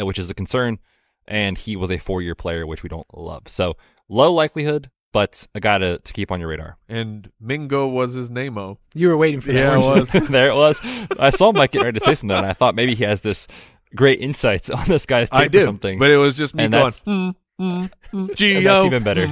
uh, 0.00 0.06
which 0.06 0.20
is 0.20 0.30
a 0.30 0.34
concern. 0.34 0.78
And 1.26 1.58
he 1.58 1.74
was 1.74 1.90
a 1.90 1.98
four 1.98 2.22
year 2.22 2.36
player, 2.36 2.64
which 2.64 2.84
we 2.84 2.88
don't 2.88 3.08
love. 3.12 3.48
So 3.48 3.76
low 4.08 4.32
likelihood, 4.32 4.88
but 5.12 5.44
a 5.56 5.58
guy 5.58 5.78
to, 5.78 5.98
to 5.98 6.12
keep 6.12 6.30
on 6.30 6.38
your 6.38 6.50
radar. 6.50 6.78
And 6.88 7.28
Mingo 7.40 7.88
was 7.88 8.14
his 8.14 8.30
name-o. 8.30 8.78
You 8.94 9.08
were 9.08 9.16
waiting 9.16 9.40
for 9.40 9.52
that. 9.52 9.58
Yeah, 9.58 9.74
it 9.74 9.78
was. 9.78 10.10
there 10.28 10.48
it 10.48 10.54
was. 10.54 10.80
I 11.18 11.30
saw 11.30 11.50
Mike 11.50 11.72
getting 11.72 11.86
ready 11.86 11.98
to 11.98 12.04
say 12.04 12.14
something, 12.14 12.36
and 12.36 12.46
I 12.46 12.52
thought 12.52 12.76
maybe 12.76 12.94
he 12.94 13.02
has 13.02 13.20
this 13.22 13.48
great 13.96 14.20
insights 14.20 14.70
on 14.70 14.84
this 14.86 15.06
guy's 15.06 15.28
tape 15.28 15.40
I 15.40 15.46
did, 15.48 15.62
or 15.62 15.64
something. 15.64 15.98
but 15.98 16.08
it 16.10 16.18
was 16.18 16.36
just 16.36 16.54
me 16.54 16.64
And 16.64 16.72
going, 16.72 16.84
that's- 16.84 17.34
mm, 17.62 17.90
mm, 18.12 18.28
mm, 18.30 18.64
that's 18.64 18.84
even 18.86 19.02
better. 19.02 19.26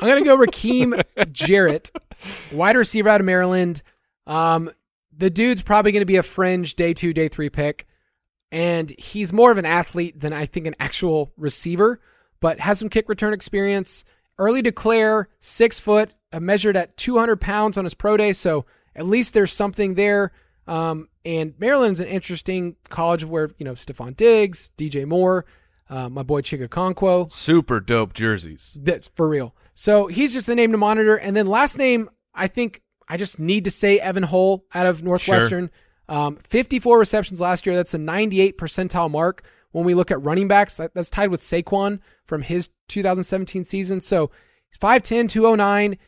I'm 0.00 0.08
gonna 0.08 0.24
go 0.24 0.36
Rakim 0.36 1.02
Jarrett, 1.32 1.90
wide 2.52 2.76
receiver 2.76 3.08
out 3.08 3.20
of 3.20 3.26
Maryland. 3.26 3.82
Um, 4.26 4.70
the 5.16 5.30
dude's 5.30 5.62
probably 5.62 5.92
gonna 5.92 6.04
be 6.04 6.16
a 6.16 6.22
fringe 6.22 6.74
day 6.74 6.94
two, 6.94 7.12
day 7.12 7.28
three 7.28 7.50
pick, 7.50 7.86
and 8.52 8.90
he's 8.98 9.32
more 9.32 9.50
of 9.50 9.58
an 9.58 9.66
athlete 9.66 10.20
than 10.20 10.32
I 10.32 10.46
think 10.46 10.66
an 10.66 10.76
actual 10.78 11.32
receiver, 11.36 12.00
but 12.40 12.60
has 12.60 12.78
some 12.78 12.88
kick 12.88 13.08
return 13.08 13.32
experience. 13.32 14.04
Early 14.38 14.62
declare, 14.62 15.28
six 15.40 15.80
foot, 15.80 16.12
uh, 16.32 16.40
measured 16.40 16.76
at 16.76 16.96
200 16.96 17.40
pounds 17.40 17.76
on 17.76 17.84
his 17.84 17.94
pro 17.94 18.16
day, 18.16 18.32
so 18.32 18.66
at 18.94 19.06
least 19.06 19.34
there's 19.34 19.52
something 19.52 19.94
there. 19.94 20.32
Um, 20.66 21.08
and 21.24 21.54
Maryland's 21.58 22.00
an 22.00 22.08
interesting 22.08 22.76
college 22.88 23.24
where 23.24 23.50
you 23.58 23.64
know 23.64 23.72
Stefon 23.72 24.16
Diggs, 24.16 24.70
DJ 24.78 25.06
Moore, 25.06 25.44
uh, 25.90 26.08
my 26.08 26.22
boy 26.22 26.42
Chig 26.42 26.66
Okonkwo. 26.66 27.32
Super 27.32 27.80
dope 27.80 28.12
jerseys. 28.12 28.76
That's 28.80 29.08
for 29.14 29.28
real. 29.28 29.54
So 29.74 30.06
he's 30.06 30.32
just 30.32 30.48
a 30.48 30.54
name 30.54 30.72
to 30.72 30.78
monitor. 30.78 31.16
And 31.16 31.36
then 31.36 31.46
last 31.46 31.78
name, 31.78 32.10
I 32.34 32.46
think 32.46 32.82
I 33.08 33.16
just 33.16 33.38
need 33.38 33.64
to 33.64 33.70
say 33.70 33.98
Evan 33.98 34.24
Hull 34.24 34.64
out 34.74 34.86
of 34.86 35.02
Northwestern. 35.02 35.70
Um, 36.08 36.36
54 36.36 36.98
receptions 36.98 37.40
last 37.40 37.66
year. 37.66 37.76
That's 37.76 37.94
a 37.94 37.98
98 37.98 38.58
percentile 38.58 39.10
mark. 39.10 39.44
When 39.72 39.84
we 39.84 39.94
look 39.94 40.10
at 40.10 40.22
running 40.22 40.48
backs, 40.48 40.78
that, 40.78 40.94
that's 40.94 41.10
tied 41.10 41.30
with 41.30 41.42
Saquon 41.42 42.00
from 42.24 42.42
his 42.42 42.70
2017 42.88 43.64
season. 43.64 44.00
So 44.00 44.30
5'10, 44.80 45.28
209. 45.28 45.98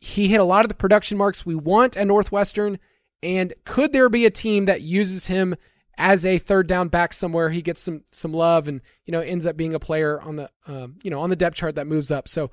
He 0.00 0.28
hit 0.28 0.40
a 0.40 0.44
lot 0.44 0.64
of 0.64 0.68
the 0.68 0.74
production 0.74 1.18
marks 1.18 1.46
we 1.46 1.54
want 1.54 1.96
at 1.96 2.06
Northwestern. 2.06 2.78
And 3.22 3.54
could 3.64 3.92
there 3.92 4.08
be 4.08 4.26
a 4.26 4.30
team 4.30 4.66
that 4.66 4.82
uses 4.82 5.26
him 5.26 5.56
as 5.98 6.24
a 6.26 6.38
third 6.38 6.66
down 6.66 6.88
back 6.88 7.12
somewhere? 7.12 7.50
He 7.50 7.62
gets 7.62 7.80
some 7.80 8.02
some 8.12 8.32
love 8.32 8.68
and 8.68 8.80
you 9.06 9.12
know 9.12 9.20
ends 9.20 9.46
up 9.46 9.56
being 9.56 9.74
a 9.74 9.80
player 9.80 10.20
on 10.20 10.36
the 10.36 10.50
um, 10.66 10.96
you 11.02 11.10
know 11.10 11.20
on 11.20 11.30
the 11.30 11.36
depth 11.36 11.56
chart 11.56 11.74
that 11.76 11.86
moves 11.86 12.10
up. 12.10 12.28
So 12.28 12.50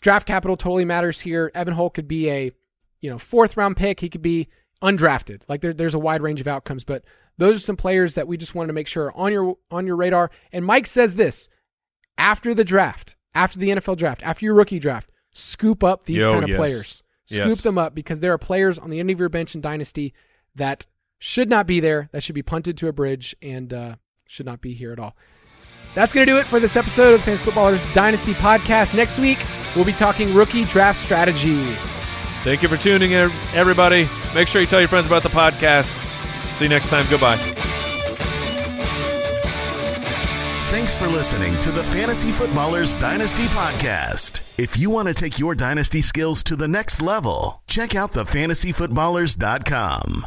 draft 0.00 0.26
capital 0.26 0.56
totally 0.56 0.84
matters 0.84 1.20
here. 1.20 1.50
Evan 1.54 1.74
Hull 1.74 1.90
could 1.90 2.08
be 2.08 2.30
a 2.30 2.52
you 3.00 3.10
know 3.10 3.18
fourth 3.18 3.56
round 3.56 3.76
pick. 3.76 4.00
He 4.00 4.08
could 4.08 4.22
be 4.22 4.48
undrafted. 4.82 5.42
Like 5.48 5.60
there, 5.60 5.72
there's 5.72 5.94
a 5.94 5.98
wide 5.98 6.22
range 6.22 6.40
of 6.40 6.48
outcomes, 6.48 6.84
but 6.84 7.04
those 7.38 7.56
are 7.56 7.60
some 7.60 7.76
players 7.76 8.14
that 8.14 8.26
we 8.28 8.36
just 8.36 8.54
wanted 8.54 8.68
to 8.68 8.72
make 8.72 8.86
sure 8.86 9.06
are 9.06 9.16
on 9.16 9.32
your 9.32 9.56
on 9.70 9.86
your 9.86 9.96
radar. 9.96 10.30
And 10.52 10.64
Mike 10.64 10.86
says 10.86 11.14
this 11.16 11.48
after 12.18 12.54
the 12.54 12.64
draft, 12.64 13.16
after 13.34 13.58
the 13.58 13.70
NFL 13.70 13.96
draft, 13.96 14.22
after 14.22 14.44
your 14.44 14.54
rookie 14.54 14.78
draft, 14.78 15.10
scoop 15.32 15.82
up 15.82 16.04
these 16.04 16.22
Yo, 16.22 16.32
kind 16.32 16.44
of 16.44 16.50
yes. 16.50 16.56
players. 16.58 17.02
Scoop 17.26 17.46
Yes. 17.46 17.62
them 17.62 17.78
up 17.78 17.94
because 17.94 18.18
there 18.18 18.32
are 18.32 18.38
players 18.38 18.76
on 18.76 18.90
the 18.90 18.98
end 18.98 19.08
of 19.08 19.20
your 19.20 19.28
bench 19.28 19.54
in 19.54 19.60
Dynasty 19.60 20.12
that 20.56 20.84
should 21.20 21.48
not 21.48 21.68
be 21.68 21.78
there, 21.78 22.08
that 22.10 22.24
should 22.24 22.34
be 22.34 22.42
punted 22.42 22.76
to 22.78 22.88
a 22.88 22.92
bridge 22.92 23.36
and 23.40 23.72
uh, 23.72 23.94
should 24.26 24.46
not 24.46 24.60
be 24.60 24.74
here 24.74 24.92
at 24.92 24.98
all. 24.98 25.14
That's 25.94 26.12
going 26.12 26.26
to 26.26 26.32
do 26.32 26.38
it 26.38 26.46
for 26.46 26.58
this 26.58 26.76
episode 26.76 27.14
of 27.14 27.20
the 27.20 27.26
Fantasy 27.26 27.44
Footballers 27.44 27.94
Dynasty 27.94 28.32
Podcast. 28.32 28.94
Next 28.94 29.18
week, 29.18 29.38
we'll 29.76 29.84
be 29.84 29.92
talking 29.92 30.34
rookie 30.34 30.64
draft 30.64 30.98
strategy. 30.98 31.74
Thank 32.42 32.62
you 32.62 32.68
for 32.68 32.76
tuning 32.76 33.12
in, 33.12 33.30
everybody. 33.52 34.08
Make 34.34 34.48
sure 34.48 34.60
you 34.60 34.66
tell 34.66 34.80
your 34.80 34.88
friends 34.88 35.06
about 35.06 35.22
the 35.22 35.28
podcast. 35.28 35.98
See 36.54 36.64
you 36.64 36.70
next 36.70 36.88
time. 36.88 37.06
Goodbye. 37.10 37.36
Thanks 40.70 40.94
for 40.96 41.08
listening 41.08 41.58
to 41.60 41.70
the 41.72 41.82
Fantasy 41.84 42.30
Footballers 42.32 42.96
Dynasty 42.96 43.44
Podcast. 43.46 44.40
If 44.56 44.78
you 44.78 44.88
want 44.88 45.08
to 45.08 45.14
take 45.14 45.38
your 45.38 45.54
dynasty 45.56 46.00
skills 46.00 46.42
to 46.44 46.54
the 46.56 46.68
next 46.68 47.02
level, 47.02 47.62
check 47.66 47.94
out 47.96 48.12
thefantasyfootballers.com. 48.12 50.26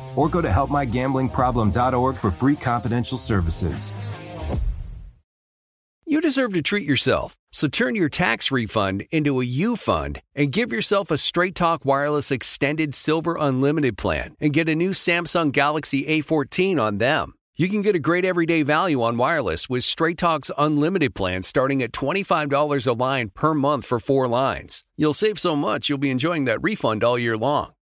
or 0.15 0.29
go 0.29 0.41
to 0.41 0.47
helpmygamblingproblem.org 0.47 2.15
for 2.15 2.31
free 2.31 2.55
confidential 2.55 3.17
services. 3.17 3.93
You 6.11 6.19
deserve 6.19 6.53
to 6.55 6.61
treat 6.61 6.85
yourself, 6.85 7.37
so 7.53 7.69
turn 7.69 7.95
your 7.95 8.09
tax 8.09 8.51
refund 8.51 9.05
into 9.11 9.39
a 9.39 9.45
U 9.45 9.77
fund 9.77 10.21
and 10.35 10.51
give 10.51 10.73
yourself 10.73 11.09
a 11.09 11.17
Straight 11.17 11.55
Talk 11.55 11.85
Wireless 11.85 12.31
Extended 12.31 12.93
Silver 12.93 13.37
Unlimited 13.39 13.97
plan 13.97 14.35
and 14.41 14.51
get 14.51 14.67
a 14.67 14.75
new 14.75 14.89
Samsung 14.89 15.53
Galaxy 15.53 16.03
A14 16.03 16.81
on 16.81 16.97
them. 16.97 17.35
You 17.55 17.69
can 17.69 17.81
get 17.81 17.95
a 17.95 17.99
great 17.99 18.25
everyday 18.25 18.63
value 18.63 19.01
on 19.01 19.15
wireless 19.15 19.69
with 19.69 19.85
Straight 19.85 20.17
Talk's 20.17 20.51
unlimited 20.57 21.15
plan 21.15 21.43
starting 21.43 21.81
at 21.81 21.93
$25 21.93 22.87
a 22.87 22.91
line 22.91 23.29
per 23.29 23.53
month 23.53 23.85
for 23.85 23.99
four 23.99 24.27
lines. 24.27 24.83
You'll 24.97 25.13
save 25.13 25.39
so 25.39 25.55
much 25.55 25.87
you'll 25.87 25.97
be 25.97 26.11
enjoying 26.11 26.43
that 26.45 26.61
refund 26.61 27.05
all 27.05 27.17
year 27.17 27.37
long. 27.37 27.71